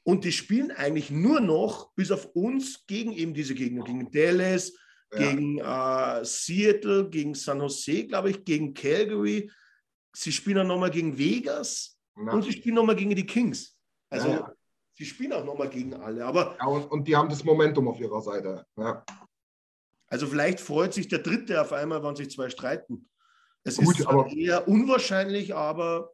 Und 0.03 0.23
die 0.23 0.31
spielen 0.31 0.71
eigentlich 0.71 1.09
nur 1.09 1.39
noch, 1.39 1.91
bis 1.95 2.11
auf 2.11 2.27
uns, 2.35 2.85
gegen 2.85 3.11
eben 3.11 3.33
diese 3.33 3.55
Gegner, 3.55 3.83
gegen 3.83 4.11
Dallas, 4.11 4.73
ja. 5.11 5.17
gegen 5.17 5.57
äh, 5.57 6.23
Seattle, 6.23 7.09
gegen 7.09 7.33
San 7.33 7.59
Jose, 7.59 8.05
glaube 8.05 8.29
ich, 8.29 8.45
gegen 8.45 8.75
Calgary. 8.75 9.49
Sie 10.15 10.31
spielen 10.31 10.57
dann 10.57 10.67
nochmal 10.67 10.91
gegen 10.91 11.17
Vegas 11.17 11.97
ja. 12.15 12.31
und 12.31 12.43
sie 12.43 12.51
spielen 12.51 12.75
nochmal 12.75 12.95
gegen 12.95 13.15
die 13.15 13.25
Kings. 13.25 13.75
Also 14.11 14.29
ja. 14.29 14.53
sie 14.93 15.05
spielen 15.05 15.33
auch 15.33 15.43
nochmal 15.43 15.69
gegen 15.69 15.95
alle. 15.95 16.23
Aber, 16.23 16.55
ja, 16.59 16.67
und, 16.67 16.85
und, 16.91 17.07
die 17.07 17.15
haben 17.15 17.29
das 17.29 17.43
Momentum 17.43 17.87
auf 17.87 17.99
ihrer 17.99 18.21
Seite. 18.21 18.65
Also 20.07 20.27
vielleicht 20.27 20.59
freut 20.59 20.93
sich 20.93 21.07
der 21.07 21.19
Dritte 21.19 21.61
auf 21.61 21.73
einmal, 21.73 22.03
wenn 22.03 22.15
sich 22.15 22.29
zwei 22.29 22.49
streiten. 22.49 23.09
Es 23.63 23.77
Gut, 23.77 23.99
ist 23.99 24.07
aber 24.07 24.27
eher 24.31 24.67
unwahrscheinlich, 24.67 25.55
aber. 25.55 26.13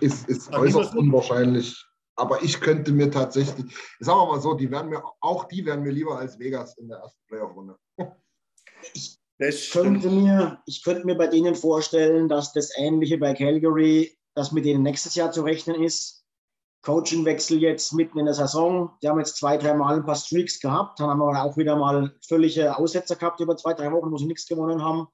Ist, 0.00 0.28
ist 0.28 0.52
äußerst 0.52 0.94
unwahrscheinlich. 0.94 1.84
Aber 2.16 2.42
ich 2.42 2.60
könnte 2.60 2.92
mir 2.92 3.10
tatsächlich, 3.10 3.74
sagen 3.98 4.18
wir 4.20 4.26
mal 4.26 4.40
so, 4.40 4.52
die 4.52 4.70
werden 4.70 4.90
mir, 4.90 5.02
auch 5.20 5.44
die 5.44 5.64
wären 5.64 5.82
mir 5.82 5.92
lieber 5.92 6.18
als 6.18 6.38
Vegas 6.38 6.76
in 6.76 6.88
der 6.88 6.98
ersten 6.98 7.26
Playoff-Runde. 7.28 7.78
Ich 9.38 9.70
könnte, 9.70 10.10
mir, 10.10 10.62
ich 10.66 10.82
könnte 10.82 11.06
mir 11.06 11.14
bei 11.14 11.28
denen 11.28 11.54
vorstellen, 11.54 12.28
dass 12.28 12.52
das 12.52 12.76
Ähnliche 12.76 13.16
bei 13.16 13.32
Calgary, 13.32 14.18
dass 14.34 14.52
mit 14.52 14.66
denen 14.66 14.82
nächstes 14.82 15.14
Jahr 15.14 15.32
zu 15.32 15.42
rechnen 15.42 15.82
ist. 15.82 16.19
Coachingwechsel 16.82 17.58
jetzt 17.58 17.92
mitten 17.92 18.18
in 18.18 18.24
der 18.24 18.34
Saison. 18.34 18.90
Die 19.02 19.08
haben 19.08 19.18
jetzt 19.18 19.36
zwei, 19.36 19.58
drei 19.58 19.74
Mal 19.74 19.96
ein 19.96 20.04
paar 20.04 20.16
Streaks 20.16 20.60
gehabt. 20.60 20.98
Dann 20.98 21.10
haben 21.10 21.18
wir 21.18 21.44
auch 21.44 21.56
wieder 21.56 21.76
mal 21.76 22.14
völlige 22.26 22.76
Aussetzer 22.76 23.16
gehabt 23.16 23.40
über 23.40 23.56
zwei, 23.56 23.74
drei 23.74 23.92
Wochen, 23.92 24.10
wo 24.10 24.16
sie 24.16 24.26
nichts 24.26 24.46
gewonnen 24.46 24.82
haben. 24.82 25.08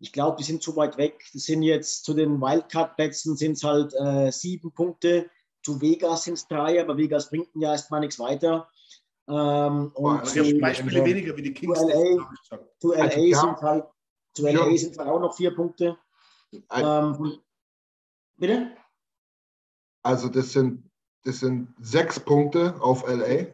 Ich 0.00 0.12
glaube, 0.12 0.36
die 0.38 0.44
sind 0.44 0.62
zu 0.62 0.74
weit 0.76 0.98
weg. 0.98 1.24
Die 1.32 1.38
sind 1.38 1.62
jetzt 1.62 2.04
zu 2.04 2.14
den 2.14 2.40
Wildcard-Plätzen 2.40 3.36
sind 3.36 3.52
es 3.52 3.62
halt 3.62 3.94
äh, 3.94 4.30
sieben 4.32 4.72
Punkte. 4.72 5.30
Zu 5.62 5.80
Vegas 5.80 6.24
sind 6.24 6.34
es 6.34 6.48
drei, 6.48 6.80
aber 6.80 6.96
Vegas 6.96 7.30
bringt 7.30 7.48
ja 7.54 7.72
erstmal 7.72 8.00
nichts 8.00 8.18
weiter. 8.18 8.68
Ähm, 9.28 9.92
und 9.94 10.18
aber 10.18 10.24
zu, 10.24 10.58
Beispiele 10.58 11.00
äh, 11.00 11.04
weniger 11.04 11.36
wie 11.36 11.42
die 11.42 11.54
Kings. 11.54 11.78
Zu 11.78 11.86
LA, 11.86 12.28
zu 12.80 12.92
LA 12.92 13.02
also, 13.02 13.20
ja. 13.20 13.40
sind 13.40 13.62
halt, 13.62 13.84
zu 14.34 14.42
LA 14.42 14.68
ja. 14.68 14.76
sind 14.76 14.98
halt 14.98 15.08
auch 15.08 15.20
noch 15.20 15.34
vier 15.34 15.54
Punkte. 15.54 15.96
Ähm, 16.72 17.38
bitte? 18.36 18.76
Also 20.02 20.28
das 20.28 20.52
sind, 20.52 20.90
das 21.24 21.40
sind 21.40 21.74
sechs 21.80 22.20
Punkte 22.20 22.74
auf 22.80 23.06
LA. 23.08 23.46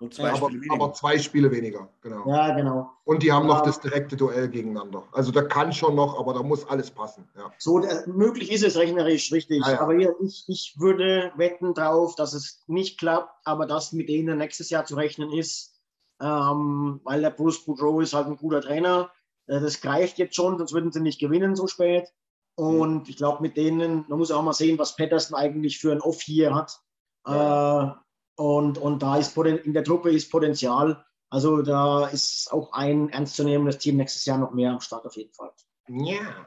Und 0.00 0.14
zwei 0.14 0.30
aber, 0.30 0.48
Spiele 0.48 0.72
aber, 0.72 0.92
zwei 0.92 1.18
Spiele 1.18 1.50
weniger, 1.50 1.88
genau. 2.02 2.28
Ja, 2.28 2.54
genau. 2.54 2.90
Und 3.04 3.22
die 3.24 3.32
haben 3.32 3.48
ja. 3.48 3.54
noch 3.54 3.62
das 3.62 3.80
direkte 3.80 4.16
Duell 4.16 4.48
gegeneinander. 4.48 5.02
Also 5.10 5.32
da 5.32 5.42
kann 5.42 5.72
schon 5.72 5.96
noch, 5.96 6.20
aber 6.20 6.34
da 6.34 6.42
muss 6.44 6.64
alles 6.68 6.90
passen. 6.90 7.28
Ja. 7.36 7.52
So, 7.58 7.80
äh, 7.80 8.06
möglich 8.06 8.52
ist 8.52 8.62
es 8.62 8.76
rechnerisch, 8.76 9.32
richtig. 9.32 9.66
Ja, 9.66 9.80
aber 9.80 9.94
hier, 9.96 10.14
ich, 10.22 10.44
ich 10.46 10.76
würde 10.78 11.32
wetten 11.34 11.74
darauf, 11.74 12.14
dass 12.14 12.32
es 12.32 12.62
nicht 12.68 13.00
klappt, 13.00 13.34
aber 13.44 13.66
dass 13.66 13.92
mit 13.92 14.08
denen 14.08 14.38
nächstes 14.38 14.70
Jahr 14.70 14.84
zu 14.84 14.94
rechnen 14.94 15.32
ist, 15.32 15.74
ähm, 16.20 17.00
weil 17.02 17.20
der 17.20 17.30
Bruce 17.30 17.64
Boudreau 17.64 18.00
ist 18.00 18.14
halt 18.14 18.28
ein 18.28 18.36
guter 18.36 18.60
Trainer. 18.60 19.10
Äh, 19.48 19.60
das 19.60 19.80
greift 19.80 20.18
jetzt 20.18 20.36
schon, 20.36 20.58
sonst 20.58 20.72
würden 20.72 20.92
sie 20.92 21.00
nicht 21.00 21.18
gewinnen 21.18 21.56
so 21.56 21.66
spät. 21.66 22.06
Und 22.54 23.08
ich 23.08 23.16
glaube, 23.16 23.42
mit 23.42 23.56
denen, 23.56 24.04
man 24.08 24.18
muss 24.18 24.30
auch 24.30 24.42
mal 24.42 24.52
sehen, 24.52 24.78
was 24.78 24.96
Patterson 24.96 25.36
eigentlich 25.36 25.78
für 25.78 25.90
ein 25.90 26.00
Off 26.00 26.20
hier 26.20 26.54
hat. 26.54 26.80
Äh, 27.28 27.92
und, 28.36 28.78
und 28.78 29.02
da 29.02 29.18
ist 29.18 29.36
in 29.36 29.72
der 29.72 29.84
Truppe 29.84 30.10
ist 30.10 30.30
Potenzial. 30.30 31.04
Also 31.30 31.62
da 31.62 32.06
ist 32.08 32.50
auch 32.52 32.72
ein 32.72 33.10
ernstzunehmendes 33.10 33.78
Team 33.78 33.96
nächstes 33.96 34.24
Jahr 34.24 34.38
noch 34.38 34.52
mehr 34.52 34.70
am 34.70 34.80
Start 34.80 35.04
auf 35.04 35.16
jeden 35.16 35.32
Fall. 35.32 35.50
Ja. 35.88 36.46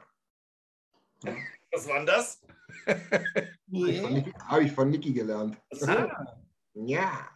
Was 1.70 1.88
war 1.88 1.96
denn 1.98 2.06
das? 2.06 2.40
Habe 4.46 4.64
ich 4.64 4.72
von 4.72 4.90
Niki 4.90 5.12
gelernt. 5.12 5.56
Ah. 5.86 6.36
Ja. 6.74 7.28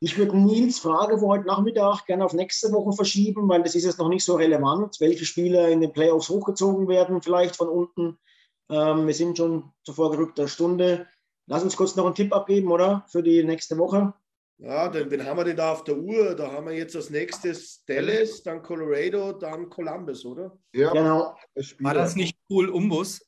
Ich 0.00 0.16
würde 0.16 0.38
Nils 0.38 0.78
Frage 0.78 1.18
für 1.18 1.26
heute 1.26 1.46
Nachmittag 1.46 2.06
gerne 2.06 2.24
auf 2.24 2.32
nächste 2.32 2.70
Woche 2.72 2.92
verschieben, 2.92 3.48
weil 3.48 3.64
das 3.64 3.74
ist 3.74 3.84
jetzt 3.84 3.98
noch 3.98 4.08
nicht 4.08 4.24
so 4.24 4.36
relevant, 4.36 5.00
welche 5.00 5.24
Spieler 5.24 5.68
in 5.68 5.80
den 5.80 5.92
Playoffs 5.92 6.28
hochgezogen 6.28 6.86
werden, 6.86 7.20
vielleicht 7.20 7.56
von 7.56 7.68
unten. 7.68 8.18
Ähm, 8.70 9.06
wir 9.06 9.14
sind 9.14 9.36
schon 9.36 9.72
zu 9.84 9.92
vorgerückter 9.92 10.46
Stunde. 10.46 11.08
Lass 11.48 11.62
uns 11.62 11.76
kurz 11.76 11.96
noch 11.96 12.04
einen 12.06 12.14
Tipp 12.14 12.32
abgeben, 12.34 12.70
oder? 12.70 13.04
Für 13.08 13.22
die 13.22 13.42
nächste 13.42 13.76
Woche. 13.78 14.12
Ja, 14.58 14.88
dann, 14.88 15.10
wen 15.10 15.24
haben 15.24 15.36
wir 15.38 15.44
denn 15.44 15.56
da 15.56 15.72
auf 15.72 15.84
der 15.84 15.96
Uhr? 15.96 16.34
Da 16.34 16.50
haben 16.52 16.66
wir 16.66 16.74
jetzt 16.74 16.94
als 16.96 17.10
nächstes 17.10 17.84
Dallas, 17.86 18.42
dann 18.42 18.62
Colorado, 18.62 19.32
dann 19.32 19.70
Columbus, 19.70 20.24
oder? 20.24 20.58
Ja, 20.74 20.90
Genau. 20.92 21.36
War 21.78 21.94
das 21.94 22.16
nicht 22.16 22.36
cool 22.50 22.68
Umbus? 22.68 23.26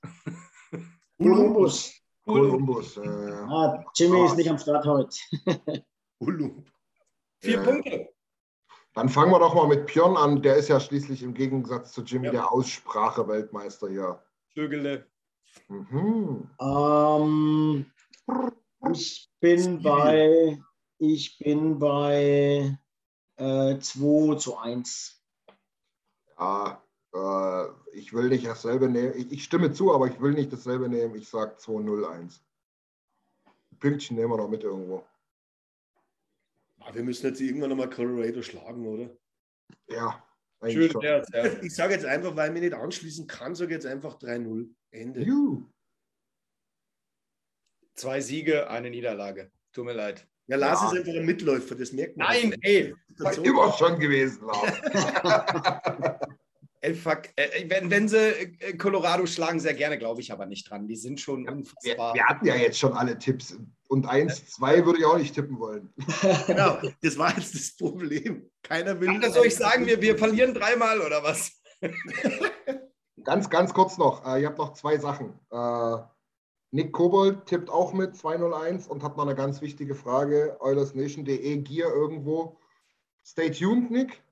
Columbus. 1.18 1.94
Columbus. 2.24 2.96
Äh, 2.96 3.04
ja. 3.06 3.46
Ah, 3.48 3.84
Jimmy 3.94 4.24
ist 4.26 4.36
nicht 4.36 4.50
am 4.50 4.58
Start 4.58 4.84
heute. 4.86 5.16
Ulum. 6.18 6.64
Vier 7.40 7.54
Ja. 7.54 7.62
Punkte. 7.62 8.08
Dann 8.94 9.08
fangen 9.08 9.30
wir 9.30 9.38
doch 9.38 9.54
mal 9.54 9.68
mit 9.68 9.86
Björn 9.86 10.16
an. 10.16 10.42
Der 10.42 10.56
ist 10.56 10.68
ja 10.68 10.80
schließlich 10.80 11.22
im 11.22 11.32
Gegensatz 11.32 11.92
zu 11.92 12.02
Jimmy 12.02 12.26
Ja. 12.26 12.32
der 12.32 12.52
Aussprache-Weltmeister 12.52 13.88
hier. 13.88 14.22
Vögele. 14.52 15.06
Mhm. 15.68 16.50
Ähm, 16.60 17.86
ich 18.92 19.30
bin 19.40 19.82
bei, 19.82 20.58
ich 20.98 21.38
bin 21.38 21.78
bei 21.78 22.78
äh, 23.36 23.78
2 23.78 24.36
zu 24.36 24.56
1. 24.58 25.22
Ja, 26.38 26.82
äh, 27.14 27.66
ich 27.92 28.12
will 28.12 28.28
nicht 28.28 28.46
dasselbe 28.46 28.88
nehmen. 28.88 29.14
Ich, 29.16 29.32
ich 29.32 29.44
stimme 29.44 29.72
zu, 29.72 29.94
aber 29.94 30.06
ich 30.06 30.20
will 30.20 30.32
nicht 30.32 30.52
dasselbe 30.52 30.88
nehmen. 30.88 31.14
Ich 31.14 31.28
sage 31.28 31.56
2-0-1. 31.56 32.40
Pünktchen 33.78 34.16
nehmen 34.16 34.30
wir 34.30 34.36
noch 34.36 34.48
mit 34.48 34.62
irgendwo. 34.62 35.04
Ah, 36.80 36.94
Wir 36.94 37.02
müssen 37.02 37.26
jetzt 37.26 37.40
irgendwann 37.40 37.70
nochmal 37.70 37.90
Colorado 37.90 38.42
schlagen, 38.42 38.86
oder? 38.86 39.10
Ja, 39.88 40.22
Schön 40.68 40.92
ja. 41.00 41.22
Ich 41.62 41.74
sage 41.74 41.94
jetzt 41.94 42.04
einfach, 42.04 42.36
weil 42.36 42.48
ich 42.48 42.52
mich 42.52 42.62
nicht 42.62 42.74
anschließen 42.74 43.26
kann, 43.26 43.54
sage 43.54 43.72
jetzt 43.72 43.86
einfach 43.86 44.18
3-0. 44.18 44.68
Ende. 44.90 45.22
Juhu. 45.22 45.64
Zwei 47.94 48.20
Siege, 48.20 48.68
eine 48.70 48.90
Niederlage. 48.90 49.50
Tut 49.72 49.84
mir 49.84 49.92
leid. 49.92 50.26
Ja, 50.46 50.56
Lars 50.56 50.80
Ja. 50.80 50.88
ist 50.92 50.98
einfach 50.98 51.14
ein 51.20 51.26
Mitläufer, 51.26 51.74
das 51.74 51.92
merkt 51.92 52.16
man. 52.16 52.26
Nein, 52.28 52.54
ey. 52.62 52.94
War 53.18 53.36
immer 53.44 53.72
schon 53.72 53.98
gewesen. 54.00 54.44
Lars. 54.46 56.16
Ey, 56.82 56.94
fuck. 56.94 57.24
Äh, 57.36 57.68
wenn, 57.68 57.90
wenn 57.90 58.08
sie 58.08 58.16
äh, 58.16 58.74
Colorado 58.76 59.26
schlagen, 59.26 59.60
sehr 59.60 59.74
gerne, 59.74 59.98
glaube 59.98 60.22
ich 60.22 60.32
aber 60.32 60.46
nicht 60.46 60.70
dran. 60.70 60.88
Die 60.88 60.96
sind 60.96 61.20
schon 61.20 61.44
wir, 61.44 61.52
unfassbar. 61.52 62.14
wir 62.14 62.24
hatten 62.24 62.46
ja 62.46 62.54
jetzt 62.56 62.78
schon 62.78 62.94
alle 62.94 63.18
Tipps. 63.18 63.54
Und 63.88 64.06
1-2 64.08 64.86
würde 64.86 65.00
ich 65.00 65.04
auch 65.04 65.18
nicht 65.18 65.34
tippen 65.34 65.58
wollen. 65.58 65.92
Genau, 66.46 66.78
das 67.02 67.18
war 67.18 67.36
jetzt 67.36 67.54
das 67.54 67.76
Problem. 67.76 68.50
Keiner 68.62 68.98
will. 68.98 69.20
Dann 69.20 69.30
soll 69.32 69.46
ich 69.46 69.56
sagen, 69.56 69.84
wir, 69.86 70.00
wir 70.00 70.16
verlieren 70.16 70.54
dreimal 70.54 71.00
oder 71.02 71.22
was? 71.22 71.52
Ganz, 73.24 73.50
ganz 73.50 73.74
kurz 73.74 73.98
noch. 73.98 74.24
Äh, 74.24 74.40
ihr 74.40 74.46
habt 74.48 74.58
noch 74.58 74.72
zwei 74.72 74.96
Sachen. 74.96 75.38
Nick 76.72 76.92
Kobold 76.92 77.46
tippt 77.46 77.68
auch 77.68 77.92
mit 77.92 78.14
201 78.16 78.86
und 78.86 79.02
hat 79.02 79.16
noch 79.16 79.24
eine 79.24 79.34
ganz 79.34 79.60
wichtige 79.60 79.94
Frage. 79.94 80.56
EulersNation.de 80.60 81.56
Gear 81.58 81.92
irgendwo. 81.92 82.58
Stay 83.24 83.50
tuned, 83.50 83.90
Nick. 83.90 84.22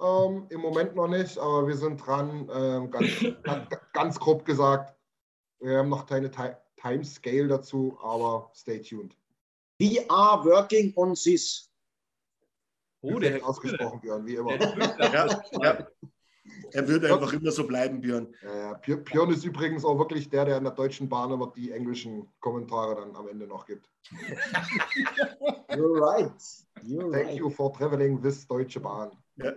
Ähm, 0.00 0.46
Im 0.48 0.60
Moment 0.60 0.94
noch 0.94 1.08
nicht, 1.08 1.36
aber 1.38 1.66
wir 1.66 1.76
sind 1.76 1.98
dran. 1.98 2.48
Ähm, 2.52 2.90
ganz, 2.90 3.08
ganz, 3.42 3.68
ganz 3.92 4.20
grob 4.20 4.44
gesagt. 4.44 4.94
Wir 5.60 5.78
haben 5.78 5.88
noch 5.88 6.06
keine 6.06 6.30
Ti 6.30 6.52
Timescale 6.80 7.48
dazu, 7.48 7.98
aber 8.00 8.50
stay 8.54 8.80
tuned. 8.80 9.16
We 9.78 10.04
are 10.08 10.44
working 10.44 10.92
on 10.96 11.14
this. 11.14 11.68
Oh, 13.00 13.18
Perfekt 13.18 13.44
ausgesprochen, 13.44 14.00
Björn, 14.00 14.26
wie 14.26 14.36
immer. 14.36 14.52
Ja, 14.98 15.42
ja. 15.62 15.86
Er 16.72 16.88
wird 16.88 17.04
einfach 17.04 17.32
immer 17.32 17.50
so 17.50 17.66
bleiben, 17.66 18.00
Björn. 18.00 18.34
Ja, 18.42 18.80
ja. 18.86 18.96
Björn 18.96 19.30
ist 19.32 19.44
übrigens 19.44 19.84
auch 19.84 19.98
wirklich 19.98 20.28
der, 20.28 20.44
der 20.44 20.58
in 20.58 20.64
der 20.64 20.72
Deutschen 20.72 21.08
Bahn 21.08 21.30
immer 21.30 21.52
die 21.54 21.72
englischen 21.72 22.28
Kommentare 22.40 22.96
dann 22.96 23.14
am 23.16 23.28
Ende 23.28 23.46
noch 23.46 23.66
gibt. 23.66 23.88
You're 25.70 26.00
right. 26.00 26.32
You're 26.82 27.10
Thank 27.12 27.28
right. 27.28 27.38
you 27.38 27.50
for 27.50 27.72
traveling 27.72 28.20
this 28.22 28.46
Deutsche 28.46 28.80
Bahn. 28.80 29.10
Ja. 29.36 29.52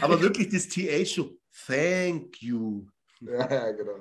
Aber 0.00 0.20
wirklich 0.20 0.48
das 0.50 0.68
TH 0.68 1.14
so. 1.14 1.30
Thank 1.66 2.42
you. 2.42 2.86
Ja, 3.20 3.50
ja, 3.52 3.72
genau. 3.72 3.96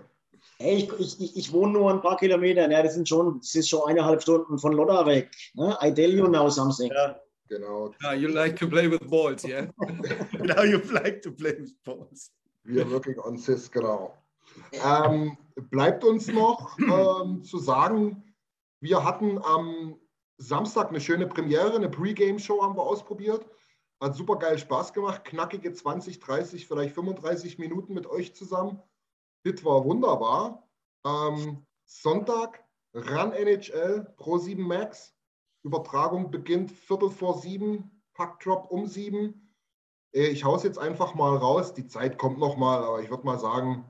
Ey, 0.59 0.89
ich, 0.99 1.19
ich, 1.19 1.37
ich, 1.37 1.53
wohne 1.53 1.73
nur 1.73 1.91
ein 1.91 2.01
paar 2.01 2.17
Kilometer. 2.17 2.67
Ne? 2.67 2.81
Das 2.83 2.93
sind 2.93 3.07
schon, 3.07 3.39
das 3.39 3.55
ist 3.55 3.69
schon 3.69 3.87
eineinhalb 3.87 4.21
Stunden 4.21 4.57
von 4.57 4.73
Lodda 4.73 5.05
weg. 5.05 5.31
Ne? 5.53 5.77
I 5.81 5.93
tell 5.93 6.13
you 6.13 6.27
now 6.27 6.49
something. 6.49 6.91
Ja, 6.91 7.19
Genau. 7.53 7.93
Ah, 8.03 8.13
you 8.13 8.29
like 8.29 8.55
to 8.55 8.67
play 8.67 8.87
with 8.87 9.07
balls, 9.07 9.45
yeah? 9.45 9.67
genau, 10.31 10.63
you 10.63 10.79
like 10.91 11.21
to 11.21 11.31
play 11.31 11.53
with 11.59 11.75
balls. 11.83 12.31
We 12.65 12.81
are 12.81 12.89
working 12.89 13.19
on 13.19 13.35
this, 13.35 13.69
genau. 13.69 14.17
Ähm, 14.71 15.37
bleibt 15.69 16.03
uns 16.03 16.27
noch 16.27 16.75
ähm, 16.79 17.43
zu 17.43 17.59
sagen, 17.59 18.23
wir 18.81 19.03
hatten 19.03 19.37
am 19.37 19.99
Samstag 20.37 20.89
eine 20.89 20.99
schöne 20.99 21.27
Premiere, 21.27 21.75
eine 21.75 21.89
Pre-Game-Show 21.89 22.63
haben 22.63 22.75
wir 22.75 22.81
ausprobiert. 22.81 23.45
Hat 24.01 24.15
super 24.15 24.37
geil 24.37 24.57
Spaß 24.57 24.91
gemacht. 24.93 25.23
Knackige 25.23 25.73
20, 25.73 26.19
30, 26.19 26.67
vielleicht 26.67 26.95
35 26.95 27.59
Minuten 27.59 27.93
mit 27.93 28.07
euch 28.07 28.33
zusammen. 28.33 28.81
Das 29.43 29.63
war 29.63 29.85
wunderbar. 29.85 30.67
Ähm, 31.05 31.63
Sonntag, 31.85 32.63
Run 32.95 33.31
NHL 33.31 34.11
Pro 34.17 34.39
7 34.39 34.61
Max. 34.63 35.13
Übertragung 35.63 36.29
beginnt 36.29 36.71
Viertel 36.71 37.09
vor 37.09 37.39
sieben, 37.39 38.03
Packdrop 38.13 38.69
um 38.69 38.87
sieben. 38.87 39.55
Äh, 40.13 40.27
Ich 40.27 40.43
hau's 40.43 40.63
jetzt 40.63 40.77
einfach 40.77 41.15
mal 41.15 41.35
raus. 41.35 41.73
Die 41.73 41.87
Zeit 41.87 42.17
kommt 42.17 42.37
noch 42.37 42.57
mal, 42.57 42.83
aber 42.83 43.01
ich 43.01 43.09
würde 43.09 43.25
mal 43.25 43.39
sagen, 43.39 43.89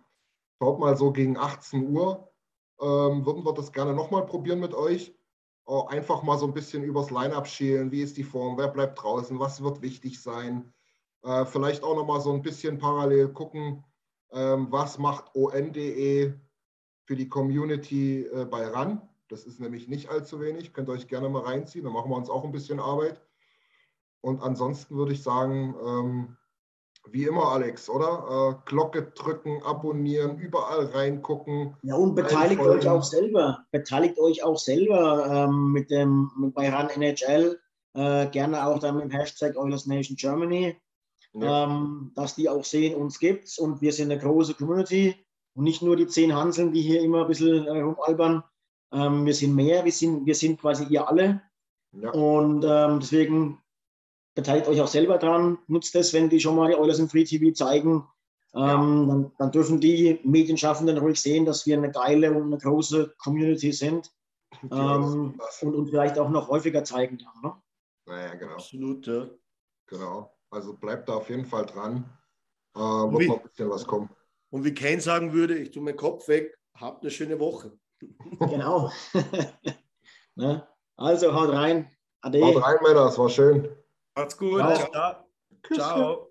schaut 0.59 0.79
mal 0.79 0.95
so 0.95 1.11
gegen 1.11 1.37
18 1.37 1.89
Uhr. 1.89 2.31
Ähm, 2.79 3.25
würden 3.25 3.45
wir 3.45 3.53
das 3.53 3.71
gerne 3.71 3.93
noch 3.93 4.11
mal 4.11 4.25
probieren 4.25 4.59
mit 4.59 4.73
euch. 4.73 5.15
Äh, 5.67 5.87
einfach 5.87 6.23
mal 6.23 6.37
so 6.37 6.45
ein 6.45 6.53
bisschen 6.53 6.83
übers 6.83 7.11
Line-Up 7.11 7.47
schälen. 7.47 7.91
Wie 7.91 8.01
ist 8.01 8.17
die 8.17 8.23
Form? 8.23 8.57
Wer 8.57 8.67
bleibt 8.67 9.01
draußen? 9.01 9.39
Was 9.39 9.63
wird 9.63 9.81
wichtig 9.81 10.21
sein? 10.21 10.73
Äh, 11.23 11.45
vielleicht 11.45 11.83
auch 11.83 11.95
noch 11.95 12.05
mal 12.05 12.21
so 12.21 12.33
ein 12.33 12.41
bisschen 12.41 12.77
parallel 12.77 13.29
gucken, 13.29 13.83
ähm, 14.31 14.67
was 14.71 14.97
macht 14.99 15.33
on.de 15.35 16.33
für 17.05 17.15
die 17.15 17.29
Community 17.29 18.23
äh, 18.23 18.45
bei 18.45 18.67
RAN. 18.67 19.07
Das 19.33 19.45
ist 19.45 19.59
nämlich 19.59 19.87
nicht 19.87 20.09
allzu 20.09 20.39
wenig. 20.39 20.73
Könnt 20.73 20.89
ihr 20.89 20.93
euch 20.93 21.07
gerne 21.07 21.27
mal 21.27 21.41
reinziehen. 21.41 21.83
Dann 21.83 21.93
machen 21.93 22.11
wir 22.11 22.17
uns 22.17 22.29
auch 22.29 22.43
ein 22.43 22.51
bisschen 22.51 22.79
Arbeit. 22.79 23.19
Und 24.21 24.43
ansonsten 24.43 24.95
würde 24.95 25.13
ich 25.13 25.23
sagen, 25.23 25.73
ähm, 25.83 26.37
wie 27.09 27.23
immer, 27.23 27.47
Alex, 27.51 27.89
oder? 27.89 28.61
Äh, 28.61 28.69
Glocke 28.69 29.11
drücken, 29.15 29.63
abonnieren, 29.63 30.37
überall 30.37 30.85
reingucken. 30.85 31.75
Ja, 31.81 31.95
und 31.95 32.13
beteiligt 32.13 32.59
Einfolgen. 32.59 32.79
euch 32.81 32.87
auch 32.87 33.03
selber. 33.03 33.65
Beteiligt 33.71 34.19
euch 34.19 34.43
auch 34.43 34.59
selber 34.59 35.25
ähm, 35.25 35.71
mit 35.71 35.89
dem 35.89 36.29
mit 36.37 36.53
bei 36.53 36.69
RAN 36.69 36.89
NHL. 36.89 37.59
Äh, 37.95 38.27
gerne 38.27 38.67
auch 38.67 38.77
dann 38.77 38.97
mit 38.97 39.05
dem 39.05 39.11
Hashtag 39.11 39.57
Oilers 39.57 39.87
Nation 39.87 40.15
Germany, 40.15 40.77
Ja, 41.33 41.63
ähm, 41.63 42.11
dass 42.13 42.35
die 42.35 42.49
auch 42.49 42.63
sehen, 42.63 42.93
uns 42.93 43.17
gibt's 43.17 43.57
und 43.57 43.81
wir 43.81 43.93
sind 43.93 44.11
eine 44.11 44.21
große 44.21 44.53
Community 44.53 45.15
und 45.55 45.63
nicht 45.63 45.81
nur 45.81 45.95
die 45.95 46.05
zehn 46.05 46.35
Hanseln, 46.35 46.71
die 46.71 46.81
hier 46.81 47.01
immer 47.01 47.21
ein 47.21 47.27
bisschen 47.27 47.65
äh, 47.65 47.81
rumalbern. 47.81 48.43
Ähm, 48.93 49.25
wir 49.25 49.33
sind 49.33 49.55
mehr, 49.55 49.83
wir 49.83 49.91
sind, 49.91 50.25
wir 50.25 50.35
sind 50.35 50.61
quasi 50.61 50.85
ihr 50.85 51.07
alle 51.07 51.41
ja. 51.93 52.11
und 52.11 52.63
ähm, 52.67 52.99
deswegen 52.99 53.59
beteiligt 54.35 54.67
euch 54.67 54.81
auch 54.81 54.87
selber 54.87 55.17
dran. 55.17 55.57
Nutzt 55.67 55.95
es, 55.95 56.13
wenn 56.13 56.29
die 56.29 56.39
schon 56.39 56.55
mal 56.55 56.69
die 56.69 56.75
Oilers 56.75 56.99
im 56.99 57.09
Free 57.09 57.23
TV 57.23 57.53
zeigen. 57.53 58.07
Ähm, 58.55 59.07
dann, 59.07 59.31
dann 59.39 59.51
dürfen 59.51 59.79
die 59.79 60.19
Medienschaffenden 60.23 60.99
ruhig 60.99 61.19
sehen, 61.19 61.43
dass 61.45 61.65
wir 61.65 61.75
eine 61.75 61.89
geile 61.89 62.31
und 62.31 62.43
eine 62.43 62.59
große 62.59 63.15
Community 63.17 63.71
sind 63.71 64.11
ähm, 64.71 65.39
und 65.61 65.75
uns 65.75 65.89
vielleicht 65.89 66.19
auch 66.19 66.29
noch 66.29 66.49
häufiger 66.49 66.83
zeigen 66.83 67.17
dann. 67.17 67.41
Ne? 67.41 67.61
Naja, 68.05 68.35
genau. 68.35 68.53
Absolut, 68.53 69.07
ja. 69.07 69.27
genau. 69.87 70.37
Also 70.51 70.73
bleibt 70.73 71.09
da 71.09 71.15
auf 71.15 71.29
jeden 71.29 71.45
Fall 71.45 71.65
dran. 71.65 72.05
Äh, 72.75 72.79
wird 72.79 73.27
noch 73.27 73.37
ein 73.37 73.43
bisschen 73.43 73.69
was 73.71 73.87
kommen. 73.87 74.09
Und 74.51 74.63
wie 74.63 74.73
Kane 74.73 75.01
sagen 75.01 75.33
würde, 75.33 75.57
ich 75.57 75.71
tue 75.71 75.81
meinen 75.81 75.97
Kopf 75.97 76.27
weg, 76.27 76.55
habt 76.75 77.01
eine 77.01 77.09
schöne 77.09 77.39
Woche. 77.39 77.75
Genau. 78.39 78.91
ne? 80.35 80.67
Also 80.97 81.33
haut 81.33 81.53
rein. 81.53 81.89
Ade. 82.21 82.41
Haut 82.41 82.63
rein, 82.63 82.77
Männer, 82.83 83.05
es 83.07 83.17
war 83.17 83.29
schön. 83.29 83.69
Macht's 84.15 84.37
gut. 84.37 84.61
Alles 84.61 84.85
klar. 84.89 85.27
Ciao. 85.73 86.29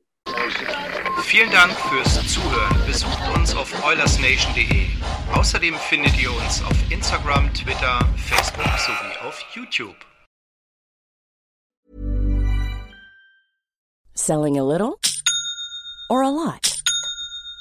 Vielen 1.22 1.50
Dank 1.50 1.72
fürs 1.72 2.14
Zuhören. 2.32 2.86
Besucht 2.86 3.36
uns 3.36 3.54
auf 3.54 3.84
oilersnation.de. 3.84 4.86
Außerdem 5.34 5.74
findet 5.74 6.20
ihr 6.20 6.30
uns 6.30 6.62
auf 6.64 6.76
Instagram, 6.90 7.52
Twitter, 7.54 8.00
Facebook 8.16 8.64
sowie 8.78 9.26
auf 9.26 9.40
YouTube. 9.54 9.96
Selling 14.14 14.58
a 14.58 14.62
little 14.62 14.98
or 16.10 16.22
a 16.22 16.30
lot? 16.30 16.71